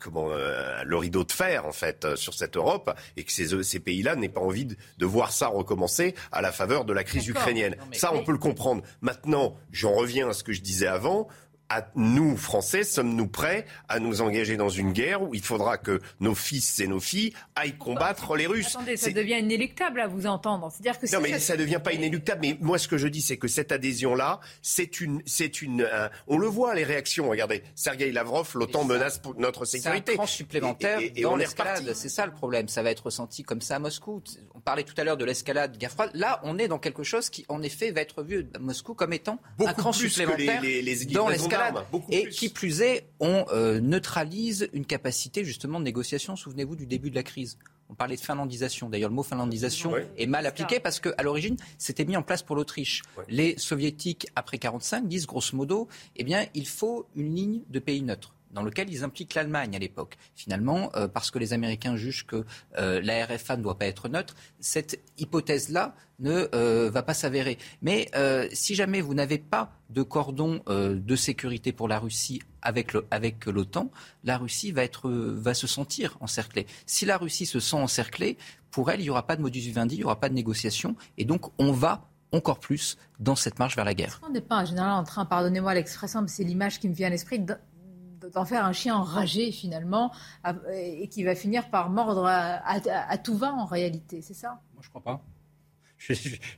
comment 0.00 0.30
le 0.30 0.96
rideau 0.96 1.22
de 1.22 1.30
fer 1.30 1.64
en 1.66 1.70
fait 1.70 2.16
sur 2.16 2.34
cette 2.34 2.56
Europe 2.56 2.92
et 3.16 3.22
que 3.22 3.30
ces, 3.30 3.62
ces 3.62 3.78
pays-là 3.78 4.16
n'aient 4.16 4.28
pas 4.28 4.40
envie 4.40 4.64
de, 4.64 4.74
de, 4.98 5.06
voir 5.06 5.30
ça 5.30 5.46
recommencer 5.46 6.16
à 6.32 6.40
la 6.40 6.50
faveur 6.50 6.84
de 6.84 6.92
la 6.92 7.04
crise 7.04 7.28
ukrainienne. 7.28 7.76
ça, 7.92 8.12
on 8.12 8.24
peut 8.24 8.32
le 8.32 8.38
comprendre. 8.38 8.82
Maintenant, 9.02 9.56
j'en 9.70 9.92
reviens 9.92 10.30
à 10.30 10.32
ce 10.32 10.42
que 10.42 10.52
je 10.52 10.62
disais 10.62 10.88
avant 10.88 11.28
nous, 11.94 12.36
Français, 12.36 12.84
sommes-nous 12.84 13.28
prêts 13.28 13.66
à 13.88 14.00
nous 14.00 14.22
engager 14.22 14.56
dans 14.56 14.68
une 14.68 14.92
guerre 14.92 15.22
où 15.22 15.34
il 15.34 15.42
faudra 15.42 15.78
que 15.78 16.00
nos 16.18 16.34
fils 16.34 16.80
et 16.80 16.86
nos 16.86 17.00
filles 17.00 17.32
aillent 17.54 17.78
combattre 17.78 18.36
les 18.36 18.46
Russes? 18.46 18.74
Attendez, 18.74 18.96
ça 18.96 19.10
devient 19.10 19.38
inéluctable 19.38 20.00
à 20.00 20.06
vous 20.06 20.26
entendre. 20.26 20.70
C'est-à-dire 20.72 20.98
que 20.98 21.06
non, 21.14 21.20
mais 21.20 21.38
ça... 21.38 21.54
ne 21.54 21.60
devient 21.60 21.80
pas 21.82 21.92
inéluctable. 21.92 22.40
Mais 22.42 22.56
moi, 22.60 22.78
ce 22.78 22.88
que 22.88 22.98
je 22.98 23.08
dis, 23.08 23.22
c'est 23.22 23.36
que 23.36 23.48
cette 23.48 23.72
adhésion-là, 23.72 24.40
c'est 24.62 25.00
une, 25.00 25.22
c'est 25.26 25.62
une, 25.62 25.88
on 26.26 26.38
le 26.38 26.46
voit 26.46 26.74
les 26.74 26.84
réactions. 26.84 27.28
Regardez, 27.28 27.62
Sergei 27.74 28.10
Lavrov, 28.12 28.50
l'OTAN 28.54 28.84
menace 28.84 29.18
pour 29.18 29.38
notre 29.38 29.64
sécurité. 29.64 30.12
C'est 30.14 30.20
un 30.20 30.26
supplémentaire 30.26 31.00
et, 31.00 31.22
dans 31.22 31.36
l'escalade. 31.36 31.92
C'est 31.94 32.08
ça 32.08 32.26
le 32.26 32.32
problème. 32.32 32.68
Ça 32.68 32.82
va 32.82 32.90
être 32.90 33.04
ressenti 33.04 33.42
comme 33.42 33.60
ça 33.60 33.76
à 33.76 33.78
Moscou. 33.78 34.22
On 34.60 34.62
parlait 34.62 34.84
tout 34.84 34.92
à 34.98 35.04
l'heure 35.04 35.16
de 35.16 35.24
l'escalade 35.24 35.78
guerre 35.78 35.90
froide. 35.90 36.10
Là, 36.12 36.38
on 36.44 36.58
est 36.58 36.68
dans 36.68 36.78
quelque 36.78 37.02
chose 37.02 37.30
qui, 37.30 37.46
en 37.48 37.62
effet, 37.62 37.92
va 37.92 38.02
être 38.02 38.22
vu 38.22 38.46
à 38.52 38.58
Moscou 38.58 38.92
comme 38.92 39.14
étant 39.14 39.38
un 39.58 39.72
cran 39.72 39.90
supplémentaire 39.90 40.60
dans 41.14 41.30
l'escalade 41.30 41.76
et 42.10 42.28
qui 42.28 42.50
plus 42.50 42.82
est, 42.82 43.08
on 43.20 43.46
euh, 43.54 43.80
neutralise 43.80 44.68
une 44.74 44.84
capacité 44.84 45.46
justement 45.46 45.78
de 45.78 45.84
négociation. 45.84 46.36
Souvenez-vous 46.36 46.76
du 46.76 46.86
début 46.86 47.08
de 47.08 47.14
la 47.14 47.22
crise. 47.22 47.56
On 47.88 47.94
parlait 47.94 48.16
de 48.16 48.20
finlandisation. 48.20 48.90
D'ailleurs, 48.90 49.08
le 49.08 49.14
mot 49.14 49.22
finlandisation 49.22 49.94
est 50.18 50.26
mal 50.26 50.44
appliqué 50.44 50.78
parce 50.78 51.00
qu'à 51.00 51.22
l'origine, 51.22 51.56
c'était 51.78 52.04
mis 52.04 52.18
en 52.18 52.22
place 52.22 52.42
pour 52.42 52.54
l'Autriche. 52.54 53.00
Les 53.28 53.56
soviétiques, 53.56 54.26
après 54.36 54.58
1945, 54.58 55.08
disent 55.08 55.26
grosso 55.26 55.56
modo, 55.56 55.88
eh 56.16 56.22
bien, 56.22 56.44
il 56.52 56.68
faut 56.68 57.08
une 57.16 57.34
ligne 57.34 57.62
de 57.70 57.78
pays 57.78 58.02
neutre 58.02 58.34
dans 58.52 58.62
lequel 58.62 58.90
ils 58.90 59.04
impliquent 59.04 59.34
l'Allemagne 59.34 59.74
à 59.76 59.78
l'époque. 59.78 60.16
Finalement, 60.34 60.90
euh, 60.96 61.08
parce 61.08 61.30
que 61.30 61.38
les 61.38 61.52
Américains 61.52 61.96
jugent 61.96 62.26
que 62.26 62.44
euh, 62.78 63.00
la 63.02 63.26
RFA 63.26 63.56
ne 63.56 63.62
doit 63.62 63.78
pas 63.78 63.86
être 63.86 64.08
neutre, 64.08 64.34
cette 64.58 65.00
hypothèse-là 65.18 65.94
ne 66.18 66.48
euh, 66.54 66.90
va 66.90 67.02
pas 67.02 67.14
s'avérer. 67.14 67.58
Mais 67.80 68.10
si 68.52 68.74
jamais 68.74 69.00
vous 69.00 69.14
n'avez 69.14 69.38
pas 69.38 69.72
de 69.88 70.02
cordon 70.02 70.62
de 70.68 71.16
sécurité 71.16 71.72
pour 71.72 71.88
la 71.88 71.98
Russie 71.98 72.42
avec, 72.62 72.92
l'OTAN, 73.46 73.90
la 74.24 74.36
Russie 74.36 74.72
va 74.72 75.54
se 75.54 75.66
sentir 75.66 76.18
encerclée. 76.20 76.66
Si 76.86 77.06
la 77.06 77.16
Russie 77.16 77.46
se 77.46 77.58
sent 77.58 77.76
encerclée, 77.76 78.36
pour 78.70 78.90
elle, 78.90 79.00
il 79.00 79.04
n'y 79.04 79.10
aura 79.10 79.26
pas 79.26 79.36
de 79.36 79.42
modus 79.42 79.60
vivendi, 79.60 79.96
il 79.96 79.98
n'y 79.98 80.04
aura 80.04 80.20
pas 80.20 80.28
de 80.28 80.34
négociation, 80.34 80.94
et 81.18 81.24
donc 81.24 81.50
on 81.58 81.72
va 81.72 82.10
encore 82.32 82.60
plus 82.60 82.96
dans 83.18 83.34
cette 83.34 83.58
marche 83.58 83.76
vers 83.76 83.84
la 83.84 83.94
guerre. 83.94 84.20
On 84.26 84.30
n'est 84.30 84.40
pas 84.40 84.62
en 84.62 84.64
général 84.64 84.92
en 84.92 85.04
train, 85.04 85.24
pardonnez-moi 85.24 85.74
l'expression, 85.74 86.22
mais 86.22 86.28
c'est 86.28 86.44
l'image 86.44 86.78
qui 86.78 86.88
me 86.88 86.94
vient 86.94 87.08
à 87.08 87.10
l'esprit, 87.10 87.44
d'en 88.34 88.44
faire 88.44 88.64
un 88.64 88.72
chien 88.72 88.96
enragé 88.96 89.52
finalement 89.52 90.12
et 90.72 91.08
qui 91.08 91.24
va 91.24 91.34
finir 91.34 91.70
par 91.70 91.90
mordre 91.90 92.26
à, 92.26 93.18
tout 93.18 93.36
va 93.36 93.52
en 93.52 93.64
réalité, 93.64 94.22
c'est 94.22 94.34
ça? 94.34 94.60
Moi 94.74 94.82
je 94.82 94.88
crois 94.88 95.02
pas. 95.02 95.22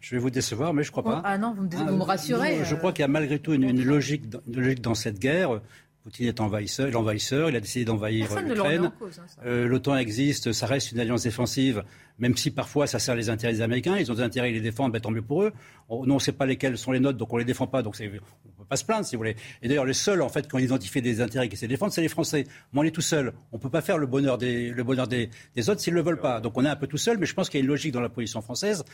Je, 0.01 0.15
vais 0.15 0.19
vous 0.19 0.31
décevoir, 0.31 0.73
mais 0.73 0.85
je 0.85 0.93
crois 0.93 1.03
pas. 1.03 1.21
Ah 1.25 1.37
non, 1.37 1.53
vous 1.53 1.65
me, 1.65 2.01
ah, 2.01 2.05
rassurez. 2.05 2.65
je 2.65 2.77
crois 2.77 2.93
qu'il 2.93 3.03
y 3.03 3.05
a 3.05 3.09
malgré 3.09 3.41
tout 3.41 3.53
une, 3.53 3.83
logique, 3.83 4.23
une 4.47 4.57
logique 4.57 4.81
dans 4.81 4.95
cette 4.95 5.19
guerre. 5.19 5.61
Poutine 6.03 6.27
est 6.27 6.41
envahisseur, 6.41 6.91
l'envahisseur, 6.91 7.51
il 7.51 7.55
a 7.55 7.61
décidé 7.61 7.85
d'envahir 7.85 8.27
l'Ukraine. 8.41 8.87
Hein, 8.87 9.27
euh, 9.47 9.69
L'OTAN 9.69 9.97
existe, 9.97 10.53
ça 10.53 10.67
reste 10.67 10.91
une 10.91 10.99
alliance 10.99 11.23
défensive, 11.23 11.85
même 12.19 12.37
si 12.37 12.51
parfois 12.51 12.89
ça 12.89 12.99
sert 12.99 13.15
les 13.15 13.31
intérêts 13.31 13.53
des 13.53 13.61
Américains. 13.61 13.97
Ils 13.99 14.11
ont 14.11 14.15
des 14.17 14.23
intérêts, 14.23 14.51
ils 14.51 14.55
les 14.55 14.61
défendent, 14.61 14.91
ben, 14.91 15.01
tant 15.01 15.13
mieux 15.13 15.23
pour 15.23 15.45
eux. 15.45 15.53
On, 15.89 16.05
nous, 16.05 16.13
on 16.13 16.17
ne 16.17 16.21
sait 16.21 16.33
pas 16.33 16.45
lesquels 16.45 16.77
sont 16.77 16.91
les 16.91 16.99
nôtres, 16.99 17.19
donc 17.19 17.33
on 17.33 17.37
ne 17.37 17.43
les 17.43 17.47
défend 17.47 17.69
pas, 17.69 17.83
donc 17.83 17.95
on 18.01 18.03
ne 18.03 18.09
peut 18.11 18.65
pas 18.69 18.75
se 18.77 18.85
plaindre, 18.85 19.07
si 19.07 19.15
vous 19.15 19.21
voulez. 19.21 19.37
Et 19.63 19.69
d'ailleurs, 19.69 19.85
les 19.85 19.93
seuls, 19.93 20.23
en 20.23 20.29
fait, 20.29 20.49
qui 20.49 20.55
ont 20.57 20.59
identifié 20.59 21.01
des 21.01 21.21
intérêts 21.21 21.49
qui 21.49 21.55
essaient 21.55 21.67
de 21.67 21.73
défendre, 21.73 21.93
c'est 21.93 22.03
les 22.03 22.09
Français. 22.09 22.49
Moi, 22.73 22.85
on 22.85 22.89
est 22.89 22.91
tout 22.91 23.01
seul. 23.01 23.33
On 23.53 23.59
ne 23.59 23.63
peut 23.63 23.71
pas 23.71 23.81
faire 23.81 23.99
le 23.99 24.09
bonheur 24.09 24.39
des, 24.39 24.71
le 24.71 24.83
bonheur 24.83 25.07
des, 25.07 25.31
des 25.55 25.71
autres 25.71 25.81
s'ils 25.81 25.93
ne 25.93 25.99
le 25.99 26.05
veulent 26.05 26.21
pas. 26.21 26.41
Donc 26.41 26.57
on 26.57 26.65
est 26.65 26.69
un 26.69 26.77
peu 26.77 26.89
tout 26.89 26.99
seul, 26.99 27.17
mais 27.17 27.27
je 27.27 27.35
pense 27.35 27.49
qu'il 27.49 27.59
y 27.59 27.63
a 27.63 27.65
une 27.65 27.71
logique 27.71 27.93
dans 27.93 28.01
la 28.01 28.09
position 28.09 28.43
française. 28.43 28.85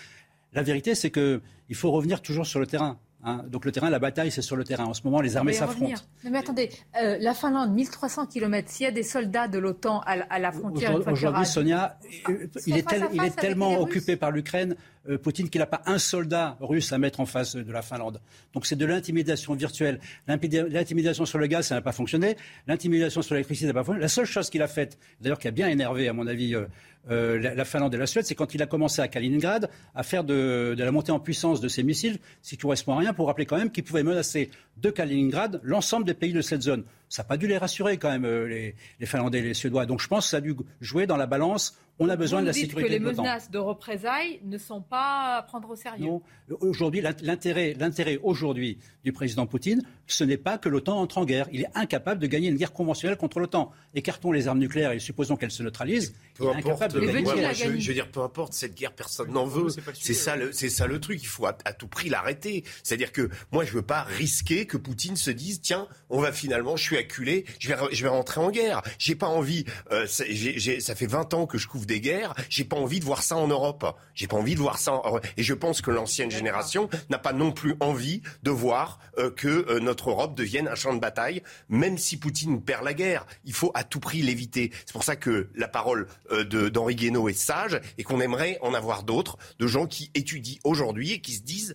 La 0.53 0.63
vérité, 0.63 0.95
c'est 0.95 1.11
qu'il 1.11 1.41
faut 1.75 1.91
revenir 1.91 2.21
toujours 2.21 2.47
sur 2.47 2.61
le 2.61 2.67
terrain. 2.67 2.99
Hein. 3.29 3.45
Donc 3.49 3.65
le 3.65 3.73
terrain, 3.73 3.91
la 3.91 3.99
bataille, 3.99 4.31
c'est 4.31 4.43
sur 4.43 4.57
le 4.57 4.65
terrain. 4.65 4.85
En 4.85 4.95
ce 4.95 5.03
moment, 5.05 5.21
les 5.21 5.37
armées 5.37 5.53
s'affrontent. 5.53 6.03
Mais 6.25 6.39
attendez, 6.39 6.71
euh, 7.01 7.17
la 7.21 7.35
Finlande, 7.35 7.73
1300 7.73 8.27
km, 8.27 8.69
s'il 8.71 8.85
y 8.85 8.89
a 8.89 8.93
des 8.93 9.03
soldats 9.03 9.49
de 9.49 9.59
l'OTAN 9.59 10.01
à, 10.01 10.39
la 10.39 10.53
frontière... 10.53 10.95
Aujourd'hui, 11.09 11.47
Sonia, 11.47 11.99
euh, 12.29 12.47
il 12.67 12.77
est, 12.77 12.87
il 13.13 13.23
est 13.23 13.37
tellement 13.37 13.79
occupé 13.81 14.17
par 14.17 14.31
l'Ukraine, 14.31 14.75
euh, 15.09 15.17
Poutine, 15.17 15.49
qu'il 15.49 15.61
n'a 15.61 15.67
pas 15.67 15.83
un 15.87 15.99
soldat 15.99 16.57
russe 16.61 16.93
à 16.93 16.99
mettre 16.99 17.21
en 17.21 17.27
face 17.27 17.57
de 17.57 17.73
la 17.73 17.83
Finlande. 17.83 18.21
Donc 18.53 18.67
c'est 18.67 18.77
de 18.77 18.85
l'intimidation 18.85 19.55
virtuelle. 19.55 20.01
L'intimidation 20.27 21.25
sur 21.25 21.39
le 21.39 21.47
gaz, 21.47 21.69
ça 21.69 21.77
n'a 21.77 21.81
pas 21.81 21.93
fonctionné. 21.93 22.37
L'intimidation 22.67 23.23
sur 23.23 23.35
l'électricité, 23.35 23.67
ça 23.67 23.73
n'a 23.73 23.81
pas 23.81 23.85
fonctionné. 23.85 24.03
La 24.03 24.09
seule 24.09 24.27
chose 24.27 24.51
qu'il 24.51 24.63
a 24.63 24.69
faite, 24.69 24.99
d'ailleurs 25.21 25.39
qui 25.39 25.49
a 25.49 25.51
bien 25.51 25.69
énervé, 25.69 26.09
à 26.09 26.13
mon 26.13 26.27
avis, 26.27 26.55
euh, 26.55 26.67
la, 27.09 27.65
Finlande 27.65 27.95
et 27.95 27.99
la 27.99 28.07
Suède, 28.07 28.25
c'est 28.27 28.35
quand 28.35 28.55
il 28.55 28.63
a 28.63 28.67
commencé 28.67 29.01
à 29.01 29.09
Kaliningrad 29.09 29.71
à 29.95 30.03
faire 30.03 30.25
de, 30.25 30.75
la 30.77 30.93
montée 30.93 31.13
en 31.13 31.21
puissance 31.21 31.61
de 31.61 31.69
ses 31.69 31.83
missiles, 31.83 32.19
ce 32.43 32.51
qui 32.51 32.59
correspond 32.59 32.95
à 32.95 32.99
rien, 32.99 33.15
pour 33.15 33.27
rappeler 33.27 33.47
quand 33.47 33.57
même 33.57 33.71
qu'il 33.71 33.85
pouvait 33.85 34.03
menacer 34.03 34.51
de 34.77 34.91
Kaliningrad 34.91 35.61
l'ensemble 35.63 36.05
des 36.05 36.15
pays 36.15 36.33
de 36.33 36.43
cette 36.43 36.63
zone. 36.63 36.85
Ça 37.09 37.23
n'a 37.23 37.29
pas 37.29 37.37
dû 37.37 37.47
les 37.47 37.59
rassurer 37.59 37.97
quand 37.97 38.11
même, 38.11 38.25
euh, 38.25 38.47
les, 38.47 38.75
les 39.01 39.07
Finlandais 39.07 39.39
et 39.39 39.43
les 39.43 39.55
Suédois. 39.55 39.87
Donc 39.87 40.01
je 40.01 40.09
pense 40.09 40.25
que 40.27 40.31
ça 40.31 40.37
a 40.39 40.41
dû 40.41 40.55
jouer 40.81 41.07
dans 41.07 41.17
la 41.17 41.27
balance 41.27 41.79
on 41.99 42.09
a 42.09 42.17
besoin 42.17 42.43
de 42.43 42.47
la 42.47 42.53
sécurité 42.53 42.89
que 42.89 42.93
les 42.93 43.01
menaces 43.01 43.51
de 43.51 43.59
représailles 43.59 44.41
ne 44.45 44.57
sont 44.57 44.81
pas 44.81 45.39
à 45.39 45.43
prendre 45.43 45.69
au 45.71 45.77
sérieux. 45.77 46.07
Non. 46.07 46.23
Aujourd'hui, 46.61 47.01
l'intérêt, 47.01 47.75
l'intérêt 47.79 48.19
aujourd'hui 48.23 48.79
du 49.05 49.13
président 49.13 49.47
Poutine, 49.47 49.83
ce 50.07 50.25
n'est 50.25 50.37
pas 50.37 50.59
que 50.59 50.69
l'OTAN 50.69 51.01
entre 51.01 51.19
en 51.19 51.25
guerre. 51.25 51.49
Il 51.53 51.63
est 51.63 51.71
incapable 51.75 52.21
de 52.21 52.27
gagner 52.27 52.49
une 52.49 52.57
guerre 52.57 52.73
conventionnelle 52.73 53.19
contre 53.19 53.41
l'OTAN. 53.41 53.73
Écartons 53.95 54.33
les 54.33 54.47
armes 54.49 54.61
nucléaires 54.61 54.93
et 54.93 55.01
supposons 55.01 55.37
qu'elles 55.37 55.51
se 55.51 55.63
neutralisent. 55.63 56.15
Peu 56.35 56.45
il 56.45 56.51
est 56.51 56.71
importe. 56.71 56.95
De 56.95 57.01
gagner. 57.01 57.55
je, 57.55 57.89
veux 57.89 57.95
dire, 57.95 58.11
peu 58.11 58.23
importe 58.23 58.53
cette 58.53 58.75
guerre, 58.75 58.93
personne 58.93 59.33
n'en 59.33 59.47
veut. 59.47 59.69
C'est 59.95 60.15
ça, 60.15 60.37
le, 60.37 60.53
c'est 60.53 60.69
ça 60.69 60.87
le 60.87 61.01
truc. 61.01 61.21
Il 61.21 61.27
faut 61.27 61.47
à, 61.47 61.53
tout 61.53 61.89
prix 61.89 62.09
l'arrêter. 62.09 62.65
C'est-à-dire 62.83 63.13
que 63.13 63.29
moi, 63.51 63.65
je 63.65 63.73
veux 63.73 63.83
pas 63.83 64.03
risquer 64.03 64.67
que 64.67 64.77
Poutine 64.77 65.17
se 65.17 65.31
dise, 65.31 65.61
tiens, 65.61 65.89
on 66.11 66.21
va 66.21 66.33
finalement, 66.33 66.77
je 66.77 66.85
suis 66.85 66.97
acculé, 66.99 67.45
je 67.59 67.69
vais, 67.69 67.77
je 67.93 68.03
vais 68.03 68.09
rentrer 68.09 68.41
en 68.41 68.51
guerre. 68.51 68.83
J'ai 68.99 69.15
pas 69.15 69.27
envie. 69.27 69.65
Euh, 69.93 70.07
ça 70.07 70.95
fait 70.95 71.07
20 71.07 71.35
ans 71.35 71.47
que 71.47 71.59
je 71.59 71.66
couvre 71.66 71.87
des 71.87 72.01
guerres. 72.01 72.35
J'ai 72.51 72.65
pas 72.65 72.77
envie 72.77 73.01
de 73.01 73.05
voir 73.05 73.23
ça 73.23 73.37
en 73.37 73.49
Europe. 73.49 73.99
J'ai 74.15 74.27
pas 74.27 74.37
envie 74.37 74.55
de 74.55 74.61
voir 74.61 74.79
ça. 74.79 74.95
En... 74.95 75.19
Et 75.37 75.43
je 75.43 75.55
pense 75.55 75.81
que 75.81 75.91
l'ancienne 75.91 76.31
génération 76.31 76.89
n'a 77.11 77.19
pas 77.19 77.33
non 77.33 77.53
plus 77.53 77.75
envie 77.81 78.23
de 78.43 78.51
voir 78.51 78.99
euh, 79.19 79.31
que 79.31 79.49
euh, 79.49 79.81
notre 79.81 80.11
Europe 80.11 80.37
devienne 80.37 80.69
un 80.69 80.75
champ 80.75 80.95
de 80.95 81.01
bataille, 81.01 81.43
même 81.69 81.99
si 81.99 82.19
Poutine 82.19 82.62
perd 82.62 82.85
la 82.85 82.95
guerre. 82.95 83.27
Il 83.45 83.53
faut 83.53 83.70
à 83.75 83.85
tout 83.85 84.01
prix 84.01 84.23
l'éviter. 84.23 84.73
C'est 84.85 84.93
pour 84.93 85.05
ça 85.05 85.16
que 85.16 85.49
la 85.55 85.69
parole 85.69 86.09
d'Henri 86.51 86.95
Guénaud 86.95 87.29
est 87.29 87.33
sage 87.33 87.81
et 87.97 88.03
qu'on 88.03 88.20
aimerait 88.20 88.59
en 88.62 88.75
avoir 88.75 89.03
d'autres, 89.03 89.39
de 89.59 89.66
gens 89.66 89.87
qui 89.87 90.11
étudient 90.15 90.59
aujourd'hui 90.65 91.12
et 91.12 91.20
qui 91.20 91.33
se 91.33 91.43
disent 91.43 91.75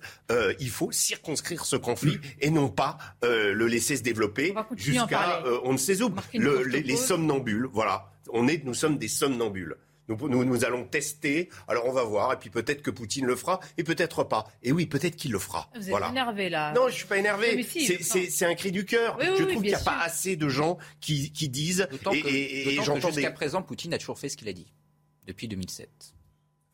il 0.60 0.70
faut 0.70 0.91
circonscrire 0.91 1.66
ce 1.66 1.76
conflit 1.76 2.20
et 2.41 2.50
non 2.50 2.70
pas 2.70 2.98
le 3.22 3.66
laisser 3.66 3.98
se 3.98 4.04
développer 4.04 4.54
jusqu'à 4.76 5.12
on 5.64 5.73
ne 5.73 5.77
sait 5.77 6.02
où. 6.02 6.14
les, 6.34 6.81
les 6.81 6.95
somnambules, 6.95 7.68
voilà. 7.72 8.11
On 8.31 8.48
est, 8.48 8.64
nous 8.64 8.73
sommes 8.73 8.98
des 8.98 9.07
somnambules. 9.07 9.77
Nous, 10.10 10.44
nous, 10.44 10.65
allons 10.65 10.84
tester. 10.84 11.49
Alors 11.68 11.85
on 11.85 11.94
va 11.94 12.03
voir. 12.03 12.34
Et 12.34 12.38
puis 12.38 12.49
peut-être 12.49 12.81
que 12.81 12.91
Poutine 12.91 13.26
le 13.26 13.35
fera 13.35 13.60
et 13.77 13.84
peut-être 13.84 14.23
pas. 14.23 14.52
Et 14.61 14.72
oui, 14.72 14.85
peut-être 14.85 15.15
qu'il 15.15 15.31
le 15.31 15.40
fera. 15.40 15.69
Vous 15.76 15.90
êtes 15.90 16.10
énervé 16.10 16.49
là. 16.49 16.73
Non, 16.73 16.90
je 16.90 16.94
suis 16.94 17.07
pas 17.07 17.18
énervé. 17.18 17.64
c'est 17.64 18.45
un 18.45 18.56
cri 18.56 18.72
du 18.72 18.85
cœur. 18.85 19.18
je 19.22 19.44
trouve 19.44 19.48
qu'il 19.48 19.61
n'y 19.61 19.73
a 19.73 19.80
pas 19.80 19.99
assez 19.99 20.35
de 20.35 20.49
gens 20.49 20.77
qui, 20.99 21.31
qui 21.31 21.49
disent. 21.49 21.88
et, 22.11 22.80
j'entends 22.84 23.11
jusqu'à 23.11 23.31
présent, 23.31 23.61
Poutine 23.61 23.94
a 23.94 23.98
toujours 23.98 24.19
fait 24.19 24.30
ce 24.30 24.38
qu'il 24.38 24.49
a 24.49 24.53
dit 24.53 24.73
depuis 25.26 25.48
2007. 25.48 26.12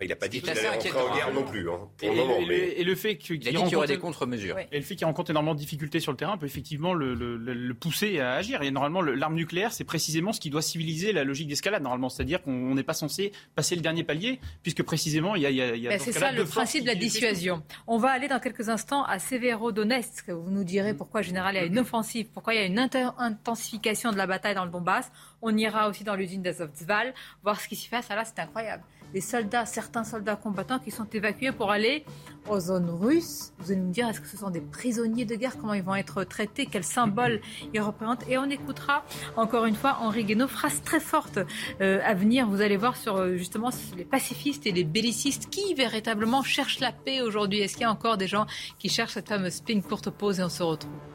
Il 0.01 0.07
n'a 0.07 0.15
pas 0.15 0.30
dit 0.30 0.39
qu'il 0.39 0.49
allait 0.49 0.69
rentrer 0.69 0.91
en 0.91 1.13
guerre 1.13 1.34
non 1.34 1.43
plus, 1.43 1.69
hein, 1.69 1.77
pour 1.97 2.07
et, 2.07 2.15
le 2.15 2.15
moment. 2.15 2.39
Et, 2.39 2.84
le 2.85 2.95
fait 2.95 3.17
qu'il 3.17 3.43
y 3.43 3.76
aurait 3.76 3.88
des 3.88 3.97
contre-mesures. 3.97 4.57
Et 4.71 4.77
le 4.77 4.81
fait 4.81 4.95
qu'il 4.95 5.05
rencontre 5.05 5.31
énormément 5.31 5.53
de 5.53 5.59
difficultés 5.59 5.99
sur 5.99 6.13
le 6.13 6.17
terrain 6.17 6.38
peut 6.38 6.45
effectivement 6.45 6.93
le, 6.93 7.13
le, 7.13 7.35
le 7.35 7.73
pousser 7.73 8.21
à 8.21 8.35
agir. 8.35 8.61
Et 8.61 8.71
normalement, 8.71 9.01
l'arme 9.01 9.35
nucléaire, 9.35 9.73
c'est 9.73 9.84
précisément 9.84 10.31
ce 10.31 10.39
qui 10.39 10.49
doit 10.49 10.61
civiliser 10.61 11.11
la 11.11 11.26
logique 11.26 11.49
d'escalade, 11.49 11.84
normalement. 11.84 12.07
C'est-à-dire 12.07 12.41
qu'on 12.41 12.76
n'est 12.76 12.84
pas 12.84 12.93
censé 12.93 13.34
passer 13.55 13.76
le 13.76 13.81
dernier 13.81 14.05
palier, 14.05 14.39
puisque 14.63 14.84
précisément, 14.84 15.35
il 15.35 15.41
y 15.41 15.45
a. 15.45 15.51
y 15.51 15.61
a, 15.61 15.76
y 15.76 15.88
a 15.88 15.89
ben, 15.89 15.99
c'est 15.99 16.13
ça 16.13 16.31
le 16.31 16.45
principe 16.45 16.84
de 16.84 16.88
la 16.88 16.95
dissuasion. 16.95 17.61
On 17.85 17.97
va 17.97 18.11
aller 18.11 18.30
dans 18.30 18.39
quelques 18.39 18.69
instants 18.69 19.03
à 19.03 19.19
Severodonetsk. 19.19 20.30
Vous 20.30 20.49
nous 20.49 20.63
direz 20.63 20.93
pourquoi, 20.93 21.21
général, 21.21 21.55
il 21.55 21.57
y 21.57 21.61
a 21.61 21.65
une 21.65 21.80
offensive, 21.80 22.27
pourquoi 22.34 22.53
il 22.53 22.57
y 22.57 22.63
a 22.63 22.65
une 22.65 22.80
intensification 22.80 24.13
de 24.13 24.17
la 24.17 24.27
bataille 24.27 24.55
dans 24.55 24.63
le 24.65 24.71
Donbass. 24.71 25.11
On 25.41 25.55
ira 25.57 25.89
aussi 25.89 26.05
dans 26.05 26.15
l'usine 26.15 26.41
d'Azovstal, 26.41 27.13
voir 27.43 27.59
ce 27.59 27.67
qui 27.67 27.76
s'y 27.76 27.89
passe. 27.89 28.07
Ah 28.09 28.15
là, 28.15 28.23
c'est 28.23 28.39
incroyable 28.39 28.84
des 29.14 29.22
soldats, 29.22 29.65
certains 29.65 30.03
soldats 30.03 30.36
combattants 30.36 30.80
qui 30.80 30.91
sont 30.91 31.07
évacués 31.11 31.52
pour 31.52 31.72
aller 31.72 32.06
aux 32.49 32.60
zones 32.60 32.90
russes. 32.90 33.53
Vous 33.60 33.72
allez 33.72 33.81
nous 33.81 33.91
dire, 33.91 34.07
est-ce 34.07 34.22
que 34.22 34.27
ce 34.27 34.38
sont 34.38 34.49
des 34.49 34.61
prisonniers 34.61 35.26
de 35.26 35.36
guerre? 35.36 35.57
Comment 35.57 35.73
ils 35.73 35.84
vont 35.84 35.95
être 35.95 36.23
traités? 36.23 36.65
Quel 36.65 36.84
symbole 36.84 37.41
ils 37.73 37.81
représentent? 37.81 38.27
Et 38.27 38.38
on 38.38 38.49
écoutera 38.49 39.03
encore 39.36 39.65
une 39.65 39.76
fois 39.76 39.98
Henri 40.02 40.23
Guénaud, 40.23 40.48
phrase 40.48 40.81
très 40.84 40.99
forte 40.99 41.40
euh, 41.81 41.99
à 42.03 42.14
venir. 42.14 42.48
Vous 42.48 42.61
allez 42.61 42.77
voir 42.77 42.98
sur 42.98 43.18
euh, 43.18 43.36
justement 43.36 43.69
les 43.98 44.06
pacifistes 44.06 44.65
et 44.65 44.72
les 44.72 44.84
bellicistes 44.84 45.49
qui 45.49 45.73
véritablement 45.73 46.44
cherchent 46.44 46.80
la 46.80 46.91
paix 46.91 47.22
aujourd'hui. 47.22 47.60
Est-ce 47.60 47.73
qu'il 47.73 47.84
y 47.84 47.86
a 47.86 47.91
encore 47.91 48.18
des 48.18 48.27
gens 48.27 48.45
qui 48.77 48.90
cherchent 48.90 49.14
cette 49.14 49.30
fameuse 49.30 49.61
paix 49.61 49.73
Une 49.73 49.84
courte 49.84 50.10
pause 50.10 50.40
et 50.40 50.44
on 50.44 50.49
se 50.49 50.64
retrouve? 50.64 51.09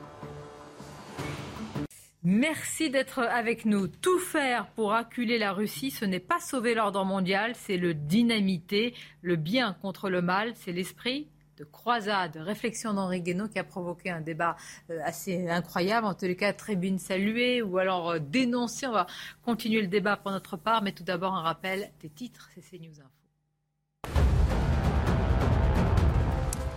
Merci 2.27 2.89
d'être 2.89 3.19
avec 3.19 3.67
nous. 3.67 3.87
Tout 3.87 4.19
faire 4.19 4.67
pour 4.69 4.95
acculer 4.95 5.37
la 5.37 5.53
Russie, 5.53 5.91
ce 5.91 6.07
n'est 6.07 6.21
pas 6.21 6.41
sauver 6.41 6.75
l'ordre 6.75 7.05
mondial, 7.05 7.53
c'est 7.55 7.77
le 7.77 7.93
dynamiter. 7.93 8.95
Le 9.21 9.37
bien 9.37 9.77
contre 9.83 10.09
le 10.09 10.23
mal, 10.23 10.55
c'est 10.55 10.73
l'esprit 10.73 11.29
de 11.59 11.65
croisade, 11.65 12.39
réflexion 12.39 12.95
d'Henri 12.95 13.21
Guénaud 13.21 13.49
qui 13.49 13.59
a 13.59 13.65
provoqué 13.65 14.09
un 14.09 14.23
débat 14.23 14.57
euh, 14.89 15.01
assez 15.05 15.51
incroyable, 15.51 16.07
en 16.07 16.15
tous 16.15 16.25
les 16.25 16.35
cas 16.35 16.55
tribune 16.55 16.99
saluée 16.99 17.61
ou 17.61 17.77
alors 17.77 18.13
euh, 18.13 18.19
dénoncée. 18.19 18.87
On 18.87 18.93
va 18.93 19.07
continuer 19.45 19.83
le 19.83 19.89
débat 19.89 20.17
pour 20.17 20.31
notre 20.31 20.57
part, 20.57 20.83
mais 20.83 20.93
tout 20.93 21.05
d'abord 21.05 21.35
un 21.35 21.43
rappel 21.43 21.91
des 22.01 22.09
titres, 22.09 22.49
c'est 22.55 22.63
CNews 22.63 23.01
Info. 23.01 24.34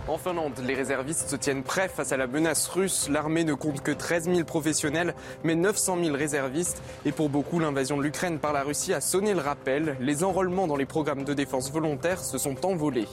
En 0.08 0.16
Finlande, 0.16 0.54
les 0.66 0.74
réservistes 0.74 1.28
se 1.28 1.36
tiennent 1.36 1.62
prêts 1.62 1.88
face 1.88 2.12
à 2.12 2.16
la 2.16 2.26
menace 2.26 2.66
russe. 2.68 3.10
L'armée 3.10 3.44
ne 3.44 3.52
compte 3.52 3.82
que 3.82 3.90
13 3.90 4.24
000 4.24 4.44
professionnels, 4.44 5.14
mais 5.44 5.54
900 5.54 5.98
000 6.02 6.16
réservistes. 6.16 6.80
Et 7.04 7.12
pour 7.12 7.28
beaucoup, 7.28 7.60
l'invasion 7.60 7.98
de 7.98 8.02
l'Ukraine 8.02 8.38
par 8.38 8.54
la 8.54 8.62
Russie 8.62 8.94
a 8.94 9.02
sonné 9.02 9.34
le 9.34 9.40
rappel. 9.40 9.98
Les 10.00 10.24
enrôlements 10.24 10.66
dans 10.66 10.76
les 10.76 10.86
programmes 10.86 11.24
de 11.24 11.34
défense 11.34 11.70
volontaire 11.70 12.20
se 12.20 12.38
sont 12.38 12.64
envolés. 12.64 13.06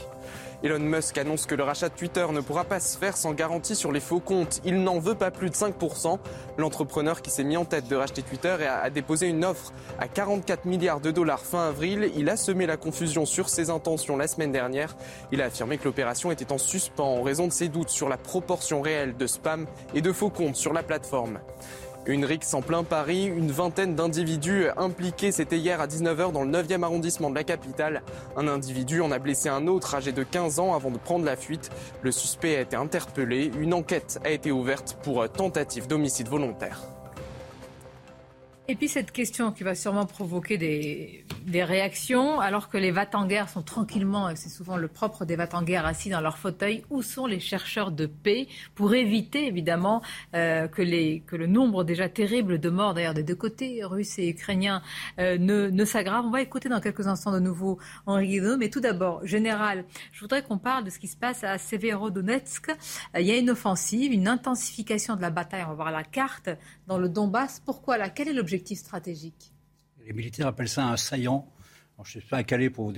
Elon 0.65 0.79
Musk 0.79 1.19
annonce 1.19 1.45
que 1.45 1.53
le 1.53 1.61
rachat 1.61 1.89
de 1.89 1.93
Twitter 1.93 2.25
ne 2.33 2.39
pourra 2.39 2.63
pas 2.63 2.79
se 2.79 2.97
faire 2.97 3.15
sans 3.17 3.33
garantie 3.33 3.75
sur 3.75 3.91
les 3.91 3.99
faux 3.99 4.19
comptes. 4.19 4.61
Il 4.65 4.81
n'en 4.81 4.97
veut 4.97 5.13
pas 5.13 5.29
plus 5.29 5.51
de 5.51 5.55
5%. 5.55 6.17
L'entrepreneur 6.57 7.21
qui 7.21 7.29
s'est 7.29 7.43
mis 7.43 7.55
en 7.55 7.65
tête 7.65 7.87
de 7.87 7.95
racheter 7.95 8.23
Twitter 8.23 8.55
a 8.65 8.89
déposé 8.89 9.27
une 9.27 9.45
offre 9.45 9.73
à 9.99 10.07
44 10.07 10.65
milliards 10.65 11.01
de 11.01 11.11
dollars 11.11 11.41
fin 11.41 11.67
avril. 11.67 12.11
Il 12.15 12.31
a 12.31 12.35
semé 12.35 12.65
la 12.65 12.77
confusion 12.77 13.27
sur 13.27 13.47
ses 13.47 13.69
intentions 13.69 14.17
la 14.17 14.27
semaine 14.27 14.51
dernière. 14.51 14.97
Il 15.31 15.39
a 15.43 15.45
affirmé 15.45 15.77
que 15.77 15.83
l'opération 15.83 16.31
était 16.31 16.51
en 16.51 16.57
suspens 16.57 17.19
en 17.19 17.21
raison 17.21 17.45
de 17.45 17.53
ses 17.53 17.67
doutes 17.67 17.89
sur 17.89 18.09
la 18.09 18.17
proportion 18.17 18.81
réelle 18.81 19.15
de 19.15 19.27
spam 19.27 19.67
et 19.93 20.01
de 20.01 20.11
faux 20.11 20.31
comptes 20.31 20.55
sur 20.55 20.73
la 20.73 20.81
plateforme. 20.81 21.41
Une 22.07 22.23
rixe 22.23 22.53
en 22.53 22.61
plein 22.61 22.84
Paris, 22.84 23.26
une 23.26 23.49
vingtaine 23.49 23.95
d'individus 23.95 24.68
impliqués, 24.77 25.32
c'était 25.32 25.57
hier 25.57 25.82
à 25.82 25.88
19h 25.88 26.32
dans 26.32 26.44
le 26.44 26.52
9e 26.52 26.84
arrondissement 26.84 27.32
de 27.32 27.36
la 27.36 27.44
capitale. 27.44 28.03
Un 28.38 28.48
individu 28.48 29.02
en 29.02 29.11
a 29.11 29.18
blessé 29.18 29.49
un 29.49 29.65
autre 29.65 29.95
âgé 29.95 30.11
de 30.11 30.22
15 30.22 30.60
ans 30.60 30.76
avant 30.76 30.91
de 30.91 30.99
prendre 30.99 31.26
la 31.26 31.36
fuite. 31.36 31.72
Le 32.03 32.11
suspect 32.11 32.57
a 32.57 32.61
été 32.61 32.76
interpellé. 32.76 33.52
Une 33.60 33.73
enquête 33.73 34.19
a 34.23 34.30
été 34.30 34.52
ouverte 34.52 34.98
pour 35.02 35.27
tentative 35.30 35.88
d'homicide 35.88 36.27
volontaire. 36.27 36.94
Et 38.67 38.75
puis 38.75 38.87
cette 38.87 39.11
question 39.11 39.51
qui 39.51 39.63
va 39.63 39.75
sûrement 39.75 40.07
provoquer 40.07 40.57
des, 40.57 41.63
réactions, 41.63 42.39
alors 42.39 42.67
que 42.67 42.79
les 42.79 42.91
guerre 43.27 43.47
sont 43.47 43.61
tranquillement, 43.61 44.27
et 44.29 44.35
c'est 44.35 44.49
souvent 44.49 44.75
le 44.75 44.87
propre 44.87 45.23
des 45.23 45.37
guerre 45.63 45.85
assis 45.85 46.09
dans 46.09 46.19
leur 46.19 46.39
fauteuil, 46.39 46.83
où 46.89 47.03
sont 47.03 47.27
les 47.27 47.39
chercheurs 47.39 47.91
de 47.91 48.07
paix 48.07 48.47
pour 48.73 48.95
éviter 48.95 49.45
évidemment 49.45 50.01
euh, 50.33 50.67
que, 50.67 50.81
le 50.81 51.45
nombre 51.45 51.83
déjà 51.83 52.09
terrible 52.09 52.59
de 52.59 52.69
morts, 52.71 52.95
d'ailleurs 52.95 53.13
des 53.13 53.21
deux 53.21 53.35
côtés, 53.35 53.83
russes 53.83 54.17
et 54.17 54.29
ukrainiens, 54.29 54.81
euh, 55.19 55.37
ne, 55.37 55.85
s'aggrave 55.85 56.25
On 56.25 56.31
va 56.31 56.41
écouter 56.41 56.67
dans 56.67 56.81
quelques 56.81 57.05
instants 57.05 57.31
de 57.31 57.39
nouveau 57.39 57.77
Henri 58.07 58.27
Guido, 58.27 58.57
mais 58.57 58.69
tout 58.69 58.79
d'abord, 58.79 59.25
général, 59.27 59.85
je 60.11 60.21
voudrais 60.21 60.41
qu'on 60.41 60.57
parle 60.57 60.83
de 60.85 60.89
ce 60.89 60.97
qui 60.97 61.07
se 61.07 61.17
passe 61.17 61.43
à 61.43 61.59
Severodonetsk. 61.59 62.69
Euh, 62.69 63.19
il 63.19 63.27
y 63.27 63.31
a 63.31 63.37
une 63.37 63.51
offensive, 63.51 64.11
une 64.11 64.27
intensification 64.27 65.15
de 65.15 65.21
la 65.21 65.29
bataille, 65.29 65.63
on 65.63 65.69
va 65.69 65.75
voir 65.75 65.91
la 65.91 66.03
carte, 66.03 66.49
dans 66.87 66.97
le 66.97 67.09
Donbass. 67.09 67.61
Pourquoi 67.63 67.97
là? 67.97 68.09
Quel 68.09 68.27
est 68.27 68.33
l'objectif 68.33 68.55
Les 70.06 70.14
militaires 70.14 70.48
appellent 70.48 70.69
ça 70.69 70.86
un 70.86 70.98
saillant. 70.98 71.48
je 72.03 72.18
ne 72.18 72.22
suis 72.22 72.30
pas 72.30 72.38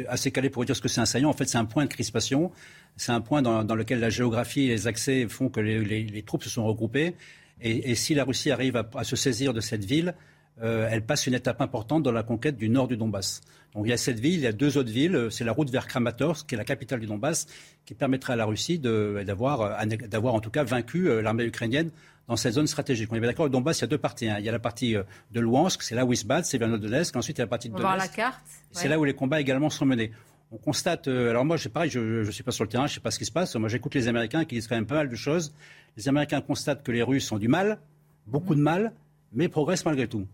assez 0.10 0.32
calé 0.32 0.50
pour 0.50 0.66
dire 0.66 0.76
ce 0.76 0.82
que 0.82 0.88
c'est 0.88 1.02
un 1.02 1.06
saillant. 1.06 1.30
En 1.30 1.34
fait, 1.34 1.46
c'est 1.46 1.58
un 1.58 1.66
point 1.66 1.86
de 1.86 1.90
crispation. 1.90 2.52
C'est 2.96 3.12
un 3.12 3.22
point 3.22 3.42
dans, 3.42 3.76
lequel 3.76 4.00
la 4.00 4.10
géographie 4.10 4.64
et 4.64 4.70
les 4.70 4.88
accès 4.88 5.28
font 5.28 5.50
que 5.50 5.60
les, 5.60 6.24
troupes 6.24 6.44
se 6.44 6.50
sont 6.50 6.66
regroupées. 6.66 7.16
Et, 7.62 7.96
si 7.96 8.14
la 8.14 8.24
Russie 8.24 8.52
arrive 8.52 8.76
à, 8.76 9.04
se 9.04 9.16
saisir 9.16 9.54
de 9.54 9.62
cette 9.62 9.86
ville, 9.86 10.16
euh, 10.62 10.88
elle 10.92 11.06
passe 11.06 11.28
une 11.28 11.34
étape 11.34 11.62
importante 11.62 12.04
dans 12.04 12.12
la 12.12 12.24
conquête 12.24 12.58
du 12.58 12.70
nord 12.70 12.88
du 12.88 12.98
Donbass. 12.98 13.42
Donc 13.74 13.86
il 13.86 13.90
y 13.90 13.94
a 13.94 13.98
cette 13.98 14.20
ville, 14.20 14.36
il 14.36 14.42
y 14.42 14.48
a 14.48 14.52
deux 14.52 14.78
autres 14.78 14.92
villes. 14.92 15.28
C'est 15.30 15.44
la 15.44 15.52
route 15.52 15.70
vers 15.70 15.88
Kramatorsk, 15.88 16.48
qui 16.48 16.56
est 16.56 16.58
la 16.58 16.66
capitale 16.66 17.00
du 17.00 17.06
Donbass, 17.06 17.48
qui 17.86 17.94
permettrait 17.94 18.34
à 18.34 18.36
la 18.36 18.46
Russie 18.46 18.80
d'avoir, 18.80 19.80
en 20.26 20.40
tout 20.40 20.50
cas 20.50 20.64
vaincu 20.64 21.22
l'armée 21.22 21.46
ukrainienne 21.46 21.90
dans 22.28 22.36
cette 22.36 22.54
zone 22.54 22.68
stratégique. 22.68 23.10
On 23.12 23.16
est 23.16 23.20
bien 23.20 23.30
d'accord, 23.30 23.46
au 23.46 23.50
Donbass, 23.50 23.80
il 23.80 23.82
y 23.82 23.84
a 23.86 23.88
deux 23.88 23.98
parties. 23.98 24.30
Hein. 24.30 24.38
Il 24.40 24.46
y 24.46 24.50
a 24.50 24.52
la 24.52 24.60
partie 24.60 24.96
de 24.96 25.40
Luhansk, 25.40 25.84
c'est 25.84 25.96
là 25.96 26.06
où 26.06 26.14
ils 26.14 26.18
se 26.18 26.26
battent, 26.26 26.46
c'est 26.46 26.58
vers 26.58 26.68
Donetsk. 26.78 27.16
Ensuite, 27.16 27.38
il 27.38 27.40
y 27.40 27.44
a 27.44 27.46
la 27.46 27.50
partie 27.50 27.70
de 27.70 27.74
Donetsk. 27.74 27.88
voir 27.88 27.98
la 27.98 28.08
carte. 28.08 28.42
C'est 28.72 28.88
là 28.88 29.00
où 29.00 29.04
les 29.04 29.14
combats 29.14 29.40
également 29.40 29.70
sont 29.70 29.86
menés 29.86 30.12
on 30.52 30.58
constate. 30.58 31.08
alors 31.08 31.46
moi, 31.46 31.58
pareil, 31.74 31.90
je 31.90 32.00
ne 32.00 32.32
suis 32.32 32.44
pas 32.44 32.52
sur 32.52 32.64
le 32.64 32.70
terrain, 32.70 32.88
je 32.88 32.92
ne 32.92 32.96
sais 32.96 33.02
pas 33.02 33.12
ce 33.12 33.20
qui 33.20 33.26
se 33.26 33.32
passe. 33.32 33.56
Moi, 33.56 33.70
j'écoute 33.70 33.96
les 33.96 34.08
Américains 34.08 34.46
qui 34.46 34.56
disent 34.56 34.68
quand 34.68 34.76
même 34.76 34.86
pas 34.86 34.96
mal 34.96 35.10
de 35.10 35.16
choses. 35.16 35.54
Les 35.98 36.08
Américains 36.08 36.42
constatent 36.42 36.84
que 36.84 36.92
les 36.92 37.04
Russes 37.04 37.32
ont 37.32 37.38
du 37.38 37.48
mal, 37.48 37.80
beaucoup 38.28 38.56
de 38.56 38.62
mal, 38.62 38.94
mais 39.34 39.50
progressent 39.50 39.86
malgré 39.86 40.08
tout. 40.08 40.28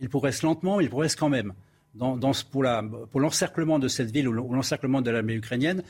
Ils 0.00 0.08
progressent 0.08 0.42
lentement, 0.42 0.78
mais 0.78 0.84
ils 0.84 0.90
progressent 0.90 1.16
quand 1.16 1.28
même. 1.28 1.54
Dans, 1.94 2.18
pour 2.50 3.20
l'encerclement 3.20 3.78
de 3.78 3.88
cette 3.88 4.10
ville 4.10 4.26
ou 4.26 4.32
l'encerclement 4.32 5.02
de 5.02 5.10
l'armée 5.10 5.34
ukrainienne, 5.34 5.82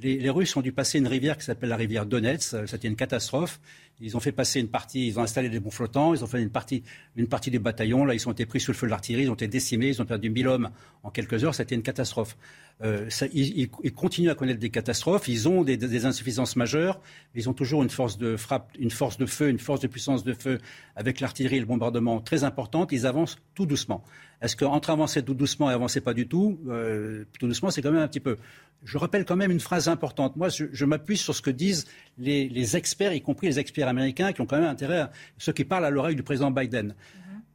les, 0.00 0.30
Russes 0.30 0.56
ont 0.56 0.60
dû 0.60 0.72
passer 0.72 0.98
une 0.98 1.08
rivière 1.08 1.36
qui 1.36 1.44
s'appelle 1.44 1.70
la 1.70 1.76
rivière 1.76 2.06
Donetsk. 2.06 2.66
C'était 2.66 2.88
une 2.88 2.96
catastrophe. 2.96 3.60
Ils 4.00 4.16
ont 4.16 4.20
fait 4.20 4.30
passer 4.30 4.60
une 4.60 4.68
partie, 4.68 5.08
ils 5.08 5.18
ont 5.18 5.22
installé 5.22 5.48
des 5.48 5.58
bons 5.58 5.72
flottants, 5.72 6.14
ils 6.14 6.22
ont 6.22 6.28
fait 6.28 6.40
une 6.40 6.50
partie, 6.50 6.84
une 7.16 7.26
partie 7.26 7.50
des 7.50 7.58
bataillons. 7.58 8.04
Là, 8.04 8.14
ils 8.14 8.28
ont 8.28 8.32
été 8.32 8.46
pris 8.46 8.60
sous 8.60 8.70
le 8.70 8.76
feu 8.76 8.86
de 8.86 8.92
l'artillerie, 8.92 9.24
ils 9.24 9.30
ont 9.30 9.34
été 9.34 9.48
décimés, 9.48 9.88
ils 9.88 10.00
ont 10.00 10.04
perdu 10.04 10.30
1000 10.30 10.46
hommes 10.46 10.70
en 11.02 11.10
quelques 11.10 11.42
heures. 11.42 11.54
C'était 11.54 11.74
une 11.74 11.82
catastrophe. 11.82 12.36
Euh, 12.84 13.08
ils, 13.32 13.68
continuent 13.96 14.30
à 14.30 14.36
connaître 14.36 14.60
des 14.60 14.70
catastrophes. 14.70 15.26
Ils 15.26 15.48
ont 15.48 15.64
des, 15.64 16.06
insuffisances 16.06 16.54
majeures. 16.54 17.00
Mais 17.34 17.40
ils 17.40 17.48
ont 17.48 17.54
toujours 17.54 17.82
une 17.82 17.90
force 17.90 18.18
de 18.18 18.36
frappe, 18.36 18.70
une 18.78 18.92
force 18.92 19.18
de 19.18 19.26
feu, 19.26 19.48
une 19.48 19.58
force 19.58 19.80
de 19.80 19.88
puissance 19.88 20.22
de 20.22 20.32
feu 20.32 20.58
avec 20.94 21.18
l'artillerie 21.18 21.56
et 21.56 21.60
le 21.60 21.66
bombardement 21.66 22.20
très 22.20 22.44
importante. 22.44 22.92
Ils 22.92 23.04
avancent 23.04 23.38
tout 23.56 23.66
doucement. 23.66 24.04
Est-ce 24.40 24.56
qu'entre 24.56 24.90
avancer 24.90 25.22
tout 25.22 25.34
doucement 25.34 25.70
et 25.70 25.74
avancer 25.74 26.00
pas 26.00 26.14
du 26.14 26.28
tout, 26.28 26.60
euh, 26.68 27.24
tout 27.38 27.48
doucement, 27.48 27.70
c'est 27.70 27.82
quand 27.82 27.90
même 27.90 28.02
un 28.02 28.08
petit 28.08 28.20
peu. 28.20 28.36
Je 28.84 28.96
rappelle 28.96 29.24
quand 29.24 29.34
même 29.34 29.50
une 29.50 29.60
phrase 29.60 29.88
importante. 29.88 30.36
Moi, 30.36 30.48
je, 30.48 30.84
m'appuie 30.84 31.16
sur 31.16 31.34
ce 31.34 31.42
que 31.42 31.50
disent 31.50 31.86
les, 32.18 32.76
experts, 32.76 33.12
y 33.12 33.20
compris 33.20 33.48
les 33.48 33.58
experts 33.58 33.88
américains, 33.88 34.32
qui 34.32 34.40
ont 34.40 34.46
quand 34.46 34.58
même 34.58 34.70
intérêt 34.70 35.00
à 35.00 35.12
ceux 35.38 35.52
qui 35.52 35.64
parlent 35.64 35.84
à 35.84 35.90
l'oreille 35.90 36.14
du 36.14 36.22
président 36.22 36.52
Biden. 36.52 36.94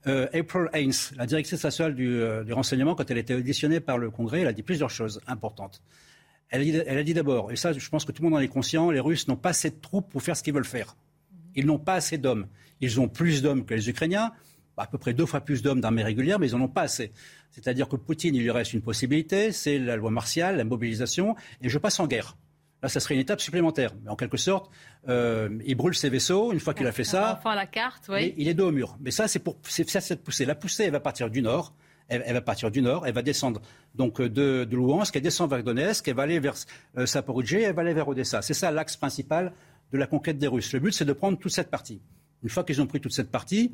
Euh, 0.05 0.27
April 0.33 0.67
Haynes, 0.73 0.91
la 1.15 1.25
directrice 1.25 1.63
nationale 1.63 1.95
euh, 1.97 2.43
du, 2.43 2.51
renseignement, 2.51 2.95
quand 2.95 3.09
elle 3.09 3.17
a 3.17 3.21
été 3.21 3.33
auditionnée 3.33 3.79
par 3.79 3.97
le 3.97 4.09
Congrès, 4.09 4.41
elle 4.41 4.47
a 4.47 4.53
dit 4.53 4.63
plusieurs 4.63 4.89
choses 4.89 5.21
importantes. 5.27 5.81
Elle 6.49 6.97
a 6.97 7.03
dit, 7.03 7.13
d'abord, 7.13 7.51
et 7.51 7.55
ça 7.55 7.73
je 7.73 7.89
pense 7.89 8.05
que 8.05 8.11
tout 8.11 8.21
le 8.21 8.29
monde 8.29 8.37
en 8.37 8.41
est 8.41 8.47
conscient, 8.47 8.91
les 8.91 8.99
Russes 8.99 9.27
n'ont 9.27 9.37
pas 9.37 9.49
assez 9.49 9.71
de 9.71 9.79
troupes 9.81 10.11
pour 10.11 10.21
faire 10.21 10.37
ce 10.37 10.43
qu'ils 10.43 10.53
veulent 10.53 10.65
faire. 10.65 10.95
Ils 11.55 11.65
n'ont 11.65 11.79
pas 11.79 11.95
assez 11.95 12.19
d'hommes. 12.19 12.47
Ils 12.79 12.99
ont 12.99 13.07
plus 13.07 13.41
d'hommes 13.41 13.65
que 13.65 13.73
les 13.73 13.89
Ukrainiens, 13.89 14.33
à 14.77 14.87
peu 14.87 14.97
près 14.97 15.13
deux 15.13 15.25
fois 15.25 15.41
plus 15.41 15.61
d'hommes 15.61 15.81
d'armée 15.81 16.03
régulière, 16.03 16.39
mais 16.39 16.49
ils 16.49 16.55
n'en 16.55 16.65
ont 16.65 16.69
pas 16.69 16.83
assez. 16.83 17.11
C'est-à-dire 17.51 17.87
que 17.87 17.95
Poutine, 17.95 18.35
il 18.35 18.41
lui 18.41 18.51
reste 18.51 18.73
une 18.73 18.81
possibilité, 18.81 19.51
c'est 19.51 19.77
la 19.77 19.95
loi 19.95 20.09
martiale, 20.09 20.57
la 20.57 20.63
mobilisation, 20.63 21.35
et 21.61 21.69
je 21.69 21.77
passe 21.77 21.99
en 21.99 22.07
guerre. 22.07 22.35
Là, 22.81 22.89
ça 22.89 22.99
serait 22.99 23.13
une 23.13 23.21
étape 23.21 23.39
supplémentaire. 23.39 23.91
Mais 24.03 24.09
en 24.09 24.17
quelque 24.17 24.35
sorte, 24.35 24.69
euh, 25.07 25.49
il 25.65 25.75
brûle 25.75 25.95
ses 25.95 26.09
vaisseaux. 26.09 26.51
Une 26.51 26.59
fois 26.59 26.73
qu'il 26.73 26.85
a 26.85 26.91
fait 26.91 27.05
ça, 27.05 27.37
enfin, 27.39 27.55
la 27.55 27.65
carte, 27.65 28.07
oui. 28.09 28.33
il 28.37 28.49
est 28.49 28.53
dos 28.53 28.67
au 28.67 28.71
mur. 28.71 28.97
Mais 28.99 29.11
ça, 29.11 29.29
c'est 29.29 29.39
pour 29.39 29.57
c'est 29.63 29.89
cette 29.89 30.21
poussée. 30.21 30.43
La 30.43 30.55
poussée, 30.55 30.83
elle 30.83 30.91
va 30.91 30.99
partir 30.99 31.29
du 31.29 31.41
nord. 31.41 31.73
Elle, 32.09 32.33
va 32.33 32.41
partir 32.41 32.69
du 32.69 32.81
nord, 32.81 33.07
elle 33.07 33.13
va 33.13 33.21
descendre 33.21 33.61
donc 33.95 34.21
de, 34.21 34.65
de 34.65 34.75
Louhansk, 34.75 35.15
elle 35.15 35.21
descend 35.21 35.49
vers 35.49 35.63
Donetsk, 35.63 36.05
elle 36.09 36.15
va 36.15 36.23
aller 36.23 36.37
vers 36.37 36.53
euh, 36.97 37.05
elle 37.05 37.73
va 37.73 37.81
aller 37.81 37.93
vers 37.93 38.07
Odessa. 38.09 38.41
C'est 38.41 38.53
ça 38.53 38.69
l'axe 38.71 38.97
principal 38.97 39.53
de 39.93 39.97
la 39.97 40.05
conquête 40.05 40.37
des 40.37 40.47
Russes. 40.47 40.73
Le 40.73 40.79
but, 40.79 40.91
c'est 40.91 41.05
de 41.05 41.13
prendre 41.13 41.39
toute 41.39 41.53
cette 41.53 41.71
partie. 41.71 42.01
Une 42.43 42.49
fois 42.49 42.65
qu'ils 42.65 42.81
ont 42.81 42.87
pris 42.87 42.99
toute 42.99 43.13
cette 43.13 43.31
partie, 43.31 43.71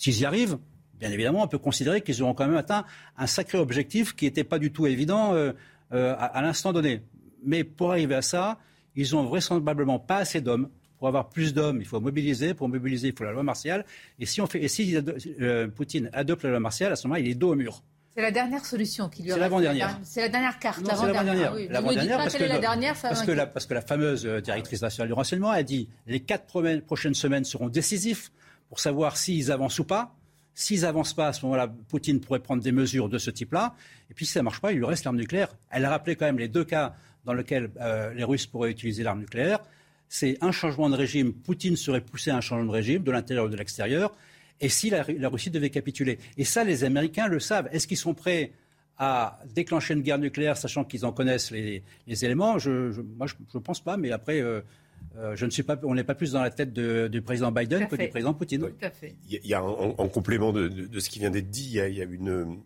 s'ils 0.00 0.18
y 0.18 0.24
arrivent, 0.24 0.58
bien 0.98 1.10
évidemment, 1.12 1.42
on 1.42 1.46
peut 1.46 1.58
considérer 1.58 2.00
qu'ils 2.00 2.22
auront 2.22 2.32
quand 2.32 2.46
même 2.46 2.56
atteint 2.56 2.84
un 3.18 3.26
sacré 3.26 3.58
objectif 3.58 4.16
qui 4.16 4.24
n'était 4.24 4.44
pas 4.44 4.58
du 4.58 4.72
tout 4.72 4.86
évident 4.86 5.34
euh, 5.34 5.52
euh, 5.92 6.16
à, 6.18 6.40
l'instant 6.40 6.72
donné. 6.72 7.02
Mais 7.44 7.64
pour 7.64 7.90
arriver 7.90 8.14
à 8.14 8.22
ça, 8.22 8.58
ils 8.96 9.12
n'ont 9.12 9.24
vraisemblablement 9.24 9.98
pas 9.98 10.16
assez 10.16 10.40
d'hommes. 10.40 10.70
Pour 10.98 11.08
avoir 11.08 11.28
plus 11.28 11.54
d'hommes, 11.54 11.80
il 11.80 11.86
faut 11.86 12.00
mobiliser. 12.00 12.54
Pour 12.54 12.68
mobiliser, 12.68 13.08
il 13.08 13.14
faut 13.16 13.24
la 13.24 13.32
loi 13.32 13.42
martiale. 13.42 13.84
Et 14.18 14.26
si, 14.26 14.40
on 14.40 14.46
fait, 14.46 14.62
et 14.62 14.68
si 14.68 14.96
euh, 15.40 15.68
Poutine 15.68 16.10
adopte 16.12 16.44
la 16.44 16.50
loi 16.50 16.60
martiale, 16.60 16.92
à 16.92 16.96
ce 16.96 17.06
moment-là, 17.06 17.20
il 17.20 17.28
est 17.28 17.34
dos 17.34 17.52
au 17.52 17.54
mur. 17.54 17.82
C'est 18.14 18.22
la 18.22 18.30
dernière 18.30 18.64
solution 18.64 19.08
qui 19.08 19.22
lui 19.22 19.30
C'est 19.30 19.38
l'avant-dernière. 19.38 19.98
C'est 20.02 20.20
la 20.22 20.28
dernière 20.28 20.58
carte. 20.58 20.80
C'est 20.82 20.88
l'avant-dernière. 20.88 21.54
Ah 21.54 21.72
l'avant-dernière 21.72 22.18
parce, 22.18 22.36
que, 22.36 22.44
la 22.44 22.58
dernière, 22.58 22.94
parce, 23.00 23.22
que 23.22 23.30
la, 23.30 23.46
parce 23.46 23.66
que 23.66 23.74
la 23.74 23.82
fameuse 23.82 24.24
directrice 24.24 24.82
nationale 24.82 25.08
du 25.08 25.14
renseignement 25.14 25.50
a 25.50 25.62
dit 25.62 25.88
les 26.06 26.20
quatre 26.20 26.46
prochaines 26.82 27.14
semaines 27.14 27.44
seront 27.44 27.68
décisifs 27.68 28.30
pour 28.70 28.80
savoir 28.80 29.18
s'ils 29.18 29.52
avancent 29.52 29.78
ou 29.80 29.84
pas. 29.84 30.16
S'ils 30.54 30.82
n'avancent 30.82 31.12
pas, 31.12 31.28
à 31.28 31.32
ce 31.32 31.44
moment-là, 31.44 31.68
Poutine 31.88 32.20
pourrait 32.20 32.40
prendre 32.40 32.62
des 32.62 32.72
mesures 32.72 33.08
de 33.08 33.18
ce 33.18 33.30
type-là. 33.30 33.74
Et 34.10 34.14
puis 34.14 34.26
si 34.26 34.32
ça 34.32 34.42
marche 34.42 34.60
pas, 34.60 34.72
il 34.72 34.78
lui 34.78 34.84
reste 34.84 35.04
l'arme 35.04 35.16
nucléaire. 35.16 35.48
Elle 35.70 35.84
a 35.84 35.90
rappelé 35.90 36.16
quand 36.16 36.26
même 36.26 36.38
les 36.38 36.48
deux 36.48 36.64
cas 36.64 36.94
dans 37.24 37.32
lesquels 37.32 37.70
euh, 37.80 38.14
les 38.14 38.24
Russes 38.24 38.46
pourraient 38.46 38.70
utiliser 38.70 39.02
l'arme 39.02 39.20
nucléaire. 39.20 39.58
C'est 40.08 40.38
un 40.40 40.52
changement 40.52 40.88
de 40.88 40.96
régime. 40.96 41.32
Poutine 41.32 41.76
serait 41.76 42.00
poussé 42.00 42.30
à 42.30 42.36
un 42.36 42.40
changement 42.40 42.66
de 42.66 42.76
régime 42.76 43.02
de 43.02 43.10
l'intérieur 43.10 43.46
ou 43.46 43.48
de 43.48 43.56
l'extérieur. 43.56 44.12
Et 44.60 44.68
si 44.68 44.90
la, 44.90 45.02
Russie 45.02 45.50
devait 45.50 45.70
capituler? 45.70 46.18
Et 46.36 46.44
ça, 46.44 46.62
les 46.62 46.84
Américains 46.84 47.26
le 47.26 47.40
savent. 47.40 47.68
Est-ce 47.72 47.88
qu'ils 47.88 47.96
sont 47.96 48.14
prêts 48.14 48.52
à 48.98 49.40
déclencher 49.54 49.94
une 49.94 50.02
guerre 50.02 50.18
nucléaire, 50.18 50.56
sachant 50.56 50.84
qu'ils 50.84 51.06
en 51.06 51.12
connaissent 51.12 51.50
les, 51.50 51.82
éléments? 52.06 52.58
Je, 52.58 53.00
Moi, 53.00 53.26
je 53.26 53.34
ne 53.54 53.60
pense 53.60 53.80
pas. 53.80 53.96
Mais 53.96 54.12
après, 54.12 54.40
euh, 54.40 54.60
euh, 55.16 55.36
je 55.36 55.44
ne 55.44 55.50
suis 55.50 55.62
pas, 55.62 55.78
on 55.82 55.94
n'est 55.94 56.04
pas 56.04 56.14
plus 56.14 56.32
dans 56.32 56.42
la 56.42 56.50
tête 56.50 56.72
du 56.72 57.22
président 57.22 57.52
Biden 57.52 57.88
que 57.88 57.96
du 57.96 58.08
président 58.08 58.34
Poutine. 58.34 58.60
Tout 58.60 58.74
à 58.84 58.90
fait. 58.90 59.16
Il 59.28 59.46
y 59.46 59.54
a, 59.54 59.62
en, 59.62 60.08
complément 60.08 60.52
de, 60.52 60.98
ce 60.98 61.10
qui 61.10 61.18
vient 61.18 61.30
d'être 61.30 61.50
dit, 61.50 61.64
il 61.64 61.94
y 61.94 62.02
a, 62.02 62.04
une, 62.04 62.62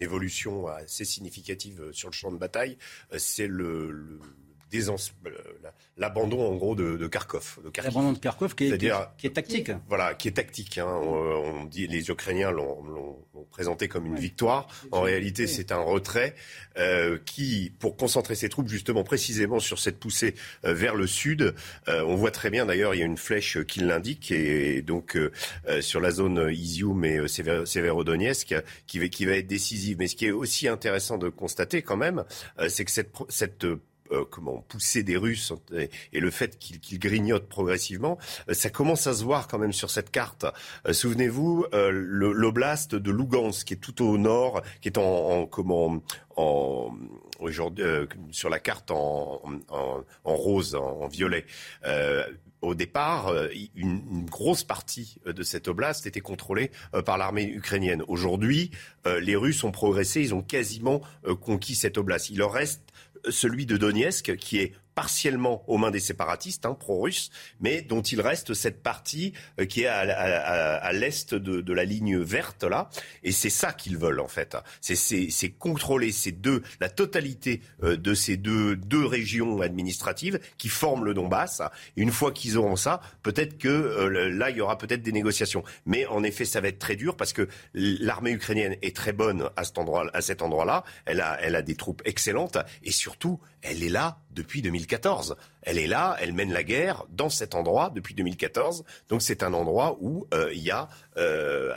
évolution 0.00 0.66
assez 0.66 1.04
significative 1.04 1.90
sur 1.92 2.08
le 2.08 2.12
champ 2.12 2.30
de 2.30 2.36
bataille. 2.36 2.76
Euh, 3.12 3.16
c'est 3.18 3.46
le 3.46 4.20
l'abandon 5.96 6.46
en 6.46 6.54
gros 6.56 6.74
de, 6.74 6.96
de 6.96 7.06
Kharkov. 7.06 7.58
L'abandon 7.82 8.12
de 8.12 8.18
Kharkov 8.18 8.54
qui 8.54 8.66
est, 8.66 8.78
qui 9.18 9.26
est, 9.26 9.30
tactique. 9.30 9.70
Voilà, 9.88 10.14
qui 10.14 10.28
est 10.28 10.32
tactique. 10.32 10.78
Hein. 10.78 10.86
On, 10.86 11.64
dit 11.64 11.86
les 11.86 12.10
Ukrainiens 12.10 12.50
l'ont 12.50 13.18
présenté 13.50 13.88
comme 13.88 14.06
une 14.06 14.18
victoire. 14.18 14.68
En 14.90 15.02
réalité, 15.02 15.46
c'est 15.46 15.72
un 15.72 15.80
retrait 15.80 16.34
euh, 16.78 17.18
qui, 17.24 17.72
pour 17.78 17.96
concentrer 17.96 18.34
ses 18.34 18.48
troupes 18.48 18.68
justement 18.68 19.04
précisément 19.04 19.60
sur 19.60 19.78
cette 19.78 19.98
poussée 19.98 20.34
euh, 20.64 20.74
vers 20.74 20.94
le 20.94 21.06
sud, 21.06 21.54
on 21.86 22.16
voit 22.16 22.30
très 22.30 22.50
bien 22.50 22.66
d'ailleurs, 22.66 22.94
il 22.94 22.98
y 22.98 23.02
a 23.02 23.06
une 23.06 23.16
flèche 23.16 23.62
qui 23.64 23.80
l'indique 23.80 24.30
et, 24.30 24.82
donc 24.82 25.18
sur 25.80 26.00
la 26.00 26.10
zone 26.10 26.50
Izium 26.50 27.04
et 27.04 27.28
Severodonetsk 27.28 28.54
qui, 28.86 29.10
qui 29.10 29.26
va 29.26 29.32
être 29.32 29.46
décisive. 29.46 29.96
Mais 29.98 30.08
ce 30.08 30.16
qui 30.16 30.26
est 30.26 30.32
aussi 30.32 30.68
intéressant 30.68 31.18
de 31.18 31.28
constater 31.28 31.82
quand 31.82 31.96
même, 31.96 32.24
c'est 32.68 32.84
que 32.84 32.90
cette, 32.90 33.12
cette 33.28 33.66
euh, 34.14 34.24
comment 34.28 34.64
pousser 34.68 35.02
des 35.02 35.16
Russes 35.16 35.52
et, 36.12 36.20
le 36.20 36.30
fait 36.30 36.58
qu'ils 36.58 36.98
grignotent 36.98 37.48
progressivement, 37.48 38.18
euh, 38.48 38.54
ça 38.54 38.70
commence 38.70 39.06
à 39.06 39.14
se 39.14 39.24
voir 39.24 39.48
quand 39.48 39.58
même 39.58 39.72
sur 39.72 39.90
cette 39.90 40.10
carte. 40.10 40.46
Euh, 40.86 40.92
souvenez-vous, 40.92 41.66
l'oblast 41.72 42.94
de 42.94 43.10
Lugansk, 43.10 43.66
qui 43.66 43.74
est 43.74 43.78
tout 43.78 44.02
au 44.02 44.16
nord, 44.18 44.62
qui 44.80 44.88
est 44.88 44.98
en, 44.98 45.46
comment 45.46 46.02
en 46.36 46.96
aujourd'hui 47.40 47.84
sur 48.30 48.48
la 48.48 48.58
carte 48.58 48.90
en, 48.90 49.40
rose, 50.24 50.74
en, 50.74 51.06
violet. 51.08 51.44
au 52.62 52.74
départ, 52.74 53.32
une, 53.74 54.02
une, 54.10 54.24
grosse 54.24 54.64
partie 54.64 55.18
de 55.26 55.42
cette 55.42 55.68
oblast 55.68 56.06
était 56.06 56.20
contrôlée 56.20 56.70
par 57.04 57.18
l'armée 57.18 57.44
ukrainienne. 57.44 58.02
Aujourd'hui, 58.08 58.70
les 59.04 59.36
Russes 59.36 59.62
ont 59.64 59.72
progressé, 59.72 60.22
ils 60.22 60.34
ont 60.34 60.42
quasiment 60.42 61.02
conquis 61.40 61.74
cette 61.74 61.98
oblast. 61.98 62.30
Il 62.30 62.38
leur 62.38 62.52
reste 62.52 62.82
celui 63.28 63.66
de 63.66 63.76
Donetsk, 63.76 64.36
qui 64.36 64.58
est 64.58 64.72
partiellement 64.94 65.64
aux 65.66 65.78
mains 65.78 65.90
des 65.90 66.00
séparatistes 66.00 66.66
hein, 66.66 66.74
pro-russes, 66.74 67.30
mais 67.60 67.82
dont 67.82 68.02
il 68.02 68.20
reste 68.20 68.54
cette 68.54 68.82
partie 68.82 69.32
euh, 69.60 69.66
qui 69.66 69.82
est 69.82 69.86
à, 69.86 70.92
l'est 70.92 71.34
de, 71.34 71.72
la 71.72 71.84
ligne 71.84 72.18
verte 72.18 72.64
là, 72.64 72.88
et 73.22 73.32
c'est 73.32 73.50
ça 73.50 73.72
qu'ils 73.72 73.98
veulent 73.98 74.20
en 74.20 74.28
fait. 74.28 74.56
C'est 74.80 75.50
contrôler 75.50 76.12
ces 76.12 76.32
deux, 76.32 76.62
la 76.80 76.88
totalité 76.88 77.60
euh, 77.82 77.96
de 77.96 78.14
ces 78.14 78.36
deux, 78.36 78.78
régions 79.04 79.60
administratives 79.60 80.40
qui 80.56 80.68
forment 80.68 81.04
le 81.04 81.14
Donbass. 81.14 81.62
Une 81.96 82.10
fois 82.10 82.32
qu'ils 82.32 82.56
auront 82.56 82.76
ça, 82.76 83.00
peut-être 83.22 83.58
que 83.58 83.68
euh, 83.68 84.30
là 84.30 84.50
il 84.50 84.56
y 84.56 84.60
aura 84.60 84.78
peut-être 84.78 85.02
des 85.02 85.12
négociations, 85.12 85.64
mais 85.84 86.06
en 86.06 86.22
effet 86.22 86.44
ça 86.44 86.60
va 86.60 86.68
être 86.68 86.78
très 86.78 86.96
dur 86.96 87.16
parce 87.16 87.32
que 87.32 87.48
l'armée 87.74 88.30
ukrainienne 88.30 88.76
est 88.82 88.94
très 88.94 89.12
bonne 89.12 89.50
à 89.56 89.64
cet 90.20 90.42
endroit-là. 90.42 90.84
Elle 91.06 91.20
a, 91.20 91.62
des 91.62 91.74
troupes 91.74 92.02
excellentes 92.04 92.58
et 92.82 92.90
surtout 92.90 93.40
elle 93.62 93.82
est 93.82 93.88
là 93.88 94.18
depuis 94.30 94.62
2014. 94.84 95.36
Elle 95.62 95.78
est 95.78 95.86
là, 95.86 96.16
elle 96.20 96.32
mène 96.32 96.52
la 96.52 96.62
guerre 96.62 97.04
dans 97.10 97.28
cet 97.28 97.54
endroit 97.54 97.90
depuis 97.90 98.14
2014. 98.14 98.84
Donc 99.08 99.22
c'est 99.22 99.42
un 99.42 99.52
endroit 99.52 99.96
où 100.00 100.26
euh, 100.32 100.50
il 100.52 100.62
y 100.62 100.70
a 100.70 100.88
euh, 101.16 101.72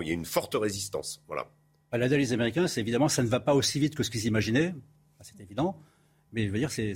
il 0.00 0.08
y 0.08 0.10
a 0.10 0.14
une 0.14 0.24
forte 0.24 0.54
résistance. 0.54 1.22
Voilà. 1.26 1.46
Bah, 1.90 1.98
L'analyse 1.98 2.32
américaine, 2.32 2.68
c'est 2.68 2.80
évidemment 2.80 3.08
ça 3.08 3.22
ne 3.22 3.28
va 3.28 3.40
pas 3.40 3.54
aussi 3.54 3.78
vite 3.78 3.94
que 3.94 4.02
ce 4.02 4.10
qu'ils 4.10 4.26
imaginaient, 4.26 4.74
c'est 5.20 5.40
évident. 5.40 5.78
Mais 6.32 6.46
je 6.46 6.52
veux 6.52 6.58
dire, 6.58 6.70
c'est 6.70 6.94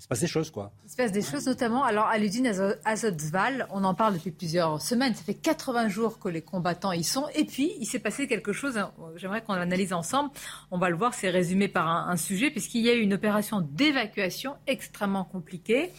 il 0.00 0.02
se 0.02 0.08
passe 0.08 0.20
des 0.20 0.28
choses, 0.28 0.50
quoi. 0.50 0.72
Il 0.86 0.90
se 0.90 0.96
passe 0.96 1.12
des 1.12 1.20
choses, 1.20 1.44
notamment 1.44 1.84
alors 1.84 2.06
à 2.06 2.16
l'usine 2.16 2.50
Azotzval. 2.86 3.66
On 3.70 3.84
en 3.84 3.92
parle 3.92 4.14
depuis 4.14 4.30
plusieurs 4.30 4.80
semaines. 4.80 5.14
Ça 5.14 5.22
fait 5.22 5.34
80 5.34 5.88
jours 5.88 6.18
que 6.18 6.30
les 6.30 6.40
combattants 6.40 6.92
y 6.92 7.04
sont. 7.04 7.26
Et 7.34 7.44
puis, 7.44 7.74
il 7.78 7.84
s'est 7.84 7.98
passé 7.98 8.26
quelque 8.26 8.54
chose. 8.54 8.78
Hein, 8.78 8.92
j'aimerais 9.16 9.42
qu'on 9.42 9.52
l'analyse 9.52 9.92
ensemble. 9.92 10.30
On 10.70 10.78
va 10.78 10.88
le 10.88 10.96
voir. 10.96 11.12
C'est 11.12 11.28
résumé 11.28 11.68
par 11.68 11.86
un, 11.86 12.08
un 12.08 12.16
sujet, 12.16 12.50
puisqu'il 12.50 12.80
y 12.80 12.88
a 12.88 12.94
eu 12.94 13.00
une 13.00 13.12
opération 13.12 13.60
d'évacuation 13.60 14.56
extrêmement 14.66 15.24
compliquée. 15.24 15.92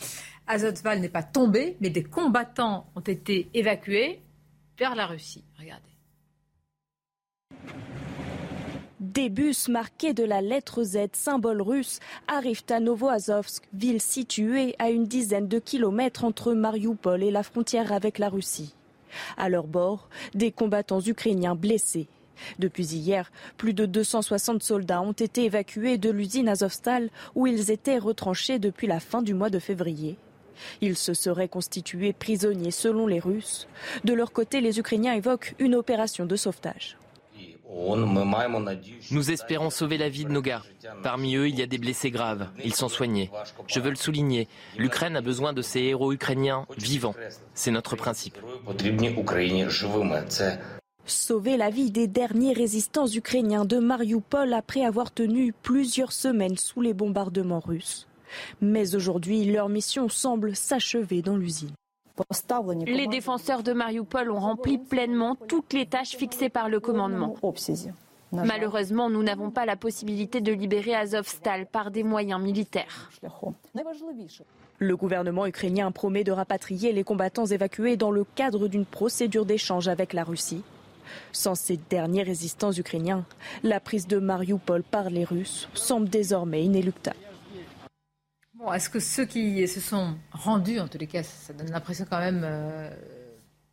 Azotzval 0.47 0.99
n'est 0.99 1.07
pas 1.07 1.21
tombé, 1.21 1.77
mais 1.79 1.91
des 1.91 2.03
combattants 2.03 2.89
ont 2.95 3.01
été 3.01 3.51
évacués 3.53 4.19
vers 4.79 4.95
la 4.95 5.05
Russie. 5.05 5.45
Regardez. 5.59 5.91
Des 9.01 9.29
bus 9.29 9.67
marqués 9.67 10.13
de 10.13 10.23
la 10.23 10.43
lettre 10.43 10.83
Z, 10.83 10.97
symbole 11.13 11.63
russe, 11.63 11.99
arrivent 12.27 12.65
à 12.69 12.79
Novoazovsk, 12.79 13.63
ville 13.73 13.99
située 13.99 14.75
à 14.77 14.91
une 14.91 15.07
dizaine 15.07 15.47
de 15.47 15.57
kilomètres 15.57 16.23
entre 16.23 16.53
Mariupol 16.53 17.23
et 17.23 17.31
la 17.31 17.41
frontière 17.41 17.93
avec 17.93 18.19
la 18.19 18.29
Russie. 18.29 18.75
À 19.37 19.49
leur 19.49 19.65
bord, 19.65 20.07
des 20.35 20.51
combattants 20.51 21.01
ukrainiens 21.01 21.55
blessés. 21.55 22.09
Depuis 22.59 22.93
hier, 22.93 23.31
plus 23.57 23.73
de 23.73 23.87
260 23.87 24.61
soldats 24.61 25.01
ont 25.01 25.13
été 25.13 25.45
évacués 25.45 25.97
de 25.97 26.11
l'usine 26.11 26.47
Azovstal 26.47 27.09
où 27.33 27.47
ils 27.47 27.71
étaient 27.71 27.97
retranchés 27.97 28.59
depuis 28.59 28.85
la 28.85 28.99
fin 28.99 29.23
du 29.23 29.33
mois 29.33 29.49
de 29.49 29.57
février. 29.57 30.15
Ils 30.79 30.95
se 30.95 31.15
seraient 31.15 31.47
constitués 31.47 32.13
prisonniers 32.13 32.69
selon 32.69 33.07
les 33.07 33.19
Russes. 33.19 33.67
De 34.03 34.13
leur 34.13 34.31
côté, 34.31 34.61
les 34.61 34.77
Ukrainiens 34.77 35.15
évoquent 35.15 35.55
une 35.57 35.73
opération 35.73 36.27
de 36.27 36.35
sauvetage. 36.35 36.97
Nous 39.11 39.31
espérons 39.31 39.69
sauver 39.69 39.97
la 39.97 40.09
vie 40.09 40.25
de 40.25 40.31
nos 40.31 40.41
gars. 40.41 40.63
Parmi 41.03 41.35
eux, 41.35 41.47
il 41.47 41.57
y 41.57 41.61
a 41.61 41.67
des 41.67 41.77
blessés 41.77 42.11
graves. 42.11 42.49
Ils 42.63 42.75
sont 42.75 42.89
soignés. 42.89 43.31
Je 43.67 43.79
veux 43.79 43.89
le 43.89 43.95
souligner. 43.95 44.47
L'Ukraine 44.77 45.15
a 45.15 45.21
besoin 45.21 45.53
de 45.53 45.61
ces 45.61 45.79
héros 45.79 46.11
ukrainiens 46.11 46.65
vivants. 46.77 47.15
C'est 47.53 47.71
notre 47.71 47.95
principe. 47.95 48.37
Sauver 51.05 51.57
la 51.57 51.69
vie 51.69 51.91
des 51.91 52.07
derniers 52.07 52.53
résistants 52.53 53.07
ukrainiens 53.07 53.65
de 53.65 53.77
Mariupol 53.77 54.53
après 54.53 54.83
avoir 54.85 55.11
tenu 55.11 55.53
plusieurs 55.63 56.11
semaines 56.11 56.57
sous 56.57 56.81
les 56.81 56.93
bombardements 56.93 57.59
russes. 57.59 58.07
Mais 58.61 58.95
aujourd'hui, 58.95 59.45
leur 59.45 59.69
mission 59.69 60.09
semble 60.09 60.55
s'achever 60.55 61.21
dans 61.21 61.35
l'usine. 61.35 61.71
Les 62.85 63.07
défenseurs 63.07 63.63
de 63.63 63.73
Mariupol 63.73 64.31
ont 64.31 64.39
rempli 64.39 64.77
pleinement 64.77 65.35
toutes 65.35 65.73
les 65.73 65.85
tâches 65.85 66.15
fixées 66.15 66.49
par 66.49 66.69
le 66.69 66.79
commandement. 66.79 67.35
Malheureusement, 68.31 69.09
nous 69.09 69.23
n'avons 69.23 69.51
pas 69.51 69.65
la 69.65 69.75
possibilité 69.75 70.39
de 70.39 70.53
libérer 70.53 70.95
Azovstal 70.95 71.65
par 71.65 71.91
des 71.91 72.03
moyens 72.03 72.41
militaires. 72.41 73.11
Le 74.79 74.97
gouvernement 74.97 75.45
ukrainien 75.45 75.91
promet 75.91 76.23
de 76.23 76.31
rapatrier 76.31 76.93
les 76.93 77.03
combattants 77.03 77.45
évacués 77.45 77.97
dans 77.97 78.11
le 78.11 78.23
cadre 78.23 78.67
d'une 78.67 78.85
procédure 78.85 79.45
d'échange 79.45 79.87
avec 79.87 80.13
la 80.13 80.23
Russie. 80.23 80.63
Sans 81.33 81.55
ces 81.55 81.77
derniers 81.89 82.23
résistants 82.23 82.71
ukrainiens, 82.71 83.25
la 83.63 83.81
prise 83.81 84.07
de 84.07 84.17
Mariupol 84.17 84.83
par 84.83 85.09
les 85.09 85.25
Russes 85.25 85.67
semble 85.73 86.07
désormais 86.07 86.63
inéluctable 86.63 87.17
est-ce 88.73 88.89
que 88.89 88.99
ceux 88.99 89.25
qui 89.25 89.67
se 89.67 89.79
sont 89.79 90.15
rendus, 90.31 90.79
en 90.79 90.87
tous 90.87 90.97
les 90.97 91.07
cas, 91.07 91.23
ça 91.23 91.53
donne 91.53 91.71
l'impression 91.71 92.05
quand 92.09 92.19
même 92.19 92.41
euh, 92.43 92.89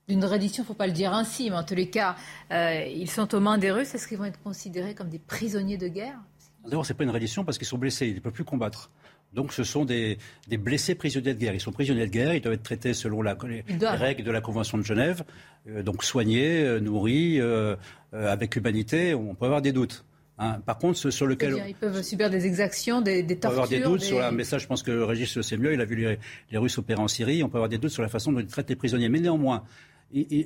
d'une 0.09 0.25
reddition, 0.25 0.63
il 0.63 0.65
ne 0.65 0.69
faut 0.69 0.75
pas 0.75 0.87
le 0.87 0.93
dire 0.93 1.13
ainsi, 1.13 1.51
mais 1.51 1.57
en 1.57 1.65
tous 1.65 1.75
les 1.75 1.91
cas, 1.91 2.17
euh, 2.51 2.85
ils 2.87 3.11
sont 3.11 3.35
aux 3.35 3.41
mains 3.41 3.59
des 3.59 3.71
Russes, 3.71 3.95
est-ce 3.95 4.09
qu'ils 4.09 4.19
vont 4.19 4.25
être 4.25 4.43
considérés 4.43 4.95
comme 4.95 5.11
des 5.11 5.19
prisonniers 5.19 5.77
de 5.77 5.89
guerre? 5.89 6.19
D'abord, 6.65 6.87
ce 6.87 6.93
n'est 6.93 6.97
pas 6.97 7.05
une 7.05 7.11
reddition 7.11 7.45
parce 7.45 7.59
qu'ils 7.59 7.67
sont 7.67 7.79
blessés, 7.79 8.09
ils 8.09 8.15
ne 8.17 8.21
peuvent 8.21 8.33
plus 8.33 8.45
combattre. 8.45 8.91
Donc 9.35 9.53
ce 9.53 9.63
sont 9.63 9.85
des, 9.85 10.19
blessés 10.51 10.95
prisonniers 10.95 11.35
de 11.35 11.39
guerre. 11.39 11.53
Ils 11.53 11.61
sont 11.61 11.73
prisonniers 11.73 12.07
de 12.07 12.11
guerre, 12.11 12.35
ils 12.35 12.41
doivent 12.41 12.55
être 12.55 12.63
traités 12.63 12.95
selon 12.95 13.21
la, 13.21 13.37
les, 13.47 13.63
règles 13.87 14.25
de 14.25 14.31
la 14.31 14.41
Convention 14.41 14.79
de 14.79 14.83
Genève, 14.83 15.23
euh, 15.69 15.83
donc 15.83 16.03
soignés, 16.03 16.81
nourris, 16.81 17.41
avec 18.13 18.57
humanité. 18.57 19.15
On 19.15 19.35
peut 19.35 19.45
avoir 19.45 19.61
des 19.61 19.73
doutes. 19.73 20.05
Hein. 20.39 20.61
Par 20.65 20.79
contre, 20.79 21.11
sur 21.11 21.27
lequel. 21.27 21.63
ils 21.69 21.75
peuvent 21.75 22.03
subir 22.03 22.31
des 22.31 22.47
exactions, 22.47 23.01
des, 23.01 23.23
des 23.23 23.39
tortures. 23.39 23.63
On 23.63 23.67
peut 23.67 23.75
avoir 23.75 23.91
des 23.91 23.99
doutes 23.99 24.03
sur 24.03 24.19
la. 24.21 24.31
Mais 24.31 24.45
ça, 24.45 24.59
je 24.59 24.67
pense 24.67 24.83
que 24.83 24.91
Régis 24.91 25.37
le 25.37 25.43
sait 25.43 25.57
mieux. 25.57 25.73
Il 25.73 25.81
a 25.81 25.85
vu 25.85 25.97
les, 25.97 26.59
Russes 26.59 26.79
opérer 26.79 27.01
en 27.01 27.09
Syrie. 27.09 27.43
On 27.43 27.49
peut 27.49 27.59
avoir 27.59 27.69
des 27.69 27.79
doutes 27.79 27.91
sur 27.91 28.03
la 28.03 28.09
façon 28.09 28.33
dont 28.33 28.41
ils 28.41 28.47
traitent 28.47 28.71
les 28.71 28.77
prisonniers. 28.77 29.09
Mais 29.09 29.21
néanmoins, 29.21 29.65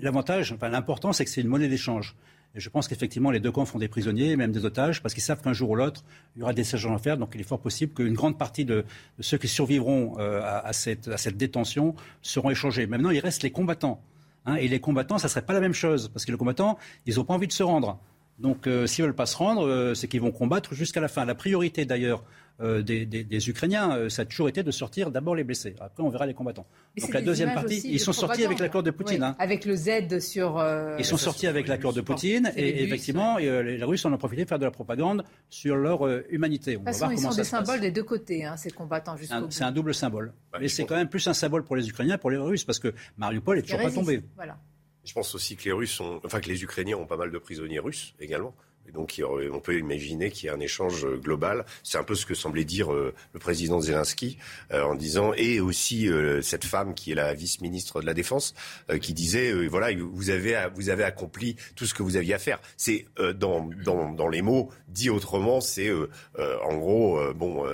l'avantage, 0.00 0.52
enfin, 0.52 0.68
l'important, 0.68 1.12
c'est 1.12 1.24
que 1.24 1.30
c'est 1.30 1.42
une 1.42 1.48
monnaie 1.48 1.68
d'échange. 1.68 2.16
Et 2.54 2.60
je 2.60 2.68
pense 2.68 2.86
qu'effectivement, 2.86 3.30
les 3.30 3.40
deux 3.40 3.50
camps 3.50 3.64
font 3.64 3.78
des 3.78 3.88
prisonniers, 3.88 4.36
même 4.36 4.52
des 4.52 4.64
otages, 4.64 5.02
parce 5.02 5.14
qu'ils 5.14 5.22
savent 5.22 5.40
qu'un 5.40 5.54
jour 5.54 5.70
ou 5.70 5.74
l'autre, 5.74 6.04
il 6.36 6.40
y 6.40 6.42
aura 6.42 6.52
des 6.52 6.64
séjours 6.64 6.92
à 6.92 6.98
faire. 6.98 7.16
Donc, 7.16 7.30
il 7.34 7.40
est 7.40 7.44
fort 7.44 7.60
possible 7.60 7.94
qu'une 7.94 8.12
grande 8.12 8.36
partie 8.36 8.66
de, 8.66 8.84
ceux 9.20 9.38
qui 9.38 9.48
survivront 9.48 10.18
euh, 10.18 10.42
à, 10.42 10.72
cette, 10.74 11.08
à, 11.08 11.16
cette, 11.16 11.38
détention 11.38 11.94
seront 12.20 12.50
échangés. 12.50 12.86
Maintenant, 12.86 13.10
il 13.10 13.20
reste 13.20 13.42
les 13.42 13.50
combattants. 13.50 14.02
Hein, 14.44 14.56
et 14.56 14.68
les 14.68 14.80
combattants, 14.80 15.18
ça 15.18 15.28
ne 15.28 15.30
serait 15.30 15.46
pas 15.46 15.54
la 15.54 15.60
même 15.60 15.72
chose, 15.72 16.10
parce 16.12 16.26
que 16.26 16.32
les 16.32 16.36
combattants, 16.36 16.78
ils 17.06 17.16
n'ont 17.16 17.24
pas 17.24 17.34
envie 17.34 17.46
de 17.46 17.52
se 17.52 17.62
rendre. 17.62 17.98
Donc, 18.42 18.66
euh, 18.66 18.86
s'ils 18.88 19.02
ne 19.02 19.06
veulent 19.06 19.16
pas 19.16 19.26
se 19.26 19.36
rendre, 19.36 19.66
euh, 19.66 19.94
c'est 19.94 20.08
qu'ils 20.08 20.20
vont 20.20 20.32
combattre 20.32 20.74
jusqu'à 20.74 21.00
la 21.00 21.06
fin. 21.06 21.24
La 21.24 21.36
priorité, 21.36 21.84
d'ailleurs, 21.84 22.24
euh, 22.60 22.82
des, 22.82 23.48
Ukrainiens, 23.48 24.08
ça 24.10 24.22
a 24.22 24.24
toujours 24.24 24.48
été 24.48 24.62
de 24.62 24.70
sortir 24.72 25.10
d'abord 25.12 25.36
les 25.36 25.44
blessés. 25.44 25.74
Après, 25.80 26.02
on 26.02 26.08
verra 26.08 26.26
les 26.26 26.34
combattants. 26.34 26.66
Donc, 27.00 27.14
la 27.14 27.22
deuxième 27.22 27.54
partie, 27.54 27.80
ils 27.84 28.00
sont 28.00 28.12
sortis 28.12 28.44
avec 28.44 28.58
l'accord 28.58 28.82
de 28.82 28.90
Poutine. 28.90 29.22
Hein. 29.22 29.36
Avec 29.38 29.64
le 29.64 29.76
Z 29.76 30.18
sur. 30.18 30.62
ils 30.98 31.04
sont 31.04 31.16
sortis 31.16 31.46
avec 31.46 31.68
l'accord 31.68 31.92
de 31.92 32.00
Poutine 32.00 32.52
et 32.56 32.82
effectivement, 32.82 33.38
les, 33.38 33.82
Russes 33.84 34.04
en 34.04 34.12
ont 34.12 34.18
profité 34.18 34.42
pour 34.42 34.50
faire 34.50 34.58
de 34.58 34.64
la 34.64 34.70
propagande 34.70 35.24
sur 35.48 35.76
leur 35.76 36.06
humanité. 36.30 36.76
On 36.76 36.82
va 36.82 36.90
voir 36.92 37.12
ils 37.12 37.18
sont 37.18 37.30
des 37.30 37.44
symboles 37.44 37.80
des 37.80 37.90
deux 37.90 38.04
côtés, 38.04 38.44
hein, 38.44 38.56
ces 38.56 38.70
combattants. 38.70 39.16
C'est 39.50 39.64
un 39.64 39.72
double 39.72 39.94
symbole. 39.94 40.32
Bah, 40.52 40.58
Mais 40.60 40.68
c'est 40.68 40.84
quand 40.84 40.96
même 40.96 41.08
plus 41.08 41.26
un 41.28 41.34
symbole 41.34 41.64
pour 41.64 41.76
les 41.76 41.88
Ukrainiens, 41.88 42.18
pour 42.18 42.30
les 42.30 42.36
Russes, 42.36 42.64
parce 42.64 42.80
que 42.80 42.92
Mariupol 43.16 43.58
est 43.58 43.62
toujours 43.62 43.80
pas 43.80 43.90
tombé. 43.90 44.22
Voilà. 44.36 44.58
Je 45.04 45.12
pense 45.12 45.34
aussi 45.34 45.56
que 45.56 45.64
les 45.64 45.72
Russes 45.72 46.00
ont, 46.00 46.20
enfin 46.24 46.40
que 46.40 46.48
les 46.48 46.62
Ukrainiens 46.62 46.96
ont 46.96 47.06
pas 47.06 47.16
mal 47.16 47.30
de 47.30 47.38
prisonniers 47.38 47.80
russes 47.80 48.14
également. 48.20 48.54
Et 48.88 48.92
donc, 48.92 49.22
on 49.52 49.60
peut 49.60 49.78
imaginer 49.78 50.30
qu'il 50.30 50.46
y 50.46 50.50
a 50.50 50.54
un 50.54 50.60
échange 50.60 51.06
global. 51.06 51.64
C'est 51.82 51.98
un 51.98 52.02
peu 52.02 52.14
ce 52.14 52.26
que 52.26 52.34
semblait 52.34 52.64
dire 52.64 52.92
euh, 52.92 53.14
le 53.32 53.38
président 53.38 53.80
Zelensky 53.80 54.38
euh, 54.72 54.82
en 54.82 54.94
disant, 54.94 55.32
et 55.34 55.60
aussi 55.60 56.08
euh, 56.08 56.42
cette 56.42 56.64
femme 56.64 56.94
qui 56.94 57.12
est 57.12 57.14
la 57.14 57.34
vice-ministre 57.34 58.00
de 58.00 58.06
la 58.06 58.14
Défense, 58.14 58.54
qui 59.00 59.14
disait, 59.14 59.52
voilà, 59.66 59.88
vous 59.96 60.30
avez, 60.30 60.66
vous 60.74 60.88
avez 60.88 61.04
accompli 61.04 61.56
tout 61.76 61.86
ce 61.86 61.94
que 61.94 62.02
vous 62.02 62.16
aviez 62.16 62.34
à 62.34 62.38
faire. 62.38 62.60
C'est 62.76 63.06
dans, 63.36 63.68
dans, 63.84 64.12
dans, 64.12 64.28
les 64.28 64.42
mots 64.42 64.70
dit 64.88 65.10
autrement, 65.10 65.60
c'est 65.60 65.90
en 66.38 66.76
gros, 66.76 67.20
bon, 67.34 67.64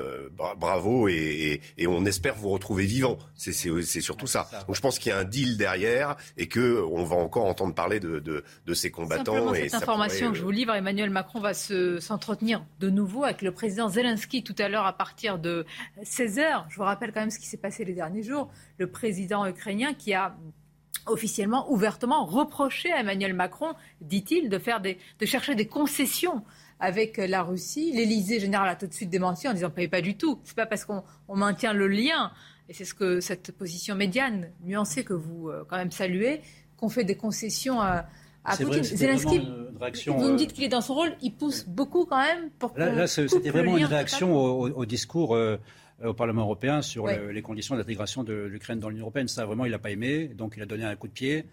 bravo 0.57 1.09
et, 1.09 1.61
et, 1.77 1.87
on 1.87 2.05
espère 2.05 2.35
vous 2.35 2.51
retrouver 2.51 2.85
vivant. 2.85 3.19
C'est 3.35 3.53
surtout 4.01 4.27
ça. 4.27 4.49
Donc, 4.67 4.77
je 4.77 4.81
pense 4.81 4.99
qu'il 4.99 5.11
y 5.11 5.13
a 5.13 5.19
un 5.19 5.25
deal 5.25 5.57
derrière 5.57 6.17
et 6.37 6.47
que 6.49 6.83
on 6.91 7.05
va 7.05 7.17
encore 7.17 7.47
entendre 7.47 7.75
parler 7.75 8.01
de, 8.01 8.19
de, 8.19 8.45
de 8.67 8.75
ces 8.75 8.91
combattants. 8.91 9.55
et 9.55 9.69
cette 9.69 9.83
information 9.83 10.31
que 10.33 10.39
je 10.39 10.43
vous 10.43 10.51
livre, 10.51 10.75
Emmanuel. 10.75 10.98
Emmanuel 10.99 11.15
Macron 11.15 11.39
va 11.39 11.55
s'entretenir 11.55 12.67
de 12.81 12.91
nouveau 12.91 13.23
avec 13.23 13.43
le 13.43 13.53
président 13.53 13.89
Zelensky 13.89 14.43
tout 14.43 14.57
à 14.59 14.69
l'heure 14.69 14.85
à 14.85 14.99
partir 14.99 15.39
de 15.39 15.65
16h. 16.03 16.65
Je 16.69 16.77
vous 16.77 16.83
rappelle 16.83 17.13
quand 17.13 17.21
même 17.21 17.31
ce 17.31 17.39
qui 17.39 17.47
s'est 17.47 17.57
passé 17.57 17.85
les 17.85 17.93
derniers 17.93 18.25
jours. 18.25 18.51
Le 18.79 18.91
président 18.91 19.47
ukrainien 19.47 19.95
qui 19.95 20.13
a 20.13 20.37
officiellement, 21.07 21.71
ouvertement 21.71 22.27
reproché 22.27 22.93
à 22.93 22.99
Emmanuel 22.99 23.33
Macron, 23.33 23.75
dit-il, 24.01 24.49
de, 24.49 24.59
de 24.59 25.25
chercher 25.25 25.55
des 25.55 25.69
concessions 25.69 26.43
avec 26.81 27.17
la 27.17 27.45
Russie. 27.45 27.93
L'Élysée 27.93 28.41
général 28.41 28.69
a 28.69 28.75
tout 28.75 28.89
de 28.89 28.93
suite 28.93 29.11
démenti 29.11 29.47
en 29.47 29.53
disant 29.53 29.71
pas 29.71 30.01
du 30.01 30.17
tout. 30.17 30.41
C'est 30.43 30.57
pas 30.57 30.67
parce 30.67 30.85
qu'on 30.85 31.05
maintient 31.33 31.75
le 31.75 31.87
lien, 31.87 32.33
et 32.69 32.73
c'est 32.73 32.85
ce 32.85 32.95
que 32.95 33.21
cette 33.21 33.53
position 33.53 33.95
médiane 33.95 34.51
nuancée 34.65 35.05
que 35.05 35.15
vous 35.15 35.49
euh, 35.49 35.65
quand 35.69 35.77
même 35.77 35.93
saluez, 35.93 36.41
qu'on 36.77 36.89
fait 36.89 37.05
des 37.05 37.17
concessions 37.17 37.81
à, 37.81 38.07
à 38.49 38.57
Poutine. 38.57 38.83
Zelensky, 38.83 39.41
vous 40.07 40.29
me 40.31 40.37
dites 40.37 40.53
qu'il 40.53 40.65
est 40.65 40.69
dans 40.69 40.81
son 40.81 40.95
rôle, 40.95 41.13
il 41.23 41.33
pousse 41.33 41.65
beaucoup 41.67 42.05
quand 42.05 42.21
même 42.21 42.51
pour 42.59 42.73
Là, 42.77 42.91
là 42.93 43.07
c'était 43.07 43.51
vraiment 43.51 43.77
une 43.77 43.85
réaction 43.85 44.35
au, 44.37 44.85
discours 44.87 45.35
euh, 45.35 45.57
au 46.05 46.15
Parlement 46.15 46.43
européen 46.43 46.83
sur 46.83 47.07
les 47.07 47.43
conditions 47.43 47.77
d'intégration 47.77 48.25
de 48.25 48.35
l'Ukraine 48.35 48.81
dans 48.81 48.89
l'Union 48.89 49.03
européenne. 49.03 49.29
Ça, 49.29 49.47
vraiment, 49.47 49.65
il 49.65 49.71
n'a 49.71 49.79
pas 49.79 49.91
aimé, 49.91 50.29
donc 50.29 50.55
il 50.57 50.63
a 50.63 50.67
donné 50.67 50.85
un 50.85 50.97
coup 50.97 51.09
de 51.09 51.13
pied. 51.13 51.45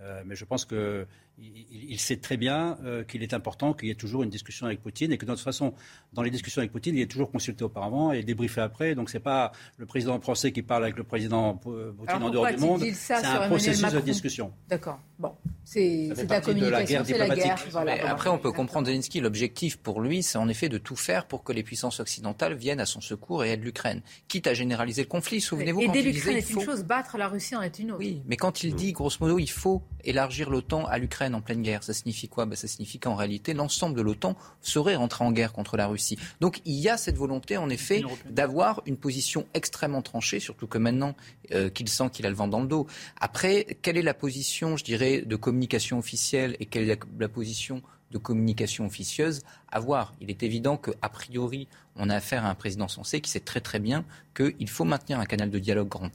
Euh, 0.00 0.22
mais 0.24 0.36
je 0.36 0.44
pense 0.44 0.64
qu'il 0.64 1.06
il 1.38 1.98
sait 1.98 2.16
très 2.16 2.36
bien 2.36 2.78
euh, 2.84 3.04
qu'il 3.04 3.22
est 3.22 3.34
important 3.34 3.72
qu'il 3.72 3.88
y 3.88 3.90
ait 3.90 3.96
toujours 3.96 4.22
une 4.22 4.30
discussion 4.30 4.66
avec 4.66 4.82
Poutine 4.82 5.12
et 5.12 5.18
que 5.18 5.24
de 5.24 5.30
toute 5.30 5.40
façon, 5.40 5.72
dans 6.12 6.22
les 6.22 6.30
discussions 6.30 6.60
avec 6.60 6.72
Poutine, 6.72 6.96
il 6.96 7.02
est 7.02 7.10
toujours 7.10 7.30
consulté 7.30 7.64
auparavant 7.64 8.12
et 8.12 8.22
débriefé 8.22 8.60
après. 8.60 8.94
Donc 8.94 9.10
ce 9.10 9.16
n'est 9.16 9.22
pas 9.22 9.52
le 9.76 9.86
président 9.86 10.20
français 10.20 10.52
qui 10.52 10.62
parle 10.62 10.84
avec 10.84 10.96
le 10.96 11.04
président 11.04 11.54
Poutine 11.54 12.22
en 12.22 12.30
dehors 12.30 12.48
du 12.48 12.56
monde. 12.56 12.84
C'est 12.92 13.14
un 13.14 13.48
processus 13.48 13.92
de 13.92 14.00
discussion. 14.00 14.52
D'accord. 14.68 15.00
Bon, 15.18 15.34
c'est 15.64 16.10
la 16.28 16.40
communication, 16.40 17.02
c'est 17.04 17.18
la 17.18 17.28
guerre. 17.28 17.58
Après, 18.06 18.30
on 18.30 18.38
peut 18.38 18.52
comprendre 18.52 18.86
Zelensky. 18.86 19.20
L'objectif 19.20 19.76
pour 19.76 20.00
lui, 20.00 20.22
c'est 20.22 20.38
en 20.38 20.48
effet 20.48 20.68
de 20.68 20.78
tout 20.78 20.94
faire 20.94 21.26
pour 21.26 21.42
que 21.42 21.52
les 21.52 21.64
puissances 21.64 21.98
occidentales 21.98 22.54
viennent 22.54 22.78
à 22.78 22.86
son 22.86 23.00
secours 23.00 23.44
et 23.44 23.50
aident 23.50 23.64
l'Ukraine. 23.64 24.02
Quitte 24.28 24.46
à 24.46 24.54
généraliser 24.54 25.02
le 25.02 25.08
conflit, 25.08 25.40
souvenez-vous. 25.40 25.80
Aider 25.82 26.02
l'Ukraine 26.02 26.36
est 26.36 26.50
une 26.50 26.60
chose, 26.60 26.84
battre 26.84 27.18
la 27.18 27.28
Russie 27.28 27.56
en 27.56 27.62
est 27.62 27.78
une 27.80 27.90
autre. 27.90 28.00
Oui, 28.00 28.22
mais 28.26 28.36
quand 28.36 28.62
il 28.62 28.74
dit, 28.76 28.92
grosso 28.92 29.16
modo, 29.20 29.38
il 29.40 29.50
faut 29.50 29.82
élargir 30.04 30.50
l'OTAN 30.50 30.86
à 30.86 30.98
l'Ukraine, 30.98 31.27
l'Ukraine 31.28 31.34
en 31.34 31.40
pleine 31.40 31.62
guerre. 31.62 31.82
Ça 31.82 31.92
signifie 31.92 32.28
quoi? 32.28 32.46
Ben, 32.46 32.56
Ça 32.56 32.68
signifie 32.68 32.98
qu'en 32.98 33.14
réalité, 33.14 33.54
l'ensemble 33.54 33.96
de 33.96 34.02
l'OTAN 34.02 34.36
serait 34.62 34.96
rentré 34.96 35.24
en 35.24 35.32
guerre 35.32 35.52
contre 35.52 35.76
la 35.76 35.86
Russie. 35.86 36.18
Donc 36.40 36.60
il 36.64 36.74
y 36.74 36.88
a 36.88 36.96
cette 36.96 37.16
volonté, 37.16 37.56
en 37.56 37.68
effet, 37.68 38.02
d'avoir 38.28 38.82
une 38.86 38.96
position 38.96 39.46
extrêmement 39.54 40.02
tranchée, 40.02 40.40
surtout 40.40 40.66
que 40.66 40.78
maintenant 40.78 41.14
euh, 41.52 41.70
qu'il 41.70 41.88
sent 41.88 42.10
qu'il 42.12 42.26
a 42.26 42.30
le 42.30 42.34
vent 42.34 42.48
dans 42.48 42.60
le 42.60 42.68
dos. 42.68 42.86
Après, 43.20 43.78
quelle 43.82 43.96
est 43.96 44.02
la 44.02 44.14
position, 44.14 44.76
je 44.76 44.84
dirais, 44.84 45.22
de 45.22 45.36
communication 45.36 45.98
officielle 45.98 46.56
et 46.60 46.66
quelle 46.66 46.88
est 46.88 47.00
la 47.18 47.28
position 47.28 47.82
de 48.10 48.18
communication 48.18 48.86
officieuse 48.86 49.42
à 49.70 49.80
voir. 49.80 50.14
Il 50.20 50.30
est 50.30 50.42
évident 50.42 50.76
qu'a 50.76 51.08
priori, 51.08 51.68
on 51.96 52.10
a 52.10 52.16
affaire 52.16 52.44
à 52.44 52.50
un 52.50 52.54
président 52.54 52.88
sensé 52.88 53.20
qui 53.20 53.30
sait 53.30 53.40
très 53.40 53.60
très 53.60 53.78
bien 53.78 54.04
qu'il 54.34 54.68
faut 54.68 54.84
maintenir 54.84 55.18
un 55.20 55.24
canal 55.24 55.50
de 55.50 55.58
dialogue 55.58 55.88
grand 55.88 56.08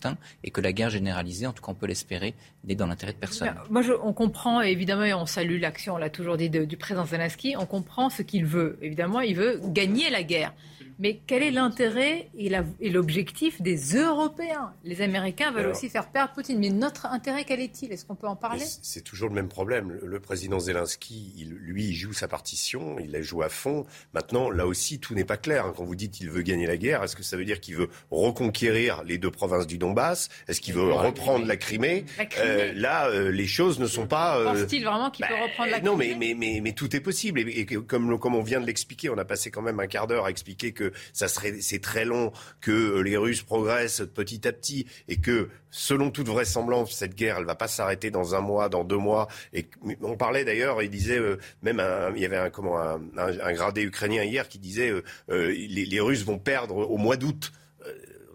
et 0.44 0.52
que 0.52 0.62
la 0.62 0.72
guerre 0.72 0.90
généralisée, 0.90 1.46
en 1.46 1.54
tout 1.54 1.62
cas 1.64 1.72
on 1.72 1.76
peut 1.76 1.86
l'espérer, 1.86 2.34
n'est 2.64 2.76
dans 2.76 2.88
l'intérêt 2.88 3.14
de 3.14 3.18
personne. 3.18 3.54
Moi, 3.70 3.84
on 4.04 4.14
comprend, 4.14 4.62
évidemment, 4.62 5.04
et 5.04 5.14
on 5.14 5.26
salue 5.26 5.60
l'action, 5.60 5.96
on 5.96 5.98
l'a 5.98 6.10
toujours 6.10 6.38
dit, 6.38 6.50
du 6.50 6.78
président 6.78 7.06
Zelensky, 7.06 7.56
on 7.58 7.66
comprend 7.66 8.10
ce 8.10 8.22
qu'il 8.22 8.46
veut. 8.46 8.78
Évidemment, 8.82 9.22
il 9.22 9.36
veut 9.36 9.62
gagner 9.66 10.10
la 10.10 10.24
guerre. 10.24 10.54
Mais 11.00 11.20
quel 11.28 11.44
est 11.44 11.52
l'intérêt 11.52 12.30
et 12.38 12.90
l'objectif 12.90 13.62
des 13.62 13.96
Européens? 13.96 14.74
Les 14.84 15.02
Américains 15.02 15.52
veulent 15.52 15.68
aussi 15.68 15.90
faire 15.90 16.10
perdre 16.10 16.34
Poutine. 16.34 16.60
Mais 16.60 16.70
notre 16.70 17.06
intérêt, 17.08 17.44
quel 17.46 17.60
est-il? 17.60 17.92
Est-ce 17.92 18.06
qu'on 18.06 18.16
peut 18.16 18.28
en 18.28 18.36
parler? 18.36 18.64
C'est 18.82 19.04
toujours 19.04 19.30
le 19.30 19.36
même 19.36 19.48
problème. 19.48 20.00
Le, 20.04 20.20
président 20.20 20.60
Zelensky, 20.60 21.34
il, 21.38 21.50
lui, 21.50 21.86
il 21.86 21.94
joue 21.94 22.14
sa 22.14 22.28
partition, 22.28 22.98
il 23.00 23.12
la 23.12 23.22
joue 23.22 23.42
à 23.42 23.50
fond. 23.50 23.86
Maintenant, 24.14 24.50
là 24.50 24.66
aussi, 24.66 25.00
tout 25.00 25.14
n'est 25.14 25.26
pas 25.26 25.38
clair. 25.38 25.74
Quand 25.76 25.84
vous 25.84 25.96
dites 25.96 26.12
qu'il 26.12 26.30
veut 26.30 26.42
gagner 26.42 26.66
la 26.66 26.78
guerre, 26.78 27.04
est-ce 27.04 27.16
que 27.16 27.24
ça 27.24 27.38
veut 27.38 27.46
dire 27.46 27.60
qu'il 27.60 27.76
veut 27.76 27.90
reconquérir 28.12 29.04
les 29.04 29.18
deux 29.18 29.32
provinces 29.32 29.68
du 29.68 29.78
Donbass? 29.78 30.30
Est-ce 30.48 30.62
qu'il 30.62 30.74
veut 30.74 30.92
reprendre 30.92 31.46
la 31.46 31.58
Crimée, 31.58 32.06
euh, 32.40 32.74
Là, 32.76 33.08
euh, 33.08 33.32
les 33.32 33.48
choses 33.48 33.80
ne 33.80 33.88
sont 33.88 34.08
pas... 34.08 34.38
Euh, 34.38 34.46
Pense-t-il 34.46 34.86
vraiment 34.86 35.10
qu'il 35.12 35.26
peut 35.26 35.34
bah, 35.34 35.44
reprendre 35.44 35.72
la 35.72 35.80
Crimée 35.80 35.92
Non, 35.92 35.98
mais, 35.98 36.16
mais, 36.18 36.34
mais, 36.34 36.62
mais, 36.62 36.72
tout 36.72 36.96
est 36.96 37.02
possible. 37.02 37.40
Et, 37.40 37.60
et 37.60 37.66
comme, 37.66 38.18
comme 38.18 38.36
on 38.36 38.44
vient 38.44 38.62
de 38.62 38.66
l'expliquer, 38.66 39.10
on 39.10 39.18
a 39.18 39.26
passé 39.26 39.52
quand 39.52 39.62
même 39.62 39.80
un 39.80 39.88
quart 39.88 40.08
d'heure 40.08 40.26
à 40.26 40.30
expliquer 40.30 40.72
que 40.72 40.83
serait, 41.14 41.62
c'est 41.62 41.82
très 41.82 42.06
long, 42.06 42.32
que 42.62 43.00
les 43.00 43.18
Russes 43.18 43.44
progressent 43.44 44.04
petit 44.14 44.48
à 44.48 44.52
petit 44.52 44.86
et 45.08 45.18
que, 45.18 45.50
selon 45.72 46.12
toute 46.12 46.28
vraisemblance, 46.28 46.94
cette 46.94 47.16
guerre, 47.16 47.38
elle 47.40 47.46
va 47.46 47.56
pas 47.56 47.68
s'arrêter 47.68 48.12
dans 48.12 48.36
un 48.36 48.42
mois, 48.42 48.70
dans 48.70 48.84
deux 48.84 48.98
mois. 48.98 49.28
Et 49.54 49.68
on 50.02 50.18
parlait 50.18 50.46
d'ailleurs, 50.46 50.82
il 50.82 50.90
disait 50.90 51.20
euh, 51.20 51.38
même, 51.62 51.82
il 52.16 52.22
y 52.22 52.26
avait 52.26 52.38
un, 52.38 52.50
comment, 52.50 52.80
un, 52.80 53.54
gradé 53.54 53.84
ukrainien 53.84 54.24
hier 54.24 54.48
qui 54.48 54.60
disait 54.60 54.90
euh, 54.90 55.04
euh, 55.30 55.54
les, 55.54 56.00
Russes 56.00 56.26
vont 56.26 56.40
perdre 56.40 56.76
au 56.76 56.98
mois 56.98 57.18
d'août 57.18 57.52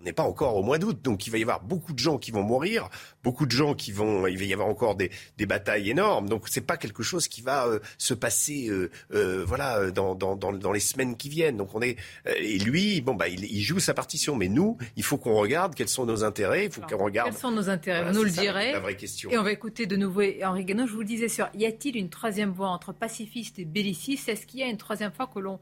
n'est 0.08 0.14
pas 0.14 0.22
encore 0.22 0.56
au 0.56 0.62
mois 0.62 0.78
d'août, 0.78 0.98
donc 1.02 1.26
il 1.26 1.30
va 1.30 1.38
y 1.38 1.42
avoir 1.42 1.62
beaucoup 1.62 1.92
de 1.92 1.98
gens 1.98 2.18
qui 2.18 2.30
vont 2.30 2.42
mourir, 2.42 2.88
beaucoup 3.22 3.46
de 3.46 3.50
gens 3.50 3.74
qui 3.74 3.92
vont, 3.92 4.26
il 4.26 4.38
va 4.38 4.44
y 4.44 4.52
avoir 4.52 4.68
encore 4.68 4.96
des, 4.96 5.10
des 5.36 5.46
batailles 5.46 5.90
énormes. 5.90 6.28
Donc 6.28 6.48
c'est 6.48 6.62
pas 6.62 6.76
quelque 6.76 7.02
chose 7.02 7.28
qui 7.28 7.42
va 7.42 7.66
euh, 7.66 7.78
se 7.98 8.14
passer, 8.14 8.68
euh, 8.68 8.90
euh, 9.12 9.44
voilà, 9.46 9.90
dans, 9.90 10.14
dans, 10.14 10.34
dans, 10.34 10.52
dans, 10.52 10.72
les 10.72 10.80
semaines 10.80 11.16
qui 11.16 11.28
viennent. 11.28 11.58
Donc 11.58 11.74
on 11.74 11.82
est 11.82 11.96
et 12.26 12.58
lui, 12.58 13.00
bon 13.00 13.14
bah 13.14 13.28
il, 13.28 13.44
il, 13.44 13.60
joue 13.60 13.80
sa 13.80 13.94
partition, 13.94 14.34
mais 14.34 14.48
nous, 14.48 14.78
il 14.96 15.02
faut 15.02 15.18
qu'on 15.18 15.34
regarde 15.34 15.74
quels 15.74 15.88
sont 15.88 16.06
nos 16.06 16.24
intérêts. 16.24 16.66
Il 16.66 16.72
faut 16.72 16.80
qu'on 16.80 17.04
regarde. 17.04 17.30
Quels 17.30 17.38
sont 17.38 17.50
nos 17.50 17.68
intérêts? 17.68 18.10
Vous 18.10 18.18
nous 18.18 18.24
le 18.24 18.30
direz. 18.30 18.72
La 18.72 18.80
vraie 18.80 18.96
question. 18.96 19.30
Et 19.30 19.38
on 19.38 19.42
va 19.42 19.52
écouter 19.52 19.86
de 19.86 19.96
nouveau 19.96 20.22
Henri 20.42 20.64
Guénaud. 20.64 20.86
Je 20.86 20.92
vous 20.92 21.00
le 21.00 21.06
disais 21.06 21.28
sur, 21.28 21.48
y 21.54 21.66
a-t-il 21.66 21.96
une 21.96 22.08
troisième 22.08 22.50
voie 22.50 22.68
entre 22.68 22.92
pacifiste 22.92 23.58
et 23.58 23.64
belliciste? 23.64 24.28
Est-ce 24.28 24.46
qu'il 24.46 24.60
y 24.60 24.62
a 24.62 24.68
une 24.68 24.78
troisième 24.78 25.12
fois 25.12 25.26
que 25.26 25.38
l'on 25.38 25.60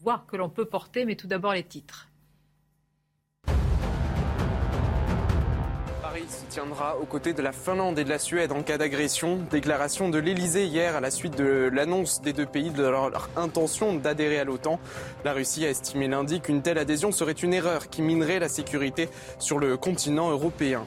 voit 0.00 0.24
que 0.28 0.36
l'on 0.36 0.50
peut 0.50 0.66
porter? 0.66 1.04
Mais 1.04 1.16
tout 1.16 1.26
d'abord 1.26 1.54
les 1.54 1.64
titres. 1.64 2.08
Se 6.28 6.44
tiendra 6.48 6.96
aux 6.98 7.06
côtés 7.06 7.32
de 7.32 7.42
la 7.42 7.52
Finlande 7.52 7.98
et 7.98 8.04
de 8.04 8.08
la 8.08 8.18
Suède 8.18 8.52
en 8.52 8.62
cas 8.62 8.78
d'agression. 8.78 9.40
Déclaration 9.50 10.08
de 10.08 10.18
l'Elysée 10.18 10.66
hier 10.66 10.96
à 10.96 11.00
la 11.00 11.10
suite 11.10 11.36
de 11.36 11.70
l'annonce 11.72 12.20
des 12.20 12.32
deux 12.32 12.46
pays 12.46 12.70
de 12.70 12.82
leur, 12.82 13.28
intention 13.36 13.94
d'adhérer 13.94 14.38
à 14.38 14.44
l'OTAN. 14.44 14.78
La 15.24 15.32
Russie 15.32 15.64
a 15.64 15.70
estimé 15.70 16.08
lundi 16.08 16.40
qu'une 16.40 16.62
telle 16.62 16.78
adhésion 16.78 17.12
serait 17.12 17.32
une 17.32 17.54
erreur 17.54 17.88
qui 17.88 18.02
minerait 18.02 18.38
la 18.38 18.48
sécurité 18.48 19.08
sur 19.38 19.58
le 19.58 19.76
continent 19.76 20.30
européen. 20.30 20.84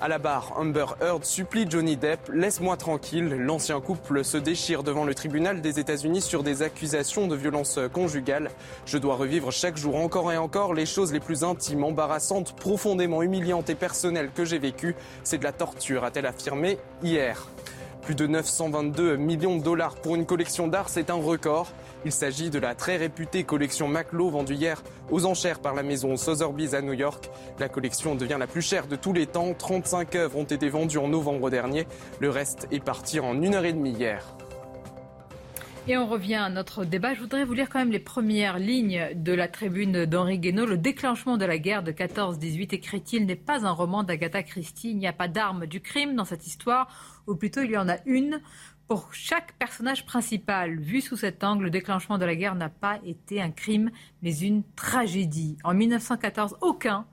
À 0.00 0.06
la 0.06 0.18
barre, 0.18 0.52
Amber 0.56 0.86
Heard 1.00 1.24
supplie 1.24 1.68
Johnny 1.68 1.96
Depp 1.96 2.30
Laisse-moi 2.32 2.76
tranquille. 2.76 3.30
L'ancien 3.30 3.80
couple 3.80 4.24
se 4.24 4.36
déchire 4.36 4.84
devant 4.84 5.04
le 5.04 5.12
tribunal 5.12 5.60
des 5.60 5.80
États-Unis 5.80 6.20
sur 6.20 6.44
des 6.44 6.62
accusations 6.62 7.26
de 7.26 7.34
violence 7.34 7.80
conjugale. 7.92 8.52
Je 8.86 8.96
dois 8.96 9.16
revivre 9.16 9.50
chaque 9.50 9.76
jour 9.76 9.96
encore 9.96 10.30
et 10.30 10.36
encore 10.36 10.72
les 10.72 10.86
choses 10.86 11.12
les 11.12 11.18
plus 11.18 11.42
intimes, 11.42 11.82
embarrassantes, 11.82 12.54
profondément 12.54 13.22
humiliantes 13.22 13.70
et 13.70 13.74
personnelles 13.74 14.30
que 14.32 14.44
j'ai 14.44 14.60
vécues. 14.60 14.94
C'est 15.24 15.38
de 15.38 15.44
la 15.44 15.52
torture, 15.52 16.04
a-t-elle 16.04 16.26
affirmé 16.26 16.78
hier. 17.02 17.48
Plus 18.02 18.14
de 18.14 18.28
922 18.28 19.16
millions 19.16 19.56
de 19.56 19.64
dollars 19.64 19.96
pour 19.96 20.14
une 20.14 20.26
collection 20.26 20.68
d'art, 20.68 20.90
c'est 20.90 21.10
un 21.10 21.20
record. 21.20 21.72
Il 22.04 22.12
s'agit 22.12 22.50
de 22.50 22.58
la 22.58 22.74
très 22.74 22.96
réputée 22.96 23.42
collection 23.42 23.88
Maclo 23.88 24.30
vendue 24.30 24.54
hier 24.54 24.82
aux 25.10 25.26
enchères 25.26 25.58
par 25.58 25.74
la 25.74 25.82
maison 25.82 26.16
Sotheby's 26.16 26.74
à 26.74 26.80
New 26.80 26.92
York. 26.92 27.28
La 27.58 27.68
collection 27.68 28.14
devient 28.14 28.36
la 28.38 28.46
plus 28.46 28.62
chère 28.62 28.86
de 28.86 28.94
tous 28.94 29.12
les 29.12 29.26
temps. 29.26 29.52
35 29.52 30.14
œuvres 30.14 30.38
ont 30.38 30.44
été 30.44 30.68
vendues 30.68 30.98
en 30.98 31.08
novembre 31.08 31.50
dernier. 31.50 31.86
Le 32.20 32.30
reste 32.30 32.68
est 32.70 32.82
parti 32.82 33.18
en 33.18 33.42
une 33.42 33.54
heure 33.54 33.64
et 33.64 33.72
demie 33.72 33.92
hier. 33.92 34.24
Et 35.88 35.96
on 35.96 36.06
revient 36.06 36.34
à 36.34 36.50
notre 36.50 36.84
débat. 36.84 37.14
Je 37.14 37.20
voudrais 37.20 37.46
vous 37.46 37.54
lire 37.54 37.70
quand 37.70 37.78
même 37.78 37.90
les 37.90 37.98
premières 37.98 38.58
lignes 38.58 39.08
de 39.14 39.32
la 39.32 39.48
tribune 39.48 40.04
d'Henri 40.04 40.38
Guénaud. 40.38 40.66
Le 40.66 40.76
déclenchement 40.76 41.38
de 41.38 41.46
la 41.46 41.56
guerre 41.56 41.82
de 41.82 41.92
14-18, 41.92 42.74
écrit-il, 42.74 43.24
n'est 43.24 43.36
pas 43.36 43.64
un 43.64 43.70
roman 43.70 44.02
d'Agatha 44.02 44.42
Christie. 44.42 44.90
Il 44.90 44.98
n'y 44.98 45.06
a 45.06 45.14
pas 45.14 45.28
d'arme 45.28 45.66
du 45.66 45.80
crime 45.80 46.14
dans 46.14 46.26
cette 46.26 46.46
histoire, 46.46 46.88
ou 47.26 47.36
plutôt 47.36 47.62
il 47.62 47.70
y 47.70 47.78
en 47.78 47.88
a 47.88 47.96
une 48.04 48.42
pour 48.88 49.12
chaque 49.12 49.52
personnage 49.58 50.06
principal, 50.06 50.80
vu 50.80 51.02
sous 51.02 51.18
cet 51.18 51.44
angle, 51.44 51.64
le 51.64 51.70
déclenchement 51.70 52.16
de 52.16 52.24
la 52.24 52.34
guerre 52.34 52.54
n'a 52.54 52.70
pas 52.70 52.98
été 53.04 53.40
un 53.40 53.50
crime, 53.50 53.90
mais 54.22 54.38
une 54.38 54.62
tragédie. 54.76 55.58
En 55.62 55.74
1914, 55.74 56.56
aucun, 56.62 57.06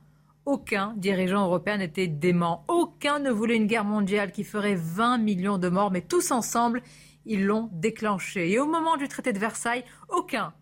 aucun 0.46 0.94
dirigeant 0.96 1.44
européen 1.46 1.78
n'était 1.78 2.08
dément. 2.08 2.64
Aucun 2.70 3.20
ne 3.20 3.30
voulait 3.30 3.58
une 3.58 3.68
guerre 3.68 3.84
mondiale 3.84 4.32
qui 4.32 4.46
ferait 4.46 4.76
20 4.76 5.18
millions 5.18 5.58
de 5.58 5.68
morts, 5.68 5.92
mais 5.92 6.00
tous 6.00 6.32
ensemble, 6.32 6.82
ils 7.26 7.46
l'ont 7.46 7.70
déclenchée. 7.74 8.52
Et 8.52 8.60
au 8.60 8.68
moment 8.68 8.96
du 8.96 9.10
traité 9.10 9.34
de 9.34 9.40
Versailles, 9.40 9.84
aucun, 10.08 10.54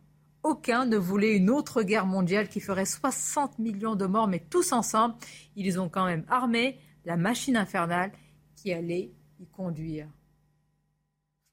aucun 0.41 0.87
ne 0.87 0.97
voulait 0.97 1.37
une 1.37 1.51
autre 1.51 1.83
guerre 1.83 2.07
mondiale 2.07 2.49
qui 2.49 2.59
ferait 2.59 2.85
60 2.85 3.59
millions 3.59 3.95
de 3.95 4.07
morts, 4.07 4.27
mais 4.27 4.43
tous 4.49 4.71
ensemble, 4.71 5.13
ils 5.55 5.79
ont 5.79 5.89
quand 5.89 6.05
même 6.05 6.25
armé 6.27 6.79
la 7.05 7.17
machine 7.17 7.55
infernale 7.55 8.11
qui 8.55 8.73
allait 8.73 9.11
y 9.39 9.45
conduire. 9.45 10.07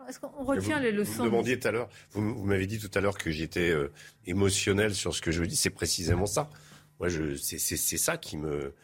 Est-ce 0.08 0.18
qu'on 0.20 0.44
retient 0.44 0.80
les 0.80 0.92
leçons 0.92 1.18
Vous, 1.18 1.24
demandiez 1.24 1.58
tout 1.58 1.68
à 1.68 1.70
l'heure, 1.70 1.88
vous, 2.12 2.44
m'avez 2.44 2.66
dit 2.66 2.78
tout 2.78 2.90
à 2.94 3.00
l'heure 3.00 3.18
que 3.18 3.30
j'étais 3.30 3.70
euh, 3.70 3.92
émotionnel 4.26 4.94
sur 4.94 5.14
ce 5.14 5.20
que 5.20 5.30
je 5.30 5.42
dis. 5.44 5.56
C'est 5.56 5.70
précisément 5.70 6.26
ça. 6.26 6.50
Moi, 6.98 7.08
c'est 7.38 7.58
ça 7.58 8.16
qui 8.16 8.36
me. 8.36 8.74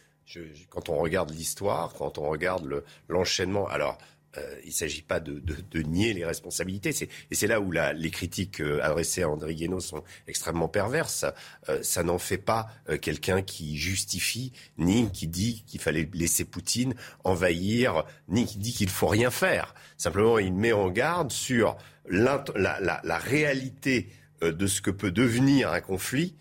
quand 0.70 0.88
on 0.88 0.96
regarde 0.96 1.30
l'histoire, 1.30 1.94
quand 1.94 2.18
on 2.18 2.28
regarde 2.28 2.82
l'enchaînement. 3.08 3.68
alors, 3.68 3.98
il 4.62 4.68
ne 4.68 4.72
s'agit 4.72 5.02
pas 5.02 5.20
de, 5.20 5.42
nier 5.82 6.12
les 6.12 6.24
responsabilités. 6.24 6.90
Et 7.30 7.34
c'est 7.34 7.46
là 7.46 7.60
où 7.60 7.70
les 7.70 8.10
critiques 8.10 8.60
euh, 8.60 8.80
adressées 8.82 9.22
à 9.22 9.28
André 9.28 9.54
Guénaud 9.54 9.80
sont 9.80 10.02
extrêmement 10.26 10.68
perverses. 10.68 11.24
Euh, 11.68 11.82
ça 11.82 12.02
n'en 12.02 12.18
fait 12.18 12.38
pas 12.38 12.68
quelqu'un 13.00 13.42
qui 13.42 13.76
justifie, 13.76 14.52
ni 14.78 15.10
qui 15.10 15.26
dit 15.26 15.64
qu'il 15.66 15.80
fallait 15.80 16.08
laisser 16.12 16.44
Poutine 16.44 16.94
envahir, 17.24 18.04
ni 18.28 18.46
qui 18.46 18.58
dit 18.58 18.72
qu'il 18.72 18.88
faut 18.88 19.06
rien 19.06 19.30
faire. 19.30 19.74
Simplement, 19.96 20.38
il 20.38 20.52
met 20.52 20.72
en 20.72 20.90
garde 20.90 21.30
sur 21.30 21.76
la, 22.08 22.44
la 22.56 23.18
réalité 23.18 24.08
de 24.42 24.66
ce 24.66 24.80
que 24.80 24.90
peut 24.90 25.10
devenir 25.10 25.72
un 25.72 25.80
conflit 25.80 26.34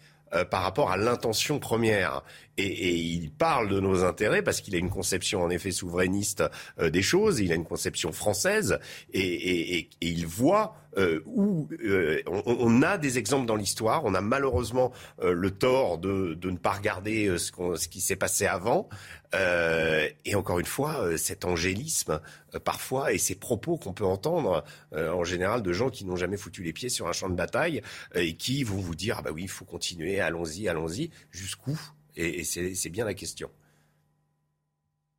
par 0.51 0.63
rapport 0.63 0.91
à 0.91 0.97
l'intention 0.97 1.59
première. 1.59 2.23
Et, 2.57 2.95
il 2.95 3.31
parle 3.31 3.69
de 3.69 3.79
nos 3.79 4.03
intérêts 4.03 4.41
parce 4.41 4.61
qu'il 4.61 4.75
a 4.75 4.77
une 4.77 4.89
conception 4.89 5.43
en 5.43 5.49
effet 5.49 5.71
souverainiste 5.71 6.43
euh, 6.79 6.89
des 6.89 7.01
choses, 7.01 7.39
il 7.39 7.51
a 7.51 7.55
une 7.55 7.65
conception 7.65 8.11
française 8.11 8.79
et, 9.13 9.89
il 10.01 10.25
voit 10.25 10.75
euh, 10.97 11.21
où 11.25 11.67
euh, 11.83 12.21
on, 12.25 12.81
a 12.81 12.97
des 12.97 13.17
exemples 13.17 13.45
dans 13.45 13.57
l'histoire. 13.57 14.05
On 14.05 14.13
a 14.13 14.21
malheureusement 14.21 14.93
le 15.21 15.51
tort 15.51 15.97
de, 15.97 16.37
ne 16.41 16.57
pas 16.57 16.71
regarder 16.71 17.37
ce, 17.37 17.51
ce 17.75 17.87
qui 17.89 17.99
s'est 17.99 18.15
passé 18.15 18.45
avant. 18.45 18.87
et 19.33 20.35
encore 20.35 20.59
une 20.59 20.65
fois, 20.65 21.17
cet 21.17 21.43
angélisme 21.43 22.21
parfois 22.63 23.11
et 23.11 23.17
ces 23.17 23.35
propos 23.35 23.75
qu'on 23.77 23.91
peut 23.91 24.05
entendre 24.05 24.63
en 24.93 25.25
général 25.25 25.61
de 25.61 25.73
gens 25.73 25.89
qui 25.89 26.05
n'ont 26.05 26.15
jamais 26.15 26.37
foutu 26.37 26.63
les 26.63 26.71
pieds 26.71 26.87
sur 26.87 27.07
un 27.09 27.11
champ 27.11 27.29
de 27.29 27.35
bataille 27.35 27.81
et 28.13 28.35
qui 28.37 28.63
vont 28.63 28.77
vous 28.77 28.95
dire 28.95 29.17
ah 29.19 29.21
bah 29.23 29.31
oui, 29.33 29.43
il 29.43 29.49
faut 29.49 29.65
continuer, 29.65 30.21
allons-y, 30.21 30.69
allons-y, 30.69 31.09
jusqu'où 31.31 31.77
et, 32.15 32.43
c'est 32.43 32.89
bien 32.89 33.05
la 33.05 33.13
question. 33.13 33.49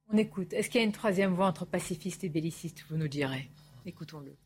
On 0.08 0.16
écoute. 0.16 0.52
Est-ce 0.52 0.70
qu'il 0.70 0.80
y 0.80 0.84
a 0.84 0.86
une 0.86 0.92
troisième 0.92 1.34
voie 1.34 1.46
entre 1.46 1.64
pacifiste 1.64 2.24
et 2.24 2.28
belliciste 2.28 2.84
Vous 2.88 2.96
nous 2.96 3.08
direz? 3.08 3.50
Écoutons-le. 3.84 4.36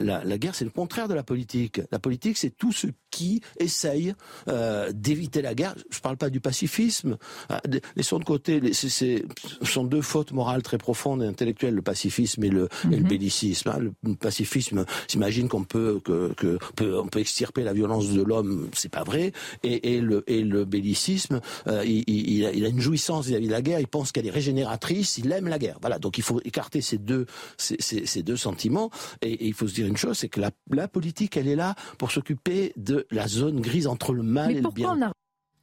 La, 0.00 0.38
guerre, 0.38 0.54
c'est 0.54 0.64
le 0.64 0.70
contraire 0.70 1.08
de 1.08 1.14
la 1.14 1.22
politique. 1.22 1.80
La 1.90 1.98
politique, 1.98 2.38
c'est 2.38 2.50
tout 2.50 2.72
ce 2.72 2.86
qui 3.10 3.40
essaye 3.58 4.14
euh, 4.48 4.92
d'éviter 4.92 5.42
la 5.42 5.54
guerre. 5.54 5.74
Je 5.90 5.98
ne 5.98 6.02
parle 6.02 6.16
pas 6.16 6.30
du 6.30 6.40
pacifisme. 6.40 7.16
Ah, 7.48 7.60
laissons 7.96 8.18
de 8.18 8.24
côté, 8.24 8.72
ce 8.72 9.22
sont 9.62 9.84
deux 9.84 10.02
fautes 10.02 10.32
morales 10.32 10.62
très 10.62 10.78
profondes 10.78 11.22
et 11.22 11.26
intellectuelles, 11.26 11.74
le 11.74 11.82
pacifisme 11.82 12.44
et 12.44 12.50
le, 12.50 12.68
mhm. 12.84 13.08
bellicisme. 13.08 13.70
Hein. 13.70 13.78
Le 14.02 14.14
pacifisme 14.14 14.84
s'imagine 15.08 15.48
qu'on 15.48 15.64
peut, 15.64 16.00
que, 16.04 16.58
peut, 16.76 16.98
on 16.98 17.08
peut 17.08 17.20
extirper 17.20 17.64
la 17.64 17.72
violence 17.72 18.10
de 18.10 18.22
l'homme, 18.22 18.68
c'est 18.74 18.90
pas 18.90 19.04
vrai. 19.04 19.32
Et, 19.64 19.94
et, 19.94 20.00
le, 20.00 20.22
et 20.28 20.42
le 20.42 20.64
bellicisme, 20.64 21.40
euh, 21.66 21.84
il, 21.84 22.04
il, 22.08 22.46
a, 22.46 22.52
il, 22.52 22.64
a, 22.64 22.68
une 22.68 22.80
jouissance 22.80 23.26
vis-à-vis 23.26 23.48
de 23.48 23.52
la 23.52 23.62
guerre. 23.62 23.80
Il 23.80 23.88
pense 23.88 24.12
qu'elle 24.12 24.26
est 24.26 24.30
régénératrice. 24.30 25.18
Il 25.18 25.32
aime 25.32 25.48
la 25.48 25.58
guerre. 25.58 25.78
Voilà. 25.80 25.98
Donc 25.98 26.18
il 26.18 26.22
faut 26.22 26.40
écarter 26.44 26.82
ces 26.82 26.98
deux, 26.98 27.26
ces, 27.56 27.76
ces, 27.80 28.06
ces 28.06 28.22
deux 28.22 28.36
sentiments. 28.36 28.90
Et, 29.22 29.32
et, 29.32 29.46
il 29.46 29.54
faut 29.54 29.66
se 29.66 29.74
dire 29.74 29.87
une 29.88 29.96
chose, 29.96 30.18
c'est 30.18 30.28
que 30.28 30.40
la, 30.40 30.50
la 30.70 30.88
politique, 30.88 31.36
elle 31.36 31.48
est 31.48 31.56
là 31.56 31.74
pour 31.98 32.10
s'occuper 32.10 32.72
de 32.76 33.06
la 33.10 33.28
zone 33.28 33.60
grise 33.60 33.86
entre 33.86 34.12
le 34.12 34.22
mal 34.22 34.56
et 34.56 34.60
le 34.60 34.70
bien. 34.70 35.12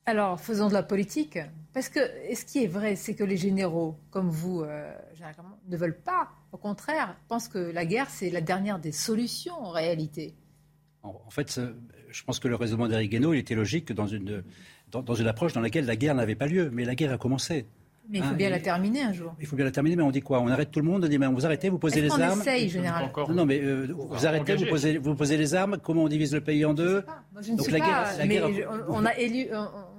Alors, 0.08 0.40
faisons 0.40 0.68
de 0.68 0.74
la 0.74 0.84
politique. 0.84 1.40
Parce 1.74 1.90
que 1.90 2.00
ce 2.34 2.46
qui 2.46 2.64
est 2.64 2.68
vrai, 2.68 2.96
c'est 2.96 3.16
que 3.16 3.24
les 3.24 3.38
généraux, 3.38 3.98
comme 4.12 4.30
vous, 4.30 4.62
euh, 4.62 4.94
ne 5.68 5.78
veulent 5.78 6.00
pas. 6.00 6.30
Au 6.52 6.58
contraire, 6.58 7.18
pensent 7.28 7.48
que 7.48 7.58
la 7.58 7.86
guerre, 7.86 8.10
c'est 8.10 8.30
la 8.30 8.42
dernière 8.42 8.80
des 8.80 8.92
solutions 8.92 9.56
en 9.56 9.72
réalité. 9.72 10.36
En, 11.02 11.30
fait, 11.30 11.60
je 12.10 12.24
pense 12.24 12.40
que 12.40 12.48
le 12.48 12.56
raisonnement 12.56 12.88
d'Eric 12.88 13.12
Guénaud, 13.12 13.34
il 13.34 13.40
était 13.40 13.56
logique 13.56 13.92
dans 13.94 14.08
une, 14.08 14.44
dans 14.92 15.16
une 15.16 15.28
approche 15.28 15.54
dans 15.54 15.62
laquelle 15.62 15.86
la 15.86 15.96
guerre 15.96 16.16
n'avait 16.16 16.36
pas 16.36 16.48
lieu. 16.48 16.70
Mais 16.72 16.86
la 16.86 16.96
guerre 16.96 17.12
a 17.12 17.18
commencé. 17.18 17.66
Mais 18.10 18.20
il 18.20 18.24
faut 18.24 18.30
hein, 18.30 18.34
bien 18.34 18.50
la 18.50 18.60
terminer 18.60 19.02
un 19.02 19.14
jour. 19.14 19.34
Il 19.40 19.48
faut 19.48 19.56
bien 19.56 19.66
la 19.66 19.72
terminer, 19.72 19.96
mais 19.96 20.04
on 20.04 20.12
dit 20.12 20.22
quoi? 20.22 20.40
On 20.40 20.48
arrête 20.48 20.72
tout 20.72 20.80
le 20.80 20.86
monde 20.86 21.06
On 21.06 21.08
dit 21.08 21.18
mais 21.18 21.28
vous 21.28 21.46
arrêtez, 21.46 21.70
vous 21.70 21.80
posez 21.80 22.02
les 22.02 22.12
armes? 22.12 22.40
essaye, 22.40 22.70
généralement. 22.70 23.12
Non, 23.30 23.34
non, 23.34 23.46
mais 23.46 23.60
euh, 23.60 23.88
vous 23.92 24.26
arrêtez, 24.26 24.56
vous 24.56 24.66
posez, 24.66 24.98
vous 24.98 25.16
posez 25.16 25.38
les 25.38 25.56
armes? 25.56 25.78
Comment 25.82 26.04
on 26.04 26.08
divise 26.08 26.34
le 26.34 26.42
pays 26.42 26.66
en 26.66 26.74
deux? 26.74 27.04
Moi, 27.34 27.42
je 27.42 27.52
ne 27.52 27.58
Donc, 27.58 27.66
sais 27.66 27.72
la 27.72 27.80
pas, 27.80 27.86
guerre, 27.86 28.18
la 28.18 28.26
mais 28.26 28.54
guerre... 28.54 28.86
on, 28.90 29.06
a 29.06 29.18
élu, 29.18 29.48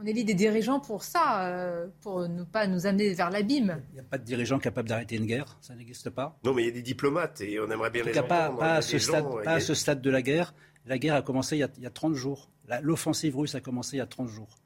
on 0.00 0.06
élit 0.06 0.24
des 0.24 0.34
dirigeants 0.34 0.80
pour 0.80 1.04
ça, 1.04 1.46
euh, 1.46 1.86
pour 2.00 2.28
ne 2.28 2.44
pas 2.44 2.66
nous 2.66 2.86
amener 2.86 3.12
vers 3.12 3.30
l'abîme. 3.30 3.82
Il 3.90 3.94
n'y 3.94 4.00
a 4.00 4.04
pas 4.04 4.18
de 4.18 4.24
dirigeant 4.24 4.58
capable 4.58 4.88
d'arrêter 4.88 5.16
une 5.16 5.26
guerre, 5.26 5.58
ça 5.60 5.74
n'existe 5.74 6.10
pas. 6.10 6.38
Non, 6.44 6.54
mais 6.54 6.62
il 6.62 6.66
y 6.66 6.70
a 6.70 6.72
des 6.72 6.82
diplomates 6.82 7.40
et 7.40 7.58
on 7.60 7.70
aimerait 7.70 7.90
bien 7.90 8.04
les 8.04 8.12
entendre. 8.12 8.28
Pas, 8.28 8.50
pas, 8.50 8.74
à 8.74 8.82
ce, 8.82 8.98
stade, 8.98 9.24
pas 9.44 9.52
à 9.52 9.60
ce 9.60 9.74
stade 9.74 10.00
de 10.00 10.10
la 10.10 10.22
guerre. 10.22 10.54
La 10.86 10.98
guerre 10.98 11.16
a 11.16 11.22
commencé 11.22 11.56
il 11.56 11.60
y 11.60 11.64
a, 11.64 11.68
il 11.76 11.82
y 11.82 11.86
a 11.86 11.90
30 11.90 12.14
jours. 12.14 12.50
L'offensive 12.82 13.36
russe 13.36 13.54
a 13.54 13.60
commencé 13.60 13.96
il 13.96 13.98
y 13.98 14.02
a 14.02 14.06
30 14.06 14.28
jours. 14.28 14.58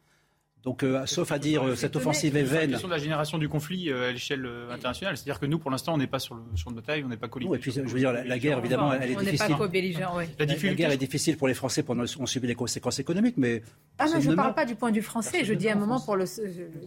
Donc, 0.63 0.83
euh, 0.83 1.07
sauf 1.07 1.33
à 1.33 1.39
dire 1.39 1.67
euh, 1.67 1.75
cette 1.75 1.97
offensive 1.97 2.37
est 2.37 2.43
vaine. 2.43 2.61
C'est 2.61 2.67
la 2.67 2.73
question 2.73 2.89
de 2.89 2.93
la 2.93 2.99
génération 2.99 3.39
du 3.39 3.49
conflit 3.49 3.89
euh, 3.89 4.11
à 4.11 4.13
l'échelle 4.13 4.47
internationale. 4.71 5.17
C'est-à-dire 5.17 5.41
que 5.41 5.47
nous, 5.47 5.59
pour 5.59 5.71
l'instant, 5.71 5.95
on 5.95 5.97
n'est 5.97 6.07
pas 6.07 6.19
sur 6.19 6.35
le 6.35 6.43
champ 6.55 6.71
de 6.71 6.77
bataille, 6.77 7.03
on 7.03 7.09
n'est 7.09 7.17
pas 7.17 7.29
collés. 7.29 7.47
et 7.47 7.59
puis, 7.59 7.73
je 7.73 7.81
veux 7.81 7.99
dire, 7.99 8.13
la, 8.13 8.39
guerre, 8.39 8.59
évidemment, 8.59 8.93
elle 8.93 9.13
est 9.13 9.17
on 9.17 9.21
difficile. 9.21 9.57
Pas 9.57 9.67
oui. 9.67 10.27
la, 10.39 10.45
la, 10.45 10.75
guerre 10.75 10.91
est 10.91 10.99
difficile 10.99 11.39
pour 11.39 11.49
les 11.49 11.55
Français, 11.55 11.83
pour 11.83 11.97
on 11.97 12.27
subit 12.27 12.47
les 12.47 12.55
conséquences 12.55 12.99
économiques, 12.99 13.37
mais. 13.39 13.63
Ah 13.99 14.07
non, 14.07 14.21
je 14.21 14.31
ne 14.31 14.35
parle 14.35 14.55
pas 14.55 14.67
du 14.67 14.75
point 14.75 14.91
de 14.91 14.97
vue 14.97 15.03
français. 15.03 15.45
Je 15.45 15.55
dis 15.55 15.69
à 15.69 15.73
un 15.73 15.77
moment 15.79 16.01
pour 16.01 16.17
le, 16.17 16.25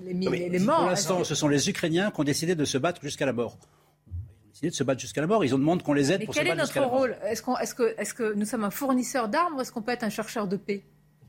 les, 0.06 0.50
les, 0.50 0.60
morts. 0.60 0.78
Pour 0.82 0.90
l'instant, 0.90 1.24
ce 1.24 1.34
sont 1.34 1.48
les 1.48 1.70
Ukrainiens 1.70 2.12
qui 2.12 2.22
ont 2.22 2.24
décidé 2.24 2.56
de 2.56 2.66
se 2.66 2.78
battre 2.78 3.02
jusqu'à 3.02 3.26
la 3.26 3.34
mort 3.34 3.58
de 4.70 4.74
se 4.74 4.84
battre 4.84 5.02
jusqu'à 5.02 5.22
la 5.22 5.28
mort. 5.28 5.44
Ils 5.44 5.54
ont 5.54 5.60
demandé 5.60 5.84
qu'on 5.84 5.94
les 5.94 6.12
aide 6.12 6.20
Mais 6.20 6.26
pour 6.26 6.36
quel 6.36 6.48
est 6.48 6.56
notre 6.56 6.80
rôle? 6.82 7.18
Est-ce 7.24 7.41
que, 7.41 8.00
est 8.00 8.14
que, 8.14 8.34
nous 8.34 8.45
sommes 8.45 8.64
un 8.64 8.70
fournisseur 8.70 9.28
d'armes 9.28 9.56
ou 9.58 9.62
est-ce 9.62 9.72
qu'on 9.72 9.82
peut 9.82 9.91
être 9.91 10.04
un 10.04 10.10
chercheur 10.10 10.48
de 10.48 10.58
paix? 10.58 10.84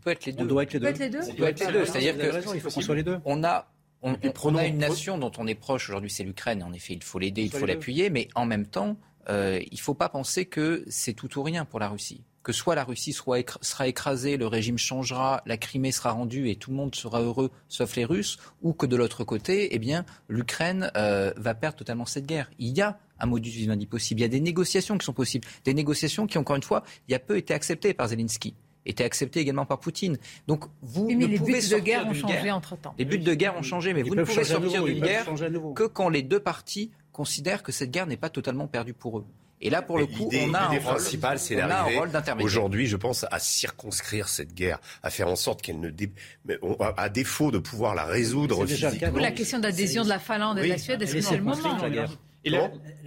Peut 0.05 0.11
être 0.11 0.27
les 0.27 0.33
deux. 0.33 0.45
On 0.45 0.47
doit 0.47 0.63
être 0.63 0.73
les 0.75 0.81
deux. 0.81 0.89
On 0.89 1.35
doit 1.35 1.51
être 1.51 1.67
les 1.67 1.73
deux. 1.73 1.85
C'est-à-dire 1.85 2.17
que 2.17 2.55
il 2.55 2.61
faut 2.61 2.71
qu'on 2.71 2.81
soit 2.81 2.95
les 2.95 3.03
deux. 3.03 3.19
On 3.25 3.43
a 3.43 3.69
on, 4.05 4.57
a 4.57 4.67
une 4.67 4.77
nation 4.77 5.17
dont 5.17 5.33
on 5.39 5.47
est 5.47 5.55
proche 5.55 5.89
aujourd'hui, 5.89 6.11
c'est 6.11 6.25
l'Ukraine. 6.25 6.63
En 6.63 6.75
effet, 6.75 6.93
il 6.93 7.03
faut 7.03 7.19
l'aider, 7.19 7.43
il 7.43 7.51
faut 7.51 7.65
l'appuyer, 7.65 8.11
mais 8.11 8.29
en 8.35 8.45
même 8.45 8.67
temps, 8.67 8.99
euh, 9.31 9.59
il 9.71 9.77
ne 9.77 9.81
faut 9.81 9.95
pas 9.95 10.11
penser 10.11 10.45
que 10.45 10.85
c'est 10.89 11.15
tout 11.15 11.39
ou 11.39 11.43
rien 11.43 11.65
pour 11.65 11.81
la 11.81 11.89
Russie. 11.89 12.23
Que 12.43 12.53
soit 12.53 12.75
la 12.75 12.85
Russie 12.85 13.15
sera 13.15 13.89
écrasée, 13.89 14.37
le 14.37 14.47
régime 14.47 14.77
changera, 14.77 15.43
la 15.47 15.57
Crimée 15.57 15.93
sera 15.93 16.13
rendue 16.13 16.51
et 16.51 16.57
tout 16.57 16.71
le 16.71 16.77
monde 16.77 16.95
sera 16.95 17.23
heureux, 17.23 17.51
sauf 17.71 17.97
les 17.97 18.05
Russes, 18.05 18.37
ou 18.61 18.75
que 18.75 18.85
de 18.85 18.97
l'autre 18.97 19.25
côté, 19.25 19.75
eh 19.75 19.79
bien, 19.79 20.05
l'Ukraine 20.29 20.91
euh, 20.99 21.33
va 21.39 21.55
perdre 21.55 21.79
totalement 21.79 22.05
cette 22.05 22.27
guerre. 22.27 22.51
Il 22.59 22.77
y 22.77 22.83
a 22.83 22.99
un 23.19 23.25
modus 23.25 23.49
vivendi 23.49 23.87
possible. 23.87 24.21
Il 24.21 24.25
y 24.25 24.27
a 24.27 24.29
des 24.29 24.41
négociations 24.41 24.99
qui 24.99 25.07
sont 25.07 25.15
possibles, 25.15 25.49
des 25.65 25.73
négociations 25.73 26.27
qui, 26.27 26.37
encore 26.37 26.57
une 26.57 26.63
fois, 26.63 26.85
il 27.09 27.13
y 27.13 27.15
a 27.15 27.19
peu 27.19 27.39
été 27.39 27.55
acceptées 27.55 27.95
par 27.95 28.09
Zelensky 28.09 28.55
était 28.87 29.05
accepté 29.05 29.41
également 29.41 29.67
par 29.67 29.81
Poutine. 29.81 30.19
Donc 30.47 30.65
vous 30.83 31.07
mais 31.09 31.15
ne 31.15 31.27
les 31.27 31.39
pouvez 31.39 31.61
buts 31.61 31.69
de 31.69 31.79
guerre 31.79 32.07
ont 32.07 32.15
changé 32.15 32.51
entre 32.51 32.77
temps. 32.77 32.95
Les 32.99 33.05
buts 33.05 33.19
de 33.19 33.35
guerre 33.35 33.57
ont 33.57 33.63
changé, 33.63 33.95
mais 33.95 34.03
vous 34.03 34.15
ne 34.15 34.25
pouvez 34.25 34.45
sortir 34.45 34.85
d'une 34.85 35.01
guerre 35.01 35.27
que 35.75 35.85
quand 35.85 36.09
les 36.09 36.23
deux 36.23 36.41
parties 36.41 36.91
considèrent 37.13 37.63
que 37.63 37.73
cette 37.73 37.91
guerre 37.91 38.07
n'est 38.07 38.17
pas 38.17 38.31
totalement 38.31 38.67
perdue 38.67 38.95
pour 38.95 39.19
eux. 39.19 39.27
Et 39.61 39.71
là, 39.71 39.81
pour 39.81 39.99
le 39.99 40.07
coup, 40.07 40.29
on 40.31 40.53
a 40.53 40.69
un 40.69 40.79
principal, 40.79 41.39
c'est 41.39 41.57
d'intermédiaire. 41.57 42.45
Aujourd'hui, 42.45 42.87
je 42.87 42.97
pense 42.97 43.25
à 43.31 43.39
circonscrire 43.39 44.29
cette 44.29 44.53
guerre, 44.53 44.79
à 45.03 45.09
faire 45.09 45.29
en 45.29 45.37
sorte 45.37 45.63
qu'elle 45.63 45.81
ne, 45.81 45.89
dé... 45.89 46.13
à 46.97 47.09
défaut 47.09 47.51
de 47.51 47.59
pouvoir 47.59 47.95
la 47.95 48.05
résoudre 48.05 48.67
physiquement. 48.67 49.19
La 49.19 49.31
question 49.31 49.59
d'adhésion 49.59 50.05
de 50.05 50.09
la 50.11 50.19
Finlande 50.19 50.59
et 50.59 50.63
de 50.63 50.69
la 50.69 50.79
Suède, 50.79 51.01
est-ce 51.01 51.15
que 51.15 51.21
c'est 51.23 51.37
le 51.37 51.45
moment 51.45 51.79
et 52.45 52.53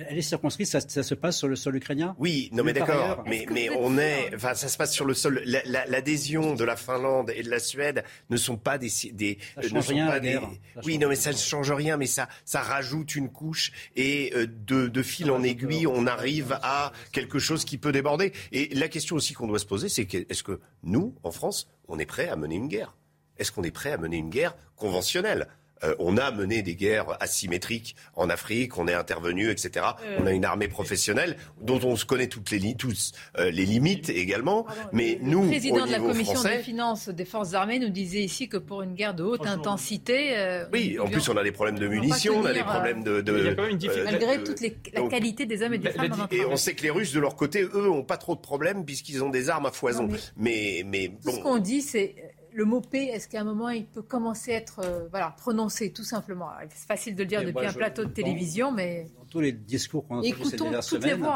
elle 0.10 0.18
est 0.18 0.22
circonscrite, 0.22 0.68
ça, 0.68 0.82
se 0.82 1.14
passe 1.14 1.38
sur 1.38 1.48
le 1.48 1.56
sol 1.56 1.76
ukrainien? 1.76 2.16
Oui, 2.20 2.50
non 2.54 2.64
mais 2.64 2.74
d'accord, 2.74 3.24
mais, 3.28 3.46
mais 3.52 3.70
on 3.70 3.98
est, 3.98 4.32
enfin 4.36 4.54
ça 4.54 4.68
se 4.68 4.78
passe 4.78 4.94
sur 4.94 5.06
le 5.06 5.14
sol. 5.14 5.42
L'adhésion 5.46 6.56
de 6.56 6.64
la 6.64 6.76
Finlande 6.76 7.32
et 7.36 7.44
de 7.44 7.50
la 7.50 7.60
Suède 7.60 8.04
ne 8.30 8.38
sont 8.38 8.58
pas 8.58 8.78
des, 8.78 8.90
des 9.14 9.38
ça 9.56 9.62
ne 9.62 9.82
sont 9.82 9.94
rien, 9.94 10.08
pas 10.08 10.20
des. 10.20 10.40
Oui, 10.84 10.98
non 10.98 11.10
mais 11.10 11.16
ça 11.16 11.32
ne 11.32 11.38
change 11.38 11.72
rien, 11.72 11.98
mais 11.98 12.08
ça, 12.08 12.28
ça 12.46 12.62
rajoute 12.62 13.16
une 13.16 13.30
couche 13.30 13.72
et 13.96 14.34
euh, 14.36 14.48
de, 14.48 14.88
de 14.88 15.02
fil 15.02 15.32
en 15.32 15.44
aiguille, 15.44 15.88
on 15.88 16.08
arrive 16.08 16.58
à 16.62 16.92
quelque 17.12 17.40
chose 17.40 17.66
qui 17.66 17.78
peut 17.78 17.92
déborder. 17.92 18.34
Et 18.52 18.74
la 18.74 18.88
question 18.88 19.16
aussi 19.16 19.34
qu'on 19.34 19.48
doit 19.48 19.60
se 19.60 19.66
poser, 19.66 19.90
c'est 19.90 20.08
est-ce 20.14 20.44
que 20.44 20.60
nous, 20.84 21.16
en 21.24 21.32
France, 21.32 21.70
on 21.88 22.00
est 22.00 22.06
prêt 22.06 22.28
à 22.28 22.36
mener 22.36 22.56
une 22.56 22.68
guerre? 22.68 22.96
Est-ce 23.38 23.52
qu'on 23.52 23.64
est 23.64 23.72
prêt 23.72 23.92
à 23.92 23.98
mener 23.98 24.18
une 24.18 24.30
guerre 24.30 24.56
conventionnelle? 24.76 25.48
Euh, 25.84 25.96
on 26.00 26.18
a 26.18 26.32
mené 26.32 26.62
des 26.62 26.76
guerres 26.76 27.18
asymétriques 27.20 27.96
en 28.16 28.30
Afrique, 28.30 28.78
on 28.78 28.88
est 28.88 28.94
intervenu, 28.94 29.50
etc. 29.50 29.86
Euh. 30.04 30.18
On 30.22 30.26
a 30.26 30.32
une 30.32 30.46
armée 30.46 30.68
professionnelle 30.68 31.38
dont 31.62 31.80
on 31.84 31.96
se 31.96 32.06
connaît 32.06 32.28
toutes 32.28 32.52
les, 32.52 32.76
tous 32.76 33.12
euh, 33.38 33.52
les 33.52 33.66
limites 33.66 34.10
également. 34.10 34.66
mais 34.92 35.20
nous, 35.22 35.44
le 35.44 35.50
président 35.50 35.86
de 35.86 35.92
la 35.92 36.00
commission 36.00 36.42
des 36.42 36.60
finances 36.60 37.10
des 37.10 37.26
forces 37.26 37.54
armées 37.54 37.80
nous 37.80 37.90
disait 37.90 38.22
ici 38.22 38.50
que 38.50 38.58
pour 38.58 38.82
une 38.82 38.94
guerre 38.94 39.14
de 39.14 39.24
haute 39.24 39.46
intensité. 39.46 40.66
oui, 40.74 40.98
en 41.00 41.08
plus 41.08 41.28
on 41.30 41.38
a 41.38 41.44
des 41.44 41.52
problèmes 41.52 41.80
de 41.80 41.88
munitions, 41.88 42.40
on, 42.40 42.46
a 42.46 42.54
des 42.54 42.64
problèmes 42.64 43.04
de. 43.04 43.22
de 43.22 43.56
malgré 44.04 44.44
toute 44.44 44.62
la 44.62 45.02
qualité 45.10 45.46
des 45.46 45.62
hommes 45.62 45.74
et 45.74 45.78
des 45.78 45.92
femmes. 45.92 46.28
et 46.32 46.46
on 46.46 46.56
sait 46.58 46.74
que 46.74 46.84
les 46.84 46.90
Russes 46.90 47.14
de 47.14 47.20
leur 47.20 47.36
côté, 47.36 47.62
eux, 47.62 47.90
ont 47.90 48.04
pas 48.04 48.18
trop 48.18 48.36
de 48.36 48.42
problèmes 48.42 48.86
puisqu'ils 48.86 49.24
ont 49.24 49.30
des 49.30 49.50
armes 49.50 49.66
à 49.66 49.72
foison. 49.72 50.08
mais, 50.36 50.84
mais, 50.86 51.08
bon. 51.08 51.32
Tout 51.32 51.38
ce 51.38 51.42
qu'on 51.42 51.58
dit, 51.58 51.82
c'est 51.82 52.16
le 52.58 52.66
mot 52.66 52.82
paix, 52.82 53.06
est-ce 53.06 53.28
qu'à 53.28 53.42
un 53.42 53.44
moment 53.44 53.70
il 53.70 53.86
peut 53.86 54.02
commencer 54.02 54.52
à 54.52 54.56
être 54.56 54.80
euh, 54.84 55.08
voilà, 55.12 55.36
prononcé 55.38 55.94
tout 55.94 56.04
simplement? 56.04 56.50
C'est 56.74 56.88
facile 56.88 57.16
de 57.16 57.22
le 57.22 57.28
dire 57.28 57.46
depuis 57.46 57.68
un 57.68 57.74
plateau 57.74 58.04
de 58.04 58.10
télévision, 58.10 58.72
mais. 58.72 59.12
Dans 59.16 59.26
tous 59.26 59.42
les 59.42 59.52
discours 59.52 60.08
qu'on 60.08 60.16
a 60.16 60.20
entendus 60.20 60.44
ces 60.50 60.58
dernières 60.58 60.84
semaines, 60.84 61.28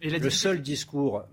le 0.00 0.30
seul 0.30 0.62
discours 0.62 1.24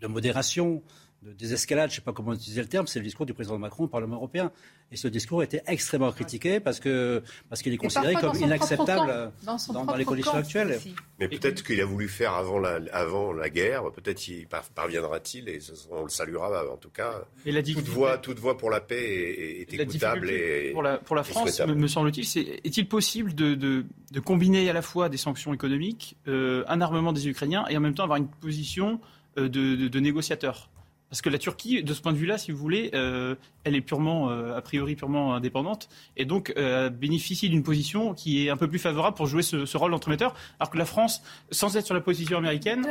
de 0.00 0.06
modération, 0.06 0.82
de 1.22 1.32
désescalade, 1.32 1.90
je 1.90 1.94
ne 1.94 1.96
sais 1.96 2.02
pas 2.02 2.12
comment 2.12 2.32
utiliser 2.32 2.60
le 2.60 2.68
terme, 2.68 2.86
c'est 2.86 3.00
le 3.00 3.04
discours 3.04 3.26
du 3.26 3.34
président 3.34 3.58
Macron 3.58 3.84
au 3.84 3.88
Parlement 3.88 4.16
européen. 4.16 4.52
Et 4.92 4.96
ce 4.96 5.08
discours 5.08 5.40
a 5.40 5.44
été 5.44 5.60
extrêmement 5.66 6.12
critiqué 6.12 6.60
parce 6.60 6.78
que 6.78 7.22
parce 7.50 7.60
qu'il 7.60 7.72
est 7.72 7.76
considéré 7.76 8.14
comme 8.14 8.36
inacceptable 8.36 9.32
dans, 9.42 9.96
les 9.96 10.04
conditions 10.04 10.34
actuelles. 10.34 10.80
Mais 11.18 11.28
peut-être 11.28 11.64
qu'il 11.64 11.80
a 11.80 11.84
voulu 11.84 12.08
faire 12.08 12.34
avant 12.34 12.58
la, 12.58 12.80
avant 12.92 13.32
la 13.32 13.50
guerre, 13.50 13.90
peut-être 13.90 14.26
y 14.28 14.46
parviendra-t-il 14.74 15.48
et 15.48 15.58
on 15.90 16.04
le 16.04 16.08
saluera 16.08 16.72
en 16.72 16.76
tout 16.76 16.90
cas. 16.90 17.24
Et 17.44 17.52
la 17.52 17.62
toute, 17.62 17.88
voix, 17.88 18.16
toute 18.18 18.38
voix 18.38 18.56
pour 18.56 18.70
la 18.70 18.80
paix 18.80 19.66
est, 19.68 19.74
écoutable. 19.74 20.30
Et, 20.30 20.70
pour 20.72 20.82
la, 20.82 20.98
pour 20.98 21.16
la 21.16 21.24
France, 21.24 21.60
me 21.60 21.86
semble-t-il, 21.88 22.48
est-il 22.64 22.88
possible 22.88 23.34
de, 23.34 23.54
de, 23.54 23.84
de, 24.12 24.20
combiner 24.20 24.70
à 24.70 24.72
la 24.72 24.82
fois 24.82 25.08
des 25.08 25.16
sanctions 25.16 25.52
économiques, 25.52 26.16
euh, 26.28 26.64
un 26.68 26.80
armement 26.80 27.12
des 27.12 27.28
Ukrainiens 27.28 27.66
et 27.68 27.76
en 27.76 27.80
même 27.80 27.94
temps 27.94 28.04
avoir 28.04 28.18
une 28.18 28.28
position 28.28 29.00
euh, 29.36 29.48
de, 29.48 29.88
de 29.88 30.00
négociateur? 30.00 30.70
Parce 31.10 31.22
que 31.22 31.30
la 31.30 31.38
Turquie, 31.38 31.82
de 31.82 31.94
ce 31.94 32.02
point 32.02 32.12
de 32.12 32.18
vue-là, 32.18 32.38
si 32.38 32.52
vous 32.52 32.58
voulez, 32.58 32.90
euh, 32.94 33.34
elle 33.64 33.74
est 33.74 33.80
purement, 33.80 34.30
euh, 34.30 34.56
a 34.56 34.60
priori, 34.60 34.94
purement 34.94 35.34
indépendante, 35.34 35.88
et 36.16 36.24
donc 36.24 36.52
euh, 36.56 36.90
bénéficie 36.90 37.48
d'une 37.48 37.62
position 37.62 38.14
qui 38.14 38.46
est 38.46 38.50
un 38.50 38.56
peu 38.56 38.68
plus 38.68 38.78
favorable 38.78 39.16
pour 39.16 39.26
jouer 39.26 39.42
ce, 39.42 39.64
ce 39.66 39.76
rôle 39.76 39.90
d'entremetteur, 39.90 40.34
alors 40.60 40.70
que 40.70 40.78
la 40.78 40.84
France, 40.84 41.22
sans 41.50 41.76
être 41.76 41.86
sur 41.86 41.94
la 41.94 42.00
position 42.00 42.38
américaine, 42.38 42.86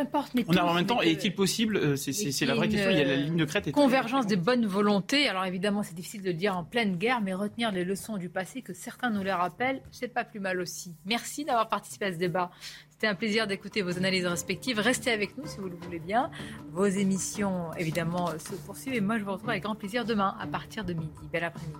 on 0.47 0.55
a 0.55 0.63
en 0.63 0.73
même 0.73 0.85
temps, 0.85 1.01
est-il 1.01 1.33
possible, 1.33 1.97
c'est 1.97 2.45
la 2.45 2.55
vraie 2.55 2.69
question, 2.69 2.89
il 2.89 2.97
y 2.97 3.01
a 3.01 3.05
la 3.05 3.15
ligne 3.17 3.37
de 3.37 3.45
crête. 3.45 3.71
Convergence 3.71 4.25
des 4.25 4.35
bonnes 4.35 4.65
volontés, 4.65 5.27
alors 5.27 5.45
évidemment 5.45 5.83
c'est 5.83 5.95
difficile 5.95 6.21
de 6.21 6.27
le 6.27 6.33
dire 6.33 6.57
en 6.57 6.63
pleine 6.63 6.97
guerre, 6.97 7.21
mais 7.21 7.33
retenir 7.33 7.71
les 7.71 7.83
leçons 7.83 8.17
du 8.17 8.29
passé, 8.29 8.61
que 8.61 8.73
certains 8.73 9.09
nous 9.09 9.23
les 9.23 9.31
rappellent, 9.31 9.81
c'est 9.91 10.07
pas 10.07 10.23
plus 10.23 10.39
mal 10.39 10.59
aussi. 10.59 10.95
Merci 11.05 11.45
d'avoir 11.45 11.69
participé 11.69 12.05
à 12.05 12.13
ce 12.13 12.17
débat. 12.17 12.51
C'était 12.97 13.09
un 13.09 13.13
plaisir 13.13 13.45
d'écouter 13.45 13.83
vos 13.83 13.95
analyses 13.95 14.25
respectives. 14.25 14.79
Restez 14.79 15.11
avec 15.11 15.37
nous 15.37 15.45
si 15.45 15.59
vous 15.59 15.69
le 15.69 15.75
voulez 15.75 15.99
bien. 15.99 16.31
Vos 16.71 16.87
émissions, 16.87 17.71
évidemment, 17.77 18.31
se 18.39 18.55
poursuivent. 18.55 18.95
Et 18.95 19.01
moi, 19.01 19.19
je 19.19 19.23
vous 19.23 19.33
retrouve 19.33 19.51
avec 19.51 19.61
grand 19.61 19.75
plaisir 19.75 20.03
demain 20.03 20.35
à 20.39 20.47
partir 20.47 20.83
de 20.83 20.93
midi. 20.93 21.11
Bel 21.31 21.43
après-midi. 21.43 21.77